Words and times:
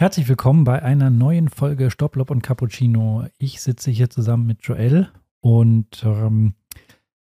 Herzlich 0.00 0.30
willkommen 0.30 0.64
bei 0.64 0.80
einer 0.80 1.10
neuen 1.10 1.50
Folge 1.50 1.90
Stopplob 1.90 2.30
und 2.30 2.40
Cappuccino. 2.40 3.26
Ich 3.36 3.60
sitze 3.60 3.90
hier 3.90 4.08
zusammen 4.08 4.46
mit 4.46 4.62
Joel 4.62 5.12
und 5.40 6.02
ähm, 6.04 6.54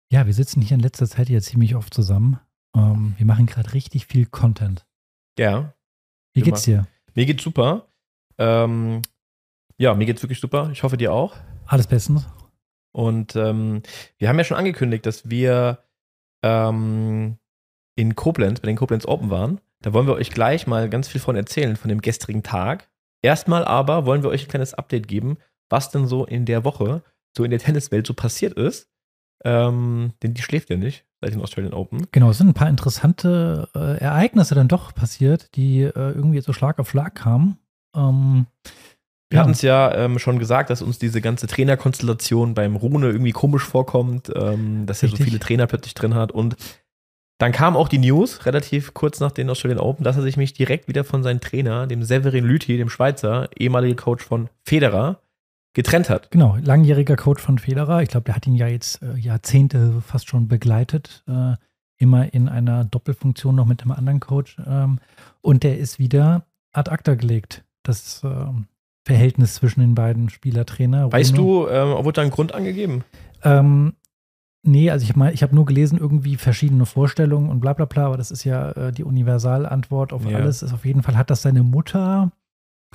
ja, 0.10 0.26
wir 0.26 0.34
sitzen 0.34 0.62
hier 0.62 0.76
in 0.76 0.80
letzter 0.80 1.06
Zeit 1.06 1.28
ja 1.28 1.42
ziemlich 1.42 1.76
oft 1.76 1.94
zusammen. 1.94 2.40
Ähm, 2.74 3.16
wir 3.18 3.26
machen 3.26 3.48
gerade 3.48 3.74
richtig 3.74 4.06
viel 4.06 4.28
Content. 4.28 4.88
Ja. 5.38 5.74
Wie 6.34 6.40
geht's 6.40 6.62
dir? 6.62 6.88
Mir 7.16 7.26
geht's 7.26 7.44
super. 7.44 7.90
Ähm, 8.38 9.02
ja, 9.78 9.94
mir 9.94 10.06
geht's 10.06 10.24
wirklich 10.24 10.40
super. 10.40 10.70
Ich 10.72 10.82
hoffe 10.82 10.96
dir 10.96 11.12
auch. 11.12 11.36
Alles 11.66 11.88
bestens. 11.88 12.30
Und 12.94 13.36
ähm, 13.36 13.84
wir 14.20 14.30
haben 14.30 14.38
ja 14.38 14.46
schon 14.46 14.56
angekündigt, 14.56 15.06
dass 15.06 15.30
wir 15.30 15.84
ähm, 16.44 17.40
in 17.98 18.16
Koblenz, 18.16 18.62
bei 18.62 18.68
den 18.68 18.78
Koblenz 18.78 19.06
Open 19.06 19.30
waren. 19.30 19.60
Da 19.82 19.94
wollen 19.94 20.08
wir 20.08 20.16
euch 20.16 20.32
gleich 20.32 20.68
mal 20.68 20.90
ganz 20.90 21.08
viel 21.08 21.22
von 21.22 21.36
erzählen, 21.36 21.76
von 21.76 21.90
dem 21.90 22.02
gestrigen 22.02 22.44
Tag. 22.44 22.90
Erstmal 23.22 23.66
aber 23.66 24.06
wollen 24.06 24.24
wir 24.24 24.30
euch 24.30 24.46
ein 24.46 24.50
kleines 24.50 24.74
Update 24.74 25.08
geben, 25.08 25.38
was 25.70 25.90
denn 25.92 26.08
so 26.08 26.26
in 26.26 26.46
der 26.46 26.64
Woche, 26.64 27.04
so 27.36 27.44
in 27.44 27.52
der 27.52 27.60
Tenniswelt 27.60 28.06
so 28.06 28.14
passiert 28.14 28.54
ist. 28.54 28.90
Ähm, 29.46 30.14
denn 30.22 30.34
die 30.34 30.42
schläft 30.42 30.70
ja 30.70 30.76
nicht 30.76 31.06
seit 31.22 31.34
den 31.34 31.42
Australian 31.42 31.74
Open. 31.74 32.08
Genau, 32.12 32.30
es 32.32 32.38
sind 32.38 32.50
ein 32.50 32.54
paar 32.54 32.70
interessante 32.70 33.70
äh, 33.74 33.98
Ereignisse 34.00 34.56
dann 34.56 34.68
doch 34.68 34.94
passiert, 34.94 35.56
die 35.56 35.84
äh, 35.84 35.92
irgendwie 35.94 36.42
so 36.42 36.52
Schlag 36.52 36.80
auf 36.80 36.90
Schlag 36.90 37.16
kamen. 37.16 37.58
Ähm, 37.96 38.48
wir 39.30 39.38
ja. 39.38 39.42
hatten 39.42 39.52
es 39.52 39.62
ja 39.62 39.94
ähm, 39.94 40.18
schon 40.18 40.40
gesagt, 40.40 40.70
dass 40.70 40.82
uns 40.82 40.98
diese 40.98 41.22
ganze 41.22 41.48
Trainerkonstellation 41.48 42.54
beim 42.54 42.76
Rune 42.76 43.08
irgendwie 43.08 43.32
komisch 43.32 43.64
vorkommt, 43.64 44.32
ähm, 44.36 44.86
dass 44.88 45.04
er 45.04 45.10
so 45.10 45.18
viele 45.18 45.40
Trainer 45.40 45.68
plötzlich 45.68 45.94
drin 45.94 46.16
hat. 46.16 46.32
Und 46.32 46.56
dann 47.40 47.54
kam 47.54 47.78
auch 47.78 47.88
die 47.88 47.98
News, 47.98 48.46
relativ 48.46 48.94
kurz 48.94 49.22
nach 49.22 49.32
den 49.32 49.50
Australian 49.50 49.80
Open, 49.80 50.04
dass 50.04 50.18
er 50.18 50.22
sich 50.22 50.38
mich 50.38 50.54
direkt 50.54 50.90
wieder 50.90 51.06
von 51.06 51.24
seinem 51.24 51.40
Trainer, 51.40 51.88
dem 51.88 52.04
Severin 52.04 52.46
Lüthi, 52.46 52.78
dem 52.78 52.90
Schweizer, 52.90 53.50
ehemaliger 53.58 53.96
Coach 53.96 54.24
von 54.24 54.50
Federer, 54.64 55.22
getrennt 55.74 56.10
hat. 56.10 56.32
Genau, 56.32 56.58
langjähriger 56.62 57.16
Coach 57.16 57.42
von 57.42 57.58
Federer. 57.58 58.02
Ich 58.02 58.10
glaube, 58.10 58.26
der 58.26 58.36
hat 58.36 58.46
ihn 58.46 58.56
ja 58.56 58.68
jetzt 58.68 59.02
äh, 59.02 59.16
Jahrzehnte 59.18 60.02
fast 60.06 60.28
schon 60.28 60.50
begleitet. 60.50 61.24
Äh, 61.28 61.54
immer 61.98 62.34
in 62.34 62.50
einer 62.50 62.84
Doppelfunktion 62.84 63.56
noch 63.56 63.66
mit 63.66 63.84
einem 63.84 63.92
anderen 63.92 64.20
Coach. 64.20 64.58
Ähm, 64.66 65.00
und 65.42 65.64
der 65.64 65.78
ist 65.78 65.98
wieder 65.98 66.46
ad 66.74 66.92
acta 66.92 67.16
gelegt. 67.16 67.64
Das 67.84 68.22
ähm, 68.24 68.66
Verhältnis 69.06 69.56
zwischen 69.56 69.80
den 69.80 69.96
beiden 69.96 70.30
Spielertrainer. 70.30 71.12
Weißt 71.12 71.38
du, 71.38 71.68
ähm, 71.68 72.04
wurde 72.04 72.14
da 72.14 72.22
ein 72.22 72.32
Grund 72.32 72.54
angegeben? 72.54 73.06
Ähm, 73.44 73.94
Nee, 74.64 74.90
also 74.90 75.04
ich 75.04 75.16
habe 75.16 75.32
ich 75.32 75.44
hab 75.44 75.54
nur 75.54 75.66
gelesen, 75.66 75.98
irgendwie 75.98 76.36
verschiedene 76.36 76.86
Vorstellungen 76.86 77.50
und 77.50 77.62
bla 77.62 77.74
bla 77.74 77.86
bla, 77.86 78.08
aber 78.08 78.18
das 78.18 78.30
ist 78.30 78.44
ja 78.44 78.72
äh, 78.72 78.92
die 78.92 79.04
Universalantwort 79.04 80.12
auf 80.12 80.26
ja. 80.26 80.38
alles. 80.38 80.62
Ist 80.62 80.74
auf 80.74 80.86
jeden 80.86 81.02
Fall 81.02 81.18
hat 81.18 81.30
das 81.30 81.42
seine 81.42 81.64
Mutter, 81.64 82.32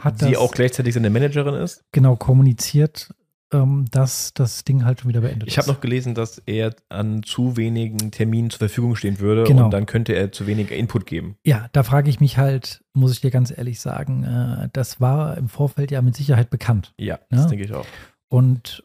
hat 0.00 0.18
Sie 0.18 0.32
das, 0.32 0.38
auch 0.38 0.52
gleichzeitig 0.52 0.94
seine 0.94 1.10
Managerin 1.10 1.54
ist? 1.54 1.84
Genau, 1.92 2.16
kommuniziert, 2.16 3.14
ähm, 3.52 3.86
dass 3.90 4.34
das 4.34 4.64
Ding 4.64 4.84
halt 4.84 5.00
schon 5.00 5.08
wieder 5.08 5.20
beendet 5.20 5.44
ich 5.44 5.48
ist. 5.48 5.52
Ich 5.54 5.58
habe 5.58 5.72
noch 5.72 5.80
gelesen, 5.80 6.14
dass 6.14 6.38
er 6.46 6.74
an 6.88 7.22
zu 7.22 7.56
wenigen 7.56 8.10
Terminen 8.10 8.50
zur 8.50 8.58
Verfügung 8.58 8.96
stehen 8.96 9.20
würde 9.20 9.44
genau. 9.44 9.66
und 9.66 9.70
dann 9.70 9.86
könnte 9.86 10.12
er 10.12 10.32
zu 10.32 10.46
wenig 10.46 10.70
Input 10.70 11.06
geben. 11.06 11.36
Ja, 11.44 11.68
da 11.72 11.82
frage 11.82 12.10
ich 12.10 12.20
mich 12.20 12.36
halt, 12.36 12.82
muss 12.92 13.12
ich 13.12 13.20
dir 13.20 13.30
ganz 13.30 13.56
ehrlich 13.56 13.80
sagen, 13.80 14.24
äh, 14.24 14.68
das 14.72 15.00
war 15.00 15.38
im 15.38 15.48
Vorfeld 15.48 15.90
ja 15.90 16.02
mit 16.02 16.16
Sicherheit 16.16 16.50
bekannt. 16.50 16.92
Ja, 16.98 17.20
das 17.30 17.42
ja? 17.42 17.46
denke 17.46 17.64
ich 17.64 17.72
auch. 17.72 17.86
Und 18.28 18.84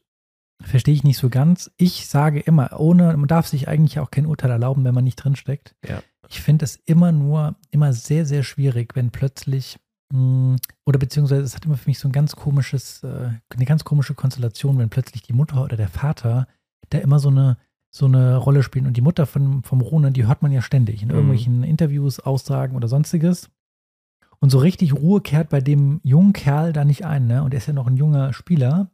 Verstehe 0.61 0.93
ich 0.93 1.03
nicht 1.03 1.17
so 1.17 1.29
ganz. 1.29 1.71
Ich 1.77 2.07
sage 2.07 2.39
immer, 2.39 2.79
ohne, 2.79 3.15
man 3.15 3.27
darf 3.27 3.47
sich 3.47 3.67
eigentlich 3.67 3.99
auch 3.99 4.11
kein 4.11 4.25
Urteil 4.25 4.51
erlauben, 4.51 4.83
wenn 4.83 4.93
man 4.93 5.05
nicht 5.05 5.15
drinsteckt. 5.15 5.75
Ja. 5.87 6.03
Ich 6.27 6.41
finde 6.41 6.65
es 6.65 6.75
immer 6.85 7.11
nur, 7.11 7.55
immer 7.71 7.93
sehr, 7.93 8.25
sehr 8.25 8.43
schwierig, 8.43 8.95
wenn 8.95 9.09
plötzlich, 9.11 9.79
mh, 10.11 10.19
hm, 10.19 10.55
oder 10.85 10.99
beziehungsweise 10.99 11.43
es 11.43 11.55
hat 11.55 11.65
immer 11.65 11.77
für 11.77 11.89
mich 11.89 11.99
so 11.99 12.09
ein 12.09 12.11
ganz 12.11 12.35
komisches, 12.35 13.03
äh, 13.03 13.31
eine 13.49 13.65
ganz 13.65 13.85
komische 13.85 14.15
Konstellation, 14.15 14.77
wenn 14.77 14.89
plötzlich 14.89 15.21
die 15.21 15.33
Mutter 15.33 15.63
oder 15.63 15.77
der 15.77 15.87
Vater 15.87 16.47
da 16.89 16.97
immer 16.97 17.19
so 17.19 17.29
eine, 17.29 17.57
so 17.89 18.05
eine 18.05 18.35
Rolle 18.35 18.61
spielen. 18.61 18.85
Und 18.85 18.97
die 18.97 19.01
Mutter 19.01 19.25
von, 19.25 19.63
vom 19.63 19.79
Ronan, 19.79 20.13
die 20.13 20.27
hört 20.27 20.41
man 20.41 20.51
ja 20.51 20.61
ständig 20.61 21.01
in 21.01 21.07
mhm. 21.07 21.15
irgendwelchen 21.15 21.63
Interviews, 21.63 22.19
Aussagen 22.19 22.75
oder 22.75 22.87
sonstiges. 22.89 23.49
Und 24.39 24.49
so 24.49 24.57
richtig 24.57 24.93
Ruhe 24.93 25.21
kehrt 25.21 25.49
bei 25.49 25.61
dem 25.61 25.99
jungen 26.03 26.33
Kerl 26.33 26.73
da 26.73 26.85
nicht 26.85 27.05
ein, 27.05 27.27
ne? 27.27 27.43
Und 27.43 27.53
er 27.53 27.57
ist 27.57 27.67
ja 27.67 27.73
noch 27.73 27.87
ein 27.87 27.97
junger 27.97 28.33
Spieler. 28.33 28.89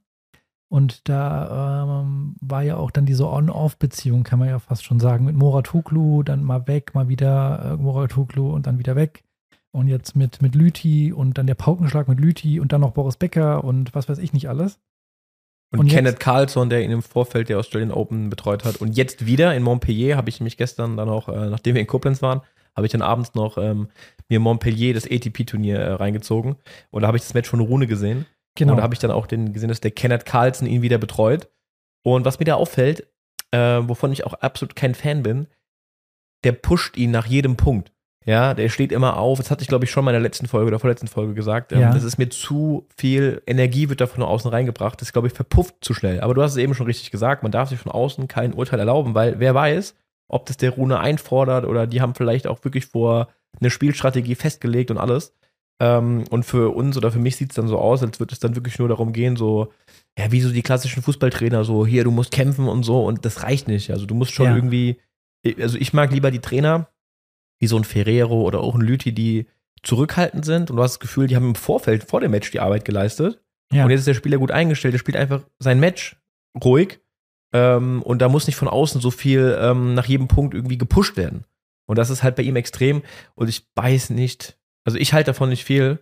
Und 0.67 1.07
da 1.07 1.93
ähm, 1.93 2.35
war 2.41 2.63
ja 2.63 2.77
auch 2.77 2.91
dann 2.91 3.05
diese 3.05 3.29
On-Off-Beziehung, 3.29 4.23
kann 4.23 4.39
man 4.39 4.49
ja 4.49 4.59
fast 4.59 4.83
schon 4.83 4.99
sagen, 4.99 5.25
mit 5.25 5.35
Moratoglu, 5.35 6.23
dann 6.23 6.43
mal 6.43 6.67
weg, 6.67 6.95
mal 6.95 7.07
wieder 7.07 7.73
äh, 7.73 7.81
Moratoglu 7.81 8.51
und 8.51 8.65
dann 8.67 8.79
wieder 8.79 8.95
weg. 8.95 9.23
Und 9.71 9.87
jetzt 9.87 10.15
mit, 10.15 10.41
mit 10.41 10.55
Lüthi 10.55 11.13
und 11.13 11.37
dann 11.37 11.47
der 11.47 11.55
Paukenschlag 11.55 12.07
mit 12.07 12.19
Lüthi 12.19 12.59
und 12.59 12.71
dann 12.71 12.81
noch 12.81 12.91
Boris 12.91 13.17
Becker 13.17 13.63
und 13.63 13.93
was 13.93 14.09
weiß 14.09 14.17
ich 14.17 14.33
nicht 14.33 14.49
alles. 14.49 14.79
Und, 15.71 15.79
und 15.79 15.87
Kenneth 15.87 16.19
Carlson, 16.19 16.69
der 16.69 16.83
ihn 16.83 16.91
im 16.91 17.01
Vorfeld 17.01 17.49
der 17.49 17.59
Australian 17.59 17.91
Open 17.91 18.29
betreut 18.29 18.63
hat. 18.63 18.77
Und 18.77 18.95
jetzt 18.95 19.25
wieder 19.25 19.53
in 19.55 19.63
Montpellier 19.63 20.15
habe 20.15 20.29
ich 20.29 20.39
mich 20.39 20.57
gestern 20.57 20.97
dann 20.97 21.09
auch, 21.09 21.27
äh, 21.27 21.49
nachdem 21.49 21.75
wir 21.75 21.81
in 21.81 21.87
Koblenz 21.87 22.21
waren, 22.21 22.41
habe 22.75 22.85
ich 22.85 22.91
dann 22.91 23.01
abends 23.01 23.35
noch 23.35 23.57
ähm, 23.57 23.89
mir 24.29 24.39
Montpellier 24.39 24.93
das 24.93 25.09
ATP-Turnier 25.09 25.77
äh, 25.77 25.93
reingezogen. 25.93 26.55
Und 26.91 27.01
da 27.01 27.07
habe 27.07 27.17
ich 27.17 27.23
das 27.23 27.33
Match 27.33 27.49
von 27.49 27.59
Rune 27.59 27.87
gesehen. 27.87 28.25
Genau. 28.55 28.71
Und 28.71 28.77
da 28.77 28.83
habe 28.83 28.93
ich 28.93 28.99
dann 28.99 29.11
auch 29.11 29.27
den 29.27 29.53
gesehen, 29.53 29.69
dass 29.69 29.81
der 29.81 29.91
Kenneth 29.91 30.25
Carlson 30.25 30.67
ihn 30.67 30.81
wieder 30.81 30.97
betreut. 30.97 31.49
Und 32.03 32.25
was 32.25 32.39
mir 32.39 32.45
da 32.45 32.55
auffällt, 32.55 33.07
äh, 33.51 33.81
wovon 33.83 34.11
ich 34.11 34.25
auch 34.25 34.33
absolut 34.33 34.75
kein 34.75 34.95
Fan 34.95 35.23
bin, 35.23 35.47
der 36.43 36.53
pusht 36.53 36.97
ihn 36.97 37.11
nach 37.11 37.25
jedem 37.25 37.57
Punkt. 37.57 37.91
Ja, 38.25 38.55
der 38.55 38.69
steht 38.69 38.91
immer 38.91 39.17
auf. 39.17 39.37
Das 39.37 39.51
hatte 39.51 39.61
ich, 39.61 39.67
glaube 39.67 39.85
ich, 39.85 39.91
schon 39.91 40.03
mal 40.03 40.11
in 40.11 40.15
der 40.15 40.21
letzten 40.21 40.47
Folge 40.47 40.67
oder 40.67 40.79
vorletzten 40.79 41.07
Folge 41.07 41.35
gesagt. 41.35 41.71
Ähm, 41.71 41.81
ja. 41.81 41.93
Das 41.93 42.03
ist 42.03 42.17
mir 42.17 42.29
zu 42.29 42.87
viel 42.97 43.43
Energie, 43.45 43.87
wird 43.87 44.01
da 44.01 44.07
von 44.07 44.23
außen 44.23 44.49
reingebracht. 44.49 44.99
Das, 44.99 45.13
glaube 45.13 45.27
ich, 45.27 45.33
verpufft 45.33 45.75
zu 45.81 45.93
schnell. 45.93 46.21
Aber 46.21 46.33
du 46.33 46.41
hast 46.41 46.51
es 46.51 46.57
eben 46.57 46.73
schon 46.73 46.87
richtig 46.87 47.11
gesagt. 47.11 47.43
Man 47.43 47.51
darf 47.51 47.69
sich 47.69 47.79
von 47.79 47.91
außen 47.91 48.27
kein 48.27 48.53
Urteil 48.53 48.79
erlauben, 48.79 49.13
weil 49.13 49.39
wer 49.39 49.53
weiß, 49.53 49.95
ob 50.27 50.47
das 50.47 50.57
der 50.57 50.71
Rune 50.71 50.99
einfordert 50.99 51.65
oder 51.65 51.85
die 51.85 52.01
haben 52.01 52.15
vielleicht 52.15 52.47
auch 52.47 52.63
wirklich 52.63 52.87
vor 52.87 53.27
eine 53.59 53.69
Spielstrategie 53.69 54.35
festgelegt 54.35 54.89
und 54.89 54.97
alles. 54.97 55.33
Ähm, 55.79 56.23
und 56.29 56.43
für 56.43 56.73
uns 56.73 56.97
oder 56.97 57.11
für 57.11 57.19
mich 57.19 57.35
sieht 57.35 57.51
es 57.51 57.55
dann 57.55 57.67
so 57.67 57.77
aus, 57.77 58.01
als 58.01 58.19
würde 58.19 58.33
es 58.33 58.39
dann 58.39 58.55
wirklich 58.55 58.79
nur 58.79 58.87
darum 58.87 59.11
gehen, 59.11 59.35
so, 59.35 59.73
ja, 60.17 60.31
wie 60.31 60.41
so 60.41 60.51
die 60.51 60.61
klassischen 60.61 61.03
Fußballtrainer, 61.03 61.63
so, 61.65 61.85
hier, 61.85 62.03
du 62.03 62.11
musst 62.11 62.31
kämpfen 62.31 62.67
und 62.67 62.83
so, 62.83 63.03
und 63.03 63.25
das 63.25 63.43
reicht 63.43 63.67
nicht. 63.67 63.91
Also 63.91 64.05
du 64.05 64.15
musst 64.15 64.31
schon 64.31 64.47
ja. 64.47 64.55
irgendwie, 64.55 64.97
also 65.59 65.77
ich 65.77 65.93
mag 65.93 66.11
lieber 66.11 66.31
die 66.31 66.39
Trainer, 66.39 66.87
wie 67.59 67.67
so 67.67 67.77
ein 67.77 67.83
Ferrero 67.83 68.41
oder 68.41 68.61
auch 68.61 68.75
ein 68.75 68.81
Lüthi, 68.81 69.11
die 69.11 69.47
zurückhaltend 69.83 70.45
sind 70.45 70.71
und 70.71 70.77
du 70.77 70.83
hast 70.83 70.93
das 70.93 70.99
Gefühl, 70.99 71.27
die 71.27 71.35
haben 71.35 71.49
im 71.49 71.55
Vorfeld 71.55 72.03
vor 72.03 72.21
dem 72.21 72.31
Match 72.31 72.51
die 72.51 72.59
Arbeit 72.59 72.85
geleistet. 72.85 73.41
Ja. 73.71 73.83
Und 73.83 73.91
jetzt 73.91 74.01
ist 74.01 74.07
der 74.07 74.13
Spieler 74.13 74.37
gut 74.37 74.51
eingestellt, 74.51 74.93
der 74.93 74.99
spielt 74.99 75.17
einfach 75.17 75.43
sein 75.59 75.79
Match 75.79 76.15
ruhig. 76.63 76.99
Ähm, 77.53 78.01
und 78.01 78.21
da 78.21 78.29
muss 78.29 78.47
nicht 78.47 78.55
von 78.55 78.67
außen 78.67 79.01
so 79.01 79.11
viel 79.11 79.57
ähm, 79.59 79.93
nach 79.93 80.05
jedem 80.05 80.27
Punkt 80.27 80.53
irgendwie 80.53 80.77
gepusht 80.77 81.17
werden. 81.17 81.45
Und 81.87 81.97
das 81.97 82.09
ist 82.09 82.23
halt 82.23 82.35
bei 82.35 82.43
ihm 82.43 82.55
extrem. 82.55 83.03
Und 83.35 83.47
ich 83.47 83.67
weiß 83.75 84.09
nicht, 84.09 84.57
also 84.85 84.97
ich 84.97 85.13
halte 85.13 85.31
davon 85.31 85.49
nicht 85.49 85.65
viel, 85.65 85.99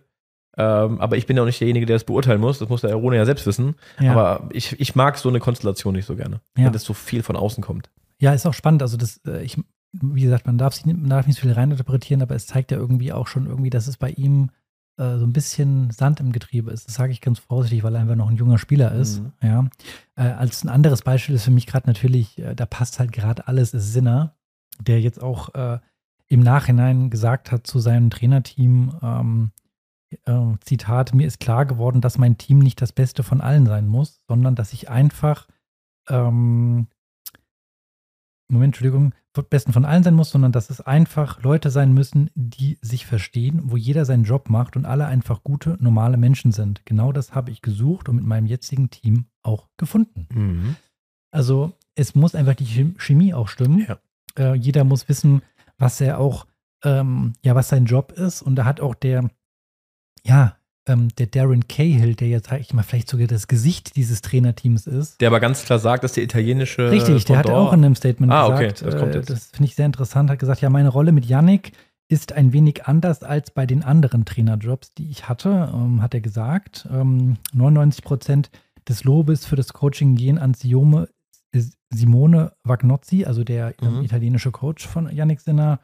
ähm, 0.56 1.00
aber 1.00 1.16
ich 1.16 1.26
bin 1.26 1.36
ja 1.36 1.42
auch 1.42 1.46
nicht 1.46 1.60
derjenige, 1.60 1.86
der 1.86 1.96
das 1.96 2.04
beurteilen 2.04 2.40
muss. 2.40 2.58
Das 2.58 2.68
muss 2.68 2.82
der 2.82 2.94
Rune 2.94 3.16
ja 3.16 3.24
selbst 3.24 3.46
wissen. 3.46 3.74
Ja. 3.98 4.12
Aber 4.12 4.48
ich, 4.52 4.78
ich 4.78 4.94
mag 4.94 5.18
so 5.18 5.28
eine 5.28 5.40
Konstellation 5.40 5.94
nicht 5.94 6.06
so 6.06 6.14
gerne, 6.14 6.40
ja. 6.56 6.66
wenn 6.66 6.72
das 6.72 6.84
so 6.84 6.94
viel 6.94 7.22
von 7.22 7.36
außen 7.36 7.62
kommt. 7.62 7.90
Ja, 8.20 8.32
ist 8.32 8.46
auch 8.46 8.54
spannend. 8.54 8.82
Also 8.82 8.96
das, 8.96 9.20
äh, 9.26 9.42
ich, 9.42 9.60
wie 9.92 10.22
gesagt, 10.22 10.46
man 10.46 10.58
darf, 10.58 10.74
sich, 10.74 10.86
man 10.86 11.08
darf 11.08 11.26
nicht 11.26 11.36
so 11.36 11.42
viel 11.42 11.52
reininterpretieren, 11.52 12.22
aber 12.22 12.36
es 12.36 12.46
zeigt 12.46 12.70
ja 12.70 12.76
irgendwie 12.76 13.12
auch 13.12 13.26
schon 13.26 13.46
irgendwie, 13.46 13.70
dass 13.70 13.88
es 13.88 13.96
bei 13.96 14.10
ihm 14.10 14.50
äh, 14.96 15.18
so 15.18 15.26
ein 15.26 15.32
bisschen 15.32 15.90
Sand 15.90 16.20
im 16.20 16.30
Getriebe 16.30 16.70
ist. 16.70 16.86
Das 16.86 16.94
sage 16.94 17.10
ich 17.10 17.20
ganz 17.20 17.40
vorsichtig, 17.40 17.82
weil 17.82 17.94
er 17.96 18.02
einfach 18.02 18.14
noch 18.14 18.30
ein 18.30 18.36
junger 18.36 18.58
Spieler 18.58 18.92
ist. 18.92 19.20
Mhm. 19.20 19.32
Ja. 19.42 19.68
Äh, 20.14 20.32
als 20.32 20.62
ein 20.62 20.68
anderes 20.68 21.02
Beispiel 21.02 21.34
ist 21.34 21.44
für 21.44 21.50
mich 21.50 21.66
gerade 21.66 21.88
natürlich, 21.88 22.38
äh, 22.38 22.54
da 22.54 22.64
passt 22.64 23.00
halt 23.00 23.10
gerade 23.10 23.48
alles, 23.48 23.74
ist 23.74 23.92
Sinner, 23.92 24.36
der 24.80 25.00
jetzt 25.00 25.20
auch 25.20 25.52
äh, 25.54 25.78
im 26.28 26.40
Nachhinein 26.40 27.10
gesagt 27.10 27.52
hat 27.52 27.66
zu 27.66 27.78
seinem 27.78 28.10
Trainerteam, 28.10 28.98
ähm, 29.02 29.52
äh, 30.24 30.56
Zitat, 30.60 31.14
mir 31.14 31.26
ist 31.26 31.40
klar 31.40 31.66
geworden, 31.66 32.00
dass 32.00 32.18
mein 32.18 32.38
Team 32.38 32.58
nicht 32.58 32.80
das 32.80 32.92
Beste 32.92 33.22
von 33.22 33.40
allen 33.40 33.66
sein 33.66 33.86
muss, 33.86 34.22
sondern 34.28 34.54
dass 34.54 34.72
ich 34.72 34.88
einfach, 34.88 35.48
ähm, 36.08 36.88
Moment, 38.48 38.74
Entschuldigung, 38.74 39.14
Besten 39.42 39.72
von 39.72 39.84
allen 39.84 40.04
sein 40.04 40.14
muss, 40.14 40.30
sondern 40.30 40.52
dass 40.52 40.70
es 40.70 40.80
einfach 40.80 41.42
Leute 41.42 41.70
sein 41.70 41.92
müssen, 41.92 42.30
die 42.34 42.78
sich 42.82 43.04
verstehen, 43.04 43.62
wo 43.64 43.76
jeder 43.76 44.04
seinen 44.04 44.22
Job 44.24 44.48
macht 44.48 44.76
und 44.76 44.84
alle 44.84 45.06
einfach 45.06 45.42
gute, 45.42 45.76
normale 45.80 46.16
Menschen 46.16 46.52
sind. 46.52 46.86
Genau 46.86 47.10
das 47.10 47.34
habe 47.34 47.50
ich 47.50 47.60
gesucht 47.60 48.08
und 48.08 48.16
mit 48.16 48.24
meinem 48.24 48.46
jetzigen 48.46 48.90
Team 48.90 49.26
auch 49.42 49.68
gefunden. 49.76 50.28
Mhm. 50.32 50.76
Also 51.32 51.72
es 51.96 52.14
muss 52.14 52.36
einfach 52.36 52.54
die 52.54 52.94
Chemie 52.98 53.34
auch 53.34 53.48
stimmen. 53.48 53.84
Ja. 53.88 53.98
Äh, 54.38 54.54
jeder 54.54 54.84
muss 54.84 55.08
wissen, 55.08 55.42
was 55.84 56.00
er 56.00 56.18
auch, 56.18 56.46
ähm, 56.82 57.34
ja, 57.44 57.54
was 57.54 57.68
sein 57.68 57.84
Job 57.84 58.12
ist. 58.12 58.42
Und 58.42 58.56
da 58.56 58.64
hat 58.64 58.80
auch 58.80 58.94
der, 58.94 59.30
ja, 60.24 60.56
ähm, 60.86 61.08
der 61.16 61.26
Darren 61.26 61.68
Cahill, 61.68 62.14
der 62.14 62.28
jetzt, 62.28 62.48
sag 62.48 62.60
ich 62.60 62.74
mal, 62.74 62.82
vielleicht 62.82 63.08
sogar 63.08 63.26
das 63.26 63.48
Gesicht 63.48 63.96
dieses 63.96 64.22
Trainerteams 64.22 64.86
ist. 64.86 65.20
Der 65.20 65.28
aber 65.28 65.40
ganz 65.40 65.64
klar 65.64 65.78
sagt, 65.78 66.02
dass 66.02 66.12
der 66.12 66.24
italienische. 66.24 66.90
Richtig, 66.90 67.24
der 67.26 67.38
hat 67.38 67.50
auch 67.50 67.72
in 67.72 67.84
einem 67.84 67.94
Statement 67.94 68.32
ah, 68.32 68.48
gesagt, 68.48 68.82
okay, 68.82 68.90
das 68.90 69.00
kommt 69.00 69.14
jetzt. 69.14 69.30
Äh, 69.30 69.34
das 69.34 69.46
finde 69.46 69.64
ich 69.64 69.76
sehr 69.76 69.86
interessant, 69.86 70.30
hat 70.30 70.38
gesagt, 70.38 70.60
ja, 70.60 70.70
meine 70.70 70.88
Rolle 70.88 71.12
mit 71.12 71.26
Yannick 71.26 71.72
ist 72.08 72.32
ein 72.32 72.52
wenig 72.52 72.84
anders 72.84 73.22
als 73.22 73.50
bei 73.50 73.64
den 73.64 73.82
anderen 73.82 74.24
Trainerjobs, 74.24 74.92
die 74.92 75.10
ich 75.10 75.28
hatte, 75.28 75.70
ähm, 75.72 76.02
hat 76.02 76.12
er 76.12 76.20
gesagt. 76.20 76.86
Ähm, 76.92 77.36
99 77.54 78.04
Prozent 78.04 78.50
des 78.86 79.04
Lobes 79.04 79.46
für 79.46 79.56
das 79.56 79.72
Coaching 79.72 80.14
gehen 80.14 80.38
an 80.38 80.52
Siome, 80.52 81.08
Simone 81.94 82.52
Vagnozzi, 82.64 83.24
also 83.24 83.44
der 83.44 83.74
ähm, 83.82 83.98
mhm. 83.98 84.04
italienische 84.04 84.50
Coach 84.50 84.86
von 84.86 85.10
Yannick 85.10 85.40
Sinner. 85.40 85.80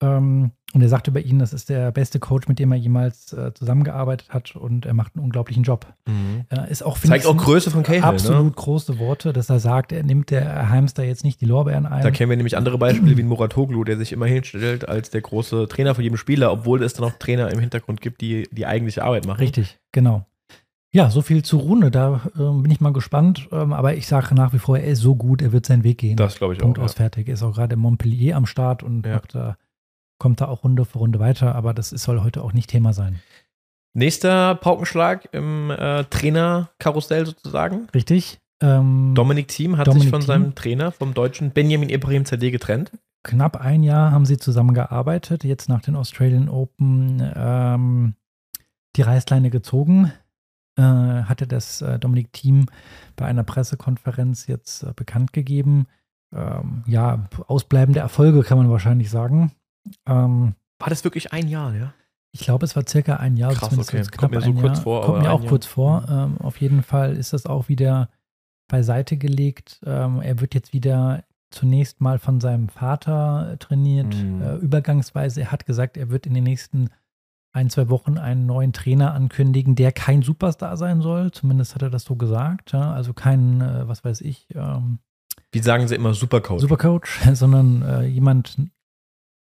Ähm, 0.00 0.52
und 0.74 0.82
er 0.82 0.88
sagt 0.90 1.08
über 1.08 1.20
ihn, 1.20 1.38
das 1.38 1.54
ist 1.54 1.70
der 1.70 1.90
beste 1.92 2.20
Coach, 2.20 2.46
mit 2.46 2.58
dem 2.58 2.70
er 2.72 2.78
jemals 2.78 3.32
äh, 3.32 3.54
zusammengearbeitet 3.54 4.28
hat 4.28 4.54
und 4.54 4.84
er 4.84 4.92
macht 4.92 5.16
einen 5.16 5.24
unglaublichen 5.24 5.62
Job. 5.62 5.86
Mhm. 6.06 6.44
Äh, 6.50 6.70
ist 6.70 6.82
auch, 6.82 6.98
Zeigt 6.98 7.24
auch 7.24 7.36
Größe 7.36 7.70
von 7.70 7.82
Cahill. 7.82 8.00
Ne? 8.00 8.06
Absolut 8.06 8.44
ne? 8.44 8.52
große 8.52 8.98
Worte, 8.98 9.32
dass 9.32 9.48
er 9.48 9.60
sagt, 9.60 9.92
er 9.92 10.02
nimmt 10.02 10.30
der 10.30 10.68
Heimster 10.68 11.04
jetzt 11.04 11.24
nicht 11.24 11.40
die 11.40 11.46
Lorbeeren 11.46 11.86
ein. 11.86 12.02
Da 12.02 12.10
kennen 12.10 12.28
wir 12.28 12.36
nämlich 12.36 12.56
andere 12.56 12.76
Beispiele 12.76 13.16
wie 13.16 13.22
Muratoglu, 13.22 13.82
der 13.82 13.96
sich 13.96 14.12
immer 14.12 14.26
hinstellt 14.26 14.86
als 14.86 15.08
der 15.08 15.22
große 15.22 15.68
Trainer 15.68 15.94
von 15.94 16.04
jedem 16.04 16.18
Spieler, 16.18 16.52
obwohl 16.52 16.82
es 16.82 16.92
dann 16.92 17.06
auch 17.06 17.18
Trainer 17.18 17.50
im 17.50 17.58
Hintergrund 17.58 18.02
gibt, 18.02 18.20
die 18.20 18.46
die 18.52 18.66
eigentliche 18.66 19.02
Arbeit 19.02 19.26
machen. 19.26 19.40
Richtig, 19.40 19.78
genau. 19.90 20.26
Ja, 20.90 21.10
so 21.10 21.20
viel 21.20 21.44
zu 21.44 21.58
Rune, 21.58 21.90
da 21.90 22.22
äh, 22.34 22.38
bin 22.38 22.70
ich 22.70 22.80
mal 22.80 22.92
gespannt. 22.92 23.48
Ähm, 23.52 23.72
aber 23.72 23.94
ich 23.94 24.06
sage 24.06 24.34
nach 24.34 24.52
wie 24.54 24.58
vor, 24.58 24.78
er 24.78 24.86
ist 24.86 25.00
so 25.00 25.14
gut, 25.14 25.42
er 25.42 25.52
wird 25.52 25.66
seinen 25.66 25.84
Weg 25.84 25.98
gehen. 25.98 26.16
Das 26.16 26.36
glaube 26.36 26.54
ich 26.54 26.60
Punkt 26.60 26.78
auch. 26.78 26.82
Punkt 26.82 26.90
aus, 26.90 26.96
ja. 26.96 27.04
fertig. 27.04 27.28
Er 27.28 27.34
ist 27.34 27.42
auch 27.42 27.54
gerade 27.54 27.74
in 27.74 27.80
Montpellier 27.80 28.36
am 28.36 28.46
Start 28.46 28.82
und 28.82 29.04
ja. 29.04 29.20
da, 29.32 29.56
kommt 30.18 30.40
da 30.40 30.48
auch 30.48 30.64
Runde 30.64 30.84
für 30.84 30.98
Runde 30.98 31.20
weiter, 31.20 31.54
aber 31.54 31.74
das 31.74 31.90
soll 31.90 32.22
heute 32.22 32.42
auch 32.42 32.52
nicht 32.52 32.70
Thema 32.70 32.92
sein. 32.92 33.20
Nächster 33.94 34.54
Paukenschlag 34.56 35.28
im 35.32 35.70
äh, 35.70 36.04
Trainerkarussell 36.04 37.26
sozusagen. 37.26 37.88
Richtig. 37.94 38.38
Ähm, 38.60 39.12
Dominik 39.14 39.48
Thiem 39.48 39.76
hat 39.76 39.86
Dominik 39.86 40.04
sich 40.04 40.10
von 40.10 40.20
Thiem. 40.20 40.26
seinem 40.26 40.54
Trainer, 40.54 40.92
vom 40.92 41.14
deutschen 41.14 41.50
Benjamin 41.52 41.88
Ibrahim 41.88 42.24
CD 42.24 42.50
getrennt. 42.50 42.92
Knapp 43.24 43.56
ein 43.56 43.82
Jahr 43.82 44.10
haben 44.10 44.26
sie 44.26 44.36
zusammengearbeitet, 44.36 45.44
jetzt 45.44 45.68
nach 45.68 45.80
den 45.80 45.96
Australian 45.96 46.48
Open 46.48 47.32
ähm, 47.34 48.14
die 48.96 49.02
Reißleine 49.02 49.50
gezogen 49.50 50.12
hatte 50.82 51.46
das 51.46 51.82
äh, 51.82 51.98
Dominik 51.98 52.32
Thiem 52.32 52.66
bei 53.16 53.26
einer 53.26 53.44
Pressekonferenz 53.44 54.46
jetzt 54.46 54.82
äh, 54.82 54.92
bekannt 54.94 55.32
gegeben. 55.32 55.86
Ähm, 56.32 56.84
ja, 56.86 57.28
ausbleibende 57.46 58.00
Erfolge 58.00 58.42
kann 58.42 58.58
man 58.58 58.70
wahrscheinlich 58.70 59.10
sagen. 59.10 59.52
Ähm, 60.06 60.54
war 60.78 60.88
das 60.88 61.04
wirklich 61.04 61.32
ein 61.32 61.48
Jahr, 61.48 61.74
ja? 61.74 61.94
Ich 62.32 62.40
glaube, 62.40 62.64
es 62.64 62.76
war 62.76 62.86
circa 62.86 63.16
ein 63.16 63.36
Jahr. 63.36 63.54
Krass, 63.54 63.76
okay. 63.76 64.04
Kommt 64.16 64.34
mir 64.34 64.42
so 64.42 64.52
kurz 64.52 64.78
Jahr. 64.78 64.82
vor. 64.82 65.02
Kommt 65.02 65.22
mir 65.22 65.32
auch 65.32 65.46
kurz 65.46 65.66
vor. 65.66 66.06
Ähm, 66.08 66.38
auf 66.38 66.60
jeden 66.60 66.82
Fall 66.82 67.16
ist 67.16 67.32
das 67.32 67.46
auch 67.46 67.68
wieder 67.68 68.10
beiseite 68.68 69.16
gelegt. 69.16 69.80
Ähm, 69.84 70.20
er 70.20 70.40
wird 70.40 70.54
jetzt 70.54 70.72
wieder 70.72 71.24
zunächst 71.50 72.00
mal 72.00 72.18
von 72.18 72.40
seinem 72.40 72.68
Vater 72.68 73.56
trainiert, 73.58 74.14
mhm. 74.14 74.42
äh, 74.42 74.56
übergangsweise. 74.56 75.40
Er 75.40 75.52
hat 75.52 75.64
gesagt, 75.64 75.96
er 75.96 76.10
wird 76.10 76.26
in 76.26 76.34
den 76.34 76.44
nächsten 76.44 76.90
ein, 77.58 77.70
zwei 77.70 77.88
Wochen 77.88 78.18
einen 78.18 78.46
neuen 78.46 78.72
Trainer 78.72 79.12
ankündigen, 79.14 79.74
der 79.74 79.92
kein 79.92 80.22
Superstar 80.22 80.76
sein 80.76 81.00
soll. 81.02 81.32
Zumindest 81.32 81.74
hat 81.74 81.82
er 81.82 81.90
das 81.90 82.04
so 82.04 82.16
gesagt. 82.16 82.72
Ja? 82.72 82.92
Also 82.92 83.12
kein, 83.12 83.60
äh, 83.60 83.88
was 83.88 84.04
weiß 84.04 84.20
ich. 84.20 84.46
Ähm, 84.54 85.00
Wie 85.52 85.60
sagen 85.60 85.88
sie 85.88 85.96
immer, 85.96 86.14
Supercoach? 86.14 86.60
Supercoach, 86.60 87.08
sondern 87.34 87.82
äh, 87.82 88.06
jemand 88.06 88.56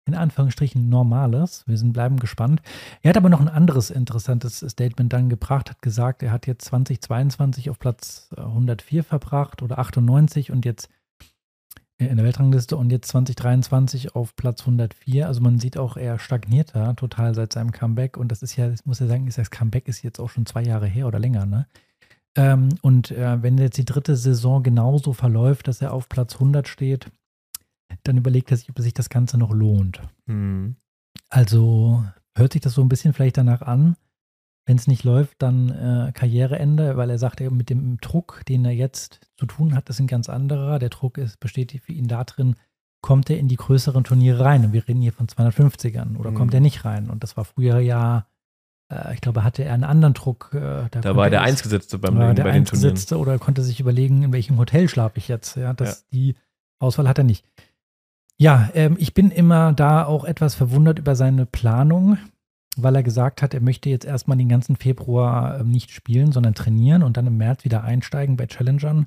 in 0.04 0.14
Anführungsstrichen 0.14 0.88
Normales. 0.88 1.64
Wir 1.66 1.78
sind, 1.78 1.92
bleiben 1.92 2.18
gespannt. 2.18 2.60
Er 3.02 3.10
hat 3.10 3.16
aber 3.16 3.28
noch 3.28 3.40
ein 3.40 3.48
anderes 3.48 3.90
interessantes 3.90 4.58
Statement 4.58 5.12
dann 5.12 5.28
gebracht, 5.28 5.70
hat 5.70 5.80
gesagt, 5.80 6.22
er 6.22 6.32
hat 6.32 6.46
jetzt 6.46 6.64
2022 6.66 7.70
auf 7.70 7.78
Platz 7.78 8.28
104 8.36 9.00
äh, 9.00 9.02
verbracht 9.04 9.62
oder 9.62 9.78
98 9.78 10.50
und 10.50 10.64
jetzt 10.64 10.88
in 12.08 12.16
der 12.16 12.24
Weltrangliste 12.24 12.76
und 12.76 12.90
jetzt 12.90 13.08
2023 13.08 14.14
auf 14.14 14.36
Platz 14.36 14.60
104. 14.60 15.26
Also 15.26 15.40
man 15.40 15.58
sieht 15.58 15.76
auch, 15.76 15.96
er 15.96 16.18
stagniert 16.18 16.74
da 16.74 16.92
total 16.94 17.34
seit 17.34 17.52
seinem 17.52 17.72
Comeback. 17.72 18.16
Und 18.16 18.30
das 18.30 18.42
ist 18.42 18.56
ja, 18.56 18.68
das 18.68 18.86
muss 18.86 19.00
ja 19.00 19.06
sagen, 19.06 19.30
das 19.34 19.50
Comeback 19.50 19.88
ist 19.88 20.02
jetzt 20.02 20.20
auch 20.20 20.30
schon 20.30 20.46
zwei 20.46 20.62
Jahre 20.62 20.86
her 20.86 21.06
oder 21.06 21.18
länger, 21.18 21.46
ne? 21.46 21.66
Ähm, 22.34 22.70
und 22.80 23.10
äh, 23.10 23.42
wenn 23.42 23.58
jetzt 23.58 23.76
die 23.76 23.84
dritte 23.84 24.16
Saison 24.16 24.62
genauso 24.62 25.12
verläuft, 25.12 25.68
dass 25.68 25.82
er 25.82 25.92
auf 25.92 26.08
Platz 26.08 26.34
100 26.34 26.66
steht, 26.66 27.10
dann 28.04 28.16
überlegt 28.16 28.50
er 28.50 28.56
sich, 28.56 28.70
ob 28.70 28.78
sich 28.78 28.94
das 28.94 29.10
Ganze 29.10 29.36
noch 29.36 29.52
lohnt. 29.52 30.00
Mhm. 30.26 30.76
Also 31.28 32.04
hört 32.34 32.52
sich 32.52 32.62
das 32.62 32.72
so 32.72 32.82
ein 32.82 32.88
bisschen 32.88 33.12
vielleicht 33.12 33.36
danach 33.36 33.62
an, 33.62 33.96
wenn 34.64 34.76
es 34.76 34.86
nicht 34.86 35.04
läuft, 35.04 35.42
dann 35.42 35.70
äh, 35.70 36.12
Karriereende, 36.12 36.96
weil 36.96 37.10
er 37.10 37.18
sagt, 37.18 37.40
mit 37.40 37.70
dem 37.70 37.98
Druck, 38.00 38.42
den 38.48 38.64
er 38.64 38.72
jetzt 38.72 39.20
zu 39.36 39.46
tun 39.46 39.74
hat, 39.74 39.88
das 39.88 39.96
ist 39.96 40.00
ein 40.00 40.06
ganz 40.06 40.28
anderer. 40.28 40.78
Der 40.78 40.88
Druck 40.88 41.18
ist, 41.18 41.40
besteht 41.40 41.72
für 41.84 41.92
ihn 41.92 42.06
darin, 42.06 42.54
kommt 43.00 43.28
er 43.28 43.38
in 43.38 43.48
die 43.48 43.56
größeren 43.56 44.04
Turniere 44.04 44.44
rein. 44.44 44.64
Und 44.64 44.72
wir 44.72 44.86
reden 44.86 45.02
hier 45.02 45.12
von 45.12 45.26
250ern 45.26 46.16
oder 46.16 46.30
mhm. 46.30 46.36
kommt 46.36 46.54
er 46.54 46.60
nicht 46.60 46.84
rein? 46.84 47.10
Und 47.10 47.24
das 47.24 47.36
war 47.36 47.44
früher 47.44 47.80
ja, 47.80 48.26
äh, 48.88 49.14
ich 49.14 49.20
glaube, 49.20 49.42
hatte 49.42 49.64
er 49.64 49.74
einen 49.74 49.84
anderen 49.84 50.14
Druck. 50.14 50.50
Äh, 50.54 50.88
da, 50.90 51.00
da 51.00 51.16
war 51.16 51.28
der 51.28 51.42
Eingesetzte 51.42 51.98
beim 51.98 52.16
war 52.16 52.32
der 52.32 52.44
bei 52.44 52.52
den 52.52 52.64
Turnieren. 52.64 52.96
oder 53.16 53.38
konnte 53.38 53.62
sich 53.62 53.80
überlegen, 53.80 54.22
in 54.22 54.32
welchem 54.32 54.58
Hotel 54.58 54.88
schlafe 54.88 55.18
ich 55.18 55.26
jetzt. 55.26 55.56
Ja, 55.56 55.74
das, 55.74 56.00
ja. 56.00 56.06
Die 56.12 56.36
Auswahl 56.78 57.08
hat 57.08 57.18
er 57.18 57.24
nicht. 57.24 57.44
Ja, 58.38 58.70
ähm, 58.74 58.96
ich 58.98 59.12
bin 59.12 59.30
immer 59.30 59.72
da 59.72 60.04
auch 60.04 60.24
etwas 60.24 60.54
verwundert 60.54 60.98
über 60.98 61.16
seine 61.16 61.46
Planung 61.46 62.18
weil 62.76 62.96
er 62.96 63.02
gesagt 63.02 63.42
hat, 63.42 63.54
er 63.54 63.60
möchte 63.60 63.90
jetzt 63.90 64.04
erstmal 64.04 64.38
den 64.38 64.48
ganzen 64.48 64.76
Februar 64.76 65.60
ähm, 65.60 65.70
nicht 65.70 65.90
spielen, 65.90 66.32
sondern 66.32 66.54
trainieren 66.54 67.02
und 67.02 67.16
dann 67.16 67.26
im 67.26 67.36
März 67.36 67.64
wieder 67.64 67.84
einsteigen 67.84 68.36
bei 68.36 68.46
Challengern. 68.46 69.06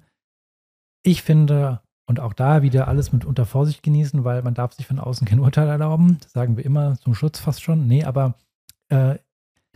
Ich 1.03 1.23
finde, 1.23 1.81
und 2.07 2.19
auch 2.19 2.33
da 2.33 2.62
wieder 2.62 2.88
alles 2.88 3.12
mit 3.12 3.25
unter 3.25 3.45
Vorsicht 3.45 3.81
genießen, 3.83 4.23
weil 4.23 4.44
man 4.44 4.53
darf 4.53 4.73
sich 4.73 4.85
von 4.85 5.00
außen 5.00 5.27
kein 5.27 5.39
Urteil 5.39 5.67
erlauben. 5.67 6.17
Das 6.21 6.33
sagen 6.33 6.57
wir 6.57 6.65
immer 6.65 6.97
zum 7.00 7.15
Schutz 7.15 7.39
fast 7.39 7.63
schon. 7.63 7.88
Nee, 7.88 8.03
aber 8.03 8.35
äh, 8.89 9.15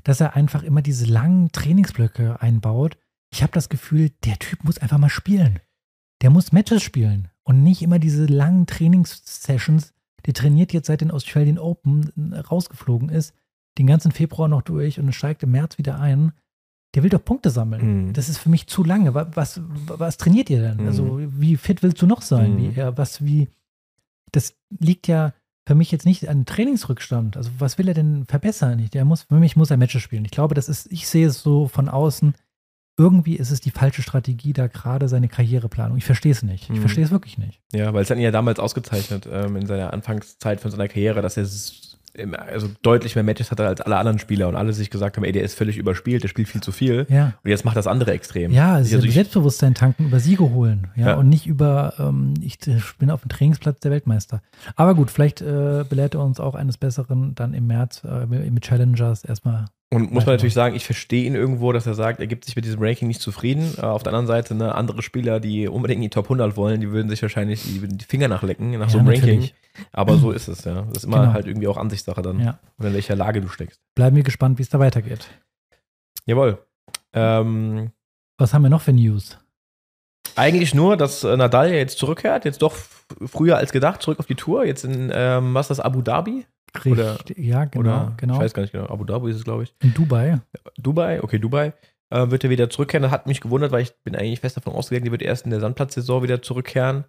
dass 0.03 0.21
er 0.21 0.35
einfach 0.35 0.63
immer 0.63 0.81
diese 0.81 1.05
langen 1.05 1.51
Trainingsblöcke 1.51 2.41
einbaut. 2.41 2.97
Ich 3.31 3.41
habe 3.41 3.51
das 3.51 3.69
Gefühl, 3.69 4.11
der 4.23 4.37
Typ 4.39 4.63
muss 4.63 4.77
einfach 4.77 4.97
mal 4.97 5.09
spielen. 5.09 5.59
Der 6.21 6.29
muss 6.29 6.51
Matches 6.51 6.83
spielen 6.83 7.29
und 7.43 7.63
nicht 7.63 7.81
immer 7.81 7.99
diese 7.99 8.25
langen 8.25 8.65
Trainingssessions. 8.65 9.93
Der 10.25 10.33
trainiert 10.33 10.73
jetzt 10.73 10.87
seit 10.87 11.01
den 11.01 11.11
Australian 11.11 11.57
Open 11.57 12.33
rausgeflogen 12.33 13.09
ist 13.09 13.33
den 13.79 13.87
ganzen 13.87 14.11
Februar 14.11 14.47
noch 14.47 14.61
durch 14.61 14.99
und 14.99 15.11
steigt 15.13 15.41
im 15.43 15.51
März 15.51 15.77
wieder 15.77 15.99
ein. 15.99 16.33
Der 16.95 17.03
will 17.03 17.09
doch 17.09 17.23
Punkte 17.23 17.49
sammeln. 17.49 18.07
Mhm. 18.07 18.13
Das 18.13 18.29
ist 18.29 18.39
für 18.39 18.49
mich 18.49 18.67
zu 18.67 18.83
lange. 18.83 19.13
Was, 19.13 19.61
was, 19.63 20.17
trainiert 20.17 20.49
ihr 20.49 20.61
denn? 20.61 20.77
Mhm. 20.77 20.87
Also, 20.87 21.19
wie 21.21 21.55
fit 21.55 21.81
willst 21.81 22.01
du 22.01 22.07
noch 22.07 22.21
sein? 22.21 22.53
Mhm. 22.53 22.57
Wie, 22.57 22.79
ja, 22.79 22.97
was, 22.97 23.23
wie, 23.23 23.47
das 24.31 24.55
liegt 24.79 25.07
ja 25.07 25.33
für 25.65 25.75
mich 25.75 25.91
jetzt 25.91 26.05
nicht 26.05 26.27
an 26.27 26.45
Trainingsrückstand. 26.45 27.37
Also, 27.37 27.51
was 27.59 27.77
will 27.77 27.87
er 27.87 27.93
denn 27.93 28.25
verbessern? 28.25 28.83
Der 28.93 29.05
muss, 29.05 29.23
für 29.23 29.35
mich 29.35 29.55
muss 29.55 29.69
er 29.69 29.77
Matches 29.77 30.01
spielen. 30.01 30.25
Ich 30.25 30.31
glaube, 30.31 30.55
das 30.55 30.67
ist, 30.67 30.91
ich 30.91 31.07
sehe 31.07 31.27
es 31.27 31.41
so 31.41 31.67
von 31.67 31.89
außen. 31.89 32.33
Irgendwie 32.97 33.37
ist 33.37 33.51
es 33.51 33.61
die 33.61 33.71
falsche 33.71 34.01
Strategie, 34.01 34.51
da 34.51 34.67
gerade 34.67 35.07
seine 35.07 35.29
Karriereplanung. 35.29 35.97
Ich 35.97 36.05
verstehe 36.05 36.33
es 36.33 36.43
nicht. 36.43 36.63
Ich 36.63 36.77
mhm. 36.77 36.81
verstehe 36.81 37.05
es 37.05 37.11
wirklich 37.11 37.37
nicht. 37.37 37.61
Ja, 37.71 37.93
weil 37.93 38.01
es 38.01 38.09
hat 38.09 38.17
ihn 38.17 38.23
ja 38.23 38.31
damals 38.31 38.59
ausgezeichnet 38.59 39.29
ähm, 39.31 39.55
in 39.55 39.67
seiner 39.67 39.93
Anfangszeit 39.93 40.59
von 40.59 40.71
seiner 40.71 40.89
Karriere, 40.89 41.21
dass 41.21 41.37
er 41.37 41.45
also 42.31 42.69
deutlich 42.81 43.15
mehr 43.15 43.23
Matches 43.23 43.51
hatte 43.51 43.65
als 43.65 43.81
alle 43.81 43.97
anderen 43.97 44.19
Spieler 44.19 44.47
und 44.47 44.55
alle 44.55 44.73
sich 44.73 44.89
gesagt 44.89 45.17
haben, 45.17 45.23
ey, 45.23 45.31
der 45.31 45.43
ist 45.43 45.55
völlig 45.55 45.77
überspielt, 45.77 46.23
der 46.23 46.27
spielt 46.27 46.47
viel 46.47 46.61
zu 46.61 46.71
viel. 46.71 47.05
Ja. 47.09 47.33
Und 47.43 47.49
jetzt 47.49 47.65
macht 47.65 47.77
das 47.77 47.87
andere 47.87 48.11
extrem. 48.11 48.51
Ja, 48.51 48.75
also, 48.75 48.95
also 48.95 49.09
Selbstbewusstsein 49.09 49.75
tanken, 49.75 50.05
über 50.05 50.19
Siege 50.19 50.49
holen. 50.49 50.87
Ja, 50.95 51.09
ja. 51.09 51.15
und 51.15 51.29
nicht 51.29 51.47
über, 51.47 51.93
ähm, 51.99 52.33
ich 52.41 52.57
bin 52.97 53.11
auf 53.11 53.21
dem 53.21 53.29
Trainingsplatz 53.29 53.79
der 53.79 53.91
Weltmeister. 53.91 54.41
Aber 54.75 54.95
gut, 54.95 55.11
vielleicht 55.11 55.41
äh, 55.41 55.85
belehrt 55.87 56.15
er 56.15 56.23
uns 56.23 56.39
auch 56.39 56.55
eines 56.55 56.77
Besseren 56.77 57.35
dann 57.35 57.53
im 57.53 57.67
März 57.67 58.03
äh, 58.03 58.25
mit 58.25 58.63
Challengers 58.63 59.23
erstmal 59.23 59.65
und 59.91 60.11
muss 60.11 60.27
man 60.27 60.35
natürlich 60.35 60.53
sagen, 60.53 60.75
ich 60.75 60.85
verstehe 60.85 61.25
ihn 61.25 61.33
irgendwo, 61.33 61.71
dass 61.71 61.87
er 61.87 61.95
sagt, 61.95 62.19
er 62.19 62.27
gibt 62.27 62.45
sich 62.45 62.55
mit 62.55 62.63
diesem 62.63 62.79
Ranking 62.81 63.07
nicht 63.07 63.21
zufrieden. 63.21 63.73
Äh, 63.77 63.81
auf 63.81 64.03
der 64.03 64.13
anderen 64.13 64.27
Seite, 64.27 64.53
ne, 64.53 64.75
andere 64.75 65.01
Spieler, 65.01 65.39
die 65.39 65.67
unbedingt 65.67 65.97
in 65.97 66.03
die 66.03 66.09
Top 66.09 66.25
100 66.25 66.55
wollen, 66.55 66.79
die 66.79 66.91
würden 66.91 67.09
sich 67.09 67.21
wahrscheinlich 67.23 67.63
die, 67.63 67.87
die 67.87 68.05
Finger 68.05 68.27
nachlecken 68.27 68.71
nach 68.71 68.81
ja, 68.81 68.89
so 68.89 68.99
einem 68.99 69.07
Ranking. 69.07 69.49
Aber 69.91 70.17
so 70.17 70.31
ist 70.31 70.47
es, 70.47 70.63
ja. 70.63 70.83
Das 70.83 70.99
ist 70.99 71.03
immer 71.05 71.21
genau. 71.21 71.33
halt 71.33 71.47
irgendwie 71.47 71.67
auch 71.67 71.77
Ansichtssache 71.77 72.21
dann, 72.21 72.39
ja. 72.39 72.59
und 72.77 72.85
in 72.85 72.93
welcher 72.93 73.15
Lage 73.15 73.41
du 73.41 73.47
steckst. 73.47 73.79
Bleiben 73.95 74.15
wir 74.15 74.23
gespannt, 74.23 74.59
wie 74.59 74.63
es 74.63 74.69
da 74.69 74.77
weitergeht. 74.77 75.27
Jawohl. 76.27 76.59
Ähm, 77.13 77.89
Was 78.37 78.53
haben 78.53 78.61
wir 78.61 78.69
noch 78.69 78.81
für 78.81 78.93
News? 78.93 79.39
Eigentlich 80.35 80.75
nur, 80.75 80.97
dass 80.97 81.23
äh, 81.23 81.35
Nadal 81.35 81.73
jetzt 81.73 81.97
zurückkehrt, 81.97 82.45
jetzt 82.45 82.61
doch 82.61 82.75
früher 83.25 83.57
als 83.57 83.71
gedacht, 83.71 84.03
zurück 84.03 84.19
auf 84.19 84.27
die 84.27 84.35
Tour, 84.35 84.65
jetzt 84.65 84.85
in, 84.85 85.11
ähm, 85.11 85.55
was 85.55 85.65
ist 85.65 85.79
das, 85.79 85.79
Abu 85.79 86.03
Dhabi? 86.03 86.45
Richtig, 86.75 86.91
oder, 86.91 87.17
ja, 87.35 87.65
genau, 87.65 87.81
oder, 87.81 88.13
genau. 88.17 88.35
Ich 88.35 88.39
weiß 88.41 88.53
gar 88.53 88.61
nicht 88.61 88.71
genau. 88.71 88.87
Abu 88.87 89.03
Dhabi 89.03 89.29
ist 89.29 89.37
es, 89.37 89.43
glaube 89.43 89.63
ich. 89.63 89.73
In 89.81 89.93
Dubai. 89.93 90.39
Dubai, 90.77 91.21
okay, 91.23 91.39
Dubai. 91.39 91.73
Äh, 92.11 92.31
wird 92.31 92.43
er 92.43 92.49
wieder 92.49 92.69
zurückkehren. 92.69 93.03
Das 93.03 93.11
hat 93.11 93.27
mich 93.27 93.41
gewundert, 93.41 93.71
weil 93.71 93.83
ich 93.83 93.93
bin 94.03 94.15
eigentlich 94.15 94.39
fest 94.39 94.57
davon 94.57 94.73
ausgegangen, 94.73 95.05
die 95.05 95.11
wird 95.11 95.21
erst 95.21 95.45
in 95.45 95.51
der 95.51 95.59
Sandplatzsaison 95.59 96.23
wieder 96.23 96.41
zurückkehren. 96.41 97.05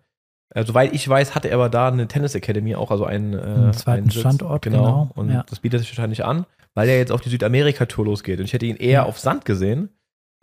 Äh, 0.54 0.64
soweit 0.64 0.92
ich 0.92 1.08
weiß, 1.08 1.34
hatte 1.34 1.48
er 1.48 1.54
aber 1.54 1.68
da 1.68 1.88
eine 1.88 2.08
Tennis 2.08 2.34
Academy 2.34 2.74
auch, 2.74 2.90
also 2.90 3.04
einen, 3.04 3.34
äh, 3.34 3.38
einen 3.38 3.72
zweiten 3.72 4.02
einen 4.02 4.10
Standort, 4.10 4.62
genau. 4.62 4.78
genau. 4.78 5.10
Und 5.14 5.30
ja. 5.30 5.44
das 5.48 5.60
bietet 5.60 5.80
sich 5.80 5.90
wahrscheinlich 5.90 6.24
an, 6.24 6.44
weil 6.74 6.88
er 6.88 6.98
jetzt 6.98 7.12
auf 7.12 7.20
die 7.20 7.30
Südamerika-Tour 7.30 8.04
losgeht. 8.04 8.40
Und 8.40 8.46
ich 8.46 8.52
hätte 8.52 8.66
ihn 8.66 8.76
eher 8.76 8.90
ja. 8.90 9.04
auf 9.04 9.18
Sand 9.18 9.44
gesehen. 9.44 9.90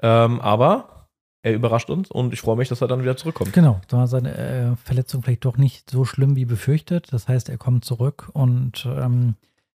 Ähm, 0.01 0.39
aber 0.41 0.96
er 1.47 1.53
überrascht 1.55 1.89
uns 1.89 2.11
und 2.11 2.33
ich 2.33 2.41
freue 2.41 2.57
mich, 2.57 2.69
dass 2.69 2.81
er 2.81 2.87
dann 2.87 3.01
wieder 3.01 3.17
zurückkommt. 3.17 3.53
Genau, 3.53 3.79
da 3.87 3.97
war 3.97 4.07
seine 4.07 4.35
äh, 4.37 4.75
Verletzung 4.75 5.23
vielleicht 5.23 5.45
doch 5.45 5.57
nicht 5.57 5.89
so 5.89 6.05
schlimm 6.05 6.35
wie 6.35 6.45
befürchtet. 6.45 7.11
Das 7.11 7.27
heißt, 7.27 7.49
er 7.49 7.57
kommt 7.57 7.85
zurück 7.85 8.29
und 8.33 8.85
ähm, 8.85 9.35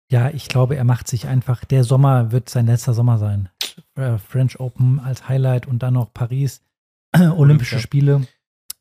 Ja, 0.10 0.30
ich 0.30 0.48
glaube, 0.48 0.76
er 0.78 0.84
macht 0.86 1.08
sich 1.08 1.28
einfach, 1.28 1.66
der 1.66 1.84
Sommer 1.84 2.32
wird 2.32 2.50
sein 2.50 2.66
letzter 2.66 2.94
Sommer 2.94 3.18
sein. 3.18 3.50
Äh, 3.96 4.18
French 4.18 4.60
Open 4.60 5.00
als 5.00 5.28
Highlight 5.28 5.68
und 5.68 5.84
dann 5.84 5.94
noch 5.96 6.14
Paris, 6.14 6.62
Olympische 7.14 7.36
Olympia. 7.76 7.80
Spiele. 7.80 8.28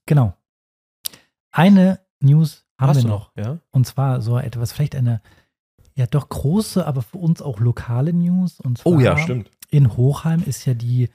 Genau. 0.07 0.35
Eine 1.51 2.01
News 2.21 2.65
haben 2.79 2.91
Hast 2.91 3.03
wir 3.03 3.09
noch. 3.11 3.35
noch. 3.37 3.45
Ja? 3.45 3.59
Und 3.71 3.87
zwar 3.87 4.21
so 4.21 4.39
etwas, 4.39 4.73
vielleicht 4.73 4.95
eine 4.95 5.21
ja 5.95 6.07
doch 6.07 6.29
große, 6.29 6.87
aber 6.87 7.03
für 7.03 7.19
uns 7.19 7.41
auch 7.41 7.59
lokale 7.59 8.13
News. 8.13 8.61
Und 8.61 8.83
oh 8.85 9.01
ja, 9.01 9.17
stimmt. 9.17 9.51
In 9.71 9.97
Hochheim 9.97 10.43
ist 10.45 10.67
ja 10.67 10.75
die 10.75 11.09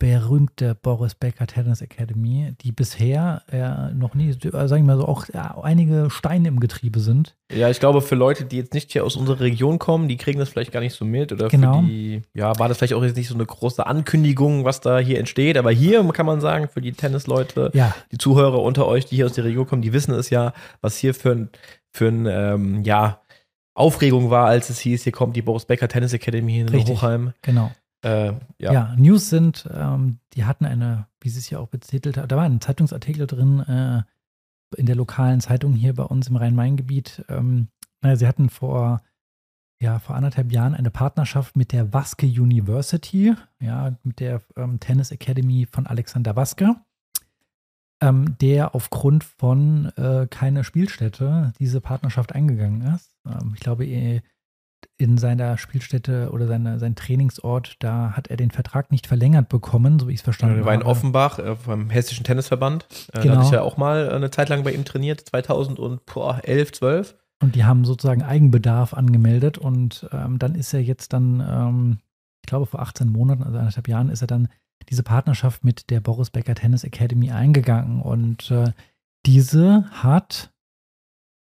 berühmte 0.00 0.74
Boris 0.74 1.14
Becker 1.14 1.46
Tennis 1.46 1.82
Academy, 1.82 2.54
die 2.62 2.72
bisher 2.72 3.42
äh, 3.52 3.94
noch 3.94 4.14
nie, 4.14 4.30
äh, 4.30 4.66
sagen 4.66 4.86
wir 4.86 4.96
mal 4.96 4.96
so, 4.96 5.06
auch 5.06 5.26
ja, 5.32 5.58
einige 5.62 6.08
Steine 6.10 6.48
im 6.48 6.58
Getriebe 6.58 7.00
sind. 7.00 7.36
Ja, 7.52 7.68
ich 7.68 7.80
glaube, 7.80 8.00
für 8.00 8.14
Leute, 8.14 8.46
die 8.46 8.56
jetzt 8.56 8.72
nicht 8.72 8.90
hier 8.92 9.04
aus 9.04 9.14
unserer 9.14 9.40
Region 9.40 9.78
kommen, 9.78 10.08
die 10.08 10.16
kriegen 10.16 10.40
das 10.40 10.48
vielleicht 10.48 10.72
gar 10.72 10.80
nicht 10.80 10.94
so 10.94 11.04
mit. 11.04 11.32
Oder 11.32 11.48
genau. 11.48 11.80
für 11.80 11.86
die, 11.86 12.22
ja, 12.32 12.58
war 12.58 12.68
das 12.68 12.78
vielleicht 12.78 12.94
auch 12.94 13.04
jetzt 13.04 13.16
nicht 13.16 13.28
so 13.28 13.34
eine 13.34 13.44
große 13.44 13.86
Ankündigung, 13.86 14.64
was 14.64 14.80
da 14.80 14.98
hier 14.98 15.18
entsteht. 15.18 15.58
Aber 15.58 15.70
hier 15.70 16.02
kann 16.12 16.26
man 16.26 16.40
sagen, 16.40 16.68
für 16.68 16.80
die 16.80 16.92
Tennisleute, 16.92 17.70
ja. 17.74 17.94
die 18.10 18.18
Zuhörer 18.18 18.62
unter 18.62 18.86
euch, 18.86 19.04
die 19.04 19.16
hier 19.16 19.26
aus 19.26 19.34
der 19.34 19.44
Region 19.44 19.66
kommen, 19.66 19.82
die 19.82 19.92
wissen 19.92 20.14
es 20.14 20.30
ja, 20.30 20.54
was 20.80 20.96
hier 20.96 21.12
für 21.12 21.32
ein, 21.32 21.50
für 21.92 22.08
ein 22.08 22.26
ähm, 22.26 22.84
ja, 22.84 23.20
Aufregung 23.74 24.30
war, 24.30 24.46
als 24.46 24.70
es 24.70 24.80
hieß, 24.80 25.02
hier 25.02 25.12
kommt 25.12 25.36
die 25.36 25.42
Boris 25.42 25.66
Becker 25.66 25.88
Tennis 25.88 26.14
Academy 26.14 26.60
in 26.60 26.70
Richtig, 26.70 26.96
Hochheim. 26.96 27.34
Genau. 27.42 27.70
Äh, 28.02 28.32
ja. 28.58 28.72
ja. 28.72 28.94
News 28.96 29.28
sind, 29.28 29.68
ähm, 29.72 30.18
die 30.32 30.44
hatten 30.44 30.64
eine, 30.64 31.06
wie 31.20 31.28
sie 31.28 31.38
es 31.38 31.50
ja 31.50 31.58
auch 31.58 31.68
betitelt 31.68 32.16
hat, 32.16 32.32
da 32.32 32.36
war 32.36 32.44
ein 32.44 32.60
Zeitungsartikel 32.60 33.26
drin 33.26 33.60
äh, 33.60 34.02
in 34.76 34.86
der 34.86 34.96
lokalen 34.96 35.40
Zeitung 35.40 35.74
hier 35.74 35.94
bei 35.94 36.04
uns 36.04 36.28
im 36.28 36.36
Rhein-Main-Gebiet. 36.36 37.24
Ähm, 37.28 37.68
naja, 38.00 38.16
sie 38.16 38.26
hatten 38.26 38.48
vor, 38.48 39.02
ja, 39.80 39.98
vor 39.98 40.16
anderthalb 40.16 40.52
Jahren 40.52 40.74
eine 40.74 40.90
Partnerschaft 40.90 41.56
mit 41.56 41.72
der 41.72 41.92
Waske 41.92 42.26
University, 42.26 43.34
ja, 43.60 43.96
mit 44.02 44.20
der 44.20 44.42
ähm, 44.56 44.80
Tennis 44.80 45.10
Academy 45.10 45.66
von 45.70 45.86
Alexander 45.86 46.36
Waske, 46.36 46.76
ähm, 48.00 48.36
der 48.40 48.74
aufgrund 48.74 49.24
von 49.24 49.92
äh, 49.96 50.26
keine 50.30 50.64
Spielstätte 50.64 51.52
diese 51.58 51.80
Partnerschaft 51.80 52.34
eingegangen 52.34 52.82
ist. 52.94 53.14
Ähm, 53.26 53.52
ich 53.54 53.60
glaube, 53.60 53.84
in 55.00 55.18
seiner 55.18 55.56
Spielstätte 55.56 56.30
oder 56.32 56.46
seine, 56.46 56.78
sein 56.78 56.94
Trainingsort, 56.94 57.76
da 57.78 58.12
hat 58.16 58.28
er 58.28 58.36
den 58.36 58.50
Vertrag 58.50 58.90
nicht 58.90 59.06
verlängert 59.06 59.48
bekommen, 59.48 59.98
so 59.98 60.08
wie 60.08 60.12
ich 60.12 60.18
es 60.18 60.24
verstanden 60.24 60.56
habe. 60.56 60.62
Er 60.62 60.66
war 60.66 60.74
in 60.74 60.82
Offenbach 60.82 61.38
äh, 61.38 61.56
beim 61.66 61.90
Hessischen 61.90 62.24
Tennisverband. 62.24 62.86
Äh, 63.12 63.20
genau. 63.20 63.24
Da 63.24 63.38
hatte 63.38 63.46
ich 63.46 63.52
ja 63.52 63.62
auch 63.62 63.76
mal 63.76 64.10
eine 64.10 64.30
Zeit 64.30 64.48
lang 64.48 64.62
bei 64.62 64.72
ihm 64.72 64.84
trainiert, 64.84 65.20
2011, 65.20 66.72
12. 66.72 67.16
Und 67.42 67.54
die 67.54 67.64
haben 67.64 67.84
sozusagen 67.84 68.22
Eigenbedarf 68.22 68.92
angemeldet 68.92 69.56
und 69.56 70.06
ähm, 70.12 70.38
dann 70.38 70.54
ist 70.54 70.74
er 70.74 70.82
jetzt 70.82 71.14
dann, 71.14 71.40
ähm, 71.40 71.98
ich 72.42 72.48
glaube 72.48 72.66
vor 72.66 72.80
18 72.80 73.08
Monaten, 73.08 73.42
also 73.42 73.58
anderthalb 73.58 73.88
Jahren, 73.88 74.10
ist 74.10 74.20
er 74.20 74.26
dann 74.26 74.48
diese 74.90 75.02
Partnerschaft 75.02 75.64
mit 75.64 75.88
der 75.88 76.00
Boris 76.00 76.30
Becker 76.30 76.54
Tennis 76.54 76.84
Academy 76.84 77.30
eingegangen 77.30 78.02
und 78.02 78.50
äh, 78.50 78.72
diese 79.24 79.84
hat 79.90 80.52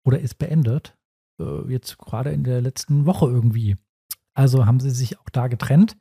oder 0.04 0.20
ist 0.20 0.38
beendet 0.38 0.96
äh, 1.42 1.70
jetzt 1.70 1.98
gerade 1.98 2.30
in 2.30 2.44
der 2.44 2.60
letzten 2.60 3.06
Woche 3.06 3.26
irgendwie. 3.26 3.76
Also 4.34 4.66
haben 4.66 4.80
sie 4.80 4.90
sich 4.90 5.18
auch 5.18 5.28
da 5.30 5.48
getrennt. 5.48 5.96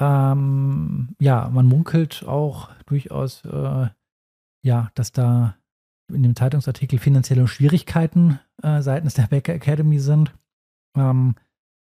Ähm, 0.00 1.14
ja, 1.20 1.48
man 1.50 1.66
munkelt 1.66 2.24
auch 2.26 2.70
durchaus, 2.86 3.44
äh, 3.44 3.88
ja, 4.62 4.90
dass 4.94 5.12
da 5.12 5.56
in 6.12 6.22
dem 6.22 6.36
Zeitungsartikel 6.36 6.98
finanzielle 6.98 7.46
Schwierigkeiten 7.46 8.40
äh, 8.62 8.82
seitens 8.82 9.14
der 9.14 9.28
Becker 9.28 9.54
Academy 9.54 9.98
sind. 9.98 10.34
Ähm, 10.96 11.36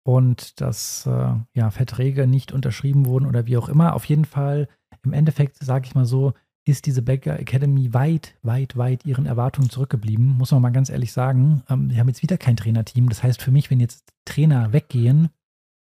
und 0.04 0.60
dass 0.60 1.04
äh, 1.06 1.34
ja, 1.54 1.70
Verträge 1.70 2.26
nicht 2.28 2.52
unterschrieben 2.52 3.06
wurden 3.06 3.26
oder 3.26 3.46
wie 3.46 3.56
auch 3.56 3.68
immer. 3.68 3.94
Auf 3.94 4.04
jeden 4.04 4.24
Fall, 4.24 4.68
im 5.02 5.12
Endeffekt, 5.12 5.56
sage 5.56 5.86
ich 5.86 5.94
mal 5.96 6.06
so, 6.06 6.32
ist 6.66 6.86
diese 6.86 7.00
Becker 7.00 7.38
Academy 7.38 7.94
weit, 7.94 8.34
weit, 8.42 8.76
weit 8.76 9.06
ihren 9.06 9.24
Erwartungen 9.24 9.70
zurückgeblieben, 9.70 10.36
muss 10.36 10.50
man 10.50 10.60
mal 10.60 10.70
ganz 10.70 10.90
ehrlich 10.90 11.12
sagen. 11.12 11.62
Ähm, 11.70 11.90
wir 11.90 11.98
haben 11.98 12.08
jetzt 12.08 12.22
wieder 12.22 12.36
kein 12.36 12.56
Trainerteam. 12.56 13.08
Das 13.08 13.22
heißt 13.22 13.40
für 13.40 13.52
mich, 13.52 13.70
wenn 13.70 13.80
jetzt 13.80 14.12
Trainer 14.24 14.72
weggehen, 14.72 15.30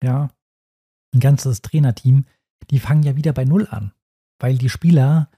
ja, 0.03 0.31
ein 1.15 1.21
ganzes 1.21 1.61
Trainerteam, 1.61 2.25
die 2.71 2.79
fangen 2.79 3.03
ja 3.03 3.15
wieder 3.15 3.33
bei 3.33 3.45
Null 3.45 3.69
an. 3.71 3.93
Weil 4.39 4.57
die 4.57 4.71
Spieler, 4.71 5.29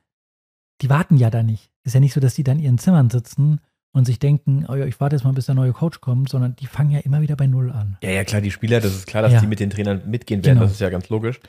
die 0.80 0.88
warten 0.88 1.16
ja 1.16 1.28
da 1.28 1.42
nicht. 1.42 1.72
Ist 1.82 1.94
ja 1.94 2.00
nicht 2.00 2.14
so, 2.14 2.20
dass 2.20 2.34
die 2.34 2.44
dann 2.44 2.58
in 2.58 2.64
ihren 2.64 2.78
Zimmern 2.78 3.10
sitzen 3.10 3.60
und 3.92 4.04
sich 4.04 4.20
denken, 4.20 4.64
oh 4.68 4.76
ja, 4.76 4.86
ich 4.86 5.00
warte 5.00 5.16
jetzt 5.16 5.24
mal, 5.24 5.32
bis 5.32 5.46
der 5.46 5.56
neue 5.56 5.72
Coach 5.72 6.00
kommt, 6.00 6.28
sondern 6.28 6.54
die 6.54 6.66
fangen 6.66 6.92
ja 6.92 7.00
immer 7.00 7.20
wieder 7.20 7.34
bei 7.34 7.48
Null 7.48 7.72
an. 7.72 7.98
Ja, 8.00 8.10
ja, 8.10 8.22
klar, 8.22 8.40
die 8.40 8.52
Spieler, 8.52 8.80
das 8.80 8.94
ist 8.94 9.06
klar, 9.08 9.22
dass 9.22 9.32
ja. 9.32 9.40
die 9.40 9.48
mit 9.48 9.58
den 9.58 9.70
Trainern 9.70 10.08
mitgehen 10.08 10.44
werden, 10.44 10.58
Genau. 10.58 10.66
das 10.66 10.72
ist 10.74 10.80
ja 10.80 10.88
ganz 10.88 11.08
logisch. 11.08 11.40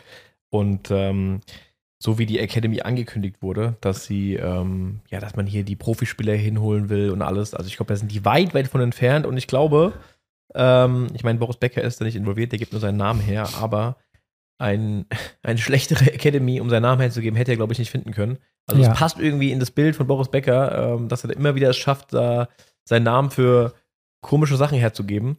Und 0.50 0.90
ähm, 0.90 1.42
so 2.04 2.18
wie 2.18 2.26
die 2.26 2.40
Academy 2.40 2.82
angekündigt 2.82 3.38
wurde, 3.42 3.78
dass 3.80 4.04
sie, 4.06 4.36
ähm, 4.36 5.00
ja, 5.10 5.22
dass 5.22 5.38
man 5.38 5.48
hier 5.48 5.64
die 5.64 5.78
Profispieler 5.78 6.34
hinholen 6.34 6.90
will 6.90 7.12
und 7.12 7.22
alles. 7.22 7.54
Also 7.54 7.68
ich 7.70 7.78
glaube, 7.78 7.94
da 7.94 7.96
sind 7.96 8.12
die 8.12 8.26
weit, 8.26 8.54
weit 8.54 8.68
von 8.68 8.82
entfernt 8.82 9.26
und 9.26 9.38
ich 9.38 9.48
glaube, 9.48 9.94
ähm, 10.54 11.08
ich 11.14 11.24
meine, 11.24 11.40
Boris 11.40 11.56
Becker 11.58 11.82
ist 11.82 12.02
da 12.02 12.06
nicht 12.06 12.18
involviert, 12.18 12.52
der 12.52 12.60
gibt 12.60 12.74
nur 12.74 12.82
seinen 12.82 12.98
Namen 12.98 13.22
her, 13.22 13.48
aber 13.62 13.96
ein, 14.60 15.06
eine 15.44 15.60
schlechtere 15.60 16.12
Academy, 16.12 16.60
um 16.60 16.70
seinen 16.70 16.82
Namen 16.82 17.00
herzugeben, 17.00 17.38
hätte 17.38 17.52
er, 17.52 17.58
glaube 17.58 17.72
ich, 17.72 17.80
nicht 17.80 17.92
finden 17.92 18.12
können. 18.12 18.38
Also 18.68 18.82
Ja. 18.82 18.92
es 18.92 19.00
passt 19.00 19.18
irgendwie 19.20 19.52
in 19.54 19.62
das 19.62 19.72
Bild 19.72 19.96
von 19.96 20.06
Boris 20.08 20.28
Becker, 20.30 20.96
ähm, 20.96 21.08
dass 21.08 21.24
er 21.24 21.30
immer 21.32 21.56
wieder 21.56 21.70
es 21.70 21.78
schafft, 21.78 22.14
da 22.14 22.50
seinen 22.84 23.04
Namen 23.04 23.32
für 23.32 23.74
komische 24.22 24.58
Sachen 24.58 24.78
herzugeben. 24.78 25.38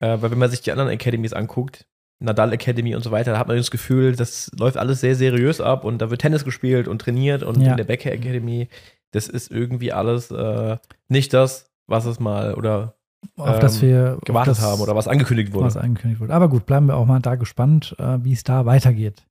Äh, 0.00 0.16
weil 0.22 0.30
wenn 0.30 0.38
man 0.38 0.50
sich 0.50 0.62
die 0.62 0.72
anderen 0.72 0.90
Academies 0.90 1.34
anguckt, 1.34 1.86
Nadal 2.18 2.52
Academy 2.52 2.94
und 2.94 3.02
so 3.02 3.10
weiter, 3.10 3.32
da 3.32 3.38
hat 3.38 3.48
man 3.48 3.56
das 3.56 3.70
Gefühl, 3.70 4.16
das 4.16 4.50
läuft 4.58 4.76
alles 4.78 5.00
sehr 5.00 5.14
seriös 5.14 5.60
ab 5.60 5.84
und 5.84 5.98
da 5.98 6.10
wird 6.10 6.22
Tennis 6.22 6.44
gespielt 6.44 6.88
und 6.88 7.00
trainiert 7.00 7.42
und 7.42 7.60
Ja. 7.60 7.72
in 7.72 7.76
der 7.76 7.84
Becker 7.84 8.10
Academy, 8.12 8.68
das 9.12 9.28
ist 9.28 9.50
irgendwie 9.50 9.92
alles 9.92 10.30
äh, 10.30 10.76
nicht 11.08 11.34
das, 11.34 11.70
was 11.86 12.06
es 12.06 12.18
mal 12.18 12.54
oder 12.54 12.94
Auf 13.36 13.58
das 13.58 13.76
ähm, 13.76 13.88
wir 13.88 14.18
gewartet 14.24 14.52
das, 14.58 14.62
haben 14.62 14.80
oder 14.80 14.96
was 14.96 15.08
angekündigt 15.08 15.52
wurde. 15.52 15.66
was 15.66 15.76
angekündigt 15.76 16.20
wurde. 16.20 16.32
Aber 16.32 16.48
gut, 16.48 16.64
bleiben 16.66 16.86
wir 16.86 16.96
auch 16.96 17.06
mal 17.06 17.20
da 17.20 17.34
gespannt, 17.34 17.94
äh, 17.98 18.18
wie 18.22 18.32
es 18.32 18.44
da 18.44 18.64
weitergeht. 18.66 19.24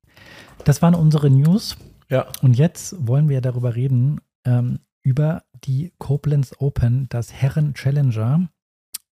Das 0.64 0.82
waren 0.82 0.96
unsere 0.96 1.30
News. 1.30 1.78
Ja. 2.10 2.28
Und 2.44 2.56
jetzt 2.56 2.96
wollen 3.08 3.30
wir 3.30 3.42
darüber 3.42 3.76
reden, 3.76 4.22
ähm, 4.46 4.80
über 5.02 5.44
die 5.66 5.92
Koblenz 5.98 6.54
Open, 6.60 7.08
das 7.10 7.34
Herren 7.34 7.74
Challenger 7.74 8.48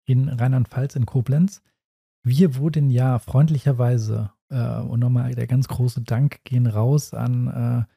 in 0.06 0.30
Rheinland-Pfalz 0.30 0.96
in 0.96 1.06
Koblenz. 1.06 1.62
Wir 2.24 2.56
wurden 2.56 2.90
ja 2.90 3.20
freundlicherweise, 3.20 4.32
äh, 4.50 4.80
und 4.80 5.02
nochmal 5.02 5.36
der 5.36 5.48
ganz 5.48 5.68
große 5.68 6.02
Dank 6.02 6.44
gehen 6.46 6.68
raus 6.68 7.14
an 7.14 7.48
äh, 7.48 7.94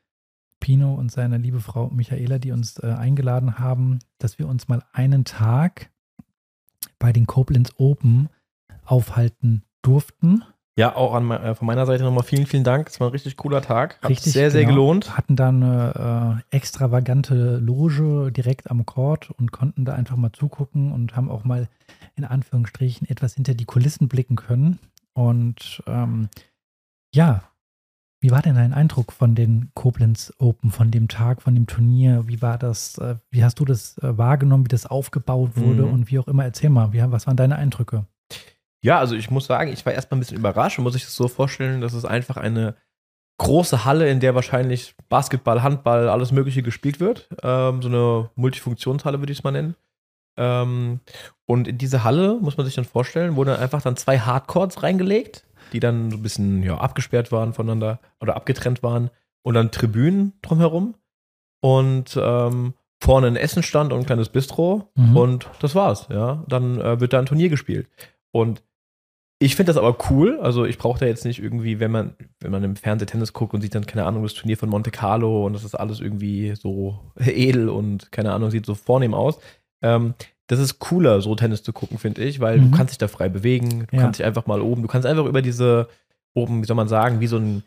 Pino 0.58 0.94
und 0.94 1.12
seine 1.12 1.38
liebe 1.38 1.60
Frau 1.60 1.90
Michaela, 1.90 2.38
die 2.38 2.50
uns 2.50 2.78
äh, 2.78 2.86
eingeladen 2.86 3.58
haben, 3.58 4.00
dass 4.18 4.38
wir 4.38 4.48
uns 4.48 4.66
mal 4.66 4.82
einen 4.92 5.24
Tag 5.24 5.92
bei 6.98 7.12
den 7.12 7.26
Koblenz 7.26 7.70
Open 7.76 8.28
aufhalten 8.84 9.62
durften. 9.82 10.42
Ja, 10.78 10.94
auch 10.94 11.14
an, 11.14 11.30
äh, 11.30 11.54
von 11.54 11.66
meiner 11.66 11.86
Seite 11.86 12.04
nochmal 12.04 12.22
vielen, 12.24 12.46
vielen 12.46 12.64
Dank. 12.64 12.88
Es 12.88 13.00
war 13.00 13.08
ein 13.08 13.12
richtig 13.12 13.36
cooler 13.38 13.62
Tag. 13.62 13.98
Hat 14.02 14.10
Richtig, 14.10 14.34
sehr, 14.34 14.50
sehr 14.50 14.62
genau. 14.64 14.74
gelohnt. 14.74 15.16
Hatten 15.16 15.34
da 15.34 15.48
eine 15.48 16.42
äh, 16.50 16.56
extravagante 16.56 17.56
Loge 17.56 18.30
direkt 18.30 18.70
am 18.70 18.84
Court 18.84 19.30
und 19.30 19.52
konnten 19.52 19.86
da 19.86 19.94
einfach 19.94 20.16
mal 20.16 20.32
zugucken 20.32 20.92
und 20.92 21.16
haben 21.16 21.30
auch 21.30 21.44
mal 21.44 21.68
in 22.14 22.24
Anführungsstrichen 22.24 23.08
etwas 23.08 23.34
hinter 23.34 23.54
die 23.54 23.64
Kulissen 23.64 24.08
blicken 24.08 24.36
können. 24.36 24.78
Und 25.14 25.82
ähm, 25.86 26.28
ja, 27.14 27.42
wie 28.20 28.30
war 28.30 28.42
denn 28.42 28.56
dein 28.56 28.74
Eindruck 28.74 29.12
von 29.12 29.34
den 29.34 29.70
Koblenz 29.74 30.32
Open, 30.38 30.70
von 30.70 30.90
dem 30.90 31.08
Tag, 31.08 31.40
von 31.40 31.54
dem 31.54 31.66
Turnier? 31.66 32.24
Wie 32.28 32.42
war 32.42 32.58
das, 32.58 32.98
äh, 32.98 33.16
wie 33.30 33.44
hast 33.44 33.60
du 33.60 33.64
das 33.64 33.96
äh, 33.98 34.18
wahrgenommen, 34.18 34.64
wie 34.64 34.68
das 34.68 34.84
aufgebaut 34.84 35.56
wurde 35.56 35.84
Mhm. 35.86 35.92
und 35.92 36.10
wie 36.10 36.18
auch 36.18 36.28
immer? 36.28 36.44
Erzähl 36.44 36.68
mal, 36.68 36.92
wie, 36.92 37.02
was 37.10 37.26
waren 37.26 37.36
deine 37.36 37.56
Eindrücke? 37.56 38.04
Ja, 38.86 39.00
also 39.00 39.16
ich 39.16 39.32
muss 39.32 39.46
sagen, 39.46 39.72
ich 39.72 39.84
war 39.84 39.92
erstmal 39.92 40.16
ein 40.16 40.20
bisschen 40.20 40.38
überrascht 40.38 40.78
und 40.78 40.84
muss 40.84 40.94
ich 40.94 41.02
das 41.02 41.16
so 41.16 41.26
vorstellen, 41.26 41.80
dass 41.80 41.92
es 41.92 42.04
einfach 42.04 42.36
eine 42.36 42.76
große 43.38 43.84
Halle, 43.84 44.08
in 44.08 44.20
der 44.20 44.36
wahrscheinlich 44.36 44.94
Basketball, 45.08 45.64
Handball, 45.64 46.08
alles 46.08 46.30
Mögliche 46.30 46.62
gespielt 46.62 47.00
wird. 47.00 47.28
Ähm, 47.42 47.82
so 47.82 47.88
eine 47.88 48.30
Multifunktionshalle 48.36 49.18
würde 49.20 49.32
ich 49.32 49.40
es 49.40 49.44
mal 49.44 49.50
nennen. 49.50 49.74
Ähm, 50.38 51.00
und 51.46 51.66
in 51.66 51.78
diese 51.78 52.04
Halle, 52.04 52.38
muss 52.40 52.56
man 52.56 52.64
sich 52.64 52.76
dann 52.76 52.84
vorstellen, 52.84 53.34
wurden 53.34 53.56
einfach 53.56 53.82
dann 53.82 53.96
zwei 53.96 54.20
Hardcourts 54.20 54.84
reingelegt, 54.84 55.44
die 55.72 55.80
dann 55.80 56.12
so 56.12 56.16
ein 56.16 56.22
bisschen 56.22 56.62
ja, 56.62 56.78
abgesperrt 56.78 57.32
waren 57.32 57.54
voneinander 57.54 57.98
oder 58.20 58.36
abgetrennt 58.36 58.84
waren 58.84 59.10
und 59.42 59.54
dann 59.54 59.72
Tribünen 59.72 60.34
drumherum 60.42 60.94
und 61.60 62.16
ähm, 62.22 62.74
vorne 63.02 63.26
ein 63.26 63.36
Essenstand 63.36 63.92
und 63.92 63.98
ein 63.98 64.06
kleines 64.06 64.28
Bistro 64.28 64.90
Mhm. 64.94 65.16
und 65.16 65.50
das 65.60 65.74
war's, 65.74 66.06
ja. 66.08 66.44
Dann 66.46 66.80
äh, 66.80 67.00
wird 67.00 67.12
da 67.12 67.18
ein 67.18 67.26
Turnier 67.26 67.48
gespielt. 67.48 67.88
Und 68.30 68.62
ich 69.38 69.54
finde 69.56 69.70
das 69.72 69.76
aber 69.76 69.96
cool. 70.10 70.38
Also 70.40 70.64
ich 70.64 70.78
brauche 70.78 70.98
da 71.00 71.06
jetzt 71.06 71.24
nicht 71.24 71.40
irgendwie, 71.42 71.78
wenn 71.80 71.90
man, 71.90 72.14
wenn 72.40 72.50
man 72.50 72.64
im 72.64 72.76
Fernsehen 72.76 73.06
Tennis 73.08 73.32
guckt 73.32 73.52
und 73.54 73.60
sieht 73.60 73.74
dann, 73.74 73.86
keine 73.86 74.04
Ahnung, 74.06 74.22
das 74.22 74.34
Turnier 74.34 74.56
von 74.56 74.68
Monte 74.70 74.90
Carlo 74.90 75.44
und 75.46 75.52
das 75.52 75.64
ist 75.64 75.74
alles 75.74 76.00
irgendwie 76.00 76.54
so 76.54 76.98
edel 77.18 77.68
und 77.68 78.10
keine 78.12 78.32
Ahnung, 78.32 78.50
sieht 78.50 78.66
so 78.66 78.74
vornehm 78.74 79.12
aus. 79.14 79.38
Ähm, 79.82 80.14
das 80.48 80.58
ist 80.60 80.78
cooler, 80.78 81.20
so 81.20 81.34
Tennis 81.34 81.62
zu 81.62 81.72
gucken, 81.72 81.98
finde 81.98 82.22
ich, 82.24 82.40
weil 82.40 82.58
Mhm. 82.58 82.70
du 82.70 82.76
kannst 82.76 82.92
dich 82.92 82.98
da 82.98 83.08
frei 83.08 83.28
bewegen, 83.28 83.86
du 83.90 83.96
Ja. 83.96 84.02
kannst 84.02 84.20
dich 84.20 84.26
einfach 84.26 84.46
mal 84.46 84.60
oben, 84.60 84.82
du 84.82 84.88
kannst 84.88 85.06
einfach 85.06 85.26
über 85.26 85.42
diese, 85.42 85.88
oben, 86.34 86.62
wie 86.62 86.66
soll 86.66 86.76
man 86.76 86.88
sagen, 86.88 87.20
wie 87.20 87.26
so 87.26 87.36
ein 87.38 87.62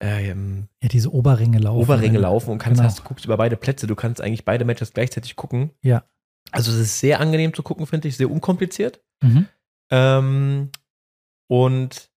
ähm, 0.00 0.66
Ja, 0.82 0.88
diese 0.88 1.10
Oberringe 1.14 1.58
laufen. 1.58 1.80
Oberringe 1.82 2.18
laufen 2.18 2.50
und 2.50 2.58
kannst, 2.58 2.80
Genau. 2.80 2.88
hast, 2.90 3.04
guckst 3.04 3.24
über 3.24 3.36
beide 3.38 3.56
Plätze, 3.56 3.86
du 3.86 3.94
kannst 3.94 4.20
eigentlich 4.20 4.44
beide 4.44 4.64
Matches 4.66 4.92
gleichzeitig 4.92 5.36
gucken. 5.36 5.70
Ja. 5.82 6.02
Also 6.50 6.72
es 6.72 6.78
ist 6.78 7.00
sehr 7.00 7.20
angenehm 7.20 7.54
zu 7.54 7.62
gucken, 7.62 7.86
finde 7.86 8.08
ich, 8.08 8.16
sehr 8.16 8.30
unkompliziert. 8.30 9.00
Mhm. 9.22 9.46
Ähm, 9.90 10.70
und 11.48 12.10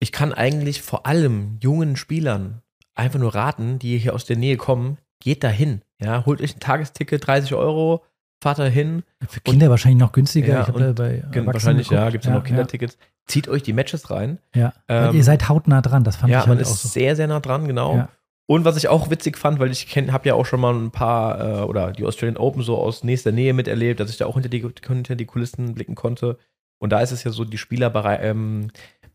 ich 0.00 0.12
kann 0.12 0.32
eigentlich 0.32 0.82
vor 0.82 1.06
allem 1.06 1.58
jungen 1.60 1.96
Spielern 1.96 2.62
einfach 2.94 3.18
nur 3.18 3.34
raten, 3.34 3.78
die 3.78 3.98
hier 3.98 4.14
aus 4.14 4.24
der 4.24 4.36
Nähe 4.36 4.56
kommen, 4.56 4.98
geht 5.20 5.44
da 5.44 5.48
hin. 5.48 5.82
Ja, 6.00 6.24
holt 6.26 6.40
euch 6.40 6.56
ein 6.56 6.60
Tagesticket, 6.60 7.26
30 7.26 7.54
Euro, 7.54 8.04
fahrt 8.42 8.58
da 8.58 8.66
hin. 8.66 9.02
Für 9.26 9.40
Kinder 9.40 9.70
wahrscheinlich 9.70 10.00
noch 10.00 10.12
günstiger. 10.12 10.48
Ja, 10.48 10.66
und 10.66 10.94
bei 10.94 11.22
Wahrscheinlich, 11.46 11.90
ja, 11.90 11.98
geguckt. 11.98 12.12
gibt 12.12 12.24
es 12.24 12.28
ja 12.28 12.36
noch 12.36 12.44
Kindertickets. 12.44 12.98
Zieht 13.26 13.48
euch 13.48 13.62
die 13.62 13.72
Matches 13.72 14.10
rein. 14.10 14.38
Ja, 14.54 14.72
ja. 14.88 15.08
Ähm, 15.08 15.16
ihr 15.16 15.24
seid 15.24 15.48
hautnah 15.48 15.82
dran, 15.82 16.04
das 16.04 16.16
fand 16.16 16.32
ja, 16.32 16.40
ich 16.40 16.46
man 16.46 16.58
halt 16.58 16.66
ist 16.66 16.72
auch 16.72 16.76
so. 16.76 16.88
sehr, 16.88 17.16
sehr 17.16 17.26
nah 17.26 17.40
dran, 17.40 17.66
genau. 17.66 17.96
Ja. 17.96 18.08
Und 18.48 18.64
was 18.64 18.76
ich 18.76 18.86
auch 18.86 19.10
witzig 19.10 19.36
fand, 19.36 19.58
weil 19.58 19.72
ich 19.72 19.96
habe 19.96 20.28
ja 20.28 20.34
auch 20.34 20.46
schon 20.46 20.60
mal 20.60 20.72
ein 20.72 20.92
paar 20.92 21.40
äh, 21.40 21.62
oder 21.64 21.90
die 21.90 22.04
Australian 22.04 22.36
Open 22.36 22.62
so 22.62 22.78
aus 22.78 23.02
nächster 23.02 23.32
Nähe 23.32 23.52
miterlebt, 23.52 23.98
dass 23.98 24.10
ich 24.10 24.18
da 24.18 24.26
auch 24.26 24.34
hinter 24.34 24.48
die, 24.48 24.64
hinter 24.86 25.16
die 25.16 25.26
Kulissen 25.26 25.74
blicken 25.74 25.96
konnte. 25.96 26.38
Und 26.78 26.90
da 26.90 27.00
ist 27.00 27.12
es 27.12 27.24
ja 27.24 27.30
so, 27.30 27.44
die 27.44 27.58
Spieler 27.58 27.92
ähm, 28.20 28.70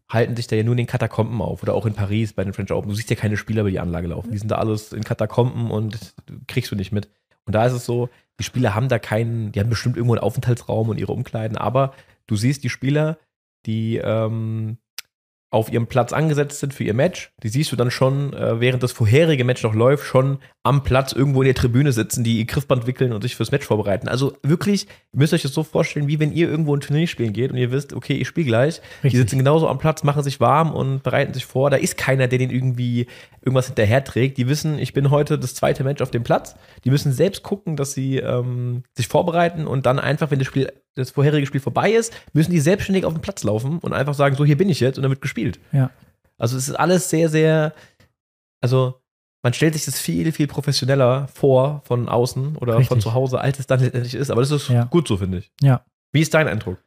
halten 0.09 0.35
sich 0.35 0.47
da 0.47 0.55
ja 0.55 0.63
nur 0.63 0.73
in 0.73 0.79
den 0.79 0.87
Katakomben 0.87 1.41
auf 1.41 1.63
oder 1.63 1.73
auch 1.73 1.85
in 1.85 1.93
Paris 1.93 2.33
bei 2.33 2.43
den 2.43 2.53
French 2.53 2.71
Open. 2.71 2.89
Du 2.89 2.95
siehst 2.95 3.09
ja 3.09 3.15
keine 3.15 3.37
Spieler 3.37 3.61
über 3.61 3.71
die 3.71 3.79
Anlage 3.79 4.07
laufen. 4.07 4.31
Die 4.31 4.37
sind 4.37 4.49
da 4.49 4.55
alles 4.55 4.93
in 4.93 5.03
Katakomben 5.03 5.71
und 5.71 6.13
kriegst 6.47 6.71
du 6.71 6.75
nicht 6.75 6.91
mit. 6.91 7.09
Und 7.45 7.53
da 7.53 7.65
ist 7.65 7.73
es 7.73 7.85
so, 7.85 8.09
die 8.39 8.43
Spieler 8.43 8.75
haben 8.75 8.89
da 8.89 8.99
keinen, 8.99 9.51
die 9.51 9.59
haben 9.59 9.69
bestimmt 9.69 9.97
irgendwo 9.97 10.15
einen 10.15 10.23
Aufenthaltsraum 10.23 10.89
und 10.89 10.99
ihre 10.99 11.13
Umkleiden, 11.13 11.57
aber 11.57 11.93
du 12.27 12.35
siehst 12.35 12.63
die 12.63 12.69
Spieler, 12.69 13.17
die 13.65 13.97
ähm, 13.97 14.77
auf 15.51 15.69
ihrem 15.69 15.85
Platz 15.85 16.13
angesetzt 16.13 16.61
sind 16.61 16.73
für 16.73 16.85
ihr 16.85 16.93
Match, 16.93 17.33
die 17.43 17.49
siehst 17.49 17.73
du 17.73 17.75
dann 17.75 17.91
schon, 17.91 18.33
äh, 18.33 18.61
während 18.61 18.81
das 18.83 18.93
vorherige 18.93 19.43
Match 19.43 19.61
noch 19.63 19.75
läuft, 19.75 20.05
schon 20.05 20.39
am 20.63 20.83
Platz 20.83 21.11
irgendwo 21.11 21.41
in 21.41 21.47
der 21.47 21.55
Tribüne 21.55 21.91
sitzen, 21.91 22.23
die 22.23 22.39
ihr 22.39 22.45
Griffband 22.45 22.87
wickeln 22.87 23.11
und 23.11 23.21
sich 23.21 23.35
fürs 23.35 23.51
Match 23.51 23.65
vorbereiten. 23.65 24.07
Also 24.07 24.37
wirklich, 24.43 24.85
ihr 25.11 25.19
müsst 25.19 25.33
euch 25.33 25.41
das 25.41 25.53
so 25.53 25.63
vorstellen, 25.63 26.07
wie 26.07 26.19
wenn 26.19 26.31
ihr 26.31 26.49
irgendwo 26.49 26.73
ein 26.73 26.79
Turnier 26.79 27.05
spielen 27.05 27.33
geht 27.33 27.51
und 27.51 27.57
ihr 27.57 27.71
wisst, 27.71 27.91
okay, 27.91 28.13
ich 28.13 28.29
spiele 28.29 28.47
gleich. 28.47 28.75
Die 28.77 29.07
Richtig. 29.07 29.19
sitzen 29.21 29.39
genauso 29.39 29.67
am 29.67 29.77
Platz, 29.77 30.03
machen 30.03 30.23
sich 30.23 30.39
warm 30.39 30.71
und 30.71 31.03
bereiten 31.03 31.33
sich 31.33 31.45
vor. 31.45 31.69
Da 31.69 31.77
ist 31.77 31.97
keiner, 31.97 32.29
der 32.29 32.39
den 32.39 32.49
irgendwie 32.49 33.07
irgendwas 33.41 33.65
hinterher 33.65 34.03
trägt. 34.03 34.37
Die 34.37 34.47
wissen, 34.47 34.79
ich 34.79 34.93
bin 34.93 35.09
heute 35.09 35.37
das 35.37 35.55
zweite 35.55 35.83
Match 35.83 36.01
auf 36.01 36.11
dem 36.11 36.23
Platz. 36.23 36.55
Die 36.85 36.91
müssen 36.91 37.11
selbst 37.11 37.43
gucken, 37.43 37.75
dass 37.75 37.93
sie 37.93 38.17
ähm, 38.17 38.83
sich 38.93 39.07
vorbereiten 39.07 39.67
und 39.67 39.85
dann 39.85 39.99
einfach, 39.99 40.31
wenn 40.31 40.39
das 40.39 40.47
Spiel, 40.47 40.71
das 40.95 41.11
vorherige 41.11 41.47
Spiel 41.47 41.61
vorbei 41.61 41.91
ist, 41.91 42.13
müssen 42.33 42.51
die 42.51 42.59
selbstständig 42.59 43.05
auf 43.05 43.13
den 43.13 43.21
Platz 43.21 43.43
laufen 43.43 43.79
und 43.79 43.93
einfach 43.93 44.13
sagen, 44.13 44.35
so 44.35 44.45
hier 44.45 44.57
bin 44.57 44.69
ich 44.69 44.79
jetzt 44.79 44.97
und 44.97 45.03
dann 45.03 45.11
wird 45.11 45.21
gespielt. 45.21 45.40
Ja. 45.71 45.89
Also 46.37 46.57
es 46.57 46.67
ist 46.67 46.75
alles 46.75 47.09
sehr, 47.09 47.29
sehr, 47.29 47.73
also 48.61 48.99
man 49.43 49.53
stellt 49.53 49.73
sich 49.73 49.85
das 49.85 49.99
viel, 49.99 50.31
viel 50.31 50.47
professioneller 50.47 51.27
vor 51.27 51.81
von 51.85 52.07
außen 52.09 52.57
oder 52.57 52.73
von 52.73 52.79
Richtig. 52.81 53.01
zu 53.01 53.13
Hause, 53.13 53.39
als 53.41 53.59
es 53.59 53.67
dann 53.67 53.79
letztendlich 53.79 54.13
ist. 54.15 54.29
Aber 54.29 54.41
das 54.41 54.51
ist 54.51 54.69
Ja. 54.69 54.83
gut 54.85 55.07
so, 55.07 55.17
finde 55.17 55.39
ich. 55.39 55.51
Ja. 55.61 55.83
Wie 56.13 56.21
ist 56.21 56.33
dein 56.33 56.47
Eindruck? 56.47 56.83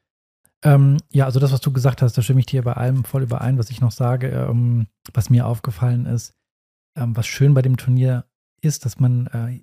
Ähm, 0.64 0.98
ja, 1.12 1.24
also 1.26 1.40
das, 1.40 1.52
was 1.52 1.60
du 1.60 1.72
gesagt 1.72 2.00
hast, 2.00 2.16
da 2.16 2.22
stimme 2.22 2.40
ich 2.40 2.46
dir 2.46 2.62
bei 2.62 2.72
allem 2.74 3.04
voll 3.04 3.22
überein. 3.24 3.58
Was 3.58 3.70
ich 3.70 3.80
noch 3.80 3.90
sage, 3.92 4.28
ähm, 4.28 4.86
was 5.12 5.30
mir 5.30 5.46
aufgefallen 5.46 6.06
ist, 6.06 6.32
ähm, 6.96 7.16
was 7.16 7.26
schön 7.26 7.54
bei 7.54 7.62
dem 7.62 7.76
Turnier 7.76 8.24
ist, 8.62 8.84
dass 8.84 8.98
man 8.98 9.26
äh, 9.28 9.60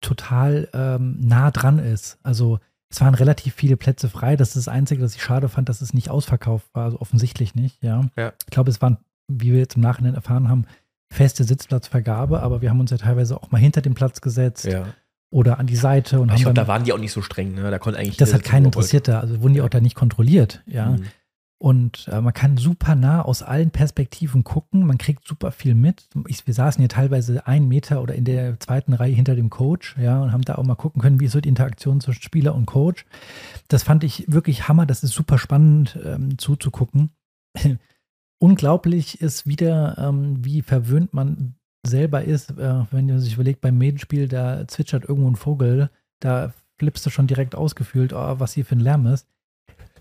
total 0.00 0.68
ähm, 0.72 1.16
nah 1.20 1.50
dran 1.50 1.78
ist. 1.78 2.18
Also 2.22 2.60
es 2.88 3.00
waren 3.00 3.14
relativ 3.14 3.54
viele 3.54 3.76
Plätze 3.76 4.08
frei. 4.08 4.36
Das 4.36 4.48
ist 4.50 4.56
das 4.66 4.68
Einzige, 4.68 5.02
was 5.02 5.14
ich 5.14 5.22
schade 5.22 5.48
fand, 5.48 5.68
dass 5.68 5.80
es 5.80 5.92
nicht 5.92 6.08
ausverkauft 6.10 6.66
war. 6.72 6.84
Also 6.84 7.00
offensichtlich 7.00 7.54
nicht, 7.54 7.82
ja. 7.82 8.08
Ja. 8.16 8.32
Ich 8.44 8.50
glaube, 8.50 8.70
es 8.70 8.80
waren, 8.80 8.98
wie 9.28 9.52
wir 9.52 9.58
jetzt 9.58 9.76
im 9.76 9.82
Nachhinein 9.82 10.14
erfahren 10.14 10.48
haben, 10.48 10.66
feste 11.10 11.44
Sitzplatzvergabe, 11.44 12.40
aber 12.42 12.62
wir 12.62 12.70
haben 12.70 12.80
uns 12.80 12.90
ja 12.90 12.96
teilweise 12.96 13.36
auch 13.40 13.50
mal 13.50 13.58
hinter 13.58 13.80
den 13.80 13.94
Platz 13.94 14.20
gesetzt 14.20 14.64
Ja. 14.64 14.84
oder 15.30 15.58
an 15.58 15.66
die 15.66 15.76
Seite 15.76 16.20
und 16.20 16.32
Ich 16.32 16.42
glaube, 16.42 16.54
da 16.54 16.68
waren 16.68 16.84
die 16.84 16.92
auch 16.92 16.98
nicht 16.98 17.12
so 17.12 17.22
streng, 17.22 17.54
ne? 17.54 17.70
Da 17.70 17.78
konnte 17.78 17.98
eigentlich 17.98 18.16
das 18.16 18.34
hat 18.34 18.44
keinen 18.44 18.64
er 18.64 18.66
interessiert 18.66 19.08
da. 19.08 19.20
Also 19.20 19.40
wurden 19.42 19.54
die 19.54 19.62
auch 19.62 19.68
da 19.68 19.80
nicht 19.80 19.94
kontrolliert, 19.94 20.62
ja. 20.66 20.90
Mhm. 20.90 21.04
Und 21.58 22.08
äh, 22.08 22.20
man 22.20 22.34
kann 22.34 22.58
super 22.58 22.94
nah 22.94 23.22
aus 23.22 23.42
allen 23.42 23.70
Perspektiven 23.70 24.44
gucken. 24.44 24.84
Man 24.84 24.98
kriegt 24.98 25.26
super 25.26 25.52
viel 25.52 25.74
mit. 25.74 26.06
Ich, 26.28 26.46
wir 26.46 26.52
saßen 26.52 26.82
hier 26.82 26.90
teilweise 26.90 27.46
einen 27.46 27.66
Meter 27.66 28.02
oder 28.02 28.14
in 28.14 28.26
der 28.26 28.60
zweiten 28.60 28.92
Reihe 28.92 29.14
hinter 29.14 29.34
dem 29.34 29.48
Coach, 29.48 29.96
ja, 29.98 30.22
und 30.22 30.32
haben 30.32 30.42
da 30.42 30.56
auch 30.56 30.64
mal 30.64 30.74
gucken 30.74 31.00
können, 31.00 31.18
wie 31.18 31.24
ist 31.24 31.32
so 31.32 31.40
die 31.40 31.48
Interaktion 31.48 32.02
zwischen 32.02 32.22
Spieler 32.22 32.54
und 32.54 32.66
Coach. 32.66 33.06
Das 33.68 33.82
fand 33.82 34.04
ich 34.04 34.30
wirklich 34.30 34.68
Hammer. 34.68 34.84
Das 34.84 35.02
ist 35.02 35.12
super 35.12 35.38
spannend 35.38 35.98
ähm, 36.04 36.36
zuzugucken. 36.36 37.10
Unglaublich 38.38 39.22
ist 39.22 39.46
wieder, 39.46 39.96
ähm, 39.96 40.44
wie 40.44 40.60
verwöhnt 40.60 41.14
man 41.14 41.54
selber 41.86 42.22
ist, 42.22 42.50
äh, 42.50 42.84
wenn 42.90 43.06
man 43.06 43.20
sich 43.20 43.34
überlegt, 43.34 43.62
beim 43.62 43.78
Medenspiel, 43.78 44.28
da 44.28 44.68
zwitschert 44.68 45.04
irgendwo 45.08 45.30
ein 45.30 45.36
Vogel, 45.36 45.88
da 46.20 46.52
flippst 46.78 47.06
du 47.06 47.10
schon 47.10 47.28
direkt 47.28 47.54
ausgefühlt, 47.54 48.12
oh, 48.12 48.38
was 48.38 48.52
hier 48.52 48.66
für 48.66 48.76
ein 48.76 48.80
Lärm 48.80 49.06
ist 49.06 49.26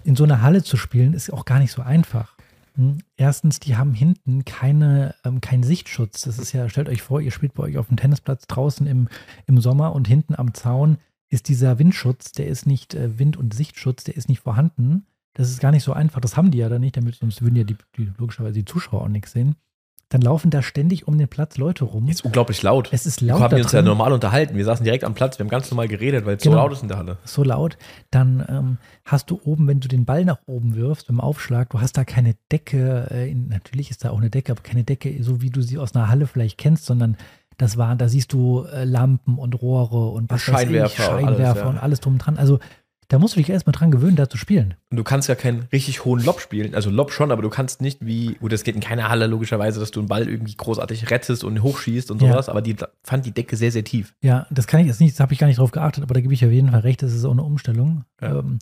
in 0.06 0.16
so 0.16 0.24
einer 0.24 0.42
Halle 0.42 0.64
zu 0.64 0.78
spielen, 0.78 1.14
ist 1.14 1.34
auch 1.34 1.46
gar 1.46 1.60
nicht 1.60 1.72
so 1.72 1.82
einfach. 1.82 2.36
Hm? 2.76 3.00
Erstens, 3.18 3.60
die 3.60 3.76
haben 3.76 3.94
hinten 3.94 4.46
keine, 4.46 5.16
ähm, 5.24 5.42
keinen 5.42 5.64
Sichtschutz. 5.64 6.22
Das 6.22 6.38
ist 6.38 6.54
ja, 6.54 6.70
stellt 6.70 6.90
euch 6.90 7.02
vor, 7.02 7.22
ihr 7.22 7.32
spielt 7.32 7.54
bei 7.54 7.64
euch 7.64 7.78
auf 7.78 7.88
dem 7.88 7.98
Tennisplatz 7.98 8.48
draußen 8.48 8.86
im, 8.86 9.08
im 9.48 9.60
Sommer 9.60 9.94
und 9.94 10.08
hinten 10.08 10.36
am 10.36 10.54
Zaun 10.54 10.98
ist 11.30 11.50
dieser 11.50 11.80
Windschutz, 11.80 12.34
der 12.34 12.48
ist 12.48 12.68
nicht 12.68 12.94
äh, 12.94 13.18
Wind- 13.18 13.38
und 13.38 13.54
Sichtschutz, 13.54 14.04
der 14.04 14.16
ist 14.16 14.30
nicht 14.30 14.42
vorhanden. 14.42 15.08
Das 15.34 15.50
ist 15.50 15.60
gar 15.60 15.72
nicht 15.72 15.84
so 15.84 15.92
einfach. 15.92 16.22
Das 16.22 16.38
haben 16.38 16.52
die 16.52 16.60
ja 16.60 16.70
da 16.70 16.80
nicht, 16.80 16.96
damit 16.96 17.16
sonst 17.16 17.42
würden 17.42 17.56
ja 17.56 17.64
die, 17.64 17.76
die 17.98 18.10
logischerweise 18.18 18.54
die 18.54 18.66
Zuschauer 18.66 19.02
auch 19.02 19.10
nichts 19.10 19.32
sehen. 19.32 19.56
Dann 20.10 20.22
laufen 20.22 20.52
da 20.52 20.62
ständig 20.62 21.08
um 21.08 21.18
den 21.18 21.28
Platz 21.28 21.58
Leute 21.58 21.84
rum. 21.84 22.08
Ist 22.08 22.24
unglaublich 22.24 22.62
laut. 22.62 22.90
es 22.92 23.06
ist 23.08 23.22
Wir 23.22 23.30
laut 23.30 23.42
haben 23.42 23.52
da 23.52 23.58
uns 23.64 23.72
ja 23.72 23.82
normal 23.82 24.14
unterhalten. 24.14 24.56
Wir 24.56 24.64
saßen 24.64 24.84
direkt 24.84 25.04
am 25.04 25.16
Platz, 25.16 25.40
wir 25.40 25.44
haben 25.44 25.50
ganz 25.50 25.72
normal 25.72 25.88
geredet, 25.88 26.26
weil 26.26 26.36
es 26.38 26.44
Genau. 26.44 26.58
so 26.58 26.62
laut 26.62 26.72
ist 26.74 26.82
in 26.84 26.88
der 26.90 26.98
Halle. 26.98 27.18
so 27.24 27.44
laut, 27.44 27.78
dann 28.12 28.46
ähm, 28.48 28.78
hast 29.04 29.32
du 29.32 29.40
oben, 29.44 29.68
wenn 29.68 29.80
du 29.80 29.88
den 29.88 30.06
Ball 30.06 30.24
nach 30.24 30.40
oben 30.46 30.76
wirfst 30.76 31.08
beim 31.08 31.20
Aufschlag, 31.20 31.72
du 31.72 31.82
hast 31.82 31.98
da 31.98 32.04
keine 32.04 32.36
Decke, 32.52 33.08
äh, 33.10 33.34
natürlich 33.34 33.90
ist 33.90 34.06
da 34.06 34.12
auch 34.12 34.20
eine 34.20 34.30
Decke, 34.30 34.52
aber 34.52 34.62
keine 34.62 34.84
Decke, 34.84 35.24
so 35.24 35.42
wie 35.42 35.50
du 35.50 35.62
sie 35.62 35.80
aus 35.80 35.96
einer 35.96 36.08
Halle 36.08 36.28
vielleicht 36.28 36.58
kennst, 36.60 36.86
sondern 36.86 37.18
das 37.58 37.78
war, 37.78 37.96
da 37.96 38.08
siehst 38.08 38.32
du 38.34 38.66
äh, 38.66 38.84
Lampen 38.84 39.38
und 39.40 39.60
Rohre 39.62 40.10
und 40.10 40.30
was 40.30 40.48
weiß 40.48 40.62
ich, 40.64 40.68
Scheinwerfer 40.68 41.10
und 41.10 41.16
alles, 41.16 41.38
Scheinwerfer 41.38 41.60
ja. 41.62 41.68
und 41.70 41.78
alles 41.78 42.00
drum 42.02 42.14
und 42.14 42.20
dran. 42.20 42.38
Also 42.38 42.60
da 43.08 43.20
musst 43.20 43.36
du 43.36 43.40
dich 43.40 43.50
erstmal 43.50 43.74
dran 43.74 43.92
gewöhnen, 43.92 44.16
da 44.16 44.30
zu 44.30 44.38
spielen. 44.38 44.76
Und 44.90 44.98
du 44.98 45.04
kannst 45.04 45.30
ja 45.30 45.36
keinen 45.36 45.68
richtig 45.72 46.06
hohen 46.06 46.24
Lob 46.24 46.40
spielen. 46.42 46.76
Also 46.76 46.90
Lob 46.90 47.12
schon, 47.12 47.32
aber 47.32 47.42
du 47.42 47.50
kannst 47.50 47.82
nicht 47.82 48.06
wie, 48.06 48.36
gut, 48.36 48.52
das 48.52 48.64
geht 48.64 48.76
in 48.76 48.82
keiner 48.82 49.10
Halle 49.10 49.28
logischerweise, 49.28 49.80
dass 49.80 49.92
du 49.92 50.00
einen 50.00 50.10
Ball 50.10 50.28
irgendwie 50.28 50.56
großartig 50.56 51.12
rettest 51.12 51.44
und 51.44 51.62
hochschießt 51.62 52.12
und 52.12 52.22
Ja. 52.22 52.32
sowas, 52.32 52.50
aber 52.50 52.62
die 52.62 52.76
fand 53.04 53.26
die 53.26 53.32
Decke 53.32 53.58
sehr, 53.58 53.72
sehr 53.72 53.84
tief. 53.84 54.16
Ja, 54.22 54.48
das 54.50 54.68
kann 54.68 54.82
ich 54.82 54.88
jetzt 54.88 55.00
nicht, 55.02 55.14
das 55.14 55.20
habe 55.20 55.34
ich 55.34 55.40
gar 55.40 55.48
nicht 55.48 55.60
drauf 55.60 55.72
geachtet, 55.72 56.04
aber 56.04 56.14
da 56.14 56.22
gebe 56.22 56.34
ich 56.34 56.44
auf 56.46 56.52
jeden 56.52 56.72
Fall 56.72 56.82
recht, 56.82 57.02
das 57.04 57.14
ist 57.14 57.26
auch 57.26 57.32
eine 57.32 57.44
Umstellung. 57.44 58.06
Ja. 58.22 58.28
Ja, 58.28 58.40
ähm, 58.40 58.60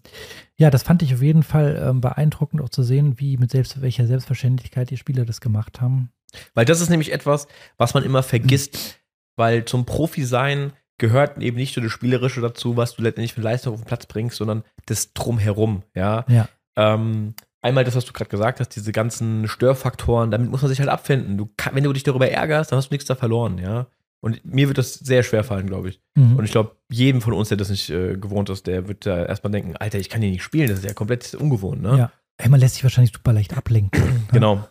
ja 0.57 0.69
das 0.69 0.83
fand 0.83 1.01
ich 1.03 1.13
auf 1.13 1.21
jeden 1.21 1.43
Fall 1.43 1.81
ähm, 1.81 2.01
beeindruckend 2.01 2.61
auch 2.61 2.69
zu 2.69 2.83
sehen, 2.83 3.19
wie 3.19 3.37
mit 3.37 3.51
selbst, 3.51 3.81
welcher 3.81 4.07
Selbstverständlichkeit 4.07 4.89
die 4.89 4.97
Spieler 4.97 5.25
das 5.25 5.41
gemacht 5.41 5.81
haben. 5.81 6.09
Weil 6.53 6.65
das 6.65 6.81
ist 6.81 6.89
nämlich 6.89 7.11
etwas, 7.13 7.47
was 7.77 7.93
man 7.93 8.03
immer 8.03 8.23
vergisst, 8.23 8.99
weil 9.35 9.65
zum 9.65 9.85
Profi 9.85 10.23
sein 10.25 10.73
gehört 11.03 11.37
eben 11.41 11.57
nicht 11.57 11.75
nur 11.75 11.83
das 11.83 11.91
Spielerische 11.91 12.39
dazu, 12.39 12.77
was 12.77 12.95
du 12.95 13.01
letztendlich 13.01 13.33
für 13.33 13.41
Leistung 13.41 13.73
auf 13.73 13.81
den 13.81 13.85
Platz 13.85 14.05
bringst, 14.05 14.37
sondern 14.37 14.63
das 14.85 15.11
Drumherum, 15.11 15.83
ja. 15.93 16.23
Ja. 16.29 16.47
Ähm, 16.77 17.33
einmal 17.61 17.83
das, 17.83 17.97
was 17.97 18.05
du 18.05 18.13
gerade 18.13 18.29
gesagt 18.29 18.61
hast, 18.61 18.69
diese 18.69 18.93
ganzen 18.93 19.49
Störfaktoren, 19.49 20.31
damit 20.31 20.49
muss 20.49 20.61
man 20.61 20.69
sich 20.69 20.79
halt 20.79 20.87
abfinden. 20.87 21.37
Du 21.37 21.49
kann, 21.57 21.75
wenn 21.75 21.83
du 21.83 21.91
dich 21.91 22.03
darüber 22.03 22.29
ärgerst, 22.29 22.71
dann 22.71 22.77
hast 22.77 22.89
du 22.89 22.93
nichts 22.93 23.05
da 23.05 23.15
verloren, 23.15 23.57
ja. 23.57 23.87
Und 24.21 24.45
mir 24.45 24.69
wird 24.69 24.77
das 24.77 24.93
sehr 24.93 25.23
schwer 25.23 25.43
fallen, 25.43 25.67
glaube 25.67 25.89
ich. 25.89 26.01
Mhm. 26.15 26.37
Und 26.37 26.45
ich 26.45 26.51
glaube, 26.51 26.77
jedem 26.89 27.21
von 27.21 27.33
uns, 27.33 27.49
der 27.49 27.57
das 27.57 27.69
nicht 27.69 27.89
äh, 27.89 28.15
gewohnt 28.15 28.49
ist, 28.49 28.65
der 28.65 28.87
wird 28.87 29.05
da 29.05 29.25
erstmal 29.25 29.51
denken, 29.51 29.75
Alter, 29.75 29.99
ich 29.99 30.07
kann 30.07 30.21
hier 30.21 30.31
nicht 30.31 30.43
spielen, 30.43 30.69
das 30.69 30.79
ist 30.79 30.85
ja 30.85 30.93
komplett 30.93 31.35
ungewohnt, 31.35 31.81
ne? 31.81 31.97
Ja. 31.97 32.11
Ey, 32.37 32.47
man 32.47 32.61
lässt 32.61 32.75
sich 32.75 32.83
wahrscheinlich 32.85 33.13
super 33.13 33.33
leicht 33.33 33.57
ablenken. 33.57 34.27
Genau. 34.31 34.65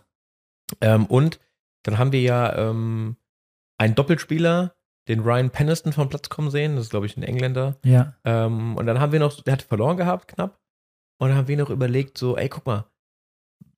Ähm, 0.81 1.05
und 1.05 1.41
dann 1.83 1.99
haben 1.99 2.13
wir 2.13 2.23
ja 2.23 2.57
ähm, 2.57 3.17
einen 3.77 3.95
Doppelspieler, 3.95 4.75
den 5.09 5.21
Ryan 5.21 5.51
Peniston 5.51 5.93
vom 5.93 6.09
Platz 6.09 6.29
kommen 6.29 6.51
sehen. 6.51 6.77
Das 6.77 6.85
ist, 6.87 6.91
glaube 6.91 7.07
ich, 7.07 7.17
ein 7.17 7.23
Engländer. 7.23 7.77
Ja, 7.85 8.15
Ähm, 8.25 8.77
und 8.77 8.87
dann 8.87 9.01
haben 9.01 9.13
wir 9.13 9.21
noch, 9.21 9.41
der 9.43 9.53
hat 9.55 9.63
verloren 9.63 9.97
gehabt, 9.97 10.29
knapp. 10.29 10.59
Und 11.19 11.29
dann 11.29 11.37
haben 11.39 11.49
wir 11.49 11.57
noch 11.57 11.71
überlegt, 11.71 12.19
so, 12.19 12.37
ey, 12.37 12.49
guck 12.49 12.67
mal, 12.67 12.85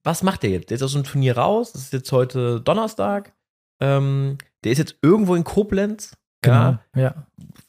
was 0.02 0.22
macht 0.22 0.42
der 0.42 0.50
jetzt? 0.50 0.70
Der 0.70 0.76
ist 0.76 0.82
aus 0.82 0.92
dem 0.92 1.04
Turnier 1.04 1.36
raus. 1.38 1.72
Das 1.72 1.82
ist 1.82 1.92
jetzt 1.92 2.12
heute 2.12 2.60
Donnerstag. 2.60 3.32
Ähm, 3.80 4.38
der 4.64 4.72
ist 4.72 4.78
jetzt 4.78 4.96
irgendwo 5.02 5.34
in 5.34 5.44
Koblenz. 5.44 6.16
genau. 6.42 6.78
Ja, 6.94 7.00
Ja. 7.00 7.26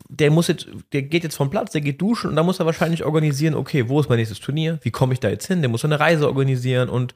der 0.10 0.32
muss 0.32 0.48
jetzt, 0.48 0.68
der 0.92 1.04
geht 1.04 1.24
jetzt 1.24 1.36
vom 1.38 1.50
Platz, 1.50 1.72
der 1.72 1.82
geht 1.82 2.02
duschen 2.02 2.30
und 2.30 2.36
dann 2.36 2.46
muss 2.46 2.60
er 2.60 2.66
wahrscheinlich 2.66 3.06
organisieren, 3.06 3.56
okay, 3.56 3.88
wo 3.90 4.00
ist 4.02 4.10
mein 4.10 4.18
nächstes 4.18 4.40
Turnier? 4.42 4.80
Wie 4.82 4.92
komme 4.92 5.14
ich 5.14 5.20
da 5.22 5.30
jetzt 5.30 5.48
hin? 5.48 5.62
Der 5.62 5.70
muss 5.70 5.84
eine 5.86 6.00
Reise 6.00 6.28
organisieren 6.28 6.90
und 6.90 7.16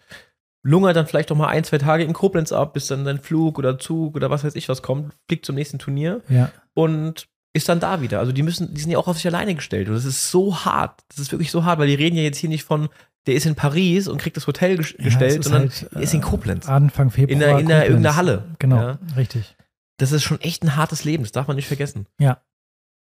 lungert 0.64 0.96
dann 0.96 1.08
vielleicht 1.08 1.30
noch 1.30 1.38
mal 1.38 1.48
ein, 1.48 1.64
zwei 1.64 1.78
Tage 1.78 2.04
in 2.04 2.14
Koblenz 2.14 2.52
ab, 2.52 2.74
bis 2.74 2.88
dann 2.88 3.06
sein 3.06 3.20
Flug 3.20 3.58
oder 3.58 3.80
Zug 3.80 4.16
oder 4.16 4.30
was 4.30 4.44
weiß 4.44 4.56
ich 4.56 4.70
was 4.70 4.82
kommt, 4.82 5.14
fliegt 5.28 5.46
zum 5.46 5.56
nächsten 5.56 5.80
Turnier 5.80 6.22
ja. 6.30 6.52
und 6.74 7.28
ist 7.54 7.70
dann 7.70 7.80
da 7.80 8.02
wieder. 8.02 8.20
Also 8.20 8.32
die 8.32 8.44
müssen, 8.44 8.74
die 8.74 8.82
sind 8.82 8.92
ja 8.92 8.98
auch 8.98 9.08
auf 9.08 9.18
sich 9.18 9.28
alleine 9.28 9.56
gestellt. 9.56 9.88
Und 9.88 9.96
das 9.96 10.06
ist 10.06 10.30
so 10.30 10.66
hart. 10.66 11.04
Das 11.10 11.20
ist 11.20 11.32
wirklich 11.32 11.52
so 11.52 11.66
hart, 11.66 11.80
weil 11.80 11.88
die 11.88 11.96
reden 11.96 12.16
ja 12.16 12.24
jetzt 12.24 12.38
hier 12.38 12.50
nicht 12.50 12.64
von, 12.64 12.90
der 13.26 13.36
ist 13.36 13.46
in 13.46 13.56
Paris 13.56 14.08
und 14.08 14.20
kriegt 14.20 14.38
das 14.38 14.48
Hotel 14.48 14.78
ges 14.78 14.96
ja, 14.98 15.06
gestellt, 15.06 15.44
sondern 15.44 15.64
halt, 15.64 15.90
der 15.94 16.02
ist 16.02 16.14
in 16.14 16.20
äh, 16.20 16.24
Koblenz. 16.24 16.68
Anfang 16.68 17.10
Februar. 17.10 17.34
In, 17.34 17.40
der, 17.40 17.60
in 17.60 17.68
der, 17.68 17.86
irgendeiner 17.86 18.16
Halle. 18.16 18.44
Genau, 18.60 18.78
ja. 18.78 19.00
richtig. 19.18 19.56
Das 19.98 20.12
ist 20.12 20.24
schon 20.24 20.40
echt 20.42 20.64
ein 20.64 20.76
hartes 20.76 21.04
Leben, 21.04 21.24
das 21.24 21.32
darf 21.32 21.48
man 21.48 21.56
nicht 21.56 21.68
vergessen. 21.68 22.06
Ja. 22.20 22.42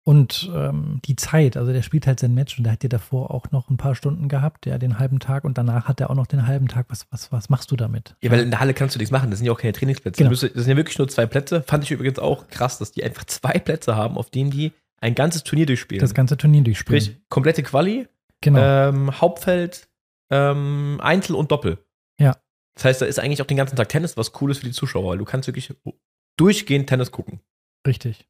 Und 0.03 0.49
ähm, 0.53 0.99
die 1.05 1.15
Zeit, 1.15 1.57
also 1.57 1.71
der 1.71 1.83
spielt 1.83 2.07
halt 2.07 2.19
sein 2.19 2.33
Match 2.33 2.57
und 2.57 2.63
der 2.63 2.73
hat 2.73 2.81
ja 2.81 2.89
davor 2.89 3.29
auch 3.31 3.51
noch 3.51 3.69
ein 3.69 3.77
paar 3.77 3.93
Stunden 3.93 4.29
gehabt, 4.29 4.65
ja, 4.65 4.79
den 4.79 4.97
halben 4.97 5.19
Tag 5.19 5.43
und 5.43 5.59
danach 5.59 5.87
hat 5.87 6.01
er 6.01 6.09
auch 6.09 6.15
noch 6.15 6.25
den 6.25 6.47
halben 6.47 6.67
Tag. 6.67 6.87
Was, 6.89 7.05
was, 7.11 7.31
was 7.31 7.49
machst 7.49 7.69
du 7.69 7.75
damit? 7.75 8.15
Ja, 8.21 8.31
weil 8.31 8.39
in 8.39 8.49
der 8.49 8.59
Halle 8.59 8.73
kannst 8.73 8.95
du 8.95 8.99
nichts 8.99 9.11
machen, 9.11 9.29
das 9.29 9.39
sind 9.39 9.45
ja 9.45 9.51
auch 9.51 9.59
keine 9.59 9.73
Trainingsplätze. 9.73 10.17
Genau. 10.17 10.31
Das 10.31 10.39
sind 10.39 10.67
ja 10.67 10.75
wirklich 10.75 10.97
nur 10.97 11.07
zwei 11.07 11.27
Plätze. 11.27 11.61
Fand 11.61 11.83
ich 11.83 11.91
übrigens 11.91 12.17
auch 12.17 12.47
krass, 12.47 12.79
dass 12.79 12.91
die 12.91 13.03
einfach 13.03 13.25
zwei 13.25 13.59
Plätze 13.59 13.95
haben, 13.95 14.17
auf 14.17 14.31
denen 14.31 14.49
die 14.49 14.71
ein 15.01 15.13
ganzes 15.13 15.43
Turnier 15.43 15.67
durchspielen. 15.67 16.01
Das 16.01 16.15
ganze 16.15 16.35
Turnier 16.35 16.63
durchspielen. 16.63 16.99
Sprich, 16.99 17.21
komplette 17.29 17.61
Quali, 17.61 18.07
genau. 18.41 18.59
ähm, 18.59 19.21
Hauptfeld, 19.21 19.87
ähm, 20.31 20.99
Einzel 21.03 21.35
und 21.35 21.51
Doppel. 21.51 21.77
Ja. 22.19 22.37
Das 22.73 22.85
heißt, 22.85 23.01
da 23.01 23.05
ist 23.05 23.19
eigentlich 23.19 23.41
auch 23.43 23.47
den 23.47 23.57
ganzen 23.57 23.75
Tag 23.75 23.89
Tennis, 23.89 24.17
was 24.17 24.31
cool 24.41 24.49
ist 24.49 24.59
für 24.59 24.65
die 24.65 24.71
Zuschauer, 24.71 25.11
weil 25.11 25.17
du 25.19 25.25
kannst 25.25 25.47
wirklich 25.47 25.75
durchgehend 26.37 26.87
Tennis 26.87 27.11
gucken. 27.11 27.39
Richtig. 27.85 28.27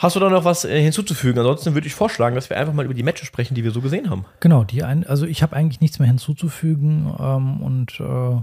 Hast 0.00 0.16
du 0.16 0.20
da 0.20 0.28
noch 0.28 0.44
was 0.44 0.64
äh, 0.64 0.82
hinzuzufügen? 0.82 1.38
Ansonsten 1.38 1.74
würde 1.74 1.86
ich 1.86 1.94
vorschlagen, 1.94 2.34
dass 2.34 2.50
wir 2.50 2.56
einfach 2.56 2.72
mal 2.72 2.84
über 2.84 2.94
die 2.94 3.02
Matches 3.02 3.26
sprechen, 3.26 3.54
die 3.54 3.62
wir 3.62 3.70
so 3.70 3.80
gesehen 3.80 4.10
haben. 4.10 4.24
Genau, 4.40 4.64
die 4.64 4.82
ein, 4.82 5.06
also 5.06 5.26
ich 5.26 5.42
habe 5.42 5.54
eigentlich 5.54 5.80
nichts 5.80 5.98
mehr 5.98 6.08
hinzuzufügen 6.08 7.14
ähm, 7.18 7.62
und 7.62 8.00
äh, 8.00 8.42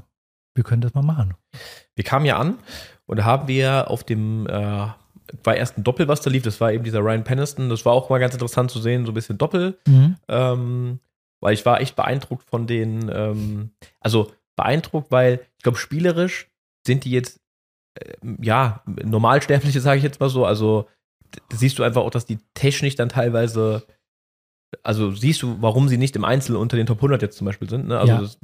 wir 0.53 0.63
können 0.63 0.81
das 0.81 0.93
mal 0.93 1.01
machen. 1.01 1.33
Wir 1.95 2.03
kamen 2.03 2.25
ja 2.25 2.37
an 2.37 2.57
und 3.05 3.17
da 3.17 3.25
haben 3.25 3.47
wir 3.47 3.89
auf 3.89 4.03
dem 4.03 4.47
äh, 4.47 4.87
war 5.43 5.55
erst 5.55 5.77
ein 5.77 5.83
Doppel, 5.83 6.07
was 6.07 6.21
da 6.21 6.29
lief. 6.29 6.43
Das 6.43 6.59
war 6.61 6.71
eben 6.71 6.83
dieser 6.83 6.99
Ryan 6.99 7.23
Peniston. 7.23 7.69
Das 7.69 7.85
war 7.85 7.93
auch 7.93 8.09
mal 8.09 8.19
ganz 8.19 8.33
interessant 8.33 8.71
zu 8.71 8.79
sehen, 8.79 9.05
so 9.05 9.11
ein 9.11 9.15
bisschen 9.15 9.37
Doppel. 9.37 9.77
Mhm. 9.87 10.17
Ähm, 10.27 10.99
weil 11.39 11.53
ich 11.53 11.65
war 11.65 11.81
echt 11.81 11.95
beeindruckt 11.95 12.49
von 12.49 12.67
den, 12.67 13.09
ähm, 13.13 13.71
also 13.99 14.31
beeindruckt, 14.55 15.11
weil 15.11 15.41
ich 15.57 15.63
glaube, 15.63 15.77
spielerisch 15.77 16.49
sind 16.85 17.03
die 17.05 17.11
jetzt, 17.11 17.39
äh, 17.95 18.13
ja, 18.41 18.83
Normalsterbliche, 18.85 19.81
sage 19.81 19.97
ich 19.97 20.03
jetzt 20.03 20.19
mal 20.19 20.29
so. 20.29 20.45
Also 20.45 20.87
siehst 21.51 21.79
du 21.79 21.83
einfach 21.83 22.01
auch, 22.01 22.09
dass 22.09 22.25
die 22.25 22.39
technisch 22.53 22.95
dann 22.95 23.09
teilweise, 23.09 23.83
also 24.83 25.11
siehst 25.11 25.41
du, 25.41 25.61
warum 25.61 25.89
sie 25.89 25.97
nicht 25.97 26.15
im 26.15 26.25
Einzel 26.25 26.55
unter 26.55 26.77
den 26.77 26.87
Top 26.87 26.99
100 26.99 27.21
jetzt 27.21 27.37
zum 27.37 27.45
Beispiel 27.45 27.69
sind. 27.69 27.87
Ne? 27.87 27.99
Also 27.99 28.13
ja. 28.13 28.21
das 28.21 28.37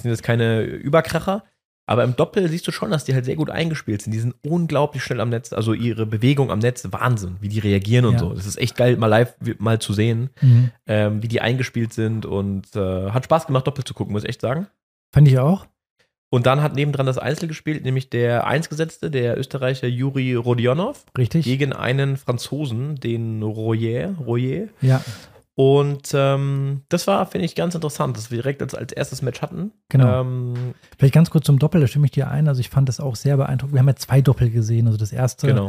sind 0.00 0.10
jetzt 0.10 0.22
keine 0.22 0.62
Überkracher. 0.62 1.44
Aber 1.88 2.04
im 2.04 2.14
Doppel 2.16 2.46
siehst 2.50 2.68
du 2.68 2.70
schon, 2.70 2.90
dass 2.90 3.06
die 3.06 3.14
halt 3.14 3.24
sehr 3.24 3.34
gut 3.34 3.48
eingespielt 3.48 4.02
sind. 4.02 4.12
Die 4.12 4.18
sind 4.18 4.34
unglaublich 4.44 5.02
schnell 5.02 5.22
am 5.22 5.30
Netz. 5.30 5.54
Also 5.54 5.72
ihre 5.72 6.04
Bewegung 6.04 6.50
am 6.50 6.58
Netz, 6.58 6.86
Wahnsinn, 6.90 7.38
wie 7.40 7.48
die 7.48 7.60
reagieren 7.60 8.04
und 8.04 8.12
ja. 8.12 8.18
so. 8.18 8.34
Das 8.34 8.44
ist 8.44 8.58
echt 8.58 8.76
geil, 8.76 8.98
mal 8.98 9.06
live 9.06 9.34
mal 9.58 9.78
zu 9.78 9.94
sehen, 9.94 10.28
mhm. 10.42 10.70
ähm, 10.86 11.22
wie 11.22 11.28
die 11.28 11.40
eingespielt 11.40 11.94
sind. 11.94 12.26
Und 12.26 12.76
äh, 12.76 13.10
hat 13.10 13.24
Spaß 13.24 13.46
gemacht, 13.46 13.66
Doppel 13.66 13.84
zu 13.84 13.94
gucken, 13.94 14.12
muss 14.12 14.24
ich 14.24 14.28
echt 14.28 14.42
sagen. 14.42 14.66
Fand 15.14 15.28
ich 15.28 15.38
auch. 15.38 15.66
Und 16.30 16.46
dann 16.46 16.62
hat 16.62 16.74
nebendran 16.74 17.06
das 17.06 17.16
Einzel 17.16 17.48
gespielt, 17.48 17.84
nämlich 17.84 18.10
der 18.10 18.46
Einsgesetzte, 18.46 19.10
der 19.10 19.38
Österreicher 19.38 19.88
Juri 19.88 20.34
Rodionov. 20.34 21.06
Richtig. 21.16 21.44
Gegen 21.44 21.72
einen 21.72 22.16
Franzosen, 22.18 22.96
den 22.96 23.42
Royer. 23.42 24.14
Royer. 24.18 24.68
Ja. 24.82 25.02
Und 25.54 26.10
ähm, 26.14 26.82
das 26.88 27.06
war, 27.06 27.26
finde 27.26 27.46
ich, 27.46 27.54
ganz 27.54 27.74
interessant, 27.74 28.16
dass 28.16 28.30
wir 28.30 28.38
direkt 28.38 28.62
als, 28.62 28.74
als 28.74 28.92
erstes 28.92 29.22
Match 29.22 29.42
hatten. 29.42 29.72
Genau. 29.88 30.20
Ähm, 30.20 30.74
Vielleicht 30.98 31.14
ganz 31.14 31.30
kurz 31.30 31.46
zum 31.46 31.58
Doppel, 31.58 31.80
da 31.80 31.88
stimme 31.88 32.04
ich 32.04 32.12
dir 32.12 32.30
ein. 32.30 32.46
Also 32.46 32.60
ich 32.60 32.68
fand 32.68 32.88
das 32.88 33.00
auch 33.00 33.16
sehr 33.16 33.36
beeindruckend. 33.36 33.74
Wir 33.74 33.80
haben 33.80 33.88
ja 33.88 33.96
zwei 33.96 34.20
Doppel 34.20 34.50
gesehen. 34.50 34.86
Also 34.86 34.98
das 34.98 35.12
erste 35.12 35.48
genau. 35.48 35.68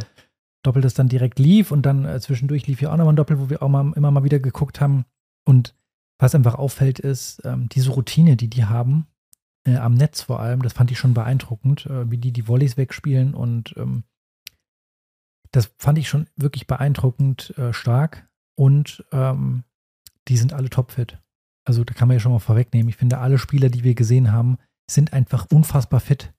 Doppel, 0.61 0.81
das 0.81 0.93
dann 0.93 1.07
direkt 1.07 1.39
lief 1.39 1.71
und 1.71 1.87
dann 1.87 2.05
äh, 2.05 2.19
zwischendurch 2.19 2.67
lief 2.67 2.81
ja 2.81 2.91
auch 2.91 2.97
nochmal 2.97 3.13
ein 3.13 3.17
Doppel, 3.17 3.39
wo 3.39 3.49
wir 3.49 3.63
auch 3.63 3.69
mal, 3.69 3.91
immer 3.95 4.11
mal 4.11 4.23
wieder 4.23 4.39
geguckt 4.39 4.79
haben. 4.79 5.05
Und 5.43 5.73
was 6.19 6.35
einfach 6.35 6.55
auffällt, 6.55 6.99
ist 6.99 7.41
ähm, 7.45 7.67
diese 7.69 7.91
Routine, 7.91 8.35
die 8.35 8.49
die 8.49 8.65
haben, 8.65 9.07
äh, 9.75 9.77
am 9.77 9.93
Netz 9.93 10.21
vor 10.21 10.39
allem, 10.39 10.61
das 10.61 10.73
fand 10.73 10.91
ich 10.91 10.99
schon 10.99 11.13
beeindruckend, 11.13 11.85
äh, 11.85 12.09
wie 12.09 12.17
die 12.17 12.31
die 12.31 12.47
Volleys 12.47 12.77
wegspielen 12.77 13.33
und 13.33 13.73
ähm, 13.77 14.03
das 15.51 15.71
fand 15.77 15.97
ich 15.97 16.07
schon 16.07 16.27
wirklich 16.35 16.67
beeindruckend 16.67 17.57
äh, 17.57 17.73
stark 17.73 18.27
und 18.55 19.03
ähm, 19.11 19.63
die 20.27 20.37
sind 20.37 20.53
alle 20.53 20.69
topfit. 20.69 21.17
Also 21.65 21.83
da 21.83 21.93
kann 21.93 22.07
man 22.07 22.15
ja 22.15 22.19
schon 22.19 22.31
mal 22.31 22.39
vorwegnehmen. 22.39 22.89
Ich 22.89 22.97
finde, 22.97 23.19
alle 23.19 23.37
Spieler, 23.37 23.69
die 23.69 23.83
wir 23.83 23.95
gesehen 23.95 24.31
haben, 24.31 24.57
sind 24.89 25.13
einfach 25.13 25.47
unfassbar 25.51 25.99
fit. 25.99 26.33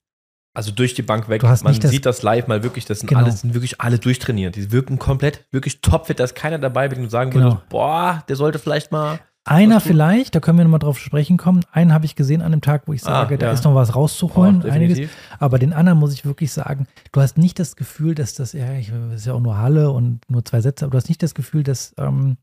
Also 0.57 0.73
durch 0.73 0.95
die 0.95 1.03
Bank 1.03 1.29
weg. 1.29 1.43
Man 1.43 1.53
das, 1.53 1.91
sieht 1.91 2.07
das 2.07 2.23
live 2.23 2.49
mal 2.49 2.65
wirklich, 2.65 2.85
das 2.85 3.01
sind, 3.01 3.07
genau. 3.07 3.21
alle, 3.21 3.31
sind 3.31 3.55
wirklich 3.55 3.81
alle 3.81 4.01
durchtrainiert. 4.01 4.57
Die 4.57 4.73
wirken 4.73 4.99
komplett, 4.99 5.47
wirklich 5.53 5.81
topfit. 5.81 6.19
Da 6.19 6.25
ist 6.25 6.35
keiner 6.35 6.59
dabei, 6.59 6.89
bei 6.89 6.97
dem 6.97 7.05
du 7.05 7.11
sagen 7.11 7.31
genau. 7.31 7.45
würdest, 7.45 7.69
boah, 7.69 8.25
der 8.29 8.35
sollte 8.35 8.59
vielleicht 8.59 8.91
mal 8.91 9.21
einer 9.45 9.81
vielleicht, 9.81 10.35
da 10.35 10.41
können 10.41 10.59
wir 10.59 10.65
nochmal 10.65 10.81
drauf 10.81 10.99
sprechen 10.99 11.37
kommen. 11.37 11.65
Einen 11.73 11.93
habe 11.93 12.05
ich 12.05 12.15
gesehen 12.15 12.43
an 12.43 12.53
dem 12.53 12.61
Tag, 12.61 12.87
wo 12.87 12.93
ich 12.93 13.03
ah, 13.03 13.07
sage, 13.07 13.35
ah, 13.37 13.39
da 13.39 13.53
ist 13.53 13.65
noch 13.65 13.75
was 13.75 13.95
rauszuholen, 13.95 14.63
oh, 14.65 14.71
einiges. 14.71 15.09
Aber 15.39 15.59
den 15.59 15.73
anderen 15.73 15.99
muss 15.99 16.13
ich 16.13 16.25
wirklich 16.25 16.53
sagen, 16.53 16.87
du 17.13 17.21
hast 17.21 17.39
nicht 17.39 17.59
das 17.59 17.77
Gefühl, 17.77 18.15
dass 18.15 18.35
das, 18.35 18.53
ja, 18.53 18.75
ich, 18.75 18.91
das 18.91 19.21
ist 19.21 19.27
ja 19.27 19.33
auch 19.33 19.41
nur 19.41 19.59
Halle 19.59 19.91
und 19.91 20.21
nur 20.29 20.45
zwei 20.45 20.61
Sätze, 20.61 20.85
aber 20.85 20.93
du 20.93 20.99
hast 20.99 21.09
nicht 21.09 21.23
das 21.23 21.35
Gefühl, 21.35 21.63
dass, 21.63 21.95
ähm, 21.99 22.37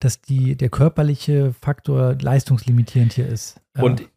dass 0.00 0.20
die, 0.20 0.56
der 0.56 0.68
körperliche 0.68 1.54
Faktor 1.60 2.16
leistungslimitierend 2.20 3.14
hier 3.14 3.26
ist. 3.26 3.60
Und 3.78 4.08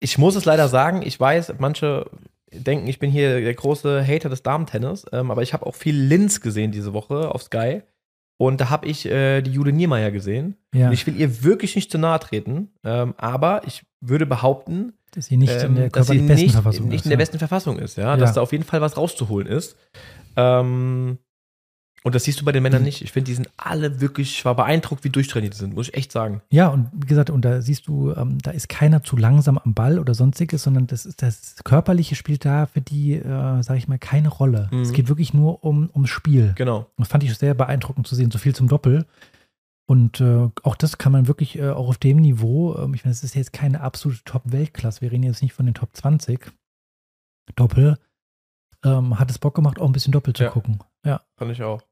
ich 0.00 0.18
muss 0.18 0.36
es 0.36 0.44
leider 0.44 0.68
sagen, 0.68 1.02
ich 1.04 1.18
weiß, 1.18 1.54
manche 1.58 2.10
denken, 2.52 2.86
ich 2.86 2.98
bin 2.98 3.10
hier 3.10 3.40
der 3.40 3.54
große 3.54 4.06
Hater 4.06 4.28
des 4.28 4.42
Damentennis, 4.42 5.04
ähm, 5.12 5.30
aber 5.30 5.42
ich 5.42 5.52
habe 5.52 5.66
auch 5.66 5.74
viel 5.74 5.96
Linz 5.96 6.40
gesehen 6.40 6.72
diese 6.72 6.92
Woche 6.92 7.34
auf 7.34 7.42
Sky. 7.42 7.82
Und 8.36 8.60
da 8.60 8.70
habe 8.70 8.86
ich 8.86 9.06
äh, 9.06 9.42
die 9.42 9.52
Jude 9.52 9.72
Niemeyer 9.72 10.10
gesehen. 10.10 10.56
Ja. 10.74 10.88
Und 10.88 10.92
ich 10.92 11.06
will 11.06 11.16
ihr 11.16 11.44
wirklich 11.44 11.76
nicht 11.76 11.90
zu 11.90 11.98
nahe 11.98 12.18
treten, 12.18 12.70
ähm, 12.84 13.14
aber 13.16 13.62
ich 13.66 13.84
würde 14.00 14.26
behaupten, 14.26 14.94
dass 15.12 15.26
sie 15.26 15.36
nicht 15.36 15.52
ähm, 15.52 15.70
in 15.70 15.74
der, 15.76 15.90
dass 15.90 16.08
sie 16.08 16.18
besten 16.18 16.34
nicht, 16.34 16.52
Verfassung 16.52 16.88
nicht 16.88 17.00
ist, 17.00 17.04
in 17.06 17.10
der 17.10 17.16
besten 17.16 17.38
Verfassung 17.38 17.78
ist, 17.78 17.96
ja? 17.96 18.04
ja. 18.04 18.16
Dass 18.16 18.32
da 18.32 18.40
auf 18.40 18.52
jeden 18.52 18.64
Fall 18.64 18.80
was 18.80 18.96
rauszuholen 18.96 19.46
ist. 19.46 19.76
Ähm, 20.36 21.18
und 22.06 22.14
das 22.14 22.24
siehst 22.24 22.38
du 22.38 22.44
bei 22.44 22.52
den 22.52 22.62
Männern 22.62 22.82
mhm. 22.82 22.86
nicht. 22.86 23.00
Ich 23.00 23.12
finde, 23.12 23.28
die 23.28 23.34
sind 23.34 23.48
alle 23.56 24.02
wirklich, 24.02 24.36
ich 24.36 24.44
war 24.44 24.54
beeindruckt, 24.54 25.04
wie 25.04 25.08
durchtrainiert 25.08 25.54
die 25.54 25.58
sind, 25.58 25.74
muss 25.74 25.88
ich 25.88 25.94
echt 25.94 26.12
sagen. 26.12 26.42
Ja, 26.50 26.68
und 26.68 26.90
wie 26.92 27.06
gesagt, 27.06 27.30
und 27.30 27.42
da 27.42 27.62
siehst 27.62 27.86
du, 27.86 28.12
ähm, 28.12 28.36
da 28.42 28.50
ist 28.50 28.68
keiner 28.68 29.02
zu 29.02 29.16
langsam 29.16 29.56
am 29.56 29.72
Ball 29.72 29.98
oder 29.98 30.12
sonstiges, 30.12 30.62
sondern 30.62 30.86
das, 30.86 31.08
das 31.16 31.56
Körperliche 31.64 32.14
spielt 32.14 32.44
da 32.44 32.66
für 32.66 32.82
die, 32.82 33.14
äh, 33.14 33.62
sage 33.62 33.78
ich 33.78 33.88
mal, 33.88 33.98
keine 33.98 34.28
Rolle. 34.28 34.68
Mhm. 34.70 34.82
Es 34.82 34.92
geht 34.92 35.08
wirklich 35.08 35.32
nur 35.32 35.64
um, 35.64 35.88
ums 35.94 36.10
Spiel. 36.10 36.52
Genau. 36.56 36.86
Das 36.98 37.08
fand 37.08 37.24
ich 37.24 37.34
sehr 37.38 37.54
beeindruckend 37.54 38.06
zu 38.06 38.14
sehen, 38.14 38.30
so 38.30 38.38
viel 38.38 38.54
zum 38.54 38.68
Doppel. 38.68 39.06
Und 39.86 40.20
äh, 40.20 40.50
auch 40.62 40.76
das 40.76 40.98
kann 40.98 41.12
man 41.12 41.26
wirklich 41.26 41.58
äh, 41.58 41.70
auch 41.70 41.88
auf 41.88 41.96
dem 41.96 42.18
Niveau, 42.18 42.76
ähm, 42.76 42.92
ich 42.92 43.04
meine, 43.04 43.12
es 43.12 43.24
ist 43.24 43.34
jetzt 43.34 43.54
keine 43.54 43.80
absolute 43.80 44.24
Top-Weltklasse, 44.24 45.00
wir 45.00 45.10
reden 45.10 45.22
jetzt 45.22 45.40
nicht 45.40 45.54
von 45.54 45.64
den 45.64 45.74
Top 45.74 45.96
20 45.96 46.52
Doppel, 47.56 47.98
ähm, 48.84 49.18
hat 49.18 49.30
es 49.30 49.38
Bock 49.38 49.54
gemacht, 49.54 49.78
auch 49.78 49.86
ein 49.86 49.92
bisschen 49.92 50.12
Doppel 50.12 50.34
zu 50.34 50.44
ja. 50.44 50.50
gucken. 50.50 50.80
Ja. 51.04 51.22
Fand 51.38 51.50
ich 51.50 51.62
auch. 51.62 51.82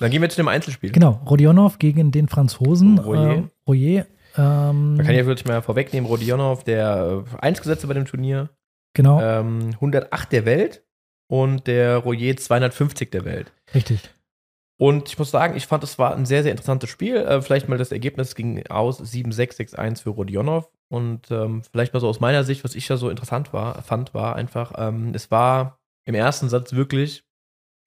Dann 0.00 0.10
gehen 0.10 0.22
wir 0.22 0.28
zu 0.28 0.36
dem 0.36 0.48
Einzelspiel. 0.48 0.90
Genau, 0.90 1.20
Rodionov 1.28 1.78
gegen 1.78 2.10
den 2.10 2.28
Franzosen. 2.28 2.98
Royer. 2.98 3.30
Äh, 3.30 3.42
Royer 3.68 4.06
ähm, 4.36 4.94
da 4.96 5.04
kann 5.04 5.14
ich 5.14 5.26
wirklich 5.26 5.46
mal 5.46 5.62
vorwegnehmen, 5.62 6.08
Rodionov, 6.08 6.64
der 6.64 7.24
äh, 7.32 7.36
Einzelgesetze 7.38 7.86
bei 7.86 7.94
dem 7.94 8.04
Turnier. 8.04 8.50
Genau. 8.94 9.20
Ähm, 9.20 9.70
108 9.74 10.32
der 10.32 10.44
Welt 10.44 10.84
und 11.28 11.66
der 11.66 11.98
Royer 11.98 12.36
250 12.36 13.10
der 13.10 13.24
Welt. 13.24 13.52
Richtig. 13.74 14.10
Und 14.78 15.08
ich 15.08 15.18
muss 15.18 15.30
sagen, 15.30 15.56
ich 15.56 15.66
fand, 15.66 15.84
es 15.84 15.98
war 15.98 16.16
ein 16.16 16.26
sehr, 16.26 16.42
sehr 16.42 16.52
interessantes 16.52 16.88
Spiel. 16.88 17.16
Äh, 17.16 17.42
vielleicht 17.42 17.68
mal 17.68 17.76
das 17.76 17.92
Ergebnis 17.92 18.34
ging 18.34 18.66
aus 18.68 19.00
7-6-6-1 19.00 20.02
für 20.02 20.10
Rodionov. 20.10 20.70
Und 20.88 21.30
ähm, 21.30 21.62
vielleicht 21.70 21.92
mal 21.92 22.00
so 22.00 22.08
aus 22.08 22.20
meiner 22.20 22.44
Sicht, 22.44 22.64
was 22.64 22.74
ich 22.74 22.88
ja 22.88 22.96
so 22.96 23.10
interessant 23.10 23.52
war, 23.52 23.82
fand, 23.82 24.14
war 24.14 24.36
einfach, 24.36 24.72
ähm, 24.76 25.12
es 25.14 25.30
war 25.30 25.78
im 26.04 26.14
ersten 26.14 26.48
Satz 26.48 26.72
wirklich 26.72 27.24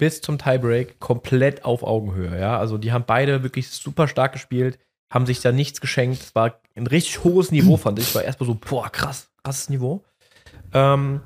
bis 0.03 0.19
zum 0.19 0.37
Tiebreak 0.37 0.99
komplett 0.99 1.63
auf 1.63 1.81
Augenhöhe. 1.81 2.37
Ja? 2.37 2.59
Also 2.59 2.77
die 2.77 2.91
haben 2.91 3.05
beide 3.07 3.41
wirklich 3.41 3.69
super 3.69 4.09
stark 4.09 4.33
gespielt, 4.33 4.77
haben 5.09 5.25
sich 5.25 5.39
da 5.39 5.53
nichts 5.53 5.79
geschenkt. 5.79 6.21
Es 6.21 6.35
war 6.35 6.59
ein 6.75 6.87
richtig 6.87 7.23
hohes 7.23 7.51
Niveau, 7.51 7.77
fand 7.77 7.99
ich. 7.99 8.13
War 8.13 8.21
erstmal 8.21 8.47
so, 8.47 8.55
boah, 8.55 8.89
krass, 8.89 9.29
krasses 9.41 9.69
Niveau. 9.69 10.03
Ähm, 10.73 11.21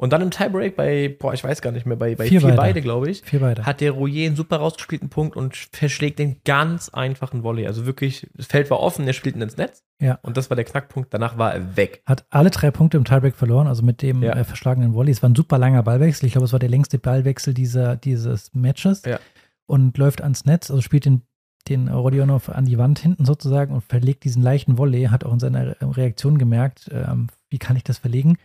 und 0.00 0.14
dann 0.14 0.22
im 0.22 0.30
Tiebreak 0.30 0.76
bei, 0.76 1.14
boah, 1.18 1.34
ich 1.34 1.44
weiß 1.44 1.60
gar 1.60 1.72
nicht 1.72 1.84
mehr, 1.84 1.94
bei, 1.94 2.14
bei 2.14 2.26
vier, 2.26 2.40
vier 2.40 2.54
beide, 2.54 2.80
glaube 2.80 3.10
ich, 3.10 3.20
vier 3.20 3.40
beide. 3.40 3.66
hat 3.66 3.82
der 3.82 3.90
Rouillet 3.90 4.28
einen 4.28 4.36
super 4.36 4.56
rausgespielten 4.56 5.10
Punkt 5.10 5.36
und 5.36 5.54
verschlägt 5.72 6.18
den 6.18 6.40
ganz 6.42 6.88
einfachen 6.88 7.42
Volley. 7.42 7.66
Also 7.66 7.84
wirklich, 7.84 8.26
das 8.32 8.46
Feld 8.46 8.70
war 8.70 8.80
offen, 8.80 9.06
er 9.06 9.12
spielt 9.12 9.36
ihn 9.36 9.42
ins 9.42 9.58
Netz. 9.58 9.84
Ja. 10.00 10.18
Und 10.22 10.38
das 10.38 10.48
war 10.48 10.54
der 10.54 10.64
Knackpunkt. 10.64 11.12
Danach 11.12 11.36
war 11.36 11.52
er 11.52 11.76
weg. 11.76 12.02
Hat 12.06 12.24
alle 12.30 12.48
drei 12.48 12.70
Punkte 12.70 12.96
im 12.96 13.04
Tiebreak 13.04 13.34
verloren, 13.34 13.66
also 13.66 13.82
mit 13.82 14.00
dem 14.00 14.22
ja. 14.22 14.32
äh, 14.32 14.44
verschlagenen 14.44 14.94
Volley. 14.94 15.10
Es 15.12 15.22
war 15.22 15.28
ein 15.28 15.34
super 15.34 15.58
langer 15.58 15.82
Ballwechsel. 15.82 16.24
Ich 16.24 16.32
glaube, 16.32 16.46
es 16.46 16.52
war 16.52 16.60
der 16.60 16.70
längste 16.70 16.98
Ballwechsel 16.98 17.52
dieser, 17.52 17.96
dieses 17.96 18.54
Matches. 18.54 19.02
Ja. 19.04 19.20
Und 19.66 19.98
läuft 19.98 20.22
ans 20.22 20.46
Netz, 20.46 20.70
also 20.70 20.80
spielt 20.80 21.04
den 21.04 21.22
den 21.68 21.88
Rodionov 21.88 22.48
an 22.48 22.64
die 22.64 22.78
Wand 22.78 22.98
hinten 23.00 23.26
sozusagen 23.26 23.74
und 23.74 23.82
verlegt 23.82 24.24
diesen 24.24 24.42
leichten 24.42 24.78
Volley, 24.78 25.04
hat 25.04 25.24
auch 25.24 25.32
in 25.34 25.40
seiner 25.40 25.76
Reaktion 25.82 26.38
gemerkt, 26.38 26.88
ähm, 26.90 27.26
wie 27.50 27.58
kann 27.58 27.76
ich 27.76 27.84
das 27.84 27.98
verlegen? 27.98 28.38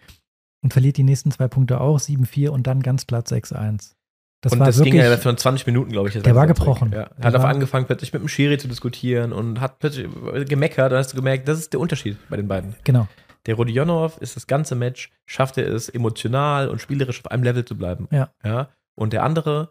Und 0.66 0.74
verliert 0.74 0.98
die 0.98 1.04
nächsten 1.04 1.30
zwei 1.30 1.48
Punkte 1.48 1.80
auch, 1.80 2.00
7-4 2.00 2.50
und 2.50 2.66
dann 2.66 2.82
ganz 2.82 3.06
platt 3.06 3.28
6-1. 3.28 3.94
Das 4.42 4.52
und 4.54 4.60
war 4.60 4.66
das 4.66 4.78
wirklich, 4.80 4.94
ging 4.94 5.02
ja 5.04 5.16
für 5.16 5.36
20 5.36 5.68
Minuten, 5.68 5.92
glaube 5.92 6.10
ich. 6.10 6.20
Der 6.20 6.34
war 6.34 6.48
gebrochen. 6.48 6.92
Ja. 6.92 7.06
Der 7.20 7.24
Hat 7.24 7.36
auf 7.36 7.44
war- 7.44 7.50
angefangen, 7.52 7.86
plötzlich 7.86 8.12
mit 8.14 8.24
dem 8.24 8.28
Schiri 8.28 8.58
zu 8.58 8.68
diskutieren 8.68 9.32
und 9.32 9.62
hat 9.62 9.78
plötzlich 9.78 10.08
gemeckert. 10.50 10.92
Dann 10.92 10.98
hast 10.98 11.14
du 11.14 11.18
gemerkt, 11.18 11.48
das 11.48 11.60
ist 11.60 11.72
der 11.74 11.80
Unterschied 11.80 12.18
bei 12.30 12.36
den 12.38 12.48
beiden. 12.48 12.74
genau. 12.84 13.08
Der 13.46 13.54
Rodionov 13.54 14.18
ist 14.18 14.36
das 14.36 14.48
ganze 14.48 14.74
Match, 14.74 15.12
schafft 15.28 15.60
er 15.60 15.68
es, 15.68 15.88
emotional 15.88 16.68
und 16.68 16.82
spielerisch 16.82 17.20
auf 17.24 17.30
einem 17.30 17.44
Level 17.44 17.64
zu 17.64 17.78
bleiben. 17.78 18.08
Ja. 18.10 18.32
ja. 18.44 18.70
Und 18.96 19.14
der 19.14 19.22
andere 19.22 19.70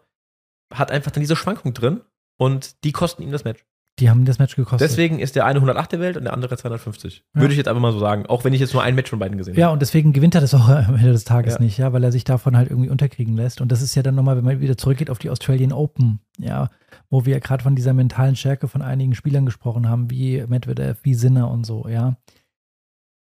hat 0.73 0.91
einfach 0.91 1.11
dann 1.11 1.19
diese 1.19 1.35
Schwankung 1.35 1.73
drin 1.73 1.99
und 2.39 2.85
die 2.85 2.93
kosten 2.93 3.21
ihm 3.21 3.33
das 3.33 3.43
Match. 3.43 3.65
Die 3.99 4.09
haben 4.09 4.25
das 4.25 4.39
Match 4.39 4.57
gekostet. 4.57 4.81
Deswegen 4.89 5.19
ist 5.19 5.37
der 5.37 5.45
eine 5.45 5.57
108 5.59 5.93
der 5.93 5.99
Welt 6.01 6.17
und 6.17 6.25
der 6.25 6.33
andere 6.33 6.57
250. 6.57 7.23
Ja. 7.33 7.41
Würde 7.41 7.53
ich 7.53 7.57
jetzt 7.57 7.67
einfach 7.69 7.81
mal 7.81 7.93
so 7.93 7.99
sagen, 7.99 8.25
auch 8.25 8.43
wenn 8.43 8.51
ich 8.51 8.59
jetzt 8.59 8.73
nur 8.73 8.83
ein 8.83 8.93
Match 8.93 9.09
von 9.09 9.19
beiden 9.19 9.37
gesehen 9.37 9.55
Ja, 9.55 9.67
habe. 9.67 9.73
und 9.73 9.81
deswegen 9.81 10.11
gewinnt 10.11 10.35
er 10.35 10.41
das 10.41 10.53
auch 10.53 10.67
am 10.67 10.95
Ende 10.95 11.13
des 11.13 11.23
Tages 11.23 11.53
Ja. 11.55 11.61
nicht, 11.61 11.77
ja, 11.77 11.93
weil 11.93 12.03
er 12.03 12.11
sich 12.11 12.25
davon 12.25 12.57
halt 12.57 12.69
irgendwie 12.69 12.89
unterkriegen 12.89 13.35
lässt. 13.37 13.61
Und 13.61 13.71
das 13.71 13.81
ist 13.81 13.95
ja 13.95 14.03
dann 14.03 14.15
nochmal, 14.15 14.35
wenn 14.35 14.43
man 14.43 14.59
wieder 14.59 14.77
zurückgeht 14.77 15.09
auf 15.09 15.19
die 15.19 15.29
Australian 15.29 15.71
Open, 15.71 16.19
ja, 16.37 16.69
wo 17.09 17.25
wir 17.25 17.33
ja 17.35 17.39
gerade 17.39 17.63
von 17.63 17.75
dieser 17.77 17.93
mentalen 17.93 18.35
Stärke 18.35 18.67
von 18.67 18.81
einigen 18.81 19.15
Spielern 19.15 19.45
gesprochen 19.45 19.87
haben, 19.87 20.09
wie 20.11 20.43
Medvedev, 20.45 20.99
wie 21.03 21.13
Sinner 21.13 21.49
und 21.49 21.65
so, 21.65 21.87
ja. 21.87 22.17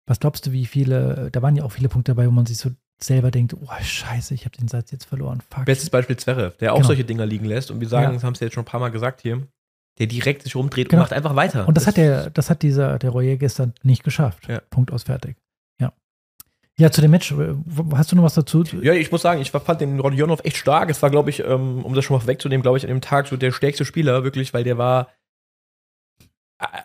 Was 0.07 0.19
glaubst 0.21 0.47
du, 0.47 0.53
wie 0.53 0.65
viele, 0.67 1.29
da 1.31 1.43
waren 1.43 1.57
ja 1.57 1.65
auch 1.65 1.73
viele 1.73 1.89
Punkte 1.91 2.13
dabei, 2.15 2.27
wo 2.27 2.31
man 2.31 2.47
sich 2.47 2.57
so 2.59 2.71
selber 3.03 3.31
denkt, 3.31 3.55
oh 3.55 3.69
scheiße, 3.83 4.33
ich 4.33 4.47
habe 4.47 4.57
den 4.57 4.69
Satz 4.69 4.91
jetzt 4.93 5.05
verloren, 5.05 5.43
fuck. 5.51 5.65
Bestes 5.67 5.91
Beispiel 5.91 6.17
Zverev, 6.17 6.57
der 6.59 6.73
auch 6.73 6.77
Genau. 6.77 6.87
solche 6.87 7.05
Dinger 7.05 7.27
liegen 7.27 7.45
lässt 7.45 7.71
und 7.71 7.81
wir 7.81 7.89
sagen, 7.89 8.05
Ja. 8.05 8.13
das 8.13 8.25
haben 8.25 8.35
sie 8.35 8.45
jetzt 8.47 8.55
schon 8.55 8.63
ein 8.63 8.67
paar 8.67 8.81
Mal 8.81 8.91
gesagt 8.91 9.21
hier, 9.21 9.43
der 9.99 10.07
direkt 10.07 10.43
sich 10.43 10.57
rumdreht 10.57 10.89
Genau. 10.89 11.03
und 11.03 11.05
macht 11.05 11.13
einfach 11.13 11.37
weiter. 11.37 11.69
Und 11.69 11.77
das 11.77 11.87
hat 11.87 11.97
der, 11.97 12.31
das 12.31 12.51
hat 12.51 12.63
dieser, 12.63 12.99
der 12.99 13.11
Royer 13.11 13.37
gestern 13.37 13.75
nicht 13.83 14.03
geschafft. 14.05 14.49
Ja. 14.49 14.61
Punkt 14.71 14.93
aus 14.93 15.05
fertig. 15.05 15.37
Ja. 15.81 15.93
Ja, 16.79 16.91
zu 16.91 17.01
dem 17.01 17.13
Match, 17.13 17.31
äh, 17.33 17.55
hast 17.95 18.11
du 18.11 18.17
noch 18.17 18.25
was 18.25 18.35
dazu? 18.35 18.65
Ja, 18.83 18.93
ich 18.93 19.13
muss 19.13 19.23
sagen, 19.23 19.41
ich 19.41 19.51
fand 19.53 19.81
den 19.81 20.01
Rodionov 20.01 20.45
echt 20.45 20.57
stark. 20.57 20.91
Es 20.91 21.01
war, 21.03 21.11
glaube 21.11 21.31
ich, 21.31 21.41
ähm, 21.45 21.85
um 21.85 21.95
das 21.95 22.05
schon 22.05 22.19
mal 22.19 22.27
wegzunehmen, 22.27 22.63
glaube 22.63 22.79
ich, 22.79 22.85
an 22.85 22.89
dem 22.91 23.01
Tag 23.01 23.29
so 23.29 23.37
der 23.37 23.53
stärkste 23.53 23.85
Spieler, 23.85 24.25
wirklich, 24.25 24.53
weil 24.53 24.65
der 24.65 24.79
war 24.79 25.09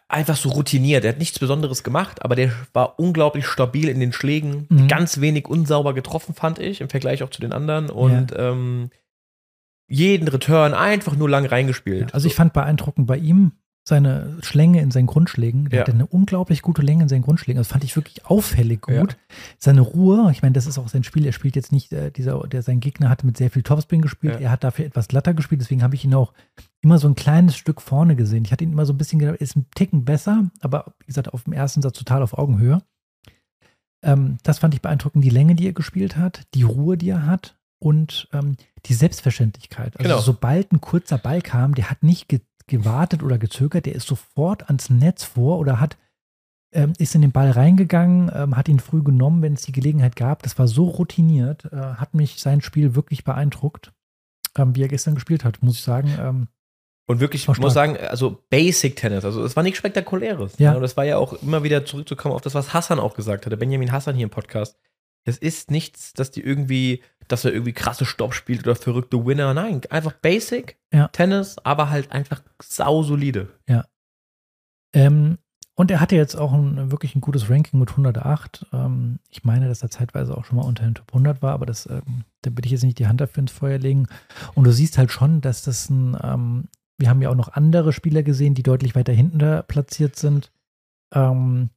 einfach 0.07 0.35
so 0.35 0.49
routiniert. 0.49 1.03
Der 1.03 1.11
hat 1.13 1.19
nichts 1.19 1.39
Besonderes 1.39 1.83
gemacht, 1.83 2.23
aber 2.23 2.35
der 2.35 2.51
war 2.73 2.99
unglaublich 2.99 3.45
stabil 3.45 3.87
in 3.89 3.99
den 3.99 4.13
Schlägen. 4.13 4.65
Mhm. 4.69 4.87
Ganz 4.87 5.21
wenig 5.21 5.47
unsauber 5.47 5.93
getroffen, 5.93 6.33
fand 6.35 6.59
ich, 6.59 6.81
im 6.81 6.89
Vergleich 6.89 7.23
auch 7.23 7.29
zu 7.29 7.41
den 7.41 7.53
anderen. 7.53 7.89
Und 7.89 8.33
ähm, 8.35 8.89
jeden 9.89 10.27
Return 10.27 10.73
einfach 10.73 11.15
nur 11.15 11.29
lang 11.29 11.45
reingespielt. 11.45 12.09
Ja, 12.09 12.13
also 12.13 12.27
ich 12.27 12.35
fand 12.35 12.53
beeindruckend 12.53 13.07
bei 13.07 13.17
ihm 13.17 13.53
seine 13.87 14.37
Schlänge 14.41 14.81
in 14.81 14.91
seinen 14.91 15.07
Grundschlägen. 15.07 15.67
Der 15.69 15.79
Ja. 15.79 15.81
hatte 15.81 15.93
eine 15.93 16.05
unglaublich 16.05 16.61
gute 16.61 16.83
Länge 16.83 17.03
in 17.03 17.09
seinen 17.09 17.23
Grundschlägen. 17.23 17.57
Das 17.57 17.69
fand 17.69 17.83
ich 17.83 17.95
wirklich 17.95 18.23
auffällig 18.27 18.81
Ja. 18.87 19.01
gut. 19.01 19.17
Seine 19.57 19.81
Ruhe, 19.81 20.29
ich 20.31 20.43
meine, 20.43 20.53
das 20.53 20.67
ist 20.67 20.77
auch 20.77 20.89
sein 20.89 21.03
Spiel. 21.03 21.25
Er 21.25 21.31
spielt 21.31 21.55
jetzt 21.55 21.71
nicht, 21.71 21.91
äh, 21.91 22.11
dieser, 22.11 22.39
der 22.47 22.61
sein 22.61 22.81
Gegner 22.81 23.09
hatte 23.09 23.25
mit 23.25 23.35
sehr 23.37 23.49
viel 23.49 23.63
Topspin 23.63 24.01
gespielt. 24.03 24.35
Ja. 24.35 24.39
Er 24.41 24.51
hat 24.51 24.63
dafür 24.63 24.85
etwas 24.85 25.07
glatter 25.07 25.33
gespielt. 25.33 25.61
Deswegen 25.61 25.81
habe 25.81 25.95
ich 25.95 26.05
ihn 26.05 26.13
auch 26.13 26.33
immer 26.81 26.99
so 26.99 27.07
ein 27.07 27.15
kleines 27.15 27.57
Stück 27.57 27.81
vorne 27.81 28.15
gesehen. 28.15 28.45
Ich 28.45 28.51
hatte 28.51 28.63
ihn 28.63 28.73
immer 28.73 28.85
so 28.85 28.93
ein 28.93 28.97
bisschen 28.97 29.17
gedacht, 29.17 29.37
er 29.39 29.41
ist 29.41 29.55
ein 29.55 29.65
Ticken 29.73 30.05
besser, 30.05 30.51
aber 30.61 30.93
wie 30.99 31.07
gesagt, 31.07 31.33
auf 31.33 31.45
dem 31.45 31.53
ersten 31.53 31.81
Satz 31.81 31.97
total 31.97 32.21
auf 32.21 32.37
Augenhöhe. 32.37 32.83
Ähm, 34.03 34.37
das 34.43 34.59
fand 34.59 34.73
ich 34.75 34.81
beeindruckend, 34.81 35.23
die 35.23 35.29
Länge, 35.29 35.55
die 35.55 35.65
er 35.67 35.73
gespielt 35.73 36.15
hat, 36.15 36.43
die 36.53 36.63
Ruhe, 36.63 36.95
die 36.97 37.09
er 37.09 37.25
hat 37.25 37.57
und 37.79 38.27
ähm, 38.33 38.55
die 38.85 38.93
Selbstverständlichkeit. 38.93 39.97
Also 39.97 40.03
Genau. 40.09 40.21
sobald 40.21 40.71
ein 40.71 40.81
kurzer 40.81 41.17
Ball 41.17 41.41
kam, 41.41 41.75
der 41.75 41.89
hat 41.89 42.03
nicht 42.03 42.27
ge 42.27 42.41
gewartet 42.67 43.23
oder 43.23 43.39
gezögert, 43.39 43.87
der 43.87 43.95
ist 43.95 44.05
sofort 44.05 44.67
ans 44.67 44.91
Netz 44.91 45.23
vor 45.23 45.57
oder 45.57 45.79
hat 45.79 45.97
ähm, 46.71 46.93
ist 46.99 47.15
in 47.15 47.21
den 47.21 47.31
Ball 47.31 47.49
reingegangen, 47.49 48.31
ähm, 48.31 48.55
hat 48.55 48.69
ihn 48.69 48.79
früh 48.79 49.01
genommen, 49.01 49.41
wenn 49.41 49.53
es 49.53 49.63
die 49.63 49.71
Gelegenheit 49.71 50.15
gab. 50.15 50.43
Das 50.43 50.59
war 50.59 50.67
so 50.67 50.85
routiniert, 50.87 51.65
äh, 51.71 51.75
hat 51.75 52.13
mich 52.13 52.39
sein 52.39 52.61
Spiel 52.61 52.93
wirklich 52.93 53.23
beeindruckt, 53.23 53.91
ähm, 54.55 54.75
wie 54.75 54.83
er 54.83 54.87
gestern 54.87 55.15
gespielt 55.15 55.43
hat, 55.43 55.63
muss 55.63 55.77
ich 55.77 55.81
sagen. 55.81 56.13
Ähm, 56.19 56.47
Und 57.07 57.21
wirklich, 57.21 57.47
ich 57.47 57.57
muss 57.57 57.73
sagen, 57.73 57.97
also 57.97 58.43
Basic 58.51 58.95
Tennis, 58.95 59.25
also 59.25 59.43
es 59.43 59.55
war 59.55 59.63
nichts 59.63 59.79
Spektakuläres. 59.79 60.59
Ja. 60.59 60.73
Und 60.75 60.83
das 60.83 60.95
war 60.95 61.05
ja 61.05 61.17
auch 61.17 61.33
immer 61.41 61.63
wieder 61.63 61.85
zurückzukommen 61.85 62.35
auf 62.35 62.41
das, 62.41 62.53
was 62.53 62.71
Hassan 62.71 62.99
auch 62.99 63.15
gesagt 63.15 63.47
hatte, 63.47 63.57
Benjamin 63.57 63.91
Hassan 63.91 64.13
hier 64.13 64.25
im 64.25 64.29
Podcast. 64.29 64.77
Es 65.25 65.37
ist 65.37 65.71
nichts, 65.71 66.13
dass 66.13 66.31
die 66.31 66.41
irgendwie, 66.41 67.01
dass 67.27 67.45
er 67.45 67.53
irgendwie 67.53 67.73
krasse 67.73 68.05
Stopp 68.05 68.33
spielt 68.33 68.65
oder 68.65 68.75
verrückte 68.75 69.25
Winner. 69.25 69.53
Nein, 69.53 69.81
einfach 69.89 70.13
Basic 70.13 70.77
Ja. 70.93 71.07
Tennis, 71.09 71.57
aber 71.63 71.89
halt 71.89 72.11
einfach 72.11 72.41
sausolide. 72.61 73.49
Ähm, 74.93 75.37
und 75.75 75.91
er 75.91 76.01
hatte 76.01 76.15
jetzt 76.15 76.35
auch 76.35 76.51
ein, 76.51 76.91
wirklich 76.91 77.15
ein 77.15 77.21
gutes 77.21 77.49
Ranking 77.49 77.79
mit 77.79 77.91
108. 77.91 78.65
Ähm, 78.73 79.19
ich 79.29 79.43
meine, 79.43 79.67
dass 79.67 79.81
er 79.81 79.89
zeitweise 79.89 80.35
auch 80.37 80.43
schon 80.43 80.57
mal 80.57 80.65
unter 80.65 80.83
den 80.83 80.95
Top 80.95 81.07
100 81.13 81.41
war, 81.41 81.53
aber 81.53 81.65
das, 81.65 81.85
ähm, 81.85 82.25
da 82.41 82.51
will 82.51 82.65
ich 82.65 82.71
jetzt 82.71 82.83
nicht 82.83 82.99
die 82.99 83.07
Hand 83.07 83.21
dafür 83.21 83.41
ins 83.41 83.51
Feuer 83.51 83.77
legen. 83.77 84.07
Und 84.55 84.65
du 84.65 84.73
siehst 84.73 84.97
halt 84.97 85.11
schon, 85.11 85.41
dass 85.41 85.63
das 85.63 85.89
ein, 85.89 86.17
ähm, 86.21 86.67
wir 86.97 87.09
haben 87.09 87.21
ja 87.21 87.29
auch 87.29 87.35
noch 87.35 87.53
andere 87.53 87.93
Spieler 87.93 88.23
gesehen, 88.23 88.55
die 88.55 88.63
deutlich 88.63 88.95
weiter 88.95 89.13
hinten 89.13 89.39
da 89.39 89.61
platziert 89.61 90.17
sind, 90.17 90.51
ähm, 91.13 91.69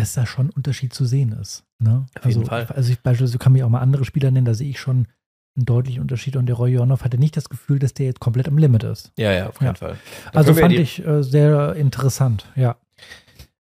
dass 0.00 0.14
da 0.14 0.26
schon 0.26 0.46
ein 0.48 0.50
Unterschied 0.50 0.92
zu 0.94 1.04
sehen 1.04 1.32
ist. 1.32 1.64
Ne? 1.78 2.06
Auf 2.18 2.24
jeden 2.26 2.40
also, 2.40 2.44
Fall. 2.44 2.66
Also 2.66 2.92
ich 2.92 3.00
beispielsweise 3.00 3.38
kann 3.38 3.52
mir 3.52 3.64
auch 3.66 3.70
mal 3.70 3.80
andere 3.80 4.04
Spieler 4.04 4.30
nennen, 4.30 4.46
da 4.46 4.54
sehe 4.54 4.70
ich 4.70 4.80
schon 4.80 5.06
einen 5.56 5.64
deutlichen 5.66 6.00
Unterschied. 6.02 6.36
Und 6.36 6.46
der 6.46 6.56
Roy 6.56 6.72
Jonov 6.72 7.04
hatte 7.04 7.18
nicht 7.18 7.36
das 7.36 7.48
Gefühl, 7.48 7.78
dass 7.78 7.94
der 7.94 8.06
jetzt 8.06 8.20
komplett 8.20 8.48
am 8.48 8.58
Limit 8.58 8.84
ist. 8.84 9.12
Ja, 9.18 9.32
ja, 9.32 9.48
auf 9.48 9.60
Ja. 9.60 9.66
jeden 9.68 9.76
Fall. 9.76 9.96
Da 10.32 10.38
Also 10.38 10.54
fand 10.54 10.72
die- 10.72 10.78
ich 10.78 11.04
äh, 11.06 11.22
sehr 11.22 11.74
interessant, 11.76 12.46
ja. 12.56 12.76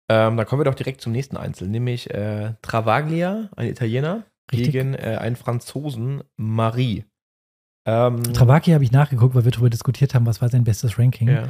Ähm, 0.07 0.37
da 0.37 0.45
kommen 0.45 0.59
wir 0.59 0.65
doch 0.65 0.75
direkt 0.75 1.01
zum 1.01 1.11
nächsten 1.13 1.35
Einzel, 1.35 1.67
nämlich 1.67 2.11
äh, 2.13 2.53
Travaglia, 2.61 3.49
ein 3.55 3.67
Italiener, 3.67 4.23
Richtig. 4.51 4.71
gegen 4.71 4.93
äh, 4.93 5.17
einen 5.19 5.35
Franzosen, 5.35 6.21
Marie. 6.37 7.05
Ähm, 7.87 8.21
Travaki 8.33 8.71
habe 8.71 8.83
ich 8.83 8.91
nachgeguckt, 8.91 9.33
weil 9.35 9.45
wir 9.45 9.51
darüber 9.51 9.69
diskutiert 9.69 10.13
haben, 10.13 10.25
was 10.27 10.41
war 10.41 10.49
sein 10.49 10.63
bestes 10.63 10.97
Ranking. 10.99 11.27
ja, 11.29 11.49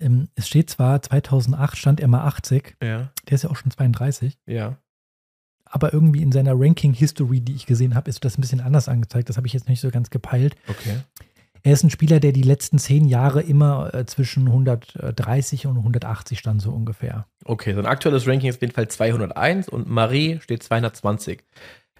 Ähm, 0.00 0.28
es 0.34 0.46
steht 0.46 0.70
zwar, 0.70 1.02
2008 1.02 1.76
stand 1.76 2.00
er 2.00 2.08
mal 2.08 2.24
80, 2.24 2.76
ja, 2.82 3.10
der 3.28 3.34
ist 3.34 3.42
ja 3.42 3.50
auch 3.50 3.56
schon 3.56 3.70
32, 3.70 4.38
ja. 4.46 4.76
aber 5.64 5.92
irgendwie 5.92 6.22
in 6.22 6.32
seiner 6.32 6.52
Ranking-History, 6.54 7.40
die 7.40 7.54
ich 7.54 7.66
gesehen 7.66 7.94
habe, 7.94 8.08
ist 8.08 8.24
das 8.24 8.38
ein 8.38 8.40
bisschen 8.40 8.60
anders 8.60 8.88
angezeigt. 8.88 9.28
Das 9.28 9.36
habe 9.36 9.46
ich 9.46 9.52
jetzt 9.52 9.68
nicht 9.68 9.80
so 9.80 9.90
ganz 9.90 10.10
gepeilt. 10.10 10.54
Okay. 10.68 10.98
Er 11.62 11.72
ist 11.72 11.82
ein 11.82 11.90
Spieler, 11.90 12.20
der 12.20 12.32
die 12.32 12.42
letzten 12.42 12.78
zehn 12.78 13.04
Jahre 13.04 13.42
immer 13.42 13.92
äh, 13.92 14.06
zwischen 14.06 14.46
130 14.46 15.66
und 15.66 15.76
180 15.76 16.38
stand, 16.38 16.62
so 16.62 16.70
ungefähr. 16.70 17.26
Okay, 17.44 17.74
sein 17.74 17.86
aktuelles 17.86 18.26
Ranking 18.26 18.48
ist 18.48 18.56
auf 18.56 18.62
jeden 18.62 18.74
Fall 18.74 18.88
201 18.88 19.68
und 19.68 19.88
Marie 19.88 20.38
steht 20.40 20.62
220. 20.62 21.42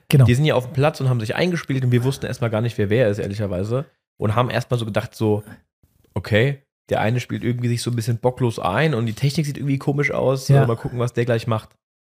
Genau. 0.08 0.24
Die 0.24 0.34
sind 0.34 0.44
ja 0.44 0.54
auf 0.54 0.66
dem 0.66 0.72
Platz 0.72 1.00
und 1.00 1.08
haben 1.08 1.20
sich 1.20 1.34
eingespielt 1.34 1.84
und 1.84 1.92
wir 1.92 2.04
wussten 2.04 2.26
erstmal 2.26 2.50
gar 2.50 2.60
nicht, 2.60 2.78
wer 2.78 2.88
wer 2.88 3.08
ist, 3.08 3.18
ehrlicherweise. 3.18 3.86
Und 4.16 4.34
haben 4.34 4.50
erstmal 4.50 4.78
so 4.78 4.86
gedacht, 4.86 5.14
so, 5.14 5.42
okay, 6.14 6.62
der 6.90 7.00
eine 7.00 7.20
spielt 7.20 7.44
irgendwie 7.44 7.68
sich 7.68 7.82
so 7.82 7.90
ein 7.90 7.96
bisschen 7.96 8.18
bocklos 8.18 8.58
ein 8.58 8.94
und 8.94 9.06
die 9.06 9.12
Technik 9.14 9.46
sieht 9.46 9.56
irgendwie 9.58 9.78
komisch 9.78 10.10
aus. 10.10 10.48
Ja. 10.48 10.66
Mal 10.66 10.76
gucken, 10.76 10.98
was 10.98 11.12
der 11.12 11.24
gleich 11.24 11.46
macht. 11.46 11.70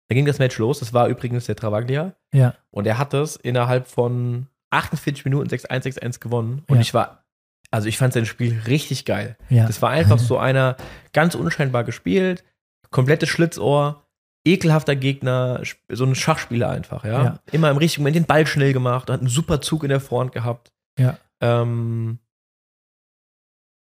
Da 0.09 0.15
ging 0.15 0.25
das 0.25 0.39
Match 0.39 0.57
los. 0.57 0.79
Das 0.79 0.93
war 0.93 1.07
übrigens 1.07 1.45
der 1.45 1.55
Travaglia. 1.55 2.13
Ja, 2.33 2.53
Und 2.71 2.87
er 2.87 2.97
hat 2.97 3.13
das 3.13 3.35
innerhalb 3.35 3.87
von 3.87 4.47
48 4.71 5.25
Minuten 5.25 5.49
6-1, 5.49 5.83
6-1 5.99 6.19
gewonnen. 6.19 6.63
Und 6.67 6.75
Ja. 6.75 6.81
ich 6.81 6.93
war, 6.93 7.23
also 7.71 7.87
ich 7.89 7.97
fand 7.97 8.13
sein 8.13 8.25
Spiel 8.25 8.59
richtig 8.67 9.05
geil. 9.05 9.35
ja. 9.49 9.65
Das 9.67 9.81
war 9.81 9.89
einfach 9.89 10.19
so 10.19 10.37
einer, 10.37 10.77
ganz 11.13 11.35
unscheinbar 11.35 11.83
gespielt, 11.83 12.43
komplettes 12.91 13.29
Schlitzohr, 13.29 14.03
ekelhafter 14.45 14.95
Gegner, 14.95 15.61
so 15.89 16.05
ein 16.05 16.15
Schachspieler 16.15 16.69
einfach, 16.69 17.03
ja. 17.03 17.23
Ja. 17.23 17.39
Immer 17.51 17.69
im 17.71 17.77
richtigen 17.77 18.03
Moment 18.03 18.15
den 18.15 18.25
Ball 18.25 18.47
schnell 18.47 18.71
gemacht, 18.71 19.09
hat 19.09 19.19
einen 19.19 19.27
super 19.29 19.59
Zug 19.61 19.83
in 19.83 19.89
der 19.89 19.99
Vorhand 19.99 20.31
gehabt. 20.31 20.71
Ja. 20.97 21.17
Ähm, 21.41 22.19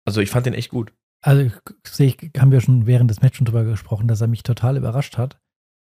also 0.07 0.21
ich 0.21 0.31
fand 0.31 0.47
den 0.47 0.55
echt 0.55 0.71
gut. 0.71 0.93
Also 1.23 1.51
sehe 1.87 2.09
ich, 2.09 2.31
haben 2.41 2.53
wir 2.53 2.61
schon 2.61 2.87
während 2.87 3.11
des 3.11 3.21
Matches 3.23 3.45
drüber 3.45 3.65
gesprochen, 3.65 4.09
dass 4.09 4.21
er 4.21 4.29
mich 4.29 4.43
total 4.43 4.77
überrascht 4.77 5.19
hat. 5.19 5.39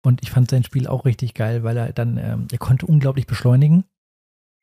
Und 0.04 0.22
ich 0.22 0.30
fand 0.30 0.50
sein 0.50 0.64
Spiel 0.64 0.86
auch 0.86 1.04
richtig 1.04 1.34
geil, 1.34 1.62
weil 1.64 1.76
er 1.76 1.92
dann, 1.92 2.16
ähm, 2.18 2.48
er 2.50 2.58
konnte 2.58 2.86
unglaublich 2.86 3.26
beschleunigen. 3.26 3.84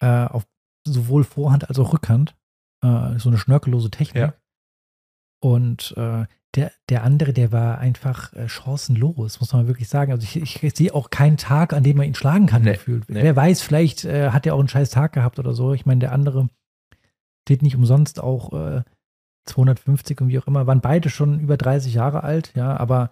Äh, 0.02 0.26
auf 0.26 0.46
sowohl 0.88 1.24
Vorhand 1.24 1.68
als 1.70 1.80
auch 1.80 1.94
Rückhand. 1.94 2.36
Äh, 2.84 3.20
so 3.20 3.30
eine 3.30 3.38
schnörkellose 3.38 3.90
Technik. 3.90 4.22
Ja. 4.24 4.34
Und 5.42 5.94
äh, 5.98 6.26
der, 6.56 6.72
der 6.90 7.04
andere, 7.04 7.32
der 7.34 7.52
war 7.52 7.78
einfach 7.78 8.34
äh, 8.34 8.50
chancenlos, 8.50 9.40
muss 9.40 9.54
man 9.54 9.68
wirklich 9.68 9.88
sagen. 9.88 10.12
Also 10.12 10.24
ich, 10.24 10.64
ich 10.64 10.76
sehe 10.76 10.94
auch 10.94 11.10
keinen 11.10 11.38
Tag, 11.38 11.74
an 11.74 11.84
dem 11.84 11.98
man 11.98 12.08
ihn 12.08 12.16
schlagen 12.16 12.48
kann, 12.48 12.64
Nee, 12.64 12.74
gefühlt. 12.74 13.08
nee. 13.10 13.22
Wer 13.22 13.36
weiß, 13.36 13.62
vielleicht 13.62 14.04
äh, 14.06 14.32
hat 14.32 14.46
er 14.46 14.56
auch 14.56 14.60
einen 14.60 14.68
scheiß 14.68 14.90
Tag 14.90 15.14
gehabt 15.14 15.40
oder 15.40 15.54
so. 15.54 15.74
Ich 15.74 15.86
meine, 15.86 16.00
der 16.00 16.12
andere 16.12 16.50
steht 17.48 17.62
nicht 17.62 17.76
umsonst 17.76 18.20
auch 18.22 18.54
äh, 18.54 18.84
250 19.46 20.22
und 20.22 20.28
wie 20.30 20.40
auch 20.40 20.48
immer, 20.48 20.68
waren 20.68 20.82
beide 20.82 21.10
schon 21.10 21.40
über 21.40 21.58
30 21.58 21.94
Jahre 21.94 22.24
alt, 22.24 22.52
ja, 22.56 22.76
aber 22.78 23.10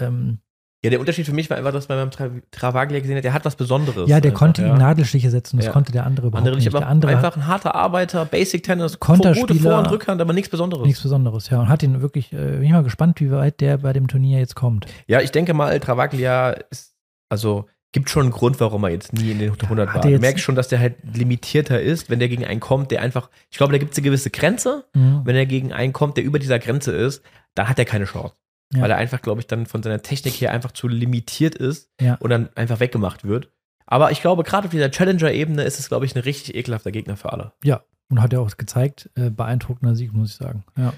ähm, 0.00 0.38
Ja, 0.84 0.90
der 0.90 1.00
Unterschied 1.00 1.26
für 1.26 1.32
mich 1.32 1.50
war 1.50 1.56
einfach, 1.56 1.72
dass 1.72 1.88
man 1.88 1.98
beim 1.98 2.10
Tra 2.10 2.28
Travaglia 2.52 3.00
gesehen 3.00 3.16
hat, 3.16 3.24
der 3.24 3.32
hat 3.32 3.44
was 3.44 3.56
Besonderes. 3.56 4.08
ja, 4.08 4.20
der 4.20 4.30
einfach, 4.30 4.38
konnte 4.38 4.62
ja. 4.62 4.68
ihm 4.72 4.78
Nadelstiche 4.78 5.28
setzen, 5.30 5.56
das 5.56 5.66
Ja. 5.66 5.72
konnte 5.72 5.90
der 5.92 6.06
andere 6.06 6.28
überhaupt 6.28 6.46
Andere 6.46 6.56
nicht, 6.56 6.68
aber 6.68 6.80
Der 6.80 6.88
andere 6.88 7.10
einfach 7.16 7.36
ein 7.36 7.46
harter 7.46 7.74
Arbeiter, 7.74 8.24
Basic 8.26 8.62
Tennis, 8.62 9.00
gute 9.00 9.34
Vor- 9.34 9.78
und 9.78 9.90
Rückhand, 9.90 10.20
aber 10.20 10.32
nichts 10.32 10.50
Besonderes. 10.50 10.86
nichts 10.86 11.02
Besonderes, 11.02 11.50
ja, 11.50 11.60
und 11.60 11.68
hat 11.68 11.82
ihn 11.82 12.00
wirklich, 12.00 12.32
äh, 12.32 12.36
bin 12.58 12.62
ich 12.64 12.70
mal 12.72 12.82
gespannt, 12.84 13.20
wie 13.20 13.30
weit 13.30 13.60
der 13.60 13.78
bei 13.78 13.92
dem 13.92 14.06
Turnier 14.08 14.38
jetzt 14.38 14.54
kommt. 14.54 14.86
Ja, 15.08 15.20
ich 15.20 15.32
denke 15.32 15.52
mal, 15.54 15.80
Travaglia 15.80 16.50
ist, 16.70 16.94
also 17.28 17.66
gibt 17.92 18.10
schon 18.10 18.22
einen 18.24 18.32
Grund, 18.32 18.60
warum 18.60 18.84
er 18.84 18.90
jetzt 18.90 19.12
nie 19.12 19.30
in 19.32 19.38
den 19.38 19.50
100 19.52 19.88
Ja, 19.88 19.94
war. 19.94 20.04
er 20.04 20.10
Du 20.10 20.18
merkst 20.20 20.44
schon, 20.44 20.54
dass 20.54 20.68
der 20.68 20.78
halt 20.78 20.96
limitierter 21.14 21.80
ist, 21.80 22.10
wenn 22.10 22.18
der 22.18 22.28
gegen 22.28 22.44
einen 22.44 22.60
kommt, 22.60 22.90
der 22.90 23.02
einfach, 23.02 23.30
ich 23.50 23.56
glaube, 23.56 23.72
da 23.72 23.78
gibt 23.78 23.92
es 23.92 23.98
eine 23.98 24.04
gewisse 24.04 24.30
Grenze. 24.30 24.84
Mhm. 24.94 25.22
Wenn 25.24 25.36
er 25.36 25.46
gegen 25.46 25.72
einen 25.72 25.92
kommt, 25.92 26.16
der 26.16 26.24
über 26.24 26.38
dieser 26.38 26.58
Grenze 26.58 26.92
ist, 26.92 27.22
dann 27.54 27.68
hat 27.68 27.78
er 27.78 27.84
keine 27.84 28.04
Chance. 28.04 28.34
Ja. 28.74 28.82
Weil 28.82 28.90
er 28.90 28.98
einfach, 28.98 29.22
glaube 29.22 29.40
ich, 29.40 29.46
dann 29.46 29.64
von 29.66 29.82
seiner 29.82 30.02
Technik 30.02 30.34
her 30.34 30.52
einfach 30.52 30.72
zu 30.72 30.88
limitiert 30.88 31.54
ist 31.54 31.90
Ja. 32.00 32.16
und 32.16 32.28
dann 32.30 32.50
einfach 32.54 32.80
weggemacht 32.80 33.24
wird. 33.24 33.50
Aber 33.86 34.10
ich 34.10 34.20
glaube, 34.20 34.42
gerade 34.44 34.66
auf 34.66 34.70
dieser 34.72 34.90
Challenger-Ebene 34.90 35.62
ist 35.62 35.78
es, 35.80 35.88
glaube 35.88 36.04
ich, 36.04 36.14
ein 36.14 36.20
richtig 36.20 36.54
ekelhafter 36.54 36.90
Gegner 36.92 37.16
für 37.16 37.32
alle. 37.32 37.52
Ja, 37.64 37.82
und 38.10 38.20
hat 38.20 38.34
ja 38.34 38.38
auch 38.40 38.54
gezeigt, 38.58 39.08
äh, 39.16 39.30
beeindruckender 39.30 39.94
Sieg, 39.94 40.12
muss 40.12 40.32
ich 40.32 40.36
sagen. 40.36 40.64
Ja. 40.76 40.92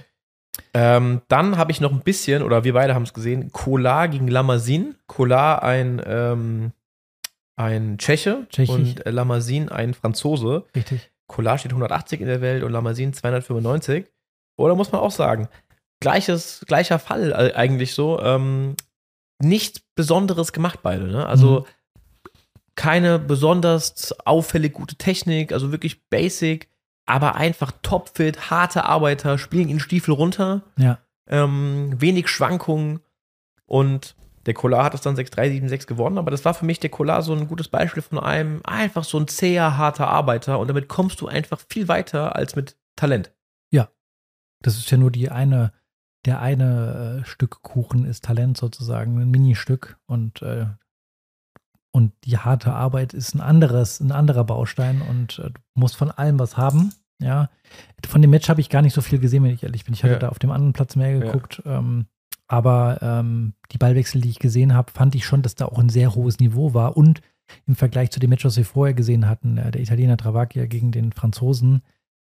Ähm, 0.74 1.22
dann 1.29 1.57
habe 1.57 1.70
ich 1.70 1.81
noch 1.81 1.92
ein 1.92 2.00
bisschen, 2.00 2.42
oder 2.42 2.64
wir 2.64 2.72
beide 2.74 2.94
haben 2.94 3.05
es 3.05 3.14
gesehen, 3.14 3.53
Kolar 3.53 4.09
gegen 4.09 4.26
Lamazin. 4.29 4.96
Kolar 5.07 5.62
ein, 5.62 6.03
ähm, 6.05 6.72
ein 7.56 7.98
Tscheche 7.98 8.46
Tschechisch. 8.48 8.74
und 8.74 9.06
äh, 9.06 9.10
Lamazin 9.10 9.68
ein 9.68 9.94
Franzose. 9.94 10.64
Richtig. 10.74 11.10
Kolar 11.26 11.58
steht 11.58 11.72
180 11.72 12.20
in 12.20 12.26
der 12.26 12.40
Welt 12.40 12.62
und 12.62 12.72
Lamazin 12.72 13.12
295. 13.12 14.06
Oder 14.58 14.74
muss 14.74 14.90
man 14.92 15.00
auch 15.00 15.10
sagen, 15.10 15.48
gleiches, 16.00 16.64
gleicher 16.66 16.98
Fall 16.98 17.32
eigentlich 17.54 17.94
so. 17.94 18.20
Ähm, 18.20 18.74
nichts 19.42 19.80
Besonderes 19.94 20.52
gemacht 20.52 20.80
beide. 20.82 21.04
Ne? 21.06 21.26
Also 21.26 21.66
keine 22.74 23.18
besonders 23.18 24.14
auffällig 24.26 24.72
gute 24.72 24.96
Technik, 24.96 25.52
also 25.52 25.70
wirklich 25.72 26.08
basic, 26.08 26.68
aber 27.06 27.34
einfach 27.34 27.72
topfit, 27.82 28.50
harte 28.50 28.84
Arbeiter, 28.84 29.38
spielen 29.38 29.68
in 29.68 29.80
Stiefel 29.80 30.14
runter, 30.14 30.62
Ja. 30.78 30.98
ähm, 31.28 31.92
wenig 32.00 32.28
Schwankungen 32.28 33.00
und 33.66 34.14
der 34.46 34.55
Kolar 34.55 34.85
hat 34.85 34.94
es 34.94 35.00
dann 35.03 35.16
6-3, 35.16 35.61
7-6 35.62 35.87
gewonnen, 35.87 36.18
aber 36.18 36.31
das 36.31 36.44
war 36.44 36.55
für 36.55 36.64
mich 36.64 36.81
der 36.81 36.90
Kolar 36.90 37.22
so 37.22 37.33
ein 37.35 37.46
gutes 37.48 37.68
Beispiel 37.68 38.03
von 38.03 38.18
einem 38.18 38.61
einfach 38.64 39.05
so 39.05 39.18
ein 39.18 39.29
zäher, 39.29 39.76
harter 39.76 40.09
Arbeiter 40.09 40.59
und 40.59 40.68
damit 40.68 40.88
kommst 40.88 41.20
du 41.20 41.29
einfach 41.29 41.61
viel 41.68 41.88
weiter 41.88 42.37
als 42.37 42.57
mit 42.57 42.76
Talent. 42.96 43.33
Das 44.62 44.76
ist 44.76 44.90
ja 44.90 44.98
nur 44.98 45.11
die 45.11 45.31
eine, 45.31 45.72
der 46.26 46.42
eine 46.42 47.22
äh, 47.22 47.26
Stück 47.26 47.62
Kuchen 47.62 48.05
ist 48.05 48.24
Talent 48.26 48.59
sozusagen, 48.59 49.18
ein 49.18 49.31
Ministück 49.31 49.98
und 50.05 50.42
äh, 50.42 50.66
und 51.92 52.12
die 52.24 52.37
harte 52.37 52.72
Arbeit 52.74 53.14
ist 53.14 53.35
ein 53.35 53.40
anderes, 53.40 54.00
ein 54.00 54.12
anderer 54.12 54.44
Baustein 54.44 55.00
und 55.00 55.38
äh, 55.38 55.50
du 55.50 55.61
musst 55.74 55.96
von 55.96 56.11
allem 56.11 56.38
was 56.38 56.59
haben. 56.59 56.92
Ja, 57.22 57.48
von 58.07 58.20
dem 58.20 58.31
Match 58.31 58.50
habe 58.50 58.61
ich 58.61 58.68
gar 58.68 58.83
nicht 58.83 58.92
so 58.94 59.00
viel 59.00 59.18
gesehen, 59.18 59.42
wenn 59.44 59.55
ich 59.55 59.62
ehrlich 59.62 59.85
bin. 59.87 59.94
Ich 59.94 60.03
hatte 60.05 60.12
Ja. 60.12 60.18
da 60.18 60.29
auf 60.29 60.38
dem 60.38 60.50
anderen 60.50 60.72
Platz 60.74 60.94
mehr 60.94 61.18
geguckt. 61.18 61.62
Ähm, 61.64 62.07
aber 62.50 62.98
ähm, 63.00 63.54
die 63.70 63.78
Ballwechsel, 63.78 64.20
die 64.20 64.28
ich 64.28 64.40
gesehen 64.40 64.74
habe, 64.74 64.90
fand 64.90 65.14
ich 65.14 65.24
schon, 65.24 65.42
dass 65.42 65.54
da 65.54 65.66
auch 65.66 65.78
ein 65.78 65.88
sehr 65.88 66.16
hohes 66.16 66.40
Niveau 66.40 66.74
war. 66.74 66.96
Und 66.96 67.20
im 67.68 67.76
Vergleich 67.76 68.10
zu 68.10 68.18
dem 68.18 68.30
Match, 68.30 68.44
was 68.44 68.56
wir 68.56 68.64
vorher 68.64 68.92
gesehen 68.92 69.28
hatten, 69.28 69.56
äh, 69.56 69.70
der 69.70 69.80
Italiener 69.80 70.16
Travaglia 70.16 70.66
gegen 70.66 70.90
den 70.90 71.12
Franzosen, 71.12 71.82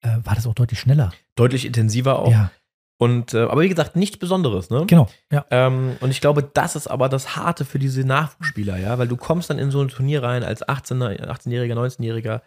äh, 0.00 0.16
war 0.24 0.35
das 0.35 0.46
auch 0.46 0.55
deutlich 0.55 0.81
schneller. 0.81 1.12
Deutlich 1.35 1.66
intensiver 1.66 2.18
auch. 2.20 2.31
Ja, 2.31 2.50
Und, 2.96 3.35
äh, 3.35 3.42
aber 3.42 3.61
wie 3.61 3.68
gesagt, 3.68 3.94
nichts 3.94 4.16
Besonderes, 4.16 4.70
ne? 4.70 4.85
genau. 4.87 5.07
Ja. 5.31 5.44
Ähm, 5.50 5.96
und 6.00 6.11
ich 6.11 6.22
glaube, 6.22 6.42
das 6.42 6.76
ist 6.76 6.87
aber 6.87 7.11
das 7.11 7.37
Harte 7.37 7.66
für 7.66 7.79
diese 7.79 8.00
Nachwuchsspieler, 8.07 8.79
ja, 8.79 8.98
weil 8.98 9.09
du 9.09 9.18
kommst 9.18 9.50
dann 9.50 9.59
in 9.59 9.70
so 9.70 9.83
ein 9.83 9.88
Turnier 9.88 10.22
rein 10.22 10.42
als 10.42 10.66
18er, 10.66 11.29
18-Jähriger, 11.29 11.74
19-Jähriger 11.74 12.40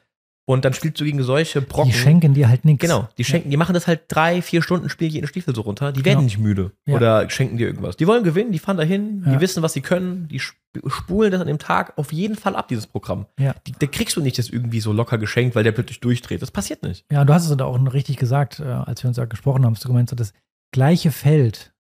und 0.50 0.66
dann 0.66 0.74
spielst 0.74 1.00
du 1.00 1.06
gegen 1.06 1.22
solche 1.22 1.62
Brocken. 1.62 1.92
Die 1.92 1.98
schenken 1.98 2.34
dir 2.34 2.50
halt 2.50 2.66
nichts. 2.66 2.82
Genau, 2.82 3.08
die 3.20 3.24
schenken, 3.24 3.52
die 3.52 3.58
machen 3.58 3.74
das 3.76 3.86
halt 3.86 4.02
drei, 4.08 4.42
vier 4.42 4.64
Stunden, 4.64 4.90
spielen 4.90 5.12
jeden 5.12 5.28
Stiefel 5.28 5.54
so 5.54 5.62
runter. 5.62 5.92
Die 5.92 6.04
werden 6.04 6.14
Genau. 6.20 6.24
nicht 6.24 6.40
müde 6.40 6.72
Ja. 6.88 6.96
oder 6.96 7.30
schenken 7.30 7.58
dir 7.58 7.68
irgendwas. 7.68 7.98
Die 7.98 8.08
wollen 8.08 8.24
gewinnen, 8.24 8.52
die 8.52 8.58
fahren 8.58 8.78
dahin, 8.78 9.22
Ja. 9.26 9.34
die 9.36 9.42
wissen, 9.42 9.62
was 9.62 9.74
sie 9.74 9.82
können, 9.82 10.28
die 10.28 10.38
sp- 10.42 10.58
spulen 10.88 11.32
das 11.32 11.40
an 11.42 11.48
dem 11.48 11.60
Tag 11.60 11.94
auf 11.98 12.12
jeden 12.12 12.36
Fall 12.36 12.56
ab, 12.56 12.68
dieses 12.68 12.88
Programm. 12.88 13.28
Ja. 13.40 13.54
Die, 13.68 13.74
da 13.78 13.86
kriegst 13.86 14.16
du 14.16 14.22
nicht 14.22 14.40
das 14.40 14.50
irgendwie 14.50 14.80
so 14.80 14.92
locker 14.92 15.20
geschenkt, 15.20 15.56
weil 15.56 15.64
der 15.64 15.72
plötzlich 15.72 16.00
durchdreht. 16.00 16.42
Das 16.42 16.50
passiert 16.50 16.82
nicht. 16.82 17.06
Ja, 17.12 17.24
du 17.26 17.34
hast 17.34 17.48
es 17.48 17.56
da 17.56 17.66
auch 17.66 17.78
richtig 17.94 18.18
gesagt, 18.18 18.60
äh, 18.60 18.64
als 18.64 19.04
wir 19.04 19.08
uns 19.10 19.18
da 19.18 19.26
gesprochen 19.26 19.66
haben, 19.66 19.76
hast 19.76 19.84
du 19.84 19.88
gemeint, 19.90 20.10
so 20.10 20.16
das 20.16 20.34
gleiche 20.72 21.12
Feld 21.12 21.74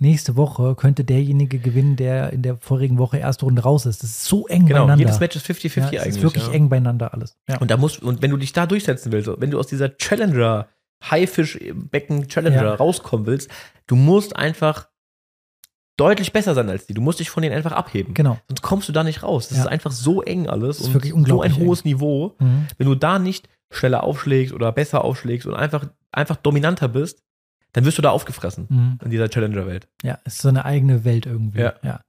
nächste 0.00 0.36
Woche 0.36 0.74
könnte 0.74 1.04
derjenige 1.04 1.58
gewinnen, 1.58 1.96
der 1.96 2.32
in 2.32 2.42
der 2.42 2.56
vorigen 2.56 2.98
Woche 2.98 3.18
erste 3.18 3.44
Runde 3.44 3.62
raus 3.62 3.86
ist. 3.86 4.02
Das 4.02 4.10
ist 4.10 4.24
so 4.24 4.46
eng 4.46 4.66
Genau, 4.66 4.80
beieinander. 4.80 5.04
jedes 5.04 5.20
Match 5.20 5.36
ist 5.36 5.46
50-50 5.46 5.76
ja, 5.76 5.84
eigentlich. 5.84 6.00
es 6.08 6.16
ist 6.16 6.22
wirklich 6.22 6.46
ja. 6.46 6.52
eng 6.52 6.68
beieinander 6.68 7.12
alles. 7.14 7.36
Ja. 7.48 7.58
Und 7.58 7.70
da 7.70 7.76
musst, 7.76 8.02
und 8.02 8.22
wenn 8.22 8.30
du 8.30 8.36
dich 8.36 8.52
da 8.52 8.66
durchsetzen 8.66 9.12
willst, 9.12 9.30
wenn 9.38 9.50
du 9.50 9.58
aus 9.58 9.66
dieser 9.66 9.96
Challenger, 9.96 10.68
Haifischbecken 11.02 12.28
Challenger 12.28 12.62
Ja. 12.64 12.74
rauskommen 12.74 13.26
willst, 13.26 13.50
du 13.86 13.96
musst 13.96 14.36
einfach 14.36 14.88
deutlich 15.96 16.32
besser 16.32 16.54
sein 16.54 16.68
als 16.70 16.86
die. 16.86 16.94
Du 16.94 17.02
musst 17.02 17.20
dich 17.20 17.28
von 17.30 17.42
denen 17.42 17.54
einfach 17.54 17.72
abheben. 17.72 18.14
Genau. 18.14 18.38
Sonst 18.48 18.62
kommst 18.62 18.88
du 18.88 18.92
da 18.92 19.04
nicht 19.04 19.22
raus. 19.22 19.48
Das 19.48 19.58
ist 19.58 19.66
einfach 19.66 19.92
so 19.92 20.22
eng 20.22 20.48
alles 20.48 20.78
Das 20.78 20.86
ist 20.88 20.94
wirklich 20.94 21.10
so 21.12 21.16
ein 21.16 21.20
unglaublich 21.20 21.58
hohes 21.58 21.84
Niveau. 21.84 22.34
Mhm. 22.38 22.66
Wenn 22.78 22.86
du 22.86 22.94
da 22.94 23.18
nicht 23.18 23.48
schneller 23.70 24.02
aufschlägst 24.02 24.54
oder 24.54 24.72
besser 24.72 25.04
aufschlägst 25.04 25.46
und 25.46 25.54
einfach, 25.54 25.86
einfach 26.10 26.36
dominanter 26.36 26.88
bist, 26.88 27.22
dann 27.72 27.84
wirst 27.84 27.98
du 27.98 28.02
da 28.02 28.10
aufgefressen 28.10 28.66
Mhm. 28.68 28.98
in 29.04 29.10
dieser 29.10 29.28
Challenger-Welt. 29.28 29.88
Ja, 30.02 30.18
es 30.24 30.34
ist 30.36 30.42
so 30.42 30.48
eine 30.48 30.64
eigene 30.64 31.04
Welt 31.04 31.26
irgendwie. 31.26 31.60
Ja. 31.60 31.74
ja. 31.82 32.00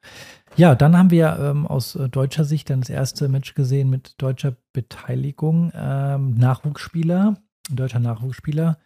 Ja, 0.57 0.75
dann 0.75 0.97
haben 0.97 1.11
wir 1.11 1.37
ähm, 1.39 1.65
aus 1.65 1.95
äh, 1.95 2.09
deutscher 2.09 2.43
Sicht 2.43 2.69
dann 2.69 2.81
das 2.81 2.89
erste 2.89 3.29
Match 3.29 3.53
gesehen 3.55 3.89
mit 3.89 4.15
deutscher 4.21 4.53
Beteiligung. 4.73 5.71
Ähm, 5.73 6.33
Nachwuchsspieler, 6.35 7.37
ein 7.69 7.75
deutscher 7.75 7.99
Nachwuchsspieler. 7.99 8.77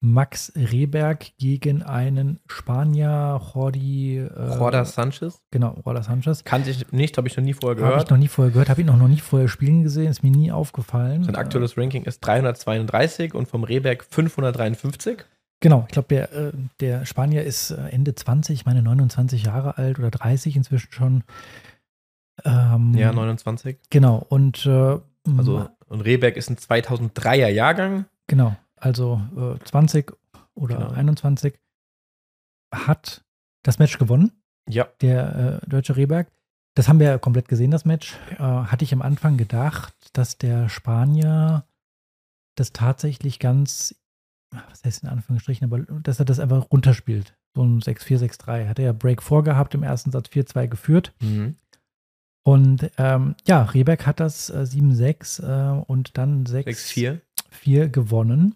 Max 0.00 0.52
Rehberg 0.54 1.36
gegen 1.38 1.82
einen 1.82 2.38
Spanier, 2.48 3.40
Jordi. 3.54 4.18
Äh, 4.18 4.58
Jorda 4.58 4.84
Sanchez? 4.84 5.40
Genau, 5.50 5.80
Jorda 5.84 6.02
Sanchez. 6.02 6.44
Kannte 6.44 6.70
ich 6.70 6.92
nicht, 6.92 7.16
habe 7.16 7.28
ich 7.28 7.36
noch 7.36 7.44
nie 7.44 7.54
vorher 7.54 7.76
Habe 7.76 7.86
ich 7.86 7.92
gehört. 7.94 8.10
noch 8.10 8.18
nie 8.18 8.28
vorher 8.28 8.52
gehört, 8.52 8.68
habe 8.68 8.80
ihn 8.82 8.90
auch 8.90 8.96
noch 8.96 9.08
nie 9.08 9.20
vorher 9.20 9.48
spielen 9.48 9.82
gesehen, 9.84 10.08
ist 10.10 10.22
mir 10.22 10.30
nie 10.30 10.52
aufgefallen. 10.52 11.24
Sein 11.24 11.36
aktuelles 11.36 11.78
Ranking 11.78 12.02
ist 12.04 12.20
332 12.20 13.32
und 13.34 13.48
vom 13.48 13.64
Rehberg 13.64 14.04
553. 14.04 15.24
Genau, 15.66 15.82
ich 15.88 15.92
glaube, 15.92 16.06
der, 16.06 16.32
äh, 16.32 16.52
der 16.78 17.04
Spanier 17.06 17.42
ist 17.42 17.72
äh, 17.72 17.88
Ende 17.88 18.14
20, 18.14 18.54
ich 18.54 18.66
meine 18.66 18.82
29 18.82 19.42
Jahre 19.42 19.76
alt 19.78 19.98
oder 19.98 20.12
30 20.12 20.54
inzwischen 20.54 20.92
schon. 20.92 21.24
Ähm, 22.44 22.94
Ja, 22.94 23.12
29. 23.12 23.76
Genau, 23.90 24.24
und 24.28 24.64
äh, 24.64 25.00
Also, 25.36 25.68
und 25.88 26.00
Rehberg 26.02 26.36
ist 26.36 26.50
ein 26.50 26.56
2003er 26.56 27.48
Jahrgang. 27.48 28.04
genau, 28.28 28.54
also 28.76 29.20
äh, 29.36 29.58
20 29.64 30.12
oder 30.54 30.76
Genau. 30.76 30.90
21 30.90 31.58
hat 32.72 33.24
das 33.64 33.80
Match 33.80 33.98
gewonnen, 33.98 34.30
Ja. 34.68 34.86
der 35.00 35.60
äh, 35.64 35.68
deutsche 35.68 35.96
Rehberg. 35.96 36.28
Das 36.76 36.88
haben 36.88 37.00
wir 37.00 37.08
ja 37.08 37.18
komplett 37.18 37.48
gesehen, 37.48 37.72
das 37.72 37.84
Match. 37.84 38.14
Äh, 38.38 38.42
hatte 38.44 38.84
ich 38.84 38.92
am 38.92 39.02
Anfang 39.02 39.36
gedacht, 39.36 39.94
dass 40.12 40.38
der 40.38 40.68
Spanier 40.68 41.64
das 42.54 42.72
tatsächlich 42.72 43.40
ganz, 43.40 43.96
was 44.50 44.84
heißt 44.84 45.02
in 45.02 45.08
Anführungsstrichen, 45.08 45.64
aber 45.64 45.80
dass 46.00 46.18
er 46.18 46.24
das 46.24 46.40
einfach 46.40 46.70
runterspielt. 46.70 47.36
So 47.54 47.62
ein 47.64 47.80
6-4, 47.80 48.18
6-3. 48.18 48.68
Hat 48.68 48.78
er 48.78 48.86
ja 48.86 48.92
Break 48.92 49.22
vorgehabt, 49.22 49.74
im 49.74 49.82
ersten 49.82 50.10
Satz 50.10 50.28
4-2 50.28 50.68
geführt. 50.68 51.12
Mhm. 51.20 51.56
Und 52.44 52.90
ähm, 52.98 53.34
ja, 53.46 53.62
Rehberg 53.62 54.06
hat 54.06 54.20
das 54.20 54.50
äh, 54.50 54.58
7-6 54.58 55.42
äh, 55.42 55.82
und 55.86 56.16
dann 56.16 56.44
6-4 56.44 57.20
6-4. 57.64 57.88
gewonnen. 57.88 58.54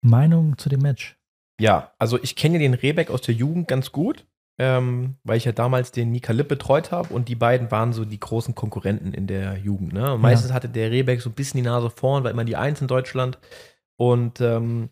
Meinung 0.00 0.56
zu 0.56 0.68
dem 0.68 0.80
Match? 0.80 1.18
Ja, 1.60 1.92
also 1.98 2.18
ich 2.22 2.36
kenne 2.36 2.54
ja 2.54 2.60
den 2.60 2.74
Rehberg 2.74 3.10
aus 3.10 3.22
der 3.22 3.34
Jugend 3.34 3.68
ganz 3.68 3.92
gut, 3.92 4.26
ähm, 4.58 5.16
weil 5.24 5.36
ich 5.36 5.44
ja 5.44 5.52
damals 5.52 5.90
den 5.90 6.10
Mika 6.10 6.32
Lipp 6.32 6.48
betreut 6.48 6.92
habe 6.92 7.12
und 7.12 7.28
die 7.28 7.34
beiden 7.34 7.70
waren 7.70 7.92
so 7.92 8.04
die 8.04 8.20
großen 8.20 8.54
Konkurrenten 8.54 9.12
in 9.12 9.26
der 9.26 9.58
Jugend. 9.58 9.92
Ne? 9.92 10.16
Meistens 10.18 10.52
hatte 10.52 10.68
der 10.68 10.90
Rehberg 10.90 11.20
so 11.20 11.30
ein 11.30 11.34
bisschen 11.34 11.58
die 11.58 11.68
Nase 11.68 11.90
vorn, 11.90 12.24
war 12.24 12.30
immer 12.30 12.44
die 12.44 12.56
Eins 12.56 12.80
in 12.80 12.88
Deutschland. 12.88 13.38
Und 13.96 14.40
ähm, 14.40 14.90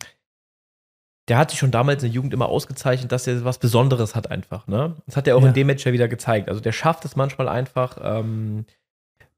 der 1.28 1.38
hat 1.38 1.50
sich 1.50 1.58
schon 1.58 1.70
damals 1.70 2.02
in 2.02 2.08
der 2.10 2.14
Jugend 2.14 2.34
immer 2.34 2.48
ausgezeichnet, 2.48 3.10
dass 3.12 3.26
er 3.26 3.44
was 3.44 3.58
Besonderes 3.58 4.14
hat 4.14 4.30
einfach. 4.30 4.66
Ne? 4.66 4.94
Das 5.06 5.16
hat 5.16 5.26
er 5.26 5.36
auch 5.36 5.42
Ja. 5.42 5.48
in 5.48 5.54
dem 5.54 5.66
Match 5.66 5.84
ja 5.86 5.92
wieder 5.92 6.08
gezeigt. 6.08 6.48
Also 6.48 6.60
der 6.60 6.72
schafft 6.72 7.04
es 7.04 7.16
manchmal 7.16 7.48
einfach, 7.48 7.98
ähm, 8.02 8.66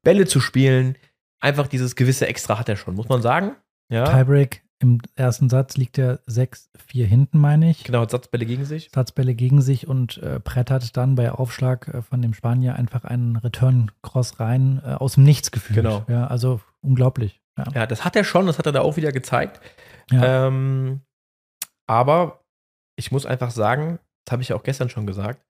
Bälle 0.03 0.25
zu 0.25 0.39
spielen. 0.39 0.97
Einfach 1.39 1.67
dieses 1.67 1.95
gewisse 1.95 2.27
Extra 2.27 2.59
hat 2.59 2.67
er 2.69 2.75
schon, 2.77 2.95
muss 2.95 3.09
man 3.09 3.21
sagen. 3.21 3.55
Ja, 3.89 4.03
Tiebreak 4.05 4.63
im 4.79 4.99
ersten 5.15 5.49
Satz 5.49 5.75
liegt 5.77 5.97
er 5.97 6.19
6-4 6.27 7.05
hinten, 7.05 7.39
meine 7.39 7.69
ich. 7.71 7.83
genau, 7.83 8.01
hat 8.01 8.11
Satzbälle 8.11 8.45
gegen 8.45 8.63
sich. 8.65 8.89
Satzbälle 8.93 9.33
gegen 9.33 9.61
sich 9.61 9.87
und 9.87 10.17
äh, 10.21 10.39
brettert 10.43 10.95
dann 10.97 11.15
bei 11.15 11.31
Aufschlag 11.31 11.87
äh, 11.87 12.01
von 12.03 12.21
dem 12.21 12.33
Spanier 12.35 12.75
einfach 12.75 13.03
einen 13.03 13.37
Return-Cross 13.37 14.39
rein, 14.39 14.81
äh, 14.85 14.89
aus 14.93 15.13
dem 15.15 15.23
Nichts 15.23 15.49
gefühlt. 15.51 15.77
Genau. 15.77 16.05
Ja, 16.07 16.27
also 16.27 16.59
unglaublich. 16.81 17.41
Ja. 17.57 17.63
Ja, 17.73 17.85
das 17.87 18.05
hat 18.05 18.15
er 18.15 18.23
schon, 18.23 18.45
das 18.45 18.59
hat 18.59 18.65
er 18.67 18.71
da 18.71 18.81
auch 18.81 18.97
wieder 18.97 19.11
gezeigt. 19.11 19.61
Ja. 20.11 20.47
Ähm, 20.47 21.01
aber 21.87 22.43
ich 22.95 23.11
muss 23.11 23.25
einfach 23.25 23.51
sagen, 23.51 23.99
das 24.25 24.33
habe 24.33 24.41
ich 24.41 24.49
ja 24.49 24.55
auch 24.55 24.63
gestern 24.63 24.89
schon 24.89 25.07
gesagt, 25.07 25.41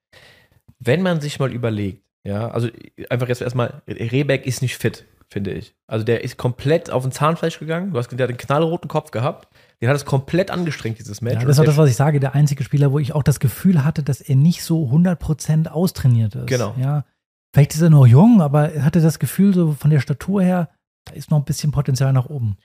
wenn 0.78 1.02
man 1.02 1.20
sich 1.20 1.38
mal 1.38 1.52
überlegt, 1.52 2.02
ja, 2.24 2.48
also 2.48 2.68
einfach 3.10 3.28
jetzt 3.28 3.42
erstmal, 3.42 3.82
Rehbeck 3.88 4.46
ist 4.46 4.62
nicht 4.62 4.76
fit, 4.76 5.06
finde 5.28 5.52
ich. 5.52 5.74
Also 5.86 6.04
der 6.04 6.24
ist 6.24 6.36
komplett 6.36 6.90
auf 6.90 7.02
den 7.02 7.12
Zahnfleisch 7.12 7.58
gegangen. 7.58 7.92
Du 7.92 7.98
hast 7.98 8.10
der 8.10 8.24
hat 8.24 8.28
einen 8.28 8.38
knallroten 8.38 8.88
Kopf 8.88 9.10
gehabt. 9.10 9.48
Den 9.80 9.88
hat 9.88 9.96
es 9.96 10.04
komplett 10.04 10.50
angestrengt, 10.50 10.98
dieses 10.98 11.20
Match. 11.20 11.40
Ja, 11.40 11.46
das 11.46 11.58
war 11.58 11.64
der 11.64 11.72
das, 11.72 11.78
was 11.78 11.90
ich 11.90 11.96
sage, 11.96 12.20
der 12.20 12.34
einzige 12.34 12.64
Spieler, 12.64 12.92
wo 12.92 12.98
ich 12.98 13.14
auch 13.14 13.22
das 13.22 13.40
Gefühl 13.40 13.84
hatte, 13.84 14.02
dass 14.02 14.20
er 14.20 14.36
nicht 14.36 14.62
so 14.62 14.86
100% 14.90 15.68
austrainiert 15.68 16.34
ist. 16.34 16.46
Genau. 16.46 16.74
Ja, 16.78 17.04
Vielleicht 17.54 17.74
ist 17.74 17.82
er 17.82 17.90
noch 17.90 18.06
jung, 18.06 18.42
aber 18.42 18.72
er 18.72 18.84
hatte 18.84 19.00
das 19.00 19.18
Gefühl, 19.18 19.54
so 19.54 19.72
von 19.72 19.90
der 19.90 20.00
Statur 20.00 20.42
her, 20.42 20.68
da 21.04 21.14
ist 21.14 21.30
noch 21.30 21.38
ein 21.38 21.44
bisschen 21.44 21.72
Potenzial 21.72 22.12
nach 22.12 22.26
oben. 22.26 22.56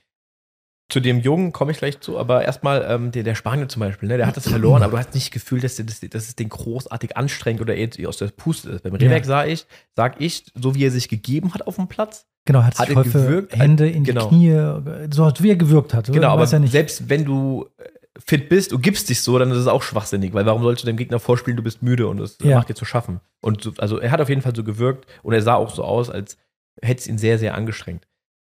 Zu 0.89 0.99
dem 0.99 1.21
Jungen 1.21 1.53
komme 1.53 1.71
ich 1.71 1.77
gleich 1.77 2.01
zu, 2.01 2.19
aber 2.19 2.43
erstmal 2.43 2.85
ähm, 2.87 3.11
der, 3.11 3.23
der 3.23 3.35
Spanier 3.35 3.67
zum 3.67 3.79
Beispiel, 3.79 4.09
ne, 4.09 4.17
der 4.17 4.27
hat 4.27 4.37
das 4.37 4.47
verloren, 4.47 4.83
aber 4.83 4.91
du 4.91 4.97
hast 4.97 5.15
nicht 5.15 5.31
gefühlt, 5.31 5.63
dass, 5.63 5.77
dass, 5.77 6.01
dass 6.01 6.27
es 6.27 6.35
den 6.35 6.49
großartig 6.49 7.17
anstrengt 7.17 7.61
oder 7.61 7.75
er 7.75 7.89
aus 8.07 8.17
der 8.17 8.27
Puste 8.27 8.69
ist. 8.69 8.83
Beim 8.83 8.93
Rebeck 8.93 9.23
ja. 9.23 9.27
sah 9.27 9.45
ich, 9.45 9.65
sag 9.95 10.19
ich, 10.19 10.51
so 10.53 10.75
wie 10.75 10.85
er 10.85 10.91
sich 10.91 11.09
gegeben 11.09 11.53
hat 11.53 11.65
auf 11.65 11.77
dem 11.77 11.87
Platz, 11.87 12.27
Genau, 12.45 12.63
hat, 12.63 12.77
hat 12.77 12.87
sich 12.87 12.97
er 12.97 13.03
gewirkt, 13.03 13.55
Hände 13.55 13.89
in 13.89 14.03
genau. 14.03 14.29
die 14.29 14.35
Knie, 14.35 15.07
so 15.11 15.31
wie 15.39 15.49
er 15.49 15.55
gewirkt 15.55 15.93
hat. 15.93 16.11
Genau, 16.11 16.29
aber 16.29 16.45
ja 16.45 16.67
selbst 16.67 17.09
wenn 17.09 17.23
du 17.23 17.69
äh, 17.77 17.83
fit 18.19 18.49
bist, 18.49 18.73
du 18.73 18.79
gibst 18.79 19.09
dich 19.09 19.21
so, 19.21 19.39
dann 19.39 19.51
ist 19.51 19.57
es 19.57 19.67
auch 19.67 19.81
schwachsinnig, 19.81 20.33
weil 20.33 20.45
warum 20.45 20.61
sollst 20.61 20.83
du 20.83 20.87
dem 20.87 20.97
Gegner 20.97 21.19
vorspielen, 21.19 21.55
du 21.55 21.63
bist 21.63 21.81
müde 21.81 22.07
und 22.07 22.19
es 22.19 22.37
ja. 22.41 22.57
macht 22.57 22.67
dir 22.67 22.75
zu 22.75 22.83
schaffen. 22.83 23.21
Und 23.39 23.63
so, 23.63 23.71
also 23.77 23.97
er 23.97 24.11
hat 24.11 24.19
auf 24.19 24.27
jeden 24.27 24.41
Fall 24.41 24.55
so 24.55 24.63
gewirkt 24.63 25.05
und 25.23 25.33
er 25.33 25.41
sah 25.41 25.55
auch 25.55 25.73
so 25.73 25.85
aus, 25.85 26.09
als 26.09 26.37
hätte 26.81 26.99
es 26.99 27.07
ihn 27.07 27.17
sehr, 27.17 27.39
sehr 27.39 27.55
angestrengt. 27.55 28.07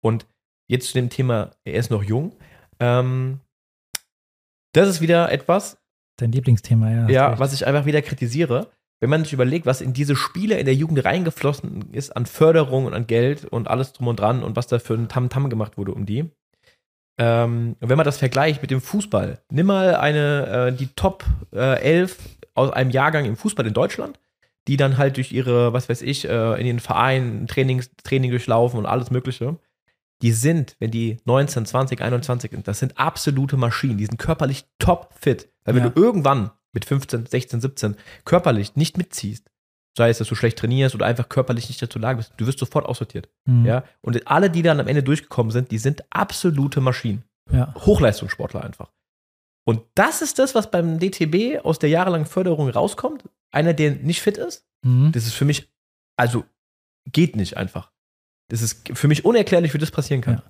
Und 0.01 0.25
jetzt 0.67 0.87
zu 0.87 0.93
dem 0.93 1.09
Thema, 1.09 1.51
er 1.63 1.73
ist 1.73 1.91
noch 1.91 2.03
jung. 2.03 2.35
Ähm, 2.79 3.39
das 4.73 4.87
ist 4.89 5.01
wieder 5.01 5.31
etwas. 5.31 5.77
Dein 6.17 6.31
Lieblingsthema, 6.31 6.91
ja. 6.91 7.09
Ja, 7.09 7.39
was 7.39 7.53
ich 7.53 7.65
einfach 7.65 7.85
wieder 7.85 8.01
kritisiere 8.01 8.71
wenn 8.99 9.09
man 9.09 9.23
sich 9.23 9.33
überlegt, 9.33 9.65
was 9.65 9.81
in 9.81 9.93
diese 9.93 10.15
Spiele 10.15 10.57
in 10.57 10.65
der 10.65 10.73
Jugend 10.73 11.03
reingeflossen 11.05 11.93
ist 11.93 12.15
an 12.15 12.25
Förderung 12.25 12.85
und 12.85 12.93
an 12.93 13.07
Geld 13.07 13.45
und 13.45 13.67
alles 13.67 13.93
drum 13.93 14.07
und 14.07 14.19
dran 14.19 14.43
und 14.43 14.55
was 14.55 14.67
da 14.67 14.79
für 14.79 14.95
ein 14.95 15.07
Tamtam 15.07 15.45
-Tam 15.45 15.49
gemacht 15.49 15.77
wurde 15.77 15.93
um 15.93 16.05
die. 16.05 16.29
Ähm, 17.19 17.75
wenn 17.79 17.97
man 17.97 18.05
das 18.05 18.17
vergleicht 18.17 18.61
mit 18.61 18.71
dem 18.71 18.81
Fußball, 18.81 19.39
nimm 19.49 19.67
mal 19.67 19.95
eine, 19.95 20.71
äh, 20.71 20.73
die 20.73 20.87
Top 20.95 21.25
äh, 21.51 21.79
11 21.81 22.17
aus 22.53 22.71
einem 22.71 22.91
Jahrgang 22.91 23.25
im 23.25 23.35
Fußball 23.35 23.65
in 23.65 23.73
Deutschland, 23.73 24.19
die 24.67 24.77
dann 24.77 24.97
halt 24.97 25.17
durch 25.17 25.31
ihre, 25.31 25.73
was 25.73 25.89
weiß 25.89 26.01
ich, 26.01 26.27
äh, 26.27 26.59
in 26.59 26.65
den 26.65 26.79
Vereinen 26.79 27.47
Trainings, 27.47 27.91
Training 28.03 28.31
durchlaufen 28.31 28.79
und 28.79 28.85
alles 28.85 29.09
Mögliche. 29.11 29.57
Die 30.21 30.31
sind, 30.31 30.75
wenn 30.79 30.91
die 30.91 31.17
19, 31.25 31.65
20, 31.65 32.01
21 32.01 32.51
sind, 32.51 32.67
das 32.67 32.79
sind 32.79 32.97
absolute 32.97 33.57
Maschinen. 33.57 33.97
Die 33.97 34.05
sind 34.05 34.17
körperlich 34.17 34.65
top 34.79 35.13
fit. 35.19 35.49
Weil 35.63 35.75
wenn 35.75 35.83
ja. 35.83 35.89
du 35.89 36.01
irgendwann 36.01 36.51
mit 36.73 36.85
15, 36.85 37.27
16, 37.27 37.61
17 37.61 37.95
körperlich 38.25 38.75
nicht 38.75 38.97
mitziehst, 38.97 39.49
sei 39.95 40.09
es, 40.09 40.19
dass 40.19 40.27
du 40.27 40.35
schlecht 40.35 40.59
trainierst 40.59 40.95
oder 40.95 41.05
einfach 41.05 41.27
körperlich 41.27 41.67
nicht 41.67 41.81
dazu 41.81 41.99
Lage 41.99 42.17
bist, 42.17 42.33
du 42.37 42.45
wirst 42.45 42.59
sofort 42.59 42.85
aussortiert. 42.85 43.29
Mhm. 43.45 43.65
Ja? 43.65 43.83
Und 44.01 44.27
alle, 44.27 44.49
die 44.49 44.61
dann 44.61 44.79
am 44.79 44.87
Ende 44.87 45.03
durchgekommen 45.03 45.51
sind, 45.51 45.71
die 45.71 45.79
sind 45.79 46.03
absolute 46.09 46.81
Maschinen. 46.81 47.23
Ja. 47.51 47.73
Hochleistungssportler 47.75 48.63
einfach. 48.63 48.91
Und 49.65 49.81
das 49.95 50.21
ist 50.21 50.39
das, 50.39 50.55
was 50.55 50.71
beim 50.71 50.99
DTB 50.99 51.65
aus 51.65 51.79
der 51.79 51.89
jahrelangen 51.89 52.25
Förderung 52.25 52.69
rauskommt. 52.69 53.27
Einer, 53.51 53.73
der 53.73 53.91
nicht 53.91 54.21
fit 54.21 54.37
ist. 54.37 54.65
Mhm. 54.83 55.11
Das 55.11 55.25
ist 55.25 55.33
für 55.33 55.45
mich, 55.45 55.69
also 56.15 56.45
geht 57.11 57.35
nicht 57.35 57.57
einfach. 57.57 57.91
Das 58.49 58.61
ist 58.61 58.89
für 58.93 59.07
mich 59.07 59.25
unerklärlich, 59.25 59.73
wie 59.73 59.77
das 59.77 59.91
passieren 59.91 60.21
kann. 60.21 60.35
Ja. 60.35 60.43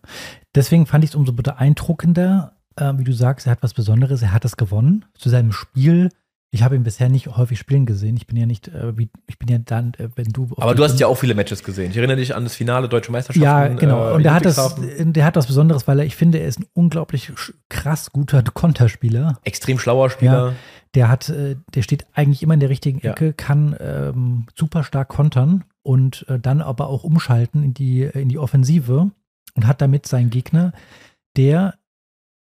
Deswegen 0.55 0.85
fand 0.85 1.03
ich 1.03 1.11
es 1.11 1.15
umso 1.15 1.33
beeindruckender, 1.33 2.53
äh, 2.75 2.93
wie 2.97 3.03
du 3.03 3.11
sagst, 3.11 3.47
er 3.47 3.51
hat 3.51 3.63
was 3.63 3.73
Besonderes, 3.73 4.21
er 4.21 4.33
hat 4.33 4.45
es 4.45 4.57
gewonnen 4.57 5.05
zu 5.15 5.29
seinem 5.29 5.51
Spiel. 5.51 6.09
Ich 6.49 6.63
habe 6.63 6.75
ihn 6.75 6.83
bisher 6.83 7.09
nicht 7.09 7.27
häufig 7.27 7.59
spielen 7.59 7.85
gesehen. 7.85 8.15
Ich 8.15 8.25
bin 8.25 8.37
ja 8.37 8.45
nicht, 8.45 8.69
äh, 8.69 8.97
wie, 8.97 9.09
ich 9.27 9.37
bin 9.37 9.49
ja 9.49 9.57
dann, 9.57 9.93
äh, 9.97 10.09
wenn 10.15 10.27
du. 10.27 10.47
Aber 10.57 10.75
du 10.75 10.83
hast 10.83 10.99
ja 10.99 11.07
auch 11.07 11.17
viele 11.17 11.35
Matches 11.35 11.63
gesehen. 11.63 11.91
Ich 11.91 11.97
erinnere 11.97 12.17
dich 12.17 12.33
an 12.35 12.43
das 12.43 12.55
Finale 12.55 12.87
Deutsche 12.87 13.11
Meisterschaft. 13.11 13.43
Ja, 13.43 13.67
genau. 13.67 14.11
Äh, 14.11 14.13
Und 14.13 14.23
der 14.23 14.33
hat, 14.33 14.45
das, 14.45 14.75
der 14.77 15.25
hat 15.25 15.35
was 15.35 15.47
Besonderes, 15.47 15.87
weil 15.87 15.99
er, 15.99 16.05
ich 16.05 16.15
finde, 16.15 16.37
er 16.37 16.47
ist 16.47 16.59
ein 16.59 16.65
unglaublich 16.73 17.33
krass 17.67 18.11
guter 18.11 18.43
Konterspieler. 18.43 19.39
Extrem 19.43 19.77
schlauer 19.77 20.09
Spieler. 20.09 20.47
Ja, 20.49 20.53
der 20.95 21.09
hat, 21.09 21.29
äh, 21.29 21.57
der 21.75 21.81
steht 21.81 22.05
eigentlich 22.13 22.41
immer 22.43 22.53
in 22.53 22.59
der 22.61 22.69
richtigen 22.69 23.01
Ecke, 23.01 23.25
ja. 23.27 23.33
kann 23.33 23.75
ähm, 23.79 24.45
super 24.55 24.83
stark 24.83 25.09
kontern 25.09 25.65
und 25.87 26.25
äh, 26.27 26.37
dann 26.37 26.61
aber 26.61 26.89
auch 26.89 27.05
umschalten 27.05 27.63
in 27.63 27.73
die, 27.73 28.01
in 28.03 28.27
die 28.27 28.37
Offensive 28.37 29.09
und 29.55 29.67
hat 29.67 29.81
damit 29.81 30.05
seinen 30.05 30.29
Gegner, 30.29 30.73
der 31.37 31.75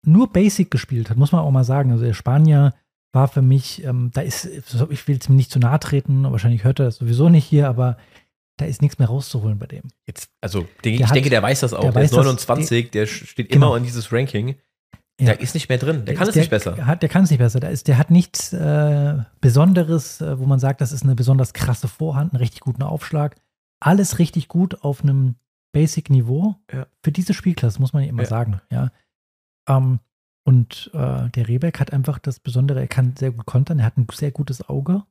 nur 0.03 0.33
Basic 0.33 0.71
gespielt 0.71 1.11
hat, 1.11 1.19
muss 1.19 1.31
man 1.31 1.43
auch 1.43 1.51
mal 1.51 1.63
sagen. 1.63 1.93
Also 1.93 2.05
der 2.05 2.15
Spanier 2.15 2.73
war 3.13 3.29
für 3.29 3.43
mich, 3.43 3.85
ähm, 3.85 4.11
da 4.15 4.23
ist, 4.23 4.47
ich 4.89 5.09
will 5.09 5.19
es 5.21 5.29
mir 5.29 5.35
nicht 5.35 5.51
zu 5.51 5.59
nahe 5.59 5.79
treten, 5.79 6.25
wahrscheinlich 6.25 6.65
hört 6.65 6.79
er 6.81 6.87
das 6.87 6.97
sowieso 6.97 7.29
nicht 7.29 7.45
hier, 7.45 7.69
aber 7.69 7.99
da 8.57 8.65
ist 8.65 8.81
nichts 8.81 8.99
mehr 8.99 9.09
rauszuholen 9.09 9.59
bei 9.59 9.67
dem. 9.67 9.83
Jetzt, 10.07 10.31
also 10.41 10.67
der, 10.83 10.93
ich 10.93 11.05
hat, 11.05 11.15
denke, 11.15 11.29
der 11.29 11.43
weiß 11.43 11.61
das 11.61 11.75
auch. 11.75 11.83
Der, 11.83 11.93
der 11.93 12.03
ist 12.03 12.13
29, 12.13 12.87
das, 12.87 12.91
der, 12.93 13.03
der 13.03 13.07
steht 13.07 13.51
genau. 13.51 13.69
immer 13.69 13.77
in 13.77 13.85
dieses 13.85 14.11
Ranking. 14.11 14.55
Ja. 15.21 15.27
Der 15.27 15.41
ist 15.41 15.55
nicht 15.55 15.69
mehr 15.69 15.79
drin. 15.79 16.05
Der 16.07 16.15
kann 16.17 16.29
es 16.29 16.35
nicht 16.35 16.51
besser. 16.51 16.87
Hat, 16.87 17.03
der 17.03 17.09
kann 17.09 17.25
es 17.25 17.31
nicht 17.31 17.39
besser. 17.39 17.61
Der, 17.61 17.71
ist, 17.71 17.87
der 17.87 17.99
hat 17.99 18.11
nichts 18.11 18.53
äh, 18.53 19.23
Besonderes, 19.41 20.21
äh, 20.21 20.39
wo 20.39 20.47
man 20.47 20.59
sagt, 20.59 20.81
das 20.81 20.91
ist 20.91 21.05
eine 21.05 21.15
besonders 21.15 21.53
krasse 21.53 21.87
Vorhand, 21.87 22.33
einen 22.33 22.41
richtig 22.41 22.61
guten 22.61 22.83
Aufschlag. 22.83 23.37
Alles 23.79 24.19
richtig 24.19 24.49
gut 24.49 24.83
auf 24.83 25.03
einem 25.03 25.37
Basic-Niveau. 25.73 26.57
Ja. 26.73 26.87
Für 27.03 27.13
diese 27.13 27.33
Spielklasse 27.33 27.81
muss 27.81 27.93
man 27.93 28.03
ja 28.03 28.09
immer 28.09 28.25
ja. 28.25 28.29
sagen. 28.29 28.61
Ja. 28.71 28.91
Ähm, 29.69 30.01
und 30.45 30.91
äh, 30.93 31.31
der 31.31 31.49
Rebeck 31.49 31.81
hat 31.81 31.93
einfach 31.93 32.19
das 32.19 32.41
Besondere, 32.41 32.81
er 32.81 32.87
kann 32.87 33.15
sehr 33.17 33.31
gut 33.31 33.47
kontern, 33.47 33.79
er 33.79 33.87
hat 33.87 33.97
ein 33.97 34.07
sehr 34.13 34.31
gutes 34.31 34.69
Auge 34.69 35.05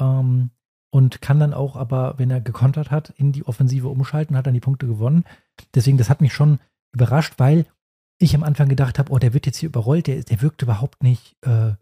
ähm, 0.00 0.50
und 0.90 1.22
kann 1.22 1.38
dann 1.38 1.54
auch, 1.54 1.76
aber 1.76 2.14
wenn 2.18 2.30
er 2.30 2.40
gekontert 2.40 2.90
hat, 2.90 3.10
in 3.16 3.30
die 3.30 3.46
Offensive 3.46 3.88
umschalten, 3.88 4.36
hat 4.36 4.46
dann 4.46 4.54
die 4.54 4.60
Punkte 4.60 4.86
gewonnen. 4.86 5.24
Deswegen, 5.74 5.98
das 5.98 6.10
hat 6.10 6.20
mich 6.20 6.32
schon 6.32 6.58
überrascht, 6.92 7.34
weil 7.38 7.66
ich 8.18 8.34
am 8.34 8.44
Anfang 8.44 8.68
gedacht 8.68 8.98
habe, 8.98 9.12
oh, 9.12 9.18
der 9.18 9.34
wird 9.34 9.46
jetzt 9.46 9.58
hier 9.58 9.68
überrollt, 9.68 10.06
der, 10.06 10.22
der 10.22 10.42
wirkt 10.42 10.62
überhaupt 10.62 11.02
nicht 11.02 11.36
äh, 11.42 11.72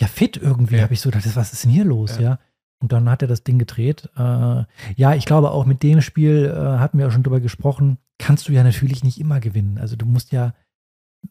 ja 0.00 0.06
fit 0.06 0.36
irgendwie, 0.36 0.76
ja. 0.76 0.82
habe 0.82 0.94
ich 0.94 1.00
so 1.00 1.10
gedacht, 1.10 1.24
was 1.36 1.52
ist 1.52 1.64
denn 1.64 1.70
hier 1.70 1.84
los, 1.84 2.16
ja. 2.16 2.22
ja? 2.22 2.38
Und 2.82 2.92
dann 2.92 3.08
hat 3.08 3.22
er 3.22 3.28
das 3.28 3.42
Ding 3.42 3.58
gedreht. 3.58 4.10
Äh, 4.16 4.64
ja, 4.96 5.14
ich 5.14 5.24
glaube 5.24 5.50
auch 5.50 5.64
mit 5.64 5.82
dem 5.82 6.02
Spiel, 6.02 6.44
äh, 6.54 6.78
hatten 6.78 6.98
wir 6.98 7.08
auch 7.08 7.10
schon 7.10 7.22
drüber 7.22 7.40
gesprochen, 7.40 7.96
kannst 8.18 8.48
du 8.48 8.52
ja 8.52 8.62
natürlich 8.62 9.02
nicht 9.02 9.18
immer 9.18 9.40
gewinnen. 9.40 9.78
Also 9.78 9.96
du 9.96 10.04
musst 10.04 10.30
ja 10.30 10.52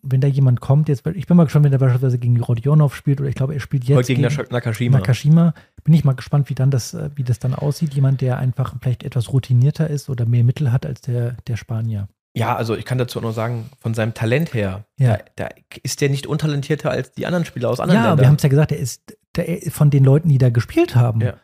wenn 0.01 0.21
da 0.21 0.27
jemand 0.27 0.61
kommt, 0.61 0.89
jetzt, 0.89 1.05
ich 1.07 1.27
bin 1.27 1.37
mal 1.37 1.43
gespannt, 1.43 1.65
wenn 1.65 1.73
er 1.73 1.79
beispielsweise 1.79 2.17
gegen 2.17 2.39
Rodionov 2.39 2.95
spielt 2.95 3.19
oder 3.19 3.29
ich 3.29 3.35
glaube, 3.35 3.53
er 3.53 3.59
spielt 3.59 3.85
jetzt 3.85 3.97
Heute 3.97 4.15
gegen, 4.15 4.27
gegen 4.27 4.51
Nakashima. 4.51 4.97
Nakashima. 4.97 5.53
Bin 5.83 5.93
ich 5.93 6.03
mal 6.03 6.13
gespannt, 6.13 6.49
wie 6.49 6.55
dann 6.55 6.71
das, 6.71 6.93
äh, 6.93 7.09
wie 7.15 7.23
das 7.23 7.39
dann 7.39 7.53
aussieht. 7.53 7.93
Jemand, 7.93 8.21
der 8.21 8.37
einfach 8.37 8.75
vielleicht 8.81 9.03
etwas 9.03 9.31
routinierter 9.31 9.89
ist 9.89 10.09
oder 10.09 10.25
mehr 10.25 10.43
Mittel 10.43 10.71
hat 10.71 10.85
als 10.85 11.01
der, 11.01 11.37
der 11.47 11.57
Spanier. 11.57 12.07
Ja, 12.35 12.55
also 12.55 12.75
ich 12.75 12.85
kann 12.85 12.97
dazu 12.97 13.21
nur 13.21 13.33
sagen, 13.33 13.69
von 13.79 13.93
seinem 13.93 14.13
Talent 14.13 14.53
her, 14.53 14.85
ja. 14.97 15.17
da, 15.17 15.47
da 15.47 15.49
ist 15.83 16.01
der 16.01 16.09
nicht 16.09 16.27
untalentierter 16.27 16.91
als 16.91 17.13
die 17.13 17.25
anderen 17.25 17.45
Spieler 17.45 17.69
aus 17.69 17.79
anderen 17.79 17.97
ja, 17.97 18.01
Ländern. 18.03 18.17
Ja, 18.17 18.23
wir 18.23 18.27
haben 18.27 18.35
es 18.35 18.43
ja 18.43 18.49
gesagt, 18.49 18.71
er 18.71 18.79
ist 18.79 19.17
der, 19.35 19.71
von 19.71 19.89
den 19.89 20.03
Leuten, 20.03 20.27
die 20.29 20.37
da 20.37 20.49
gespielt 20.49 20.95
haben, 20.95 21.21
ja. 21.21 21.35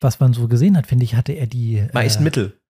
was 0.00 0.18
man 0.18 0.32
so 0.32 0.48
gesehen 0.48 0.76
hat, 0.76 0.86
finde 0.86 1.04
ich, 1.04 1.14
hatte 1.14 1.32
er 1.32 1.46
die 1.46 1.86
meisten 1.92 2.22
äh, 2.22 2.24
Mittel 2.24 2.60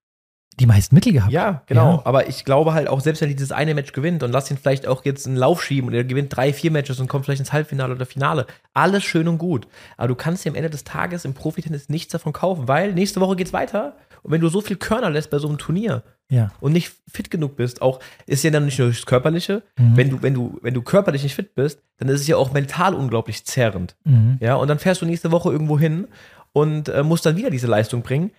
die 0.61 0.67
meisten 0.67 0.95
Mittel 0.95 1.13
gehabt. 1.13 1.33
Ja, 1.33 1.63
genau. 1.67 1.97
Ja. 1.97 2.03
Aber 2.05 2.29
ich 2.29 2.45
glaube 2.45 2.75
halt 2.75 2.89
auch, 2.89 3.01
selbst 3.01 3.23
wenn 3.23 3.31
er 3.31 3.35
dieses 3.35 3.53
eine 3.53 3.75
Match 3.75 3.93
gewinnt 3.93 4.23
und 4.23 4.31
lass 4.31 4.51
ihn 4.51 4.59
vielleicht 4.59 4.87
auch 4.87 5.05
jetzt 5.05 5.27
einen 5.27 5.37
Lauf 5.37 5.63
schieben 5.63 5.89
und 5.89 5.95
er 5.95 6.05
gewinnt 6.05 6.35
drei, 6.35 6.53
vier 6.53 6.71
Matches 6.71 7.01
und 7.01 7.09
kommt 7.09 7.25
vielleicht 7.25 7.41
ins 7.41 7.53
Halbfinale 7.53 7.95
oder 7.95 8.05
Finale. 8.05 8.47
Alles 8.75 9.03
schön 9.03 9.27
und 9.27 9.39
gut. 9.39 9.67
Aber 9.97 10.09
du 10.09 10.15
kannst 10.15 10.45
dir 10.45 10.51
am 10.51 10.57
Ende 10.57 10.71
des 10.71 10.85
Tages 10.85 11.25
im 11.25 11.35
Profitennis 11.35 11.89
nichts 11.89 12.13
davon 12.13 12.33
kaufen, 12.33 12.69
weil 12.69 12.93
nächste 12.93 13.21
Woche 13.21 13.37
geht's 13.37 13.53
weiter. 13.53 13.97
Und 14.23 14.33
wenn 14.33 14.41
du 14.41 14.49
so 14.49 14.61
viel 14.61 14.77
Körner 14.77 15.11
lässt 15.11 15.31
bei 15.31 15.39
so 15.39 15.49
einem 15.49 15.59
Turnier 15.59 16.03
ja. 16.29 16.53
und 16.61 16.73
nicht 16.73 16.93
fit 17.09 17.31
genug 17.31 17.57
bist, 17.57 17.83
auch 17.83 18.01
ist 18.27 18.45
ja 18.45 18.51
dann 18.51 18.65
nicht 18.65 18.79
nur 18.79 18.89
das 18.89 19.07
Körperliche, 19.07 19.63
mhm. 19.79 19.97
wenn 19.97 20.11
du, 20.11 20.23
wenn 20.23 20.35
du, 20.35 20.59
wenn 20.63 20.75
du 20.75 20.83
körperlich 20.83 21.23
nicht 21.23 21.35
fit 21.35 21.55
bist, 21.55 21.83
dann 21.99 22.09
ist 22.09 22.21
es 22.21 22.27
ja 22.27 22.37
auch 22.37 22.53
mental 22.53 22.95
unglaublich 22.95 23.45
zerrend. 23.45 23.97
Mhm. 24.05 24.39
Ja, 24.41 24.55
und 24.57 24.69
dann 24.69 24.79
fährst 24.79 25.03
du 25.03 25.07
nächste 25.07 25.31
Woche 25.31 25.51
irgendwo 25.51 25.79
hin 25.79 26.09
und 26.53 26.89
äh, 26.89 27.03
musst 27.03 27.27
dann 27.27 27.37
wieder 27.37 27.51
diese 27.51 27.67
Leistung 27.67 28.03
bringen. 28.03 28.31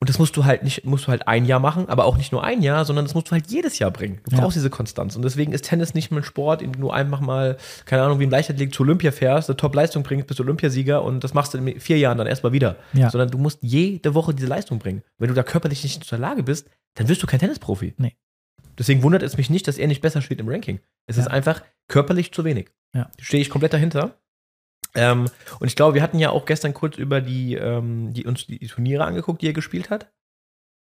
Und 0.00 0.08
das 0.08 0.18
musst 0.18 0.36
du 0.36 0.44
halt 0.44 0.62
nicht, 0.62 0.84
musst 0.84 1.06
du 1.06 1.08
halt 1.08 1.26
ein 1.26 1.44
Jahr 1.44 1.60
machen, 1.60 1.88
aber 1.88 2.04
auch 2.04 2.16
nicht 2.16 2.30
nur 2.30 2.44
ein 2.44 2.62
Jahr, 2.62 2.84
sondern 2.84 3.04
das 3.04 3.14
musst 3.14 3.28
du 3.28 3.32
halt 3.32 3.46
jedes 3.48 3.78
Jahr 3.78 3.90
bringen. 3.90 4.20
Du 4.28 4.36
brauchst 4.36 4.54
ja. 4.54 4.60
diese 4.60 4.70
Konstanz. 4.70 5.16
Und 5.16 5.22
deswegen 5.22 5.52
ist 5.52 5.64
Tennis 5.64 5.94
nicht 5.94 6.10
mehr 6.10 6.20
ein 6.20 6.24
Sport, 6.24 6.62
in 6.62 6.72
dem 6.72 6.80
du 6.80 6.90
einfach 6.90 7.20
mal, 7.20 7.56
keine 7.84 8.02
Ahnung, 8.02 8.20
wie 8.20 8.24
im 8.24 8.30
Leichtathletik 8.30 8.74
zu 8.74 8.82
Olympia 8.82 9.10
fährst, 9.10 9.48
eine 9.48 9.56
Top-Leistung 9.56 10.02
bringst, 10.02 10.26
bist 10.26 10.40
Olympiasieger 10.40 11.02
und 11.02 11.24
das 11.24 11.34
machst 11.34 11.54
du 11.54 11.58
in 11.58 11.80
vier 11.80 11.98
Jahren 11.98 12.18
dann 12.18 12.26
erstmal 12.26 12.52
wieder. 12.52 12.76
Ja. 12.92 13.10
Sondern 13.10 13.30
du 13.30 13.38
musst 13.38 13.58
jede 13.62 14.14
Woche 14.14 14.34
diese 14.34 14.46
Leistung 14.46 14.78
bringen. 14.78 15.02
Wenn 15.16 15.28
du 15.28 15.34
da 15.34 15.42
körperlich 15.42 15.82
nicht 15.82 16.02
in 16.02 16.08
der 16.08 16.18
Lage 16.18 16.42
bist, 16.42 16.68
dann 16.94 17.08
wirst 17.08 17.22
du 17.22 17.26
kein 17.26 17.40
Tennisprofi. 17.40 17.94
Nee. 17.96 18.16
Deswegen 18.78 19.02
wundert 19.02 19.22
es 19.22 19.36
mich 19.36 19.50
nicht, 19.50 19.66
dass 19.66 19.78
er 19.78 19.88
nicht 19.88 20.02
besser 20.02 20.22
steht 20.22 20.38
im 20.38 20.48
Ranking. 20.48 20.80
Es 21.06 21.16
ja. 21.16 21.22
ist 21.22 21.28
einfach 21.28 21.62
körperlich 21.88 22.32
zu 22.32 22.44
wenig. 22.44 22.70
Ja. 22.94 23.10
Stehe 23.18 23.40
ich 23.40 23.50
komplett 23.50 23.72
dahinter. 23.72 24.18
Ähm, 24.94 25.26
und 25.60 25.66
ich 25.66 25.76
glaube, 25.76 25.94
wir 25.94 26.02
hatten 26.02 26.18
ja 26.18 26.30
auch 26.30 26.44
gestern 26.44 26.74
kurz 26.74 26.96
über 26.96 27.20
die, 27.20 27.54
ähm, 27.54 28.12
die 28.12 28.26
uns 28.26 28.46
die 28.46 28.66
Turniere 28.66 29.04
angeguckt, 29.04 29.42
die 29.42 29.48
er 29.48 29.52
gespielt 29.52 29.90
hat. 29.90 30.10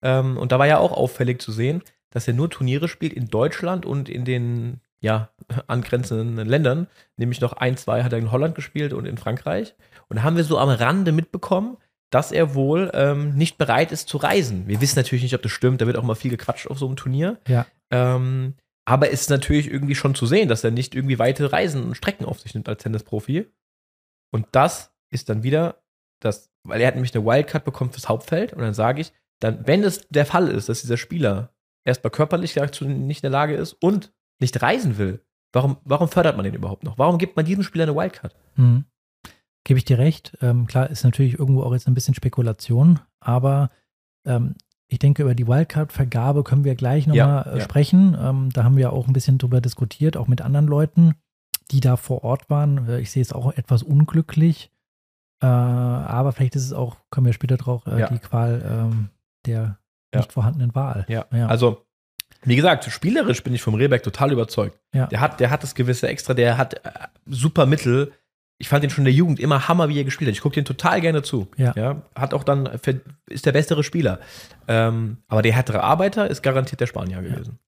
Ähm, 0.03 0.37
und 0.37 0.53
da 0.53 0.59
war 0.59 0.67
ja 0.67 0.79
auch 0.79 0.93
auffällig 0.93 1.41
zu 1.41 1.53
sehen, 1.53 1.83
dass 2.11 2.29
er 2.29 2.35
nur 2.35 2.51
Turniere 2.51 2.89
spielt 2.89 3.13
in 3.13 3.29
Deutschland 3.29 3.87
und 3.87 4.09
in 4.09 4.25
den 4.25 4.81
ja, 5.01 5.31
angrenzenden 5.67 6.47
Ländern. 6.47 6.87
Nämlich 7.17 7.41
noch 7.41 7.55
ein, 7.55 7.77
zwei 7.77 8.03
hat 8.03 8.13
er 8.13 8.19
in 8.19 8.31
Holland 8.31 8.55
gespielt 8.55 8.93
und 8.93 9.07
in 9.07 9.19
Frankreich. 9.19 9.75
Und 10.09 10.17
da 10.17 10.23
haben 10.23 10.37
wir 10.37 10.45
so 10.45 10.59
am 10.59 10.69
Rande 10.69 11.13
mitbekommen, 11.13 11.77
dass 12.11 12.31
er 12.31 12.55
wohl 12.55 12.91
ähm, 12.95 13.35
nicht 13.35 13.59
bereit 13.59 13.91
ist 13.91 14.09
zu 14.09 14.19
reisen. 14.19 14.69
Wir 14.69 14.81
wissen 14.81 14.99
natürlich 14.99 15.25
nicht, 15.25 15.35
ob 15.35 15.43
das 15.43 15.51
stimmt. 15.51 15.81
Da 15.81 15.87
wird 15.87 15.97
auch 15.97 16.05
mal 16.05 16.15
viel 16.15 16.31
gequatscht 16.31 16.69
auf 16.69 16.79
so 16.79 16.87
einem 16.87 16.97
Turnier. 16.97 17.39
Ja. 17.49 17.67
Ähm, 17.91 18.55
aber 18.85 19.11
es 19.11 19.23
ist 19.23 19.31
natürlich 19.31 19.71
irgendwie 19.71 19.95
schon 19.95 20.15
zu 20.15 20.27
sehen, 20.27 20.49
dass 20.49 20.63
er 20.63 20.71
nicht 20.71 20.95
irgendwie 20.95 21.19
weite 21.19 21.51
Reisen 21.53 21.83
und 21.85 21.97
Strecken 21.97 22.27
auf 22.27 22.41
sich 22.41 22.55
nimmt 22.55 22.69
als 22.69 22.83
Tennisprofi. 22.83 23.47
Und 24.35 24.47
das 24.53 24.93
ist 25.11 25.29
dann 25.29 25.43
wieder 25.45 25.85
dass, 26.25 26.51
weil 26.65 26.81
er 26.81 26.89
hat 26.89 26.95
nämlich 26.95 27.15
eine 27.15 27.25
Wildcard 27.25 27.65
bekommen 27.65 27.91
fürs 27.91 28.09
Hauptfeld 28.09 28.53
und 28.53 28.61
dann 28.61 28.75
sage 28.75 29.01
ich, 29.01 29.13
dann, 29.41 29.67
wenn 29.67 29.85
es 29.85 30.09
der 30.09 30.27
Fall 30.27 30.49
ist, 30.49 30.69
dass 30.69 30.81
dieser 30.81 30.97
Spieler 30.97 31.51
erstmal 31.85 32.11
körperlich 32.11 32.55
dazu 32.55 32.87
nicht 32.87 33.19
in 33.19 33.31
der 33.31 33.39
Lage 33.39 33.55
ist 33.55 33.75
und 33.75 34.13
nicht 34.41 34.61
reisen 34.63 34.97
will, 34.97 35.23
warum, 35.53 35.77
warum 35.85 36.09
fördert 36.09 36.37
man 36.37 36.45
den 36.45 36.55
überhaupt 36.55 36.85
noch? 36.85 36.99
Warum 36.99 37.19
gibt 37.19 37.37
man 37.37 37.45
diesem 37.45 37.63
Spieler 37.63 37.85
eine 37.85 37.95
Wildcard? 37.95 38.35
Mhm. 38.57 38.85
Gebe 39.65 39.79
ich 39.79 39.85
dir 39.85 39.99
recht. 39.99 40.37
Ähm, 40.41 40.67
klar, 40.67 40.91
ist 40.91 41.05
natürlich 41.05 41.39
irgendwo 41.39 41.63
auch 41.63 41.73
jetzt 41.73 41.87
ein 41.87 41.95
bisschen 41.95 42.15
Spekulation, 42.15 43.01
aber 43.21 43.71
ähm, 44.27 44.55
ich 44.89 44.99
denke, 44.99 45.23
über 45.23 45.35
die 45.35 45.47
Wildcard-Vergabe 45.47 46.45
können 46.45 46.65
wir 46.65 46.75
gleich 46.75 47.07
nochmal 47.07 47.17
Ja, 47.27 47.43
äh, 47.43 47.59
ja. 47.59 47.65
sprechen. 47.65 48.17
Ähm, 48.21 48.51
da 48.53 48.65
haben 48.65 48.77
wir 48.77 48.93
auch 48.93 49.07
ein 49.07 49.13
bisschen 49.13 49.39
drüber 49.39 49.61
diskutiert, 49.61 50.17
auch 50.17 50.29
mit 50.29 50.43
anderen 50.43 50.67
Leuten, 50.67 51.15
die 51.71 51.81
da 51.81 51.97
vor 51.97 52.25
Ort 52.25 52.51
waren. 52.51 52.89
Äh, 52.89 53.01
Ich 53.01 53.11
sehe 53.11 53.23
es 53.23 53.33
auch 53.33 53.53
etwas 53.57 53.83
unglücklich. 53.83 54.71
Äh, 55.43 55.47
aber 55.47 56.33
vielleicht 56.33 56.57
ist 56.57 56.65
es 56.65 56.73
auch, 56.73 56.97
kommen 57.11 57.27
wir 57.27 57.33
später 57.33 57.57
drauf, 57.57 57.83
äh, 57.87 58.01
Ja. 58.01 58.09
die 58.09 58.19
Qual 58.19 58.63
ähm, 58.67 59.09
der 59.47 59.79
Ja. 60.13 60.21
nicht 60.21 60.33
vorhandenen 60.33 60.75
Wahl. 60.75 61.05
Ja. 61.09 61.27
Ja. 61.33 61.47
Also, 61.49 61.85
wie 62.45 62.57
gesagt, 62.57 62.85
spielerisch 62.85 63.43
bin 63.43 63.55
ich 63.55 63.63
vom 63.63 63.75
Rehberg 63.75 64.03
total 64.03 64.33
überzeugt. 64.33 64.79
Ja. 64.93 65.07
Der 65.07 65.21
hat, 65.21 65.41
der 65.41 65.51
hat 65.51 65.63
das 65.63 65.75
gewisse 65.75 66.09
Extra, 66.09 66.35
der 66.35 66.57
hat 66.59 66.75
äh, 66.85 66.91
super 67.27 67.67
Mittel. 67.67 68.13
Ich 68.59 68.69
fand 68.69 68.85
ihn 68.85 68.91
schon 68.91 69.03
in 69.03 69.07
der 69.07 69.15
Jugend 69.15 69.41
immer 69.41 69.67
Hammer, 69.67 69.89
wie 69.89 69.99
er 69.99 70.05
gespielt 70.05 70.29
hat. 70.29 70.35
Ich 70.37 70.41
gucke 70.41 70.55
den 70.55 70.65
total 70.65 71.01
gerne 71.01 71.23
zu. 71.23 71.49
Ja. 71.57 72.03
hat 72.15 72.33
auch 72.33 72.45
dann, 72.45 72.67
ist 73.27 73.45
der 73.47 73.53
bessere 73.53 73.83
Spieler. 73.83 74.21
Ähm, 74.69 75.19
aber 75.27 75.43
der 75.43 75.53
härtere 75.53 75.83
Arbeiter 75.83 76.31
ist 76.31 76.43
garantiert 76.43 76.81
der 76.81 76.87
Spanier 76.87 77.21
gewesen. 77.21 77.59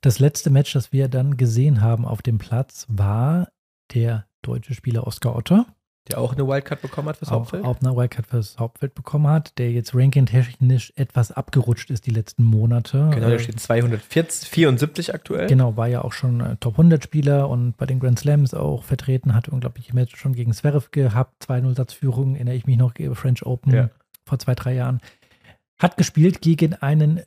Das 0.00 0.18
letzte 0.18 0.50
Match, 0.50 0.72
das 0.72 0.92
wir 0.92 1.08
dann 1.08 1.36
gesehen 1.36 1.80
haben 1.82 2.04
auf 2.06 2.22
dem 2.22 2.38
Platz, 2.38 2.86
war 2.88 3.48
der 3.94 4.26
deutsche 4.42 4.74
Spieler 4.74 5.06
Oskar 5.06 5.36
Otte. 5.36 5.66
Der 6.08 6.18
auch 6.18 6.32
eine 6.32 6.48
Wildcard 6.48 6.80
bekommen 6.80 7.08
hat 7.10 7.18
fürs 7.18 7.28
auch, 7.30 7.40
Hauptfeld. 7.40 7.64
auch 7.64 7.78
eine 7.82 7.94
Wildcard 7.94 8.26
fürs 8.26 8.58
Hauptfeld 8.58 8.94
bekommen 8.94 9.26
hat, 9.28 9.58
der 9.58 9.70
jetzt 9.70 9.94
ranking-technisch 9.94 10.94
etwas 10.96 11.30
abgerutscht 11.30 11.90
ist 11.90 12.06
die 12.06 12.10
letzten 12.10 12.42
Monate. 12.42 13.10
Genau, 13.12 13.28
der 13.28 13.36
Äh, 13.36 13.38
steht 13.38 13.60
274 13.60 15.14
aktuell. 15.14 15.46
Genau, 15.46 15.76
war 15.76 15.88
ja 15.88 16.02
auch 16.02 16.12
schon 16.12 16.40
äh, 16.40 16.56
Top 16.56 16.74
100 16.74 17.04
Spieler 17.04 17.48
und 17.50 17.76
bei 17.76 17.84
den 17.86 18.00
Grand 18.00 18.18
Slams 18.18 18.54
auch 18.54 18.82
vertreten, 18.84 19.34
hat 19.34 19.48
unglaubliche 19.50 19.94
Matches 19.94 20.18
schon 20.18 20.32
gegen 20.32 20.52
Zverev 20.54 20.88
gehabt, 20.90 21.44
2-0 21.46 21.76
Satzführung, 21.76 22.34
erinnere 22.34 22.54
ich 22.54 22.66
mich 22.66 22.78
noch, 22.78 22.94
French 23.12 23.44
Open 23.44 23.72
Ja. 23.74 23.90
vor 24.24 24.38
zwei, 24.38 24.54
drei 24.54 24.74
Jahren. 24.74 25.00
Hat 25.78 25.96
gespielt 25.98 26.40
gegen 26.40 26.74
einen 26.74 27.20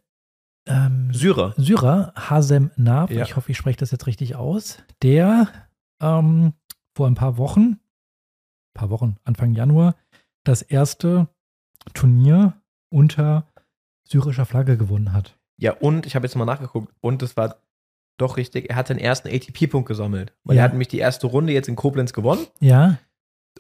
ähm, 0.65 1.13
Syrer. 1.13 1.53
Syrer, 1.57 2.13
Hasem 2.15 2.71
Nav, 2.75 3.11
Ja. 3.11 3.23
ich 3.23 3.35
hoffe, 3.35 3.51
ich 3.51 3.57
spreche 3.57 3.77
das 3.79 3.91
jetzt 3.91 4.07
richtig 4.07 4.35
aus, 4.35 4.77
der 5.01 5.47
ähm, 6.01 6.53
vor 6.95 7.07
ein 7.07 7.15
paar 7.15 7.37
Wochen, 7.37 7.79
paar 8.73 8.89
Wochen, 8.89 9.17
Anfang 9.23 9.53
Januar, 9.53 9.95
das 10.43 10.61
erste 10.61 11.27
Turnier 11.93 12.53
unter 12.89 13.47
syrischer 14.07 14.45
Flagge 14.45 14.77
gewonnen 14.77 15.13
hat. 15.13 15.37
Ja, 15.57 15.73
und 15.73 16.05
ich 16.05 16.15
habe 16.15 16.25
jetzt 16.25 16.35
mal 16.35 16.45
nachgeguckt 16.45 16.93
und 17.01 17.21
es 17.23 17.35
war 17.37 17.57
doch 18.17 18.37
richtig, 18.37 18.69
er 18.69 18.75
hat 18.75 18.87
seinen 18.87 18.99
ersten 18.99 19.27
ATP-Punkt 19.27 19.87
gesammelt. 19.87 20.33
Weil 20.43 20.55
Ja. 20.55 20.61
er 20.61 20.65
hat 20.65 20.71
nämlich 20.73 20.87
die 20.87 20.99
erste 20.99 21.27
Runde 21.27 21.53
jetzt 21.53 21.67
in 21.67 21.75
Koblenz 21.75 22.13
gewonnen 22.13 22.45
Ja, 22.59 22.97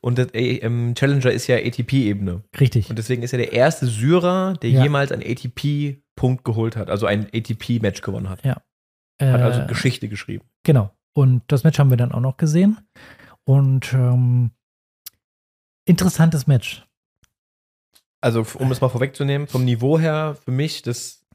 und 0.01 0.17
das 0.17 0.27
äh, 0.33 0.59
Challenger 0.93 1.31
ist 1.31 1.47
ja 1.47 1.57
ATP-Ebene. 1.57 2.43
richtig. 2.59 2.89
Und 2.89 2.97
deswegen 2.99 3.23
ist 3.23 3.33
er 3.33 3.39
der 3.39 3.53
erste 3.53 3.87
Syrer, 3.87 4.53
der 4.61 4.71
Ja. 4.71 4.83
jemals 4.83 5.11
einen 5.11 5.21
ATP-Punkt 6.13 6.43
geholt 6.43 6.75
hat, 6.75 6.89
also 6.89 7.05
ein 7.05 7.27
ATP-Match 7.33 8.01
gewonnen 8.01 8.29
hat. 8.29 8.43
Hat 8.43 8.45
Äh, 9.19 9.25
also 9.25 9.65
Geschichte 9.67 10.09
geschrieben. 10.09 10.45
Genau. 10.63 10.91
Und 11.13 11.43
das 11.47 11.63
Match 11.63 11.77
haben 11.79 11.89
wir 11.89 11.97
dann 11.97 12.11
auch 12.11 12.19
noch 12.19 12.37
gesehen. 12.37 12.79
Und 13.45 13.93
ähm, 13.93 14.51
interessantes 15.85 16.47
Match. 16.47 16.87
Also, 18.21 18.45
um 18.57 18.71
es 18.71 18.79
mal 18.79 18.89
vorwegzunehmen, 18.89 19.47
vom 19.47 19.65
Niveau 19.65 19.99
her 19.99 20.37
für 20.43 20.51
mich 20.51 20.81
das 20.81 21.25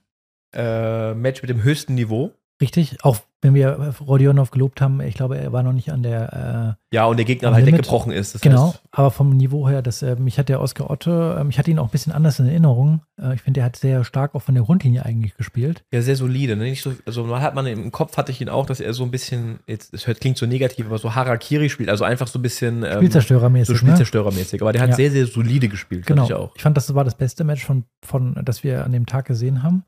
äh, 0.54 1.14
Match 1.14 1.42
mit 1.42 1.50
dem 1.50 1.62
höchsten 1.62 1.94
Niveau. 1.94 2.32
Richtig. 2.60 3.04
Auch 3.04 3.18
wenn 3.40 3.54
wir 3.54 3.94
Rodionov 4.00 4.50
gelobt 4.50 4.80
haben, 4.80 5.00
ich 5.00 5.14
glaube, 5.14 5.38
er 5.38 5.52
war 5.52 5.62
noch 5.62 5.72
nicht 5.72 5.92
an 5.92 6.02
der 6.02 6.76
äh, 6.90 6.94
Ja, 6.96 7.04
und 7.06 7.18
der 7.18 7.24
Gegner 7.24 7.52
halt 7.52 7.64
Limit. 7.64 7.80
weggebrochen 7.80 8.10
ist. 8.10 8.34
Das 8.34 8.40
genau, 8.42 8.68
heißt, 8.68 8.82
aber 8.90 9.10
vom 9.12 9.36
Niveau 9.36 9.68
her, 9.68 9.80
das, 9.80 10.02
äh, 10.02 10.16
mich 10.16 10.38
hat 10.40 10.48
der 10.48 10.60
Oskar 10.60 10.90
Otte, 10.90 11.36
ähm, 11.40 11.48
ich 11.50 11.58
hatte 11.58 11.70
ihn 11.70 11.78
auch 11.78 11.84
ein 11.84 11.90
bisschen 11.90 12.12
anders 12.12 12.40
in 12.40 12.46
Erinnerung. 12.48 13.02
Äh, 13.20 13.34
ich 13.34 13.42
finde, 13.42 13.58
der 13.58 13.64
hat 13.66 13.76
sehr 13.76 14.02
stark 14.02 14.34
auch 14.34 14.42
von 14.42 14.56
der 14.56 14.64
Grundlinie 14.64 15.04
eigentlich 15.04 15.36
gespielt. 15.36 15.84
ja, 15.92 16.02
sehr 16.02 16.16
solide. 16.16 16.56
Ne? 16.56 16.64
Nicht 16.64 16.82
so, 16.82 16.92
also 17.06 17.22
mal 17.24 17.40
hat 17.40 17.54
man 17.54 17.66
im 17.66 17.92
Kopf 17.92 18.16
hatte 18.16 18.32
ich 18.32 18.40
ihn 18.40 18.48
auch, 18.48 18.66
dass 18.66 18.80
er 18.80 18.92
so 18.92 19.04
ein 19.04 19.12
bisschen, 19.12 19.60
jetzt, 19.68 19.94
es 19.94 20.06
hört, 20.08 20.20
klingt 20.20 20.36
so 20.36 20.46
negativ, 20.46 20.86
aber 20.86 20.98
so 20.98 21.14
Harakiri 21.14 21.68
spielt, 21.70 21.90
also 21.90 22.04
einfach 22.04 22.26
so 22.26 22.40
ein 22.40 22.42
bisschen 22.42 22.82
ähm, 22.82 22.94
Spielzerstörermäßig. 22.96 23.66
so 23.68 23.72
ne? 23.74 23.78
Spielzerstörermäßig. 23.92 24.60
Aber 24.62 24.72
der 24.72 24.82
hat 24.82 24.90
Ja. 24.90 24.96
sehr, 24.96 25.10
sehr 25.12 25.26
solide 25.26 25.68
gespielt, 25.68 26.06
Genau. 26.06 26.24
ich 26.24 26.34
auch. 26.34 26.56
Ich 26.56 26.62
fand, 26.62 26.76
das 26.76 26.92
war 26.94 27.04
das 27.04 27.14
beste 27.14 27.44
Match, 27.44 27.64
von, 27.64 27.84
von, 28.04 28.34
das 28.44 28.64
wir 28.64 28.84
an 28.84 28.90
dem 28.90 29.06
Tag 29.06 29.26
gesehen 29.26 29.62
haben. 29.62 29.84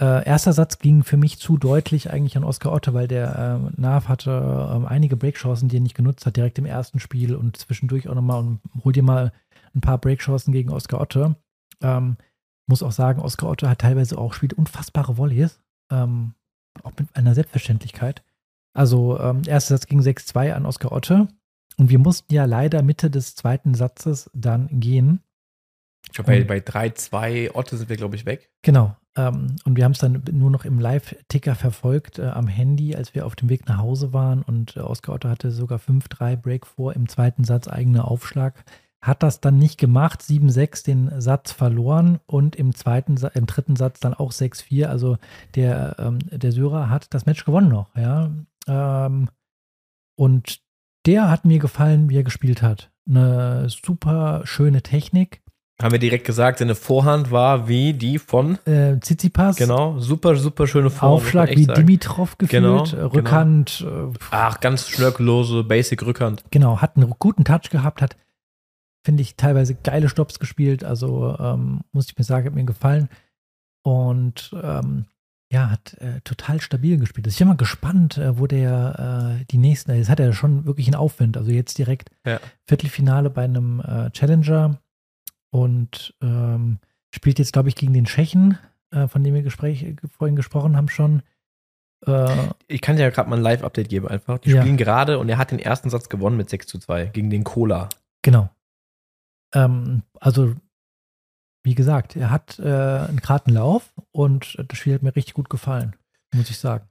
Äh, 0.00 0.26
erster 0.26 0.52
Satz 0.52 0.78
ging 0.78 1.04
für 1.04 1.16
mich 1.16 1.38
zu 1.38 1.56
deutlich 1.56 2.10
eigentlich 2.10 2.36
an 2.36 2.44
Oskar 2.44 2.72
Otte, 2.72 2.94
weil 2.94 3.06
der 3.08 3.36
ähm, 3.38 3.74
Nav 3.76 4.08
hatte 4.08 4.70
ähm, 4.74 4.86
einige 4.86 5.16
Breakchancen, 5.16 5.68
die 5.68 5.76
er 5.76 5.80
nicht 5.82 5.94
genutzt 5.94 6.26
hat, 6.26 6.36
direkt 6.36 6.58
im 6.58 6.64
ersten 6.66 6.98
Spiel 6.98 7.34
und 7.36 7.56
zwischendurch 7.56 8.08
auch 8.08 8.14
nochmal 8.14 8.40
und 8.40 8.60
hol 8.84 8.92
dir 8.92 9.02
mal 9.02 9.32
ein 9.74 9.80
paar 9.80 9.98
Breakchancen 9.98 10.52
gegen 10.52 10.70
Oskar 10.70 11.00
Otte. 11.00 11.36
Ähm, 11.82 12.16
muss 12.66 12.82
auch 12.82 12.92
sagen, 12.92 13.20
Oskar 13.20 13.50
Otte 13.50 13.68
hat 13.68 13.80
teilweise 13.80 14.18
auch 14.18 14.32
spielt 14.34 14.54
unfassbare 14.54 15.18
Volleys, 15.18 15.60
ähm, 15.90 16.34
auch 16.82 16.92
mit 16.98 17.14
einer 17.14 17.34
Selbstverständlichkeit. 17.34 18.22
Also 18.74 19.20
ähm, 19.20 19.42
erster 19.46 19.76
Satz 19.76 19.86
ging 19.86 20.00
6-2 20.00 20.52
an 20.54 20.64
Oskar 20.66 20.92
Otte 20.92 21.28
und 21.76 21.90
wir 21.90 21.98
mussten 21.98 22.32
ja 22.32 22.44
leider 22.46 22.82
Mitte 22.82 23.10
des 23.10 23.34
zweiten 23.36 23.74
Satzes 23.74 24.30
dann 24.32 24.68
gehen. 24.80 25.20
Ich 26.06 26.12
glaube, 26.14 26.28
bei, 26.32 26.40
Und- 26.40 26.46
bei 26.48 26.58
3-2 26.58 27.54
Otte 27.54 27.76
sind 27.76 27.88
wir, 27.90 27.96
glaube 27.96 28.16
ich, 28.16 28.24
weg. 28.26 28.50
Genau. 28.62 28.96
Ähm, 29.16 29.56
und 29.64 29.76
wir 29.76 29.84
haben 29.84 29.92
es 29.92 29.98
dann 29.98 30.22
nur 30.32 30.50
noch 30.50 30.64
im 30.64 30.78
Live-Ticker 30.78 31.54
verfolgt 31.54 32.18
äh, 32.18 32.26
am 32.26 32.48
Handy, 32.48 32.96
als 32.96 33.14
wir 33.14 33.26
auf 33.26 33.36
dem 33.36 33.48
Weg 33.48 33.68
nach 33.68 33.78
Hause 33.78 34.12
waren. 34.12 34.42
Und 34.42 34.76
äh, 34.76 34.80
Oskar 34.80 35.14
Otto 35.14 35.28
hatte 35.28 35.50
sogar 35.50 35.78
5-3 35.78 36.36
Break 36.36 36.66
vor, 36.66 36.94
im 36.94 37.08
zweiten 37.08 37.44
Satz 37.44 37.68
eigener 37.68 38.08
Aufschlag. 38.10 38.64
Hat 39.02 39.22
das 39.22 39.40
dann 39.40 39.58
nicht 39.58 39.78
gemacht, 39.78 40.22
7-6 40.22 40.84
den 40.84 41.20
Satz 41.20 41.52
verloren 41.52 42.20
und 42.26 42.54
im 42.54 42.74
zweiten, 42.74 43.16
im 43.34 43.46
dritten 43.46 43.76
Satz 43.76 43.98
dann 44.00 44.14
auch 44.14 44.32
6-4. 44.32 44.86
Also 44.86 45.18
der, 45.56 45.96
ähm, 45.98 46.18
der 46.30 46.52
Syrer 46.52 46.88
hat 46.88 47.12
das 47.12 47.26
Match 47.26 47.44
gewonnen 47.44 47.68
noch, 47.68 47.94
ja. 47.96 48.30
Ähm, 48.68 49.28
und 50.16 50.60
der 51.04 51.28
hat 51.28 51.44
mir 51.44 51.58
gefallen, 51.58 52.08
wie 52.08 52.18
er 52.18 52.22
gespielt 52.22 52.62
hat. 52.62 52.92
Eine 53.08 53.68
super 53.68 54.42
schöne 54.44 54.82
Technik. 54.82 55.42
Haben 55.82 55.92
wir 55.92 55.98
direkt 55.98 56.24
gesagt, 56.26 56.58
seine 56.60 56.74
Vorhand 56.74 57.30
war 57.30 57.68
wie 57.68 57.92
die 57.92 58.18
von, 58.18 58.58
Äh, 58.66 58.98
Tsitsipas. 59.00 59.56
genau, 59.56 59.98
super, 59.98 60.36
super 60.36 60.66
schöne 60.66 60.90
Vorhand. 60.90 61.22
Aufschlag 61.22 61.50
wie 61.50 61.64
sagen. 61.64 61.80
Dimitrov 61.86 62.38
gefühlt, 62.38 62.50
Genau, 62.62 62.82
Rückhand, 63.08 63.84
äh, 63.86 64.18
Ach, 64.30 64.60
ganz 64.60 64.88
schnörkellose 64.88 65.64
Basic-Rückhand. 65.64 66.44
genau, 66.50 66.80
hat 66.80 66.96
einen 66.96 67.12
guten 67.18 67.44
Touch 67.44 67.70
gehabt, 67.70 68.00
hat, 68.02 68.16
finde 69.04 69.22
ich, 69.22 69.36
teilweise 69.36 69.74
geile 69.74 70.08
Stops 70.08 70.38
gespielt, 70.38 70.84
also 70.84 71.36
ähm, 71.38 71.80
muss 71.92 72.06
ich 72.08 72.16
mir 72.16 72.24
sagen, 72.24 72.46
hat 72.46 72.54
mir 72.54 72.64
gefallen 72.64 73.08
und 73.84 74.54
ähm, 74.62 75.06
ja, 75.52 75.68
hat 75.68 75.94
äh, 76.00 76.20
total 76.24 76.60
stabil 76.62 76.96
gespielt. 76.96 77.26
Ich 77.26 77.36
bin 77.36 77.48
mal 77.48 77.56
gespannt, 77.56 78.16
äh, 78.16 78.38
wo 78.38 78.46
der 78.46 79.38
äh, 79.40 79.44
die 79.50 79.58
nächsten, 79.58 79.92
jetzt 79.94 80.08
hat 80.08 80.18
er 80.20 80.32
schon 80.32 80.64
wirklich 80.64 80.86
einen 80.86 80.94
Aufwind, 80.94 81.36
also 81.36 81.50
jetzt 81.50 81.76
direkt 81.76 82.10
Ja. 82.26 82.40
Viertelfinale 82.66 83.28
bei 83.28 83.44
einem 83.44 83.80
äh, 83.80 84.10
Challenger 84.12 84.78
und 85.52 86.14
ähm, 86.22 86.78
spielt 87.14 87.38
jetzt, 87.38 87.52
glaube 87.52 87.68
ich, 87.68 87.76
gegen 87.76 87.92
den 87.92 88.06
Tschechen, 88.06 88.58
äh, 88.90 89.06
von 89.06 89.22
dem 89.22 89.34
wir 89.34 89.42
Gespräch, 89.42 89.82
äh, 89.82 89.96
vorhin 90.16 90.34
gesprochen 90.36 90.76
haben 90.76 90.88
schon. 90.88 91.22
Äh, 92.06 92.48
Ich 92.68 92.80
kann 92.80 92.96
dir 92.96 93.02
ja 93.02 93.10
gerade 93.10 93.28
mal 93.30 93.36
ein 93.36 93.42
Live-Update 93.42 93.88
geben 93.90 94.08
einfach. 94.08 94.38
Die 94.38 94.50
Ja. 94.50 94.62
spielen 94.62 94.76
gerade 94.76 95.18
und 95.18 95.28
er 95.28 95.38
hat 95.38 95.50
den 95.50 95.58
ersten 95.58 95.90
Satz 95.90 96.08
gewonnen 96.08 96.36
mit 96.36 96.48
6 96.50 96.66
zu 96.66 96.78
2 96.78 97.06
gegen 97.06 97.30
den 97.30 97.44
Cola. 97.44 97.88
Genau. 98.22 98.48
Ähm, 99.54 100.02
also, 100.18 100.54
wie 101.64 101.74
gesagt, 101.74 102.16
er 102.16 102.30
hat 102.30 102.58
äh, 102.58 102.62
einen 102.62 103.18
geraden 103.20 103.52
Lauf 103.54 103.92
und 104.10 104.56
das 104.68 104.78
Spiel 104.78 104.94
hat 104.94 105.02
mir 105.02 105.14
richtig 105.14 105.34
gut 105.34 105.50
gefallen, 105.50 105.94
muss 106.34 106.50
ich 106.50 106.58
sagen. 106.58 106.88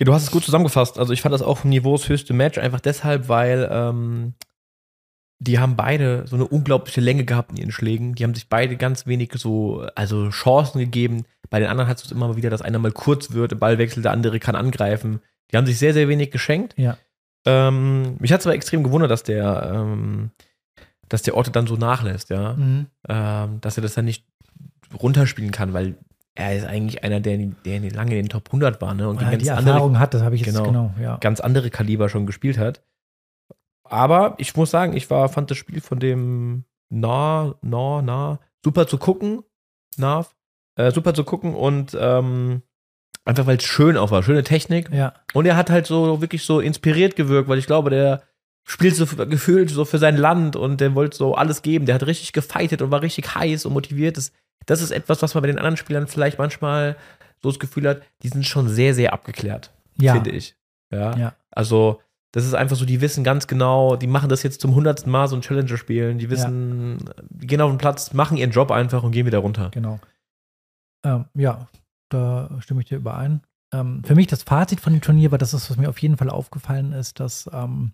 Ja, 0.00 0.06
du 0.06 0.14
hast 0.14 0.22
es 0.22 0.30
gut 0.30 0.44
zusammengefasst. 0.44 0.98
Also 0.98 1.12
ich 1.12 1.20
fand 1.20 1.34
das 1.34 1.42
auch 1.42 1.58
vom 1.58 1.68
Niveau 1.70 1.94
das 1.96 2.08
höchste 2.08 2.32
Match, 2.32 2.56
einfach 2.56 2.80
deshalb, 2.80 3.28
weil 3.28 3.68
ähm, 3.70 4.34
die 5.42 5.58
haben 5.58 5.74
beide 5.74 6.26
so 6.26 6.36
eine 6.36 6.46
unglaubliche 6.46 7.00
Länge 7.00 7.24
gehabt 7.24 7.50
in 7.50 7.56
ihren 7.56 7.72
Schlägen. 7.72 8.14
Die 8.14 8.24
haben 8.24 8.34
sich 8.34 8.48
beide 8.48 8.76
ganz 8.76 9.06
wenig 9.06 9.32
so, 9.36 9.86
also 9.94 10.28
Chancen 10.28 10.78
gegeben. 10.78 11.24
Bei 11.48 11.58
den 11.58 11.68
anderen 11.68 11.88
hast 11.88 12.02
du 12.02 12.06
es 12.06 12.12
immer 12.12 12.28
mal 12.28 12.36
wieder, 12.36 12.50
dass 12.50 12.60
einer 12.62 12.78
mal 12.78 12.92
kurz 12.92 13.32
wird, 13.32 13.52
der 13.52 13.56
Ball 13.56 13.78
wechselt, 13.78 14.04
der 14.04 14.12
andere 14.12 14.38
kann 14.38 14.54
angreifen. 14.54 15.20
Die 15.50 15.56
haben 15.56 15.66
sich 15.66 15.78
sehr, 15.78 15.94
sehr 15.94 16.08
wenig 16.08 16.30
geschenkt. 16.30 16.74
Ja. 16.76 16.98
Ähm, 17.46 18.16
mich 18.18 18.32
hat 18.32 18.40
es 18.40 18.46
aber 18.46 18.54
extrem 18.54 18.84
gewundert, 18.84 19.10
dass 19.10 19.22
der, 19.22 19.72
ähm, 19.74 20.30
dass 21.08 21.22
der 21.22 21.36
Otto 21.36 21.50
dann 21.50 21.66
so 21.66 21.76
nachlässt, 21.76 22.28
ja. 22.28 22.56
Ähm, 23.08 23.60
dass 23.62 23.78
er 23.78 23.82
das 23.82 23.94
dann 23.94 24.04
nicht 24.04 24.26
runterspielen 25.00 25.52
kann, 25.52 25.72
weil 25.72 25.96
er 26.34 26.54
ist 26.54 26.66
eigentlich 26.66 27.02
einer, 27.02 27.20
der, 27.20 27.38
der 27.38 27.80
lange 27.90 28.12
in 28.12 28.24
den 28.24 28.28
Top 28.28 28.48
100 28.48 28.80
war, 28.82 28.94
ne? 28.94 29.08
Und 29.08 29.20
Ja, 29.22 29.30
ganz 29.30 29.42
die 29.42 29.50
andere 29.50 29.74
Erfahrung 29.74 29.98
hat, 29.98 30.12
das 30.12 30.22
habe 30.22 30.34
ich 30.34 30.42
jetzt 30.42 30.54
Genau. 30.54 30.66
genau, 30.66 30.94
ja. 31.00 31.16
ganz 31.16 31.40
andere 31.40 31.70
Kaliber 31.70 32.10
schon 32.10 32.26
gespielt 32.26 32.58
hat. 32.58 32.82
Aber 33.90 34.34
ich 34.38 34.56
muss 34.56 34.70
sagen, 34.70 34.96
ich 34.96 35.10
war, 35.10 35.28
fand 35.28 35.50
das 35.50 35.58
Spiel 35.58 35.80
von 35.80 35.98
dem 35.98 36.64
nah, 36.90 37.54
nah, 37.62 38.02
nah. 38.02 38.38
Super 38.64 38.86
zu 38.86 38.98
gucken, 38.98 39.42
Nav. 39.96 40.34
Äh, 40.76 40.92
super 40.92 41.12
zu 41.14 41.24
gucken 41.24 41.54
und 41.54 41.96
ähm, 42.00 42.62
einfach 43.24 43.46
weil 43.46 43.56
es 43.56 43.64
schön 43.64 43.96
auch 43.96 44.10
war, 44.10 44.22
schöne 44.22 44.44
Technik. 44.44 44.88
Ja. 44.92 45.14
Und 45.34 45.46
er 45.46 45.56
hat 45.56 45.68
halt 45.70 45.86
so 45.86 46.20
wirklich 46.20 46.44
so 46.44 46.60
inspiriert 46.60 47.16
gewirkt, 47.16 47.48
weil 47.48 47.58
ich 47.58 47.66
glaube, 47.66 47.90
der 47.90 48.22
spielt 48.64 48.94
so 48.94 49.06
gefühlt 49.26 49.70
so 49.70 49.84
für 49.84 49.98
sein 49.98 50.16
Land 50.16 50.54
und 50.54 50.80
der 50.80 50.94
wollte 50.94 51.16
so 51.16 51.34
alles 51.34 51.62
geben. 51.62 51.86
Der 51.86 51.96
hat 51.96 52.06
richtig 52.06 52.32
gefeitet 52.32 52.82
und 52.82 52.90
war 52.90 53.02
richtig 53.02 53.34
heiß 53.34 53.66
und 53.66 53.72
motiviert. 53.72 54.16
Das, 54.16 54.32
das 54.66 54.80
ist 54.80 54.92
etwas, 54.92 55.22
was 55.22 55.34
man 55.34 55.42
bei 55.42 55.48
den 55.48 55.58
anderen 55.58 55.76
Spielern 55.76 56.06
vielleicht 56.06 56.38
manchmal 56.38 56.96
so 57.42 57.50
das 57.50 57.58
Gefühl 57.58 57.88
hat, 57.88 58.02
die 58.22 58.28
sind 58.28 58.46
schon 58.46 58.68
sehr, 58.68 58.94
sehr 58.94 59.12
abgeklärt, 59.12 59.72
Ja. 59.98 60.12
finde 60.14 60.30
ich. 60.30 60.54
Ja. 60.92 61.16
Ja. 61.16 61.34
Also, 61.50 62.00
das 62.32 62.44
ist 62.44 62.54
einfach 62.54 62.76
so, 62.76 62.84
die 62.84 63.00
wissen 63.00 63.24
ganz 63.24 63.46
genau, 63.46 63.96
die 63.96 64.06
machen 64.06 64.28
das 64.28 64.42
jetzt 64.42 64.60
zum 64.60 64.74
hundertsten 64.74 65.10
Mal 65.10 65.26
so 65.26 65.34
ein 65.34 65.42
Challenger 65.42 65.76
spielen. 65.76 66.18
Die 66.18 66.30
wissen, 66.30 67.10
die 67.28 67.46
gehen 67.46 67.60
auf 67.60 67.70
den 67.70 67.78
Platz, 67.78 68.12
machen 68.12 68.36
ihren 68.36 68.52
Job 68.52 68.70
einfach 68.70 69.02
und 69.02 69.10
gehen 69.10 69.26
wieder 69.26 69.38
runter. 69.38 69.70
Genau. 69.72 69.98
Ähm, 71.04 71.24
ja, 71.34 71.66
da 72.08 72.50
stimme 72.60 72.82
ich 72.82 72.88
dir 72.88 72.98
überein. 72.98 73.42
Ähm, 73.72 74.02
für 74.04 74.14
mich 74.14 74.28
das 74.28 74.44
Fazit 74.44 74.80
von 74.80 74.92
dem 74.92 75.02
Turnier 75.02 75.30
war, 75.30 75.38
das 75.38 75.54
ist, 75.54 75.70
was 75.70 75.76
mir 75.76 75.88
auf 75.88 75.98
jeden 75.98 76.16
Fall 76.16 76.30
aufgefallen 76.30 76.92
ist, 76.92 77.18
dass 77.18 77.50
ähm, 77.52 77.92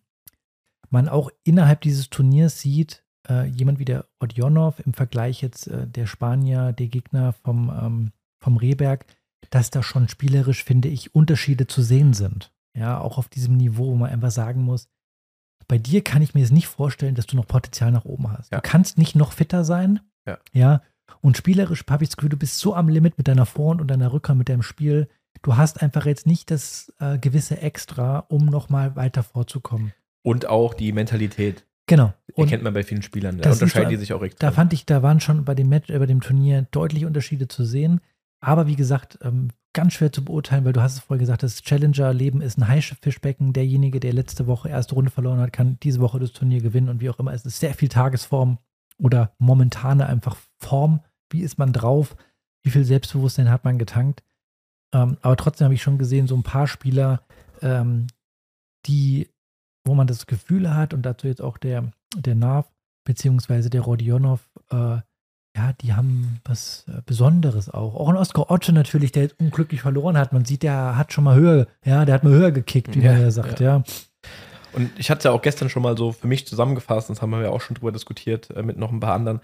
man 0.90 1.08
auch 1.08 1.30
innerhalb 1.44 1.80
dieses 1.80 2.10
Turniers 2.10 2.60
sieht, 2.60 3.04
äh, 3.28 3.46
jemand 3.46 3.78
wie 3.78 3.84
der 3.84 4.06
Odionov 4.20 4.80
im 4.84 4.92
Vergleich 4.92 5.42
jetzt 5.42 5.66
äh, 5.68 5.86
der 5.86 6.06
Spanier, 6.06 6.72
der 6.72 6.88
Gegner 6.88 7.32
vom, 7.32 7.70
ähm, 7.70 8.12
vom 8.40 8.56
Rehberg, 8.56 9.06
dass 9.50 9.70
da 9.70 9.82
schon 9.82 10.08
spielerisch, 10.08 10.64
finde 10.64 10.88
ich, 10.88 11.14
Unterschiede 11.14 11.66
zu 11.66 11.82
sehen 11.82 12.12
sind. 12.12 12.52
Ja, 12.76 13.00
auch 13.00 13.18
auf 13.18 13.28
diesem 13.28 13.56
Niveau, 13.56 13.86
wo 13.92 13.94
man 13.96 14.10
einfach 14.10 14.30
sagen 14.30 14.62
muss, 14.62 14.88
bei 15.68 15.78
dir 15.78 16.04
kann 16.04 16.22
ich 16.22 16.34
mir 16.34 16.40
jetzt 16.40 16.52
nicht 16.52 16.68
vorstellen, 16.68 17.14
dass 17.14 17.26
du 17.26 17.36
noch 17.36 17.46
Potenzial 17.46 17.90
nach 17.90 18.04
oben 18.04 18.30
hast. 18.30 18.52
Ja. 18.52 18.60
Du 18.60 18.68
kannst 18.68 18.98
nicht 18.98 19.16
noch 19.16 19.32
fitter 19.32 19.64
sein. 19.64 20.00
Ja. 20.26 20.38
Ja. 20.52 20.82
Und 21.20 21.36
spielerisch 21.36 21.84
habe 21.88 22.04
ich 22.04 22.10
das 22.10 22.16
Gefühl, 22.16 22.30
du 22.30 22.36
bist 22.36 22.58
so 22.58 22.74
am 22.74 22.88
Limit 22.88 23.18
mit 23.18 23.28
deiner 23.28 23.46
Vorhand 23.46 23.80
und 23.80 23.88
deiner 23.88 24.12
Rückhand 24.12 24.38
mit 24.38 24.48
deinem 24.48 24.62
Spiel. 24.62 25.08
Du 25.42 25.56
hast 25.56 25.82
einfach 25.82 26.06
jetzt 26.06 26.26
nicht 26.26 26.50
das 26.50 26.92
äh, 26.98 27.18
gewisse 27.18 27.60
Extra, 27.60 28.20
um 28.28 28.46
nochmal 28.46 28.96
weiter 28.96 29.22
vorzukommen. 29.22 29.92
Und 30.22 30.46
auch 30.46 30.74
die 30.74 30.92
Mentalität. 30.92 31.64
Genau. 31.86 32.12
Die 32.28 32.32
Und 32.42 32.48
kennt 32.48 32.64
man 32.64 32.74
bei 32.74 32.82
vielen 32.82 33.02
Spielern. 33.02 33.38
Da 33.38 33.52
unterscheiden 33.52 33.90
du- 33.90 33.94
die 33.96 34.00
sich 34.00 34.12
auch 34.12 34.18
da 34.20 34.26
extrem. 34.26 34.52
fand 34.52 34.72
ich, 34.72 34.86
da 34.86 35.02
waren 35.02 35.20
schon 35.20 35.44
bei 35.44 35.54
dem 35.54 35.68
Match, 35.68 35.88
äh, 35.90 35.98
bei 35.98 36.06
dem 36.06 36.20
Turnier 36.20 36.66
deutliche 36.70 37.06
Unterschiede 37.06 37.48
zu 37.48 37.64
sehen. 37.64 38.00
Aber 38.40 38.66
wie 38.66 38.76
gesagt, 38.76 39.18
ähm, 39.22 39.50
ganz 39.72 39.92
schwer 39.94 40.12
zu 40.12 40.24
beurteilen, 40.24 40.64
weil 40.64 40.72
du 40.72 40.80
hast 40.80 40.94
es 40.94 41.00
vorher 41.00 41.20
gesagt, 41.20 41.42
das 41.42 41.62
Challenger-Leben 41.62 42.40
ist 42.40 42.58
ein 42.58 42.66
Haifischbecken. 42.66 43.52
Derjenige, 43.52 44.00
der 44.00 44.12
letzte 44.12 44.46
Woche 44.46 44.68
erste 44.68 44.94
Runde 44.94 45.10
verloren 45.10 45.38
hat, 45.40 45.52
kann 45.52 45.78
diese 45.82 46.00
Woche 46.00 46.18
das 46.18 46.32
Turnier 46.32 46.62
gewinnen 46.62 46.88
und 46.88 47.00
wie 47.00 47.10
auch 47.10 47.18
immer. 47.18 47.34
Es 47.34 47.44
ist 47.44 47.60
sehr 47.60 47.74
viel 47.74 47.88
Tagesform 47.88 48.58
oder 48.98 49.34
momentane 49.38 50.06
einfach 50.06 50.36
Form. 50.58 51.00
Wie 51.30 51.42
ist 51.42 51.58
man 51.58 51.72
drauf? 51.72 52.16
Wie 52.62 52.70
viel 52.70 52.84
Selbstbewusstsein 52.84 53.50
hat 53.50 53.64
man 53.64 53.78
getankt? 53.78 54.22
Ähm, 54.94 55.18
aber 55.20 55.36
trotzdem 55.36 55.66
habe 55.66 55.74
ich 55.74 55.82
schon 55.82 55.98
gesehen, 55.98 56.26
so 56.26 56.36
ein 56.36 56.42
paar 56.42 56.66
Spieler, 56.66 57.22
ähm, 57.60 58.06
die, 58.86 59.28
wo 59.84 59.94
man 59.94 60.06
das 60.06 60.26
Gefühl 60.26 60.74
hat, 60.74 60.94
und 60.94 61.02
dazu 61.02 61.26
jetzt 61.26 61.42
auch 61.42 61.58
der, 61.58 61.92
der 62.16 62.34
Nav, 62.34 62.66
beziehungsweise 63.04 63.68
der 63.68 63.82
Rodionov, 63.82 64.48
äh, 64.70 64.98
ja, 65.56 65.72
die 65.80 65.94
haben 65.94 66.40
was 66.44 66.84
äh, 66.88 67.00
Besonderes 67.06 67.70
auch. 67.70 67.94
Auch 67.94 68.08
ein 68.08 68.16
Oskar 68.16 68.50
Otte 68.50 68.72
natürlich, 68.72 69.12
der 69.12 69.24
jetzt 69.24 69.40
unglücklich 69.40 69.80
verloren 69.80 70.18
hat. 70.18 70.32
Man 70.32 70.44
sieht, 70.44 70.62
der 70.62 70.96
hat 70.96 71.12
schon 71.12 71.24
mal 71.24 71.36
höher, 71.36 71.66
ja, 71.84 72.04
der 72.04 72.14
hat 72.14 72.24
mal 72.24 72.32
höher 72.32 72.52
gekickt, 72.52 72.94
wie 72.94 73.00
Ja, 73.00 73.12
man 73.12 73.22
ja 73.22 73.30
sagt, 73.30 73.60
ja. 73.60 73.82
Und 74.72 74.90
ich 74.98 75.10
hatte 75.10 75.18
es 75.18 75.24
ja 75.24 75.30
auch 75.30 75.40
gestern 75.40 75.70
schon 75.70 75.82
mal 75.82 75.96
so 75.96 76.12
für 76.12 76.26
mich 76.26 76.46
zusammengefasst, 76.46 77.08
das 77.08 77.22
haben 77.22 77.30
wir 77.30 77.40
ja 77.40 77.48
auch 77.48 77.62
schon 77.62 77.74
drüber 77.74 77.92
diskutiert 77.92 78.50
äh, 78.54 78.62
mit 78.62 78.76
noch 78.76 78.92
ein 78.92 79.00
paar 79.00 79.14
anderen. 79.14 79.40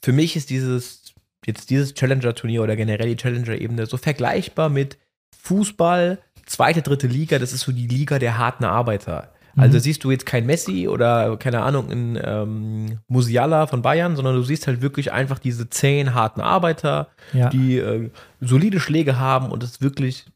Für 0.00 0.12
mich 0.12 0.36
ist 0.36 0.50
dieses, 0.50 1.14
jetzt 1.44 1.70
dieses 1.70 1.94
Challenger-Turnier 1.94 2.62
oder 2.62 2.76
generell 2.76 3.08
die 3.08 3.16
Challenger-Ebene 3.16 3.86
so 3.86 3.96
vergleichbar 3.96 4.68
mit 4.68 4.98
Fußball, 5.36 6.18
zweite, 6.44 6.82
dritte 6.82 7.08
Liga, 7.08 7.40
das 7.40 7.52
ist 7.52 7.62
so 7.62 7.72
die 7.72 7.88
Liga 7.88 8.20
der 8.20 8.38
harten 8.38 8.64
Arbeiter. 8.64 9.32
Also 9.56 9.76
Mhm. 9.78 9.80
siehst 9.80 10.04
du 10.04 10.10
jetzt 10.10 10.26
kein 10.26 10.44
Messi 10.46 10.86
oder 10.86 11.36
keine 11.38 11.62
Ahnung, 11.62 11.90
ein 11.90 12.18
ähm, 12.22 12.98
Musiala 13.08 13.66
von 13.66 13.80
Bayern, 13.82 14.14
sondern 14.14 14.34
du 14.34 14.42
siehst 14.42 14.66
halt 14.66 14.82
wirklich 14.82 15.12
einfach 15.12 15.38
diese 15.38 15.70
zehn 15.70 16.12
harten 16.14 16.40
Arbeiter, 16.42 17.08
ja. 17.32 17.48
die 17.48 17.78
äh, 17.78 18.10
solide 18.40 18.80
Schläge 18.80 19.18
haben 19.18 19.50
und 19.50 19.62
es 19.62 19.80
wirklich 19.80 20.26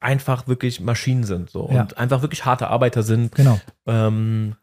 einfach 0.00 0.46
wirklich 0.48 0.80
Maschinen 0.80 1.24
sind 1.24 1.50
so 1.50 1.68
Ja. 1.72 1.82
und 1.82 1.98
einfach 1.98 2.22
wirklich 2.22 2.44
harte 2.44 2.68
Arbeiter 2.68 3.02
sind. 3.02 3.34
Genau. 3.34 3.60
Ähm, 3.86 4.54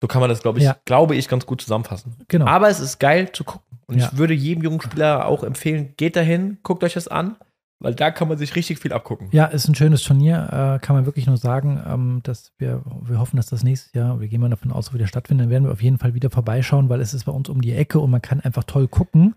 so 0.00 0.08
kann 0.08 0.20
man 0.20 0.28
das, 0.30 0.42
glaube 0.42 0.58
ich, 0.58 0.64
Ja. 0.64 0.76
glaube 0.84 1.14
ich, 1.16 1.28
ganz 1.28 1.46
gut 1.46 1.60
zusammenfassen. 1.62 2.16
Genau. 2.28 2.46
Aber 2.46 2.68
es 2.68 2.80
ist 2.80 2.98
geil 2.98 3.32
zu 3.32 3.44
gucken. 3.44 3.78
Und 3.86 3.98
Ja. 3.98 4.10
ich 4.12 4.18
würde 4.18 4.34
jedem 4.34 4.62
jungen 4.62 4.80
Spieler 4.80 5.26
auch 5.26 5.42
empfehlen, 5.44 5.94
geht 5.96 6.16
dahin, 6.16 6.58
guckt 6.62 6.82
euch 6.84 6.94
das 6.94 7.08
an, 7.08 7.36
weil 7.84 7.94
da 7.94 8.10
kann 8.10 8.28
man 8.28 8.38
sich 8.38 8.56
richtig 8.56 8.78
viel 8.78 8.92
abgucken. 8.92 9.28
Ja, 9.30 9.44
ist 9.44 9.68
ein 9.68 9.74
schönes 9.74 10.02
Turnier, 10.02 10.48
äh, 10.50 10.84
kann 10.84 10.96
man 10.96 11.04
wirklich 11.06 11.26
nur 11.26 11.36
sagen, 11.36 11.82
ähm, 11.86 12.20
dass 12.22 12.52
wir, 12.58 12.82
wir 13.02 13.18
hoffen, 13.18 13.36
dass 13.36 13.46
das 13.46 13.62
nächstes 13.62 13.92
Jahr, 13.92 14.20
wir 14.20 14.28
gehen 14.28 14.40
mal 14.40 14.48
davon 14.48 14.72
aus, 14.72 14.94
wieder 14.94 15.06
stattfindet, 15.06 15.44
dann 15.44 15.50
werden 15.50 15.64
wir 15.64 15.72
auf 15.72 15.82
jeden 15.82 15.98
Fall 15.98 16.14
wieder 16.14 16.30
vorbeischauen, 16.30 16.88
weil 16.88 17.00
es 17.00 17.12
ist 17.14 17.24
bei 17.24 17.32
uns 17.32 17.48
um 17.48 17.60
die 17.60 17.72
Ecke 17.72 17.98
und 18.00 18.10
man 18.10 18.22
kann 18.22 18.40
einfach 18.40 18.64
toll 18.64 18.88
gucken. 18.88 19.34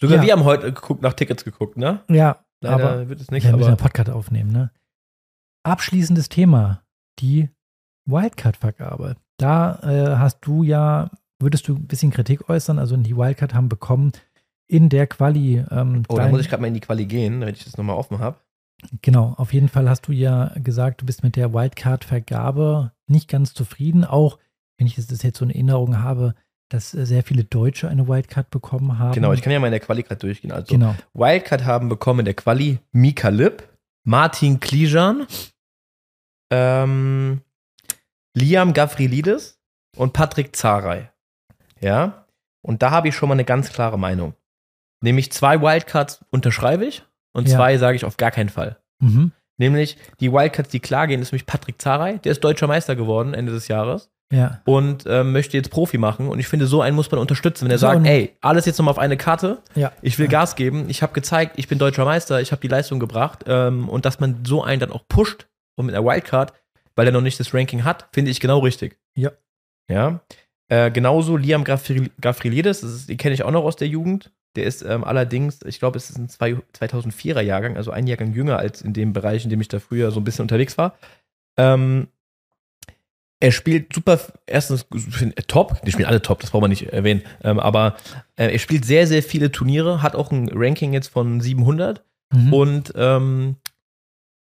Sogar 0.00 0.16
Ja. 0.16 0.22
wir 0.22 0.32
haben 0.32 0.44
heute 0.44 0.72
geguckt, 0.72 1.02
nach 1.02 1.12
Tickets 1.12 1.44
geguckt, 1.44 1.76
ne? 1.76 2.00
Ja, 2.08 2.44
Leider 2.60 2.74
aber 2.74 3.08
wird 3.08 3.20
es 3.20 3.30
nicht, 3.30 3.44
ja, 3.44 3.50
wir 3.50 3.56
müssen 3.56 3.68
einen 3.68 3.76
Podcast 3.76 4.10
aufnehmen, 4.10 4.50
ne? 4.50 4.70
Abschließendes 5.64 6.28
Thema, 6.28 6.82
die 7.20 7.50
Wildcard-Vergabe. 8.06 9.16
Da 9.38 9.78
äh, 9.82 10.16
hast 10.16 10.40
du 10.42 10.64
ja, 10.64 11.10
würdest 11.38 11.68
du 11.68 11.76
ein 11.76 11.86
bisschen 11.86 12.10
Kritik 12.10 12.48
äußern, 12.48 12.78
also 12.78 12.96
die 12.96 13.16
Wildcard 13.16 13.54
haben 13.54 13.68
bekommen 13.68 14.12
in 14.72 14.88
der 14.88 15.06
Quali. 15.06 15.64
Ähm, 15.70 16.02
Oh, 16.08 16.16
da 16.16 16.28
muss 16.28 16.40
ich 16.40 16.48
gerade 16.48 16.62
mal 16.62 16.68
in 16.68 16.74
die 16.74 16.80
Quali 16.80 17.04
gehen, 17.06 17.40
damit 17.40 17.58
ich 17.58 17.64
das 17.64 17.76
nochmal 17.76 17.96
offen 17.96 18.18
habe. 18.18 18.38
Genau, 19.02 19.34
auf 19.36 19.52
jeden 19.52 19.68
Fall 19.68 19.88
hast 19.88 20.08
du 20.08 20.12
ja 20.12 20.52
gesagt, 20.56 21.02
du 21.02 21.06
bist 21.06 21.22
mit 21.22 21.36
der 21.36 21.52
Wildcard-Vergabe 21.52 22.92
nicht 23.06 23.28
ganz 23.28 23.54
zufrieden. 23.54 24.04
Auch 24.04 24.38
wenn 24.78 24.86
ich 24.86 24.96
das 24.96 25.22
jetzt 25.22 25.38
so 25.38 25.44
in 25.44 25.50
Erinnerung 25.50 25.98
habe, 25.98 26.34
dass 26.70 26.94
äh, 26.94 27.04
sehr 27.04 27.22
viele 27.22 27.44
Deutsche 27.44 27.88
eine 27.88 28.08
Wildcard 28.08 28.50
bekommen 28.50 28.98
haben. 28.98 29.12
Genau, 29.12 29.32
ich 29.32 29.42
kann 29.42 29.52
ja 29.52 29.60
mal 29.60 29.66
in 29.66 29.72
der 29.72 29.80
Quali 29.80 30.02
gerade 30.02 30.18
durchgehen. 30.20 30.50
Also 30.52 30.74
Genau, 30.74 30.94
Wildcard 31.12 31.64
haben 31.64 31.88
bekommen 31.88 32.20
in 32.20 32.24
der 32.24 32.34
Quali 32.34 32.78
Mika 32.92 33.28
Lipp, 33.28 33.68
Martin 34.04 34.58
Klijan, 34.58 35.26
ähm, 36.50 37.42
Liam 38.34 38.72
Gavrilidis 38.72 39.60
und 39.96 40.12
Patrick 40.14 40.56
Zaray. 40.56 41.08
Ja, 41.80 42.26
und 42.62 42.82
da 42.82 42.90
habe 42.90 43.08
ich 43.08 43.14
schon 43.14 43.28
mal 43.28 43.34
eine 43.34 43.44
ganz 43.44 43.70
klare 43.70 43.98
Meinung. 43.98 44.34
Nämlich 45.02 45.30
zwei 45.32 45.60
Wildcards 45.60 46.24
unterschreibe 46.30 46.84
ich 46.86 47.02
und 47.32 47.48
Ja. 47.48 47.56
zwei 47.56 47.76
sage 47.76 47.96
ich 47.96 48.04
auf 48.04 48.16
gar 48.16 48.30
keinen 48.30 48.48
Fall. 48.48 48.78
mhm. 49.00 49.32
Nämlich 49.58 49.96
die 50.18 50.32
Wildcards, 50.32 50.70
die 50.70 50.80
klar 50.80 51.06
gehen, 51.06 51.20
ist 51.20 51.30
nämlich 51.30 51.46
Patrick 51.46 51.80
Zaray, 51.80 52.18
der 52.18 52.32
ist 52.32 52.42
deutscher 52.42 52.66
Meister 52.66 52.96
geworden 52.96 53.34
Ende 53.34 53.52
des 53.52 53.68
Jahres 53.68 54.10
ja, 54.32 54.60
und 54.64 55.04
ähm, 55.06 55.30
möchte 55.32 55.56
jetzt 55.58 55.70
Profi 55.70 55.98
machen. 55.98 56.28
Und 56.28 56.38
ich 56.40 56.48
finde, 56.48 56.66
so 56.66 56.80
einen 56.80 56.96
muss 56.96 57.10
man 57.10 57.20
unterstützen, 57.20 57.66
wenn 57.66 57.70
er 57.70 57.78
So 57.78 57.86
sagt, 57.86 58.04
ey, 58.06 58.34
alles 58.40 58.64
jetzt 58.64 58.78
nochmal 58.78 58.92
auf 58.92 58.98
eine 58.98 59.16
Karte, 59.18 59.58
ja, 59.74 59.92
ich 60.00 60.18
will 60.18 60.26
Gas 60.26 60.56
geben, 60.56 60.86
ich 60.88 61.02
habe 61.02 61.12
gezeigt, 61.12 61.58
ich 61.58 61.68
bin 61.68 61.78
deutscher 61.78 62.04
Meister, 62.06 62.40
ich 62.40 62.50
habe 62.50 62.62
die 62.62 62.68
Leistung 62.68 62.98
gebracht 62.98 63.44
ähm, 63.46 63.88
und 63.90 64.04
dass 64.06 64.18
man 64.20 64.42
so 64.44 64.64
einen 64.64 64.80
dann 64.80 64.90
auch 64.90 65.06
pusht 65.06 65.46
und 65.76 65.86
mit 65.86 65.94
einer 65.94 66.04
Wildcard, 66.04 66.54
weil 66.96 67.06
er 67.06 67.12
noch 67.12 67.20
nicht 67.20 67.38
das 67.38 67.52
Ranking 67.54 67.84
hat, 67.84 68.08
finde 68.12 68.30
ich 68.30 68.40
genau 68.40 68.60
richtig. 68.60 68.98
Ja. 69.16 69.30
Ja. 69.88 70.20
Äh, 70.68 70.90
genauso 70.90 71.36
Liam 71.36 71.62
Gafril- 71.62 72.10
Gavrilidis, 72.20 72.80
das 72.80 72.90
ist, 72.90 73.08
den 73.10 73.18
kenne 73.18 73.34
ich 73.34 73.42
auch 73.44 73.50
noch 73.50 73.64
aus 73.64 73.76
der 73.76 73.88
Jugend. 73.88 74.32
Der 74.56 74.64
ist 74.64 74.82
ähm, 74.82 75.02
allerdings, 75.04 75.60
ich 75.64 75.78
glaube, 75.78 75.96
es 75.96 76.10
ist 76.10 76.18
ein 76.18 76.28
zwei- 76.28 76.56
2004er 76.78 77.40
Jahrgang, 77.40 77.76
also 77.76 77.90
ein 77.90 78.06
Jahrgang 78.06 78.32
jünger 78.32 78.58
als 78.58 78.82
in 78.82 78.92
dem 78.92 79.12
Bereich, 79.12 79.44
in 79.44 79.50
dem 79.50 79.60
ich 79.60 79.68
da 79.68 79.80
früher 79.80 80.10
so 80.10 80.20
ein 80.20 80.24
bisschen 80.24 80.42
unterwegs 80.42 80.76
war. 80.76 80.96
Ähm, 81.56 82.08
er 83.40 83.50
spielt 83.50 83.92
super, 83.92 84.20
erstens 84.46 84.86
top, 85.48 85.82
die 85.82 85.90
spielen 85.90 86.06
alle 86.06 86.22
top, 86.22 86.40
das 86.40 86.50
braucht 86.50 86.60
man 86.60 86.70
nicht 86.70 86.92
erwähnen, 86.92 87.22
ähm, 87.42 87.58
aber 87.58 87.96
äh, 88.36 88.52
er 88.52 88.58
spielt 88.60 88.84
sehr, 88.84 89.08
sehr 89.08 89.22
viele 89.22 89.50
Turniere, 89.50 90.00
hat 90.00 90.14
auch 90.14 90.30
ein 90.30 90.48
Ranking 90.52 90.92
jetzt 90.92 91.08
von 91.08 91.40
700 91.40 92.04
mhm. 92.32 92.52
und 92.52 92.92
ähm, 92.94 93.56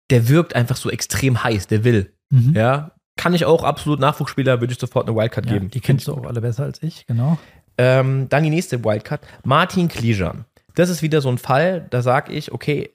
der 0.09 0.29
wirkt 0.31 0.55
einfach 0.57 0.77
so 0.77 0.89
extrem 0.91 1.45
heiß, 1.45 1.67
der 1.67 1.85
will, 1.85 2.15
mhm. 2.31 2.55
ja. 2.55 2.93
Kann 3.19 3.33
ich 3.33 3.47
auch 3.47 3.65
absolut 3.65 3.99
Nachwuchsspieler, 3.99 4.61
würde 4.61 4.75
ich 4.75 4.79
sofort 4.79 5.09
eine 5.09 5.17
Wildcard 5.17 5.47
Ja, 5.47 5.53
geben. 5.55 5.71
die 5.71 5.81
kennst 5.81 6.07
du 6.07 6.13
auch 6.15 6.25
alle 6.27 6.43
besser 6.43 6.65
als 6.65 6.83
ich, 6.83 7.07
genau. 7.07 7.39
Ähm, 7.79 8.29
dann 8.29 8.43
die 8.45 8.51
nächste 8.51 8.85
Wildcard, 8.85 9.21
Martin 9.45 9.89
Klijan. 9.89 10.45
Das 10.75 10.89
ist 10.89 11.03
wieder 11.03 11.21
so 11.21 11.29
ein 11.29 11.39
Fall, 11.39 11.87
da 11.91 12.03
sage 12.03 12.33
ich, 12.33 12.53
okay, 12.53 12.91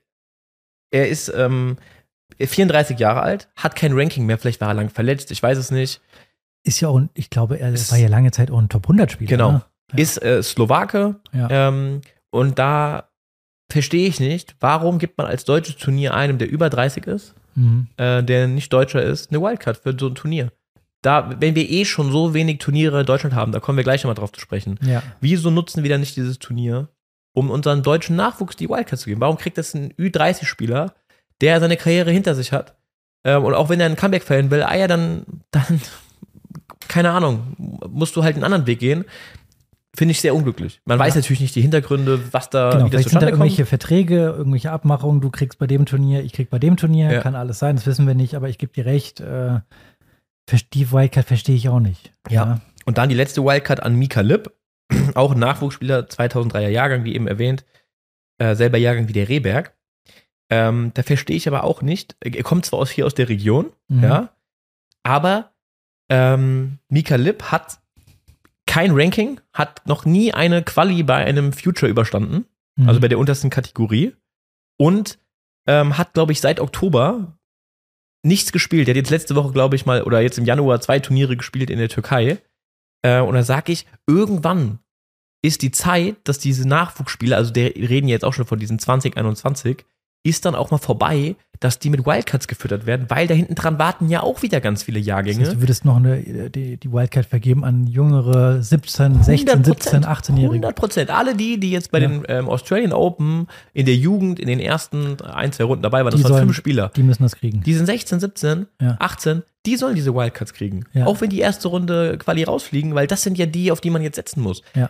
er 0.91 1.07
ist 1.07 1.31
ähm, 1.35 1.77
34 2.39 2.97
Jahre 2.99 3.21
alt, 3.21 3.49
hat 3.55 3.75
kein 3.75 3.93
Ranking 3.93 4.25
mehr, 4.25 4.37
vielleicht 4.37 4.61
war 4.61 4.69
er 4.69 4.73
lang 4.73 4.89
verletzt, 4.89 5.31
ich 5.31 5.41
weiß 5.41 5.57
es 5.57 5.71
nicht. 5.71 6.01
Ist 6.63 6.79
ja 6.79 6.89
auch, 6.89 7.01
ich 7.13 7.29
glaube, 7.29 7.59
er 7.59 7.71
Ist- 7.73 7.91
war 7.91 7.97
ja 7.97 8.07
lange 8.07 8.31
Zeit 8.31 8.51
auch 8.51 8.59
ein 8.59 8.69
Top-100-Spieler. 8.69 9.29
Genau. 9.29 9.51
Ne? 9.53 9.61
Ja. 9.93 9.97
Ist 9.99 10.21
äh, 10.23 10.41
Slowake 10.43 11.15
Ja. 11.33 11.47
ähm, 11.49 12.01
und 12.29 12.59
da 12.59 13.09
verstehe 13.71 14.07
ich 14.07 14.19
nicht, 14.19 14.55
warum 14.59 14.99
gibt 14.99 15.17
man 15.17 15.27
als 15.27 15.43
deutsches 15.45 15.77
Turnier 15.77 16.13
einem, 16.13 16.37
der 16.37 16.49
über 16.49 16.69
30 16.69 17.07
ist, 17.07 17.35
Mhm. 17.55 17.87
äh, 17.97 18.23
der 18.23 18.47
nicht 18.47 18.71
Deutscher 18.71 19.01
ist, 19.03 19.29
eine 19.31 19.41
Wildcard 19.41 19.77
für 19.77 19.95
so 19.99 20.07
ein 20.07 20.15
Turnier. 20.15 20.51
Da, 21.01 21.35
wenn 21.39 21.55
wir 21.55 21.69
eh 21.69 21.85
schon 21.85 22.11
so 22.11 22.33
wenig 22.33 22.59
Turniere 22.59 22.99
in 23.01 23.05
Deutschland 23.05 23.35
haben, 23.35 23.51
da 23.51 23.59
kommen 23.59 23.77
wir 23.77 23.83
gleich 23.83 24.03
nochmal 24.03 24.15
drauf 24.15 24.31
zu 24.31 24.39
sprechen. 24.39 24.79
Ja. 24.85 25.01
Wieso 25.19 25.49
nutzen 25.51 25.83
wir 25.83 25.89
dann 25.89 25.99
nicht 26.01 26.15
dieses 26.15 26.37
Turnier, 26.39 26.89
um 27.33 27.49
unseren 27.49 27.81
deutschen 27.83 28.15
Nachwuchs 28.15 28.55
die 28.55 28.69
Wildcard 28.69 28.99
zu 28.99 29.09
geben? 29.09 29.21
Warum 29.21 29.37
kriegt 29.37 29.57
das 29.57 29.73
ein 29.73 29.93
Ü30-Spieler, 29.93 30.93
der 31.41 31.59
seine 31.59 31.77
Karriere 31.77 32.11
hinter 32.11 32.35
sich 32.35 32.51
hat? 32.51 32.75
Ähm, 33.23 33.43
und 33.43 33.53
auch 33.55 33.69
wenn 33.69 33.79
er 33.79 33.87
ein 33.87 33.95
Comeback 33.95 34.23
fällen 34.23 34.51
will, 34.51 34.63
ah 34.63 34.75
ja, 34.75 34.87
dann, 34.87 35.25
dann, 35.51 35.81
keine 36.87 37.11
Ahnung, 37.11 37.55
musst 37.89 38.15
du 38.15 38.23
halt 38.23 38.35
einen 38.35 38.43
anderen 38.43 38.67
Weg 38.67 38.79
gehen. 38.79 39.05
Finde 39.95 40.13
ich 40.13 40.21
sehr 40.21 40.33
unglücklich. 40.33 40.81
Man 40.85 40.97
Ja. 40.99 41.05
weiß 41.05 41.15
natürlich 41.15 41.41
nicht 41.41 41.55
die 41.55 41.61
Hintergründe, 41.61 42.19
was 42.33 42.49
da, 42.49 42.69
Genau, 42.71 42.85
wie 42.85 42.89
das 42.89 42.89
vielleicht 42.91 43.09
sind 43.09 43.15
da 43.21 43.27
zustande 43.27 43.31
kommt. 43.31 43.41
irgendwelche 43.43 43.65
Verträge, 43.65 44.15
irgendwelche 44.37 44.71
Abmachungen, 44.71 45.19
du 45.19 45.29
kriegst 45.29 45.59
bei 45.59 45.67
dem 45.67 45.85
Turnier, 45.85 46.23
ich 46.23 46.31
krieg 46.33 46.49
bei 46.49 46.59
dem 46.59 46.77
Turnier, 46.77 47.11
Ja. 47.11 47.19
kann 47.21 47.35
alles 47.35 47.59
sein, 47.59 47.75
das 47.75 47.85
wissen 47.87 48.07
wir 48.07 48.13
nicht, 48.15 48.35
aber 48.35 48.47
ich 48.49 48.57
gebe 48.57 48.71
dir 48.71 48.85
recht, 48.85 49.19
äh, 49.19 49.59
die 50.73 50.91
Wildcard 50.91 51.27
verstehe 51.27 51.55
ich 51.55 51.69
auch 51.69 51.79
nicht. 51.79 52.13
Ja. 52.29 52.61
Und 52.85 52.97
dann 52.97 53.09
die 53.09 53.15
letzte 53.15 53.43
Wildcard 53.43 53.81
an 53.83 53.95
Mika 53.95 54.21
Lipp, 54.21 54.53
auch 55.15 55.31
ein 55.31 55.39
Nachwuchsspieler, 55.39 56.01
2003er 56.07 56.67
Jahrgang, 56.69 57.03
wie 57.03 57.15
eben 57.15 57.27
erwähnt, 57.27 57.65
äh, 58.39 58.55
selber 58.55 58.77
Jahrgang 58.77 59.07
wie 59.07 59.13
der 59.13 59.29
Rehberg. 59.29 59.75
Ähm, 60.49 60.91
da 60.93 61.03
verstehe 61.03 61.37
ich 61.37 61.47
aber 61.47 61.63
auch 61.63 61.81
nicht, 61.81 62.17
er 62.19 62.43
kommt 62.43 62.65
zwar 62.65 62.79
aus 62.79 62.89
hier 62.89 63.05
aus 63.05 63.13
der 63.13 63.29
Region, 63.29 63.71
Mhm. 63.87 64.03
ja, 64.03 64.29
aber 65.03 65.53
ähm, 66.09 66.79
Mika 66.89 67.15
Lipp 67.15 67.43
hat 67.51 67.79
kein 68.65 68.91
Ranking, 68.91 69.39
hat 69.53 69.85
noch 69.87 70.03
nie 70.05 70.33
eine 70.33 70.61
Quali 70.63 71.03
bei 71.03 71.23
einem 71.25 71.53
Future 71.53 71.89
überstanden, 71.89 72.45
Mhm. 72.77 72.89
also 72.89 72.99
bei 72.99 73.07
der 73.07 73.19
untersten 73.19 73.49
Kategorie 73.49 74.13
und 74.77 75.19
ähm, 75.67 75.97
hat, 75.97 76.13
glaube 76.13 76.31
ich, 76.33 76.41
seit 76.41 76.59
Oktober 76.59 77.37
nichts 78.23 78.51
gespielt. 78.51 78.87
Er 78.87 78.91
hat 78.91 78.97
jetzt 78.97 79.09
letzte 79.09 79.35
Woche, 79.35 79.51
glaube 79.51 79.75
ich, 79.75 79.85
mal, 79.85 80.03
oder 80.03 80.21
jetzt 80.21 80.37
im 80.37 80.45
Januar 80.45 80.81
zwei 80.81 80.99
Turniere 80.99 81.37
gespielt 81.37 81.69
in 81.69 81.79
der 81.79 81.89
Türkei. 81.89 82.39
Äh, 83.03 83.21
und 83.21 83.33
da 83.33 83.43
sage 83.43 83.71
ich, 83.71 83.87
irgendwann 84.07 84.79
ist 85.43 85.63
die 85.63 85.71
Zeit, 85.71 86.17
dass 86.25 86.39
diese 86.39 86.67
Nachwuchsspieler, 86.67 87.37
also 87.37 87.51
der 87.51 87.75
reden 87.75 88.07
jetzt 88.07 88.23
auch 88.23 88.33
schon 88.33 88.45
von 88.45 88.59
diesen 88.59 88.77
2021, 88.77 89.85
ist 90.23 90.45
dann 90.45 90.55
auch 90.55 90.69
mal 90.69 90.77
vorbei, 90.77 91.35
dass 91.61 91.79
die 91.79 91.89
mit 91.89 92.05
Wildcards 92.05 92.47
gefüttert 92.49 92.85
werden, 92.85 93.05
weil 93.09 93.27
da 93.27 93.33
hinten 93.33 93.55
dran 93.55 93.79
warten 93.79 94.09
ja 94.09 94.21
auch 94.23 94.41
wieder 94.41 94.59
ganz 94.59 94.83
viele 94.83 94.99
das 94.99 95.05
Jahrgänge. 95.07 95.41
heißt, 95.41 95.53
du 95.53 95.61
würdest 95.61 95.85
noch 95.85 95.95
eine, 95.97 96.49
die, 96.49 96.75
die 96.77 96.91
Wildcard 96.91 97.25
vergeben 97.27 97.63
an 97.63 97.85
jüngere 97.87 98.61
17, 98.61 99.23
16, 99.23 99.63
17, 99.63 100.03
18-Jährige. 100.03 100.47
100 100.67 100.75
Prozent. 100.75 101.09
Alle 101.11 101.35
die, 101.35 101.59
die 101.59 101.71
jetzt 101.71 101.91
bei 101.91 101.99
Ja. 101.99 102.07
den 102.09 102.23
ähm, 102.27 102.49
Australian 102.49 102.91
Open 102.91 103.47
in 103.73 103.85
der 103.85 103.95
Jugend 103.95 104.39
in 104.39 104.47
den 104.47 104.59
ersten 104.59 105.21
ein, 105.21 105.51
zwei 105.53 105.63
Runden 105.65 105.83
dabei 105.83 105.99
waren, 106.03 106.11
das 106.11 106.19
Die 106.19 106.23
waren 106.25 106.31
sollen- 106.33 106.43
fünf 106.45 106.55
Spieler. 106.57 106.91
Die 106.95 107.03
müssen 107.03 107.23
das 107.23 107.35
kriegen. 107.35 107.61
Die 107.61 107.73
sind 107.75 107.85
16, 107.85 108.19
17, 108.19 108.65
Ja. 108.81 108.97
18, 108.99 109.43
die 109.67 109.77
sollen 109.77 109.93
diese 109.95 110.15
Wildcards 110.15 110.53
kriegen. 110.53 110.85
Ja. 110.93 111.05
Auch 111.05 111.21
wenn 111.21 111.29
die 111.29 111.39
erste 111.39 111.67
Runde 111.67 112.17
Quali 112.17 112.43
rausfliegen, 112.43 112.95
weil 112.95 113.05
das 113.05 113.21
sind 113.21 113.37
ja 113.37 113.45
die, 113.45 113.71
auf 113.71 113.81
die 113.81 113.91
man 113.91 114.01
jetzt 114.01 114.15
setzen 114.15 114.41
muss. 114.41 114.63
Ja. 114.75 114.89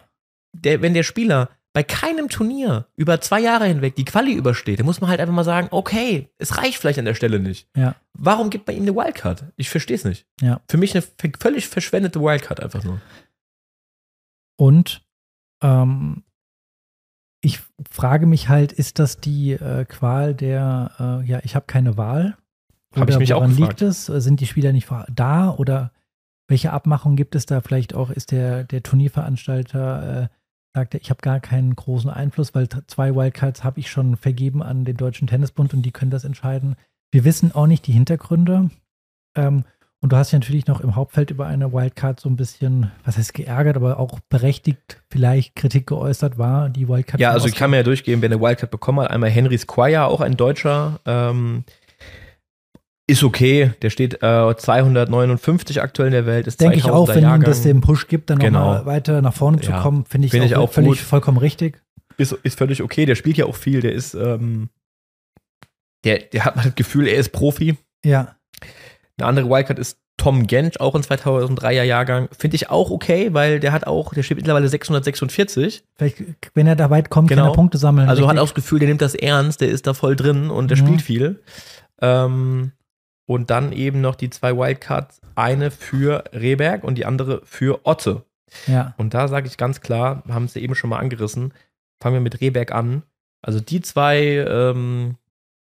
Der, 0.54 0.82
wenn 0.82 0.94
der 0.94 1.04
Spieler 1.04 1.50
bei 1.74 1.84
keinem 1.84 2.28
Turnier 2.28 2.88
über 2.96 3.22
zwei 3.22 3.40
Jahre 3.40 3.66
hinweg 3.66 3.96
die 3.96 4.06
Quali 4.06 4.34
übersteht, 4.34 4.80
dann 4.80 4.86
muss 4.86 5.00
man 5.00 5.10
halt 5.10 5.20
einfach 5.20 5.34
mal 5.34 5.44
sagen, 5.44 5.70
okay, 5.72 6.30
es 6.38 6.58
reicht 6.58 6.78
vielleicht 6.78 7.00
an 7.00 7.06
der 7.06 7.16
Stelle 7.16 7.40
nicht. 7.40 7.70
Ja. 7.76 7.96
Warum 8.14 8.50
gibt 8.50 8.68
man 8.68 8.76
ihm 8.76 8.84
eine 8.84 8.96
Wildcard? 8.96 9.46
Ich 9.56 9.70
verstehe 9.70 9.96
es 9.96 10.04
nicht. 10.04 10.26
Ja. 10.42 10.62
Für 10.70 10.78
mich 10.78 10.94
eine 10.94 11.04
völlig 11.40 11.68
verschwendete 11.68 12.20
Wildcard 12.20 12.62
einfach 12.62 12.84
nur. 12.84 13.00
Und 14.58 15.02
ähm, 15.64 16.24
ich 17.42 17.60
frage 17.90 18.26
mich 18.26 18.50
halt, 18.50 18.72
ist 18.72 19.00
das 19.00 19.20
die 19.20 19.54
äh, 19.54 19.86
Qual 19.86 20.36
der, 20.36 20.92
äh, 21.00 21.28
ja, 21.28 21.40
ich 21.44 21.56
habe 21.56 21.66
keine 21.66 21.98
Wahl? 21.98 22.38
Hab 22.96 23.10
ich 23.10 23.18
mich 23.18 23.34
auch 23.34 23.38
woran 23.38 23.56
gefragt. 23.56 23.80
liegt 23.80 23.90
es? 23.90 24.06
Sind 24.06 24.42
die 24.42 24.46
Spieler 24.46 24.74
nicht 24.74 24.90
da? 25.10 25.52
Oder 25.52 25.94
welche 26.48 26.74
Abmachung 26.74 27.16
gibt 27.16 27.36
es 27.36 27.46
da? 27.46 27.62
Vielleicht 27.62 27.96
auch, 27.96 28.10
ist 28.10 28.32
der, 28.32 28.66
der 28.66 28.84
Turnierveranstalter, 28.84 30.24
äh, 30.24 30.28
sagt 30.74 30.94
er, 30.94 31.02
ich 31.02 31.10
habe 31.10 31.22
gar 31.22 31.40
keinen 31.40 31.76
großen 31.76 32.10
Einfluss, 32.10 32.56
weil 32.56 32.70
zwei 32.88 33.16
Wildcards 33.16 33.64
habe 33.64 33.80
ich 33.80 33.90
schon 33.90 34.16
vergeben 34.16 34.64
an 34.64 34.86
den 34.86 34.98
Deutschen 34.98 35.28
Tennisbund 35.28 35.74
und 35.74 35.82
die 35.82 35.92
können 35.92 36.12
das 36.12 36.24
entscheiden. 36.24 36.76
Wir 37.12 37.26
wissen 37.26 37.54
auch 37.54 37.68
nicht 37.68 37.88
die 37.88 37.92
Hintergründe. 37.92 38.70
Ähm, 39.36 39.66
und 40.04 40.12
du 40.12 40.18
hast 40.18 40.32
ja 40.32 40.40
natürlich 40.40 40.66
noch 40.66 40.82
im 40.82 40.96
Hauptfeld 40.96 41.30
über 41.30 41.46
eine 41.46 41.74
Wildcard 41.74 42.20
so 42.20 42.28
ein 42.28 42.36
bisschen, 42.36 42.92
was 43.04 43.18
heißt 43.18 43.36
geärgert, 43.36 43.76
aber 43.76 44.00
auch 44.00 44.20
berechtigt 44.30 45.00
vielleicht 45.12 45.56
Kritik 45.56 45.86
geäußert 45.86 46.40
war, 46.40 46.70
die 46.70 46.88
Wildcard. 46.88 47.22
Ja, 47.22 47.32
also 47.32 47.48
ich 47.48 47.54
kann 47.54 47.70
mir 47.70 47.78
ja 47.78 47.84
durchgehen, 47.84 48.20
wer 48.22 48.30
eine 48.30 48.42
Wildcard 48.42 48.72
bekommen 48.72 49.02
hat. 49.02 49.12
Einmal 49.12 49.30
Henry 49.30 49.60
Squire, 49.60 50.08
auch 50.08 50.22
ein 50.22 50.38
Deutscher. 50.38 51.00
Ähm, 51.06 51.66
ist 53.12 53.24
okay. 53.24 53.72
Der 53.82 53.89
steht 53.89 54.16
äh, 54.24 54.55
259 54.55 55.82
aktuell 55.82 56.07
in 56.07 56.14
der 56.14 56.26
Welt. 56.26 56.47
Ist 56.47 56.59
Denke 56.62 56.78
ich 56.78 56.86
auch, 56.86 57.07
2000er 57.09 57.16
wenn 57.16 57.24
Jahrgang. 57.24 57.43
das 57.43 57.62
den 57.62 57.82
Push 57.82 58.07
gibt, 58.07 58.30
dann 58.30 58.39
Genau. 58.39 58.59
nochmal 58.59 58.86
weiter 58.86 59.22
nach 59.22 59.34
vorne 59.34 59.59
zu 59.59 59.72
Ja. 59.72 59.82
kommen, 59.82 60.05
finde 60.05 60.26
ich, 60.28 60.32
Finde 60.32 60.47
ich 60.47 60.55
auch, 60.55 60.64
auch 60.64 60.72
völlig, 60.72 60.89
gut. 60.89 60.97
vollkommen 60.99 61.38
richtig. 61.38 61.82
ist, 62.18 62.32
ist 62.43 62.57
völlig 62.57 62.82
okay. 62.82 63.05
Der 63.05 63.16
spielt 63.16 63.38
ja 63.38 63.45
auch 63.45 63.55
viel. 63.55 63.82
Der 63.82 63.93
ist, 63.93 64.14
ähm, 64.16 64.70
der, 66.03 66.20
der 66.20 66.45
hat 66.45 66.55
das 66.57 66.76
Gefühl, 66.76 67.07
er 67.07 67.18
ist 67.18 67.30
Profi. 67.32 67.78
Ja, 68.03 68.36
Eine 69.18 69.28
andere 69.28 69.49
Wildcard 69.49 69.78
ist 69.78 69.97
Tom 70.18 70.45
Gensch, 70.47 70.78
auch 70.80 70.93
ein 70.95 71.01
2003er 71.03 71.84
Jahrgang. 71.84 72.28
Finde 72.38 72.55
ich 72.55 72.70
auch 72.70 72.91
okay, 72.91 73.34
weil 73.34 73.59
der 73.59 73.72
hat 73.72 73.86
auch, 73.88 74.14
der 74.14 74.24
steht 74.24 74.38
mittlerweile 74.38 74.68
646. 74.68 75.84
vielleicht, 75.97 76.18
wenn 76.53 76.68
er 76.68 76.76
da 76.76 76.89
weit 76.89 77.09
kommt, 77.09 77.30
kann 77.30 77.38
Genau. 77.39 77.51
er 77.51 77.55
Punkte 77.55 77.78
sammeln. 77.80 78.07
Also 78.09 78.24
hat 78.24 78.30
Richtig. 78.32 78.39
auch 78.41 78.45
das 78.47 78.53
Gefühl, 78.55 78.80
der 78.80 78.88
nimmt 78.88 79.01
das 79.01 79.16
ernst, 79.16 79.62
der 79.62 79.70
ist 79.70 79.88
da 79.88 79.93
voll 79.93 80.16
drin 80.16 80.49
und 80.49 80.70
der 80.70 80.78
Mhm. 80.78 80.86
spielt 80.86 81.01
viel. 81.01 81.39
Ähm, 82.01 82.72
und 83.26 83.50
dann 83.50 83.72
eben 83.72 84.02
noch 84.02 84.16
die 84.16 84.30
zwei 84.30 84.56
Wildcards, 84.56 85.22
eine 85.36 85.72
für 85.72 86.24
Rehberg 86.34 86.84
und 86.84 86.96
die 86.96 87.06
andere 87.06 87.42
für 87.46 87.86
Otte. 87.86 88.24
Ja, 88.68 88.94
Und 88.98 89.14
da 89.14 89.28
sage 89.30 89.48
ich 89.48 89.56
ganz 89.58 89.80
klar, 89.80 90.24
wir 90.26 90.34
haben 90.36 90.44
es 90.46 90.56
ja 90.56 90.62
eben 90.62 90.76
schon 90.76 90.90
mal 90.90 91.00
angerissen, 91.00 91.54
fangen 92.02 92.16
wir 92.16 92.22
mit 92.22 92.42
Rehberg 92.42 92.74
an. 92.74 93.04
Also 93.42 93.60
die 93.62 93.80
zwei 93.82 94.20
ähm, 94.46 95.16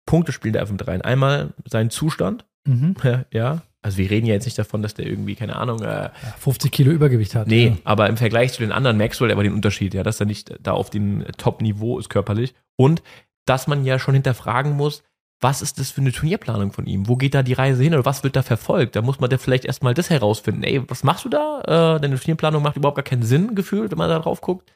Punkte 0.07 0.33
spielen 0.33 0.53
da 0.53 0.61
einfach 0.61 0.73
mit 0.73 0.87
rein. 0.87 1.01
Einmal 1.01 1.55
sein 1.67 1.89
Zustand, 1.91 2.45
mhm. 2.67 2.95
ja. 3.31 3.63
Also 3.81 3.99
wir 3.99 4.11
reden 4.11 4.27
ja 4.27 4.33
jetzt 4.35 4.45
nicht 4.47 4.59
davon, 4.59 4.81
dass 4.83 4.95
der 4.95 5.07
irgendwie, 5.07 5.35
keine 5.35 5.57
Ahnung, 5.57 5.83
äh, 5.83 5.85
ja 5.87 6.13
50 6.39 6.73
Kilo 6.73 6.91
Übergewicht 6.91 7.35
hat. 7.35 7.47
Nee, 7.49 7.67
Ja. 7.69 7.77
aber 7.85 8.09
im 8.09 8.17
Vergleich 8.17 8.53
zu 8.53 8.61
den 8.61 8.73
anderen 8.73 8.97
merkst 8.97 9.21
du 9.21 9.25
halt 9.25 9.33
aber 9.33 9.43
den 9.43 9.53
Unterschied, 9.55 9.93
ja, 9.95 10.03
dass 10.03 10.21
er 10.21 10.27
nicht 10.27 10.55
da 10.63 10.73
auf 10.73 10.89
dem 10.91 11.25
Top-Niveau 11.39 11.99
ist 11.99 12.09
körperlich. 12.11 12.55
Und 12.77 13.03
dass 13.47 13.67
man 13.67 13.85
ja 13.85 13.99
schon 13.99 14.15
hinterfragen 14.15 14.73
muss, 14.73 15.03
was 15.45 15.61
ist 15.61 15.78
das 15.78 15.90
für 15.90 16.01
eine 16.01 16.11
Turnierplanung 16.11 16.72
von 16.72 16.86
ihm? 16.86 17.07
Wo 17.07 17.16
geht 17.16 17.34
da 17.34 17.42
die 17.42 17.53
Reise 17.53 17.82
hin 17.82 17.92
oder 17.92 18.07
was 18.07 18.24
wird 18.24 18.34
da 18.34 18.42
verfolgt? 18.42 18.97
Da 18.97 19.03
muss 19.03 19.20
man 19.20 19.28
da 19.28 19.36
vielleicht 19.36 19.66
erstmal 19.66 19.92
das 19.92 20.09
herausfinden. 20.09 20.62
Ey, 20.62 20.82
was 20.88 21.05
machst 21.05 21.26
du 21.26 21.28
da? 21.28 21.61
Äh, 21.97 22.01
deine 22.01 22.18
Turnierplanung 22.18 22.62
macht 22.62 22.76
überhaupt 22.76 22.97
gar 22.97 23.05
keinen 23.05 23.22
Sinn, 23.22 23.55
gefühlt, 23.55 23.90
wenn 23.90 23.99
man 23.99 24.09
da 24.09 24.18
drauf 24.20 24.40
guckt. 24.40 24.72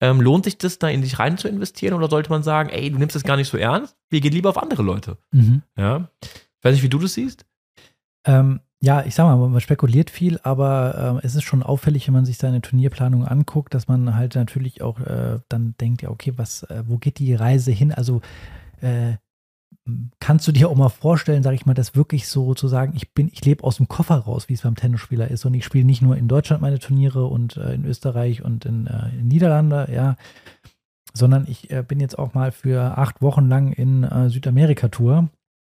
Ähm, 0.00 0.20
lohnt 0.20 0.44
sich 0.44 0.56
das, 0.56 0.78
da 0.78 0.88
in 0.88 1.02
dich 1.02 1.18
rein 1.18 1.36
zu 1.36 1.48
investieren 1.48 1.94
oder 1.94 2.08
sollte 2.08 2.30
man 2.30 2.44
sagen, 2.44 2.68
ey, 2.68 2.92
du 2.92 2.98
nimmst 2.98 3.16
das 3.16 3.24
gar 3.24 3.36
nicht 3.36 3.48
so 3.48 3.58
ernst? 3.58 3.96
Wir 4.08 4.20
gehen 4.20 4.32
lieber 4.32 4.50
auf 4.50 4.62
andere 4.62 4.84
Leute. 4.84 5.18
Mhm. 5.32 5.62
Ja. 5.76 6.08
Ich 6.22 6.64
weiß 6.64 6.74
nicht, 6.74 6.84
wie 6.84 6.88
du 6.88 7.00
das 7.00 7.14
siehst. 7.14 7.44
Ähm, 8.24 8.60
ja, 8.80 9.04
ich 9.04 9.16
sag 9.16 9.24
mal, 9.24 9.36
man 9.36 9.60
spekuliert 9.60 10.10
viel, 10.10 10.38
aber 10.44 10.94
ähm, 10.96 11.20
es 11.24 11.34
ist 11.34 11.42
schon 11.42 11.64
auffällig, 11.64 12.06
wenn 12.06 12.14
man 12.14 12.24
sich 12.24 12.38
seine 12.38 12.60
Turnierplanung 12.60 13.26
anguckt, 13.26 13.74
dass 13.74 13.88
man 13.88 14.14
halt 14.14 14.36
natürlich 14.36 14.80
auch 14.80 15.00
äh, 15.00 15.40
dann 15.48 15.74
denkt, 15.80 16.02
ja, 16.02 16.10
okay, 16.10 16.34
was, 16.36 16.62
äh, 16.62 16.84
wo 16.86 16.98
geht 16.98 17.18
die 17.18 17.34
Reise 17.34 17.72
hin? 17.72 17.90
Also 17.90 18.20
äh, 18.80 19.14
kannst 20.18 20.48
du 20.48 20.52
dir 20.52 20.70
auch 20.70 20.76
mal 20.76 20.88
vorstellen, 20.88 21.42
sag 21.42 21.52
ich 21.54 21.66
mal, 21.66 21.74
das 21.74 21.94
wirklich 21.94 22.26
so 22.26 22.54
zu 22.54 22.68
sagen, 22.68 22.94
ich 22.96 23.12
bin, 23.12 23.28
ich 23.32 23.44
lebe 23.44 23.64
aus 23.64 23.76
dem 23.76 23.88
Koffer 23.88 24.16
raus, 24.16 24.48
wie 24.48 24.54
es 24.54 24.62
beim 24.62 24.76
Tennisspieler 24.76 25.28
ist. 25.28 25.44
Und 25.44 25.54
ich 25.54 25.64
spiele 25.64 25.84
nicht 25.84 26.00
nur 26.00 26.16
in 26.16 26.28
Deutschland 26.28 26.62
meine 26.62 26.78
Turniere 26.78 27.26
und 27.26 27.56
äh, 27.56 27.74
in 27.74 27.84
Österreich 27.84 28.42
und 28.42 28.64
in, 28.64 28.86
äh, 28.86 29.10
in 29.18 29.28
Niederlande, 29.28 29.88
ja, 29.92 30.16
sondern 31.12 31.46
ich 31.48 31.70
äh, 31.70 31.84
bin 31.86 32.00
jetzt 32.00 32.18
auch 32.18 32.34
mal 32.34 32.50
für 32.50 32.96
acht 32.96 33.20
Wochen 33.20 33.48
lang 33.48 33.72
in 33.72 34.04
äh, 34.04 34.30
Südamerika-Tour 34.30 35.28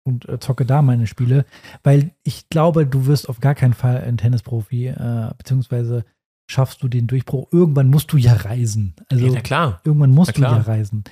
und 0.04 0.28
äh, 0.28 0.40
zocke 0.40 0.66
da 0.66 0.82
meine 0.82 1.06
Spiele, 1.06 1.44
weil 1.82 2.10
ich 2.24 2.48
glaube, 2.48 2.86
du 2.86 3.06
wirst 3.06 3.28
auf 3.28 3.40
gar 3.40 3.54
keinen 3.54 3.74
Fall 3.74 4.02
ein 4.02 4.16
Tennisprofi, 4.16 4.88
äh, 4.88 5.30
beziehungsweise 5.38 6.04
schaffst 6.50 6.82
du 6.82 6.88
den 6.88 7.06
Durchbruch. 7.06 7.48
Irgendwann 7.52 7.88
musst 7.88 8.12
du 8.12 8.16
ja 8.16 8.32
reisen. 8.32 8.94
Also 9.08 9.26
ja, 9.26 9.40
klar. 9.40 9.80
irgendwann 9.84 10.10
musst 10.10 10.32
Na 10.32 10.34
du 10.34 10.42
ja 10.42 10.62
klar. 10.62 10.76
reisen. 10.76 11.04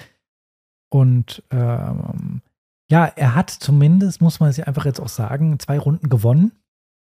Und 0.90 1.44
ähm, 1.50 2.42
ja, 2.90 3.04
er 3.04 3.34
hat 3.34 3.50
zumindest, 3.50 4.20
muss 4.20 4.40
man 4.40 4.50
es 4.50 4.56
ja 4.56 4.64
einfach 4.64 4.84
jetzt 4.84 5.00
auch 5.00 5.08
sagen, 5.08 5.58
zwei 5.58 5.78
Runden 5.78 6.08
gewonnen. 6.08 6.52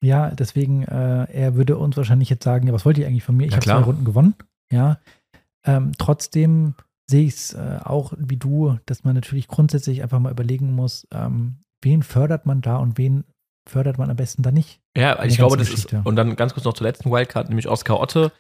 Ja, 0.04 0.32
deswegen, 0.32 0.84
äh, 0.84 1.32
er 1.32 1.56
würde 1.56 1.78
uns 1.78 1.96
wahrscheinlich 1.98 2.30
jetzt 2.30 2.44
sagen, 2.44 2.68
ja, 2.68 2.74
was 2.74 2.86
wollt 2.86 2.98
ihr 2.98 3.08
eigentlich 3.08 3.24
von 3.24 3.38
mir? 3.38 3.48
Ich 3.48 3.54
habe 3.54 3.66
zwei. 3.66 3.82
Runden 3.82 4.04
gewonnen. 4.04 4.36
Ja. 4.72 5.00
Ähm, 5.66 5.94
trotzdem 5.98 6.76
sehe 7.10 7.26
ich 7.26 7.36
es 7.36 7.54
äh, 7.54 7.80
auch 7.84 8.14
wie 8.18 8.38
du, 8.38 8.78
dass 8.86 9.04
man 9.04 9.16
natürlich 9.16 9.48
grundsätzlich 9.48 10.04
einfach 10.04 10.20
mal 10.20 10.32
überlegen 10.32 10.74
muss, 10.74 11.08
ähm, 11.12 11.56
wen 11.82 12.04
fördert 12.04 12.46
man 12.46 12.62
da 12.62 12.78
und 12.78 12.98
wen 12.98 13.24
fördert 13.68 13.98
man 13.98 14.10
am 14.10 14.18
besten 14.18 14.44
da 14.44 14.52
nicht. 14.52 14.82
Ja, 14.98 15.24
ich 15.24 15.38
glaube, 15.38 15.58
das 15.58 15.68
ist. 15.70 15.76
Geschichte. 15.76 16.02
Und 16.04 16.16
dann 16.18 16.36
ganz 16.36 16.54
kurz 16.54 16.66
noch 16.66 16.74
zur 16.74 16.86
letzten 16.88 17.12
Wildcard, 17.12 17.50
nämlich 17.50 17.70
Oskar 17.70 18.00
Otte. 18.00 18.32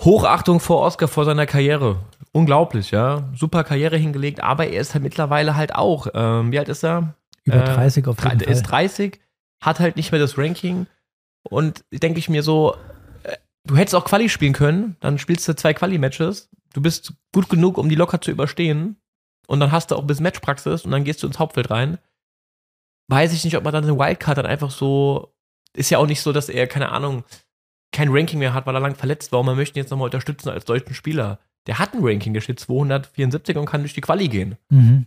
Hochachtung 0.00 0.60
vor 0.60 0.82
Oskar 0.82 1.08
vor 1.08 1.24
seiner 1.24 1.46
Karriere. 1.46 1.98
Unglaublich, 2.32 2.90
ja. 2.90 3.24
Super 3.34 3.64
Karriere 3.64 3.96
hingelegt, 3.96 4.42
aber 4.42 4.66
er 4.66 4.80
ist 4.80 4.94
halt 4.94 5.02
mittlerweile 5.02 5.56
halt 5.56 5.74
auch. 5.74 6.06
Ähm, 6.14 6.52
wie 6.52 6.58
alt 6.58 6.68
ist 6.68 6.84
er? 6.84 7.14
Über 7.44 7.56
Äh, 7.62 7.74
30 7.74 8.06
auf 8.06 8.16
Drei- 8.16 8.30
jeden 8.30 8.40
Er 8.42 8.48
ist 8.48 8.66
Fall. 8.66 8.82
30, 8.88 9.20
hat 9.62 9.80
halt 9.80 9.96
nicht 9.96 10.12
mehr 10.12 10.20
das 10.20 10.36
Ranking 10.36 10.86
Und 11.48 11.84
denke 11.92 12.18
ich 12.18 12.28
mir 12.28 12.42
so, 12.42 12.74
äh, 13.22 13.36
du 13.64 13.76
hättest 13.76 13.94
auch 13.94 14.04
Quali 14.04 14.28
spielen 14.28 14.52
können, 14.52 14.96
dann 15.00 15.18
spielst 15.18 15.46
du 15.48 15.54
zwei 15.56 15.72
Quali-Matches, 15.72 16.50
du 16.74 16.82
bist 16.82 17.14
gut 17.32 17.48
genug, 17.48 17.78
um 17.78 17.88
die 17.88 17.94
locker 17.94 18.20
zu 18.20 18.32
überstehen 18.32 18.96
und 19.46 19.60
dann 19.60 19.70
hast 19.72 19.90
du 19.90 19.94
auch 19.96 20.00
ein 20.00 20.06
bisschen 20.08 20.24
Matchpraxis 20.24 20.84
und 20.84 20.90
dann 20.90 21.04
gehst 21.04 21.22
du 21.22 21.26
ins 21.28 21.38
Hauptfeld 21.38 21.70
rein. 21.70 21.98
Weiß 23.08 23.32
ich 23.32 23.44
nicht, 23.44 23.56
ob 23.56 23.62
man 23.62 23.72
dann 23.72 23.84
eine 23.84 23.96
Wildcard 23.98 24.36
dann 24.38 24.46
einfach 24.46 24.70
so, 24.72 25.32
ist 25.72 25.88
ja 25.90 25.98
auch 25.98 26.06
nicht 26.08 26.20
so, 26.20 26.32
dass 26.32 26.48
er, 26.48 26.66
keine 26.66 26.90
Ahnung, 26.90 27.22
kein 27.96 28.10
Ranking 28.10 28.38
mehr 28.38 28.52
hat, 28.52 28.66
weil 28.66 28.74
er 28.74 28.80
lang 28.80 28.94
verletzt 28.94 29.32
war 29.32 29.40
und 29.40 29.46
man 29.46 29.56
möchte 29.56 29.78
ihn 29.78 29.82
jetzt 29.82 29.90
nochmal 29.90 30.06
unterstützen 30.06 30.50
als 30.50 30.66
deutschen 30.66 30.94
Spieler. 30.94 31.38
Der 31.66 31.78
hat 31.78 31.94
ein 31.94 32.00
Ranking, 32.02 32.34
der 32.34 32.42
steht 32.42 32.60
274 32.60 33.56
und 33.56 33.64
kann 33.64 33.80
durch 33.80 33.94
die 33.94 34.02
Quali 34.02 34.28
gehen. 34.28 34.56
Mhm. 34.68 35.06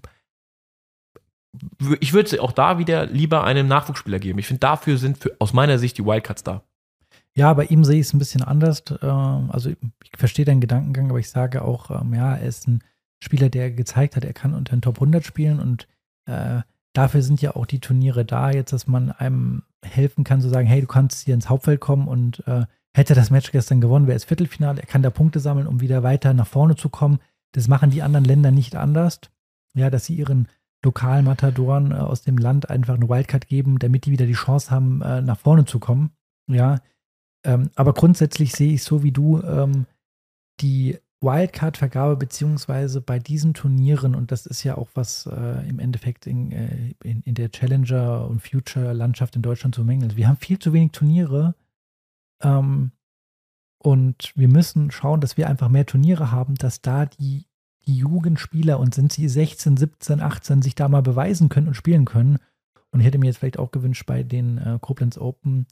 Ich 2.00 2.14
würde 2.14 2.42
auch 2.42 2.52
da 2.52 2.80
wieder 2.80 3.06
lieber 3.06 3.44
einem 3.44 3.68
Nachwuchsspieler 3.68 4.20
geben. 4.20 4.40
Ich 4.40 4.48
finde, 4.48 4.60
dafür 4.60 4.98
sind 4.98 5.20
für, 5.20 5.36
aus 5.38 5.54
meiner 5.54 5.78
Sicht 5.78 5.98
die 6.00 6.06
Wildcards 6.06 6.44
da. 6.44 6.64
Ja, 7.36 7.54
bei 7.54 7.66
ihm 7.66 7.86
sehe 7.86 8.00
ich 8.00 8.08
es 8.08 8.14
ein 8.14 8.20
bisschen 8.20 8.44
anders. 8.44 8.84
Ähm, 9.02 9.50
also 9.52 9.70
ich 9.70 9.78
verstehe 10.18 10.46
deinen 10.46 10.62
Gedankengang, 10.62 11.12
aber 11.12 11.20
ich 11.20 11.30
sage 11.30 11.62
auch, 11.62 11.92
ähm, 11.92 12.14
ja, 12.16 12.36
er 12.36 12.48
ist 12.48 12.68
ein 12.68 12.84
Spieler, 13.24 13.50
der 13.50 13.70
gezeigt 13.72 14.16
hat, 14.16 14.26
er 14.26 14.34
kann 14.34 14.56
unter 14.56 14.76
den 14.76 14.82
Top 14.82 14.96
100 14.96 15.24
spielen 15.24 15.60
und 15.60 15.88
äh, 16.26 16.62
dafür 16.94 17.22
sind 17.22 17.42
ja 17.42 17.56
auch 17.56 17.68
die 17.68 17.80
Turniere 17.80 18.26
da, 18.26 18.52
jetzt, 18.52 18.74
dass 18.74 18.88
man 18.88 19.12
einem 19.12 19.64
helfen 19.86 20.24
kann, 20.24 20.42
zu 20.42 20.50
sagen, 20.50 20.68
hey, 20.68 20.82
du 20.82 20.88
kannst 20.88 21.26
hier 21.26 21.36
ins 21.36 21.50
Hauptfeld 21.50 21.80
kommen 21.80 22.08
und 22.08 22.46
äh, 22.48 22.66
hätte 22.94 23.14
das 23.14 23.30
Match 23.30 23.52
gestern 23.52 23.82
gewonnen, 23.82 24.08
wäre 24.08 24.18
es 24.18 24.26
Viertelfinale, 24.26 24.82
er 24.82 24.88
kann 24.88 25.04
da 25.04 25.10
Punkte 25.10 25.40
sammeln, 25.40 25.68
um 25.68 25.82
wieder 25.82 26.04
weiter 26.04 26.34
nach 26.34 26.48
vorne 26.48 26.76
zu 26.76 26.90
kommen. 26.90 27.20
Das 27.54 27.68
machen 27.68 27.92
die 27.92 28.02
anderen 28.02 28.26
Länder 28.26 28.52
nicht 28.52 28.76
anders. 28.76 29.22
Ja, 29.76 29.90
dass 29.90 30.06
sie 30.06 30.16
ihren 30.16 30.48
Lokalmatadoren 30.84 31.92
äh, 31.92 31.96
aus 31.96 32.22
dem 32.22 32.38
Land 32.38 32.70
einfach 32.70 32.96
eine 32.96 33.10
Wildcard 33.10 33.48
geben, 33.48 33.80
damit 33.80 34.06
die 34.06 34.12
wieder 34.12 34.26
die 34.26 34.34
Chance 34.34 34.72
haben, 34.72 35.02
äh, 35.02 35.22
nach 35.22 35.38
vorne 35.38 35.66
zu 35.66 35.80
kommen. 35.80 36.12
Ja, 36.48 36.80
ähm, 37.44 37.70
aber 37.76 37.94
grundsätzlich 37.94 38.54
sehe 38.54 38.74
ich 38.74 38.84
so 38.84 39.04
wie 39.04 39.12
du 39.12 39.42
ähm, 39.42 39.86
die 40.60 40.98
Wildcard-Vergabe 41.22 42.16
beziehungsweise 42.16 43.02
bei 43.02 43.20
diesen 43.20 43.54
Turnieren, 43.54 44.16
und 44.16 44.32
das 44.32 44.46
ist 44.46 44.64
ja 44.64 44.78
auch 44.78 44.90
was 44.94 45.26
äh, 45.26 45.68
im 45.68 45.80
Endeffekt 45.80 46.28
in, 46.28 46.52
äh, 46.52 46.94
in, 47.04 47.22
in, 47.24 47.36
der 47.36 47.52
Challenger- 47.52 48.28
und 48.28 48.42
Future-Landschaft 48.42 49.36
in 49.36 49.42
Deutschland 49.42 49.76
zu 49.76 49.84
mängeln. 49.84 50.16
Wir 50.16 50.28
haben 50.28 50.38
viel 50.38 50.60
zu 50.60 50.72
wenig 50.72 50.92
Turniere 50.94 51.56
ähm, 52.42 52.92
und 53.82 54.34
wir 54.36 54.50
müssen 54.50 54.92
schauen, 54.92 55.22
dass 55.22 55.38
wir 55.38 55.48
einfach 55.48 55.70
mehr 55.70 55.86
Turniere 55.86 56.32
haben, 56.32 56.56
dass 56.56 56.82
da 56.82 57.06
die, 57.06 57.46
die 57.86 57.96
Jugendspieler 57.96 58.80
und 58.80 58.94
sind 58.94 59.14
sie 59.14 59.28
16, 59.30 59.78
17, 59.78 60.22
18 60.22 60.62
sich 60.62 60.76
da 60.76 60.90
mal 60.90 61.02
beweisen 61.02 61.50
können 61.50 61.70
und 61.70 61.76
spielen 61.76 62.06
können. 62.06 62.40
Und 62.92 63.00
ich 63.00 63.06
hätte 63.06 63.20
mir 63.20 63.28
jetzt 63.28 63.38
vielleicht 63.38 63.60
auch 63.60 63.72
gewünscht 63.72 64.06
bei 64.06 64.24
den 64.24 64.58
äh, 64.58 64.78
Koblenz 64.82 65.18
Open, 65.18 65.66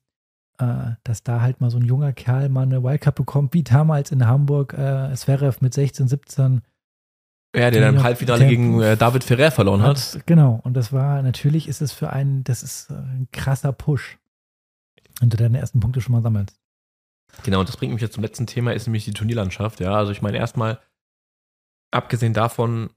äh, 0.59 0.91
dass 1.03 1.23
da 1.23 1.41
halt 1.41 1.59
mal 1.59 1.69
so 1.69 1.77
ein 1.77 1.85
junger 1.85 2.13
Kerl 2.13 2.49
mal 2.49 2.63
eine 2.63 2.83
Wildcard 2.83 3.15
bekommt, 3.15 3.53
wie 3.53 3.63
damals 3.63 4.11
in 4.11 4.25
Hamburg 4.25 4.73
äh, 4.73 5.15
Sverev 5.15 5.57
mit 5.61 5.73
16, 5.73 6.07
17. 6.07 6.61
Ja, 7.55 7.71
der 7.71 7.81
dann 7.81 7.95
im 7.95 8.03
Halbfinale 8.03 8.39
der, 8.39 8.49
gegen 8.49 8.81
äh, 8.81 8.95
David 8.95 9.23
Ferrer 9.23 9.51
verloren 9.51 9.81
hat. 9.81 9.97
hat. 9.97 10.27
Genau, 10.27 10.59
und 10.63 10.75
das 10.75 10.93
war, 10.93 11.21
natürlich 11.23 11.67
ist 11.67 11.81
es 11.81 11.91
für 11.91 12.11
einen, 12.11 12.43
das 12.43 12.63
ist 12.63 12.89
äh, 12.89 12.93
ein 12.93 13.27
krasser 13.31 13.73
Push, 13.73 14.17
du 15.21 15.37
deine 15.37 15.59
ersten 15.59 15.79
Punkte 15.79 16.01
schon 16.01 16.13
mal 16.13 16.21
sammelst. 16.21 16.59
Genau, 17.43 17.59
und 17.59 17.69
das 17.69 17.77
bringt 17.77 17.93
mich 17.93 18.01
jetzt 18.01 18.13
zum 18.13 18.23
letzten 18.23 18.47
Thema, 18.47 18.73
ist 18.73 18.87
nämlich 18.87 19.05
die 19.05 19.13
Turnierlandschaft. 19.13 19.79
Ja, 19.79 19.93
also 19.93 20.11
ich 20.11 20.21
meine, 20.21 20.37
erstmal, 20.37 20.79
abgesehen 21.91 22.33
davon, 22.33 22.89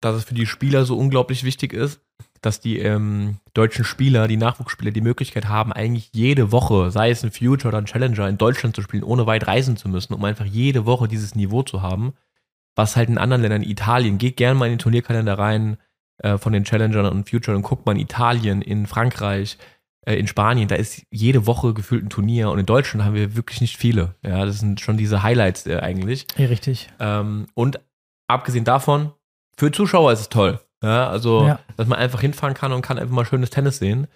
dass 0.00 0.16
es 0.16 0.24
für 0.24 0.34
die 0.34 0.46
Spieler 0.46 0.84
so 0.84 0.96
unglaublich 0.96 1.44
wichtig 1.44 1.72
ist, 1.72 2.00
dass 2.40 2.60
die 2.60 2.78
ähm, 2.78 3.38
deutschen 3.54 3.84
Spieler, 3.84 4.28
die 4.28 4.36
Nachwuchsspieler, 4.36 4.92
die 4.92 5.00
Möglichkeit 5.00 5.48
haben, 5.48 5.72
eigentlich 5.72 6.10
jede 6.12 6.52
Woche, 6.52 6.90
sei 6.90 7.10
es 7.10 7.24
ein 7.24 7.32
Future 7.32 7.68
oder 7.68 7.78
ein 7.78 7.86
Challenger, 7.86 8.28
in 8.28 8.38
Deutschland 8.38 8.76
zu 8.76 8.82
spielen, 8.82 9.02
ohne 9.02 9.26
weit 9.26 9.46
reisen 9.46 9.76
zu 9.76 9.88
müssen, 9.88 10.14
um 10.14 10.24
einfach 10.24 10.44
jede 10.44 10.86
Woche 10.86 11.08
dieses 11.08 11.34
Niveau 11.34 11.62
zu 11.62 11.82
haben, 11.82 12.14
was 12.76 12.96
halt 12.96 13.08
in 13.08 13.18
anderen 13.18 13.42
Ländern, 13.42 13.62
Italien, 13.62 14.18
geht 14.18 14.36
gerne 14.36 14.58
mal 14.58 14.66
in 14.66 14.74
den 14.74 14.78
Turnierkalender 14.78 15.36
rein 15.36 15.78
äh, 16.18 16.38
von 16.38 16.52
den 16.52 16.64
Challengern 16.64 17.06
und 17.06 17.28
Future 17.28 17.56
und 17.56 17.62
guckt 17.62 17.86
mal 17.86 17.92
in 17.92 18.00
Italien, 18.00 18.62
in 18.62 18.86
Frankreich, 18.86 19.58
in 20.16 20.26
Spanien, 20.26 20.68
da 20.68 20.76
ist 20.76 21.02
jede 21.10 21.46
Woche 21.46 21.74
gefühlt 21.74 22.04
ein 22.04 22.10
Turnier 22.10 22.50
und 22.50 22.58
in 22.58 22.66
Deutschland 22.66 23.04
haben 23.04 23.14
wir 23.14 23.36
wirklich 23.36 23.60
nicht 23.60 23.76
viele. 23.76 24.14
Ja, 24.22 24.44
das 24.44 24.60
sind 24.60 24.80
schon 24.80 24.96
diese 24.96 25.22
Highlights 25.22 25.66
äh, 25.66 25.78
eigentlich. 25.78 26.26
Ja, 26.36 26.46
richtig. 26.46 26.88
Ähm, 27.00 27.46
und 27.54 27.80
abgesehen 28.28 28.64
davon, 28.64 29.12
für 29.56 29.72
Zuschauer 29.72 30.12
ist 30.12 30.20
es 30.20 30.28
toll. 30.28 30.60
Ja, 30.82 31.08
also, 31.08 31.46
ja. 31.46 31.58
dass 31.76 31.88
man 31.88 31.98
einfach 31.98 32.20
hinfahren 32.20 32.54
kann 32.54 32.72
und 32.72 32.82
kann 32.82 32.98
einfach 32.98 33.14
mal 33.14 33.24
schönes 33.24 33.50
Tennis 33.50 33.78
sehen. 33.78 34.06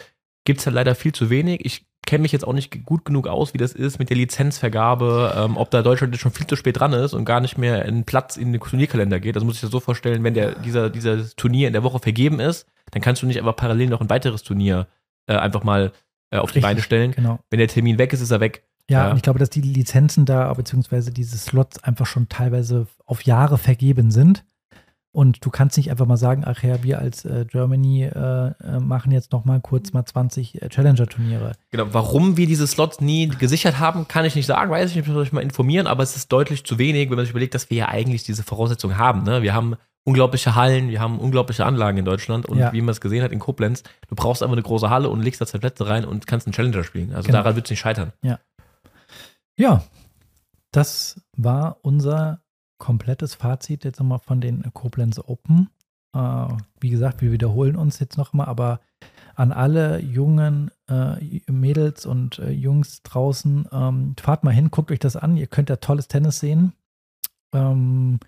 Gibt 0.45 0.61
es 0.61 0.67
halt 0.67 0.75
leider 0.75 0.95
viel 0.95 1.13
zu 1.13 1.31
wenig. 1.31 1.65
Ich 1.65 1.87
kenne 2.07 2.23
mich 2.23 2.33
jetzt 2.33 2.47
auch 2.47 2.53
nicht 2.53 2.85
gut 2.85 3.05
genug 3.05 3.27
aus, 3.27 3.55
wie 3.55 3.59
das 3.59 3.73
ist 3.73 3.99
mit 3.99 4.11
der 4.11 4.17
Lizenzvergabe, 4.17 5.35
ähm, 5.37 5.57
ob 5.57 5.71
da 5.71 5.83
Deutschland 5.83 6.15
jetzt 6.15 6.21
schon 6.21 6.33
viel 6.33 6.47
zu 6.47 6.57
spät 6.57 6.79
dran 6.79 6.93
ist 6.93 7.15
und 7.15 7.25
gar 7.25 7.41
nicht 7.41 7.59
mehr 7.59 7.85
einen 7.85 8.05
Platz 8.05 8.37
in 8.37 8.53
den 8.53 8.61
Turnierkalender 8.61 9.21
geht. 9.21 9.37
Das 9.37 9.45
muss 9.45 9.57
ich 9.57 9.63
mir 9.63 9.69
so 9.69 9.81
vorstellen, 9.81 10.25
wenn 10.25 10.35
der, 10.35 10.55
dieser, 10.57 10.91
dieser 10.91 11.29
Turnier 11.37 11.69
in 11.69 11.73
der 11.73 11.85
Woche 11.85 12.01
vergeben 12.01 12.41
ist, 12.41 12.67
dann 12.91 13.03
kannst 13.03 13.23
du 13.23 13.27
nicht 13.27 13.39
einfach 13.39 13.57
parallel 13.57 13.89
noch 13.89 14.01
ein 14.01 14.11
weiteres 14.11 14.43
Turnier 14.43 14.89
äh, 15.27 15.37
einfach 15.37 15.65
mal 15.65 15.93
äh, 16.31 16.39
auf 16.39 16.45
Richtig, 16.49 16.55
die 16.55 16.67
Beine 16.67 16.83
stellen. 16.83 17.13
Genau. 17.13 17.39
Wenn 17.51 17.59
der 17.59 17.69
Termin 17.69 17.99
weg 17.99 18.13
ist, 18.13 18.21
ist 18.21 18.31
er 18.31 18.41
weg. 18.41 18.65
Ja, 18.91 19.05
ja, 19.05 19.11
und 19.11 19.17
ich 19.17 19.23
glaube, 19.23 19.39
dass 19.39 19.51
die 19.51 19.61
Lizenzen 19.61 20.27
da, 20.27 20.53
beziehungsweise 20.53 21.13
diese 21.13 21.39
Slots 21.39 21.83
einfach 21.83 22.07
schon 22.07 22.29
teilweise 22.29 22.87
auf 23.07 23.23
Jahre 23.23 23.59
vergeben 23.59 24.11
sind. 24.11 24.45
Und 25.15 25.45
du 25.45 25.51
kannst 25.51 25.77
nicht 25.77 25.91
einfach 25.91 26.07
mal 26.07 26.17
sagen, 26.17 26.43
ach 26.47 26.63
ja, 26.63 26.83
wir 26.83 26.99
als 26.99 27.27
äh, 27.27 27.45
Germany 27.47 28.05
äh, 28.05 28.47
äh 28.49 28.81
machen 28.81 29.13
jetzt 29.13 29.31
noch 29.33 29.45
mal 29.45 29.61
kurz 29.61 29.93
mal 29.93 30.07
20 30.07 30.63
äh, 30.63 30.69
Challenger-Turniere. 30.71 31.53
Genau, 31.71 31.93
warum 31.93 32.39
wir 32.39 32.47
diese 32.47 32.67
Slots 32.67 33.03
nie 33.03 33.29
gesichert 33.29 33.79
haben, 33.79 34.09
kann 34.09 34.25
ich 34.25 34.35
nicht 34.35 34.47
sagen, 34.47 34.71
weiß 34.71 34.91
ich 34.91 34.97
nicht, 34.97 35.09
muss 35.09 35.27
ich 35.27 35.33
mal 35.33 35.43
informieren, 35.43 35.87
aber 35.87 36.03
es 36.03 36.17
ist 36.17 36.33
deutlich 36.33 36.65
zu 36.65 36.79
wenig, 36.79 37.11
wenn 37.11 37.17
man 37.17 37.27
sich 37.27 37.33
überlegt, 37.33 37.55
dass 37.55 37.69
wir 37.69 37.77
ja 37.77 37.89
eigentlich 37.89 38.25
diese 38.25 38.43
Voraussetzungen 38.43 38.97
haben. 38.97 39.23
Ne? 39.25 39.43
Wir 39.43 39.53
haben 39.53 39.77
unglaubliche 40.05 40.55
Hallen, 40.55 40.89
wir 40.89 41.01
haben 41.01 41.19
unglaubliche 41.19 41.65
Anlagen 41.65 41.99
in 41.99 42.05
Deutschland 42.05 42.47
und 42.47 42.59
ja. 42.59 42.73
wie 42.73 42.81
man 42.81 42.91
es 42.91 43.01
gesehen 43.01 43.23
hat 43.23 43.33
in 43.33 43.39
Koblenz, 43.39 43.83
du 44.09 44.15
brauchst 44.15 44.43
einfach 44.43 44.55
eine 44.55 44.63
große 44.63 44.91
Halle 44.91 45.09
und 45.09 45.21
legst 45.21 45.41
da 45.41 45.47
zwei 45.47 45.59
Plätze 45.59 45.87
rein 45.87 46.05
und 46.05 46.27
kannst 46.27 46.47
einen 46.47 46.55
Challenger 46.55 46.85
spielen. 46.85 47.13
Also 47.13 47.27
genau. 47.27 47.39
daran 47.39 47.55
wird 47.55 47.67
es 47.67 47.71
nicht 47.71 47.81
scheitern. 47.81 48.13
Ja. 48.23 48.39
Ja, 49.59 49.85
das 50.73 51.21
war 51.37 51.79
unser 51.83 52.41
komplettes 52.79 53.35
Fazit 53.35 53.85
jetzt 53.85 54.01
nochmal 54.01 54.19
von 54.19 54.41
den 54.41 54.65
Koblenz 54.73 55.21
Open. 55.21 55.69
Äh, 56.15 56.49
wie 56.81 56.91
gesagt, 56.91 57.23
wir 57.23 57.31
wiederholen 57.31 57.77
uns 57.77 58.01
jetzt 58.01 58.17
nochmal, 58.17 58.47
aber 58.47 58.81
an 59.35 59.53
alle 59.53 60.01
jungen 60.01 60.71
äh, 60.89 61.41
Mädels 61.51 62.07
und 62.07 62.39
äh, 62.39 62.51
Jungs 62.51 63.03
draußen, 63.03 63.69
ähm, 63.73 64.15
fahrt 64.21 64.45
mal 64.45 64.53
hin, 64.53 64.71
guckt 64.71 64.91
euch 64.91 64.99
das 64.99 65.17
an. 65.17 65.37
Ihr 65.37 65.47
könnt 65.47 65.71
ja 65.71 65.77
tolles 65.77 66.09
Tennis 66.09 66.41
sehen. 66.41 66.73
Ähm, 67.55 68.19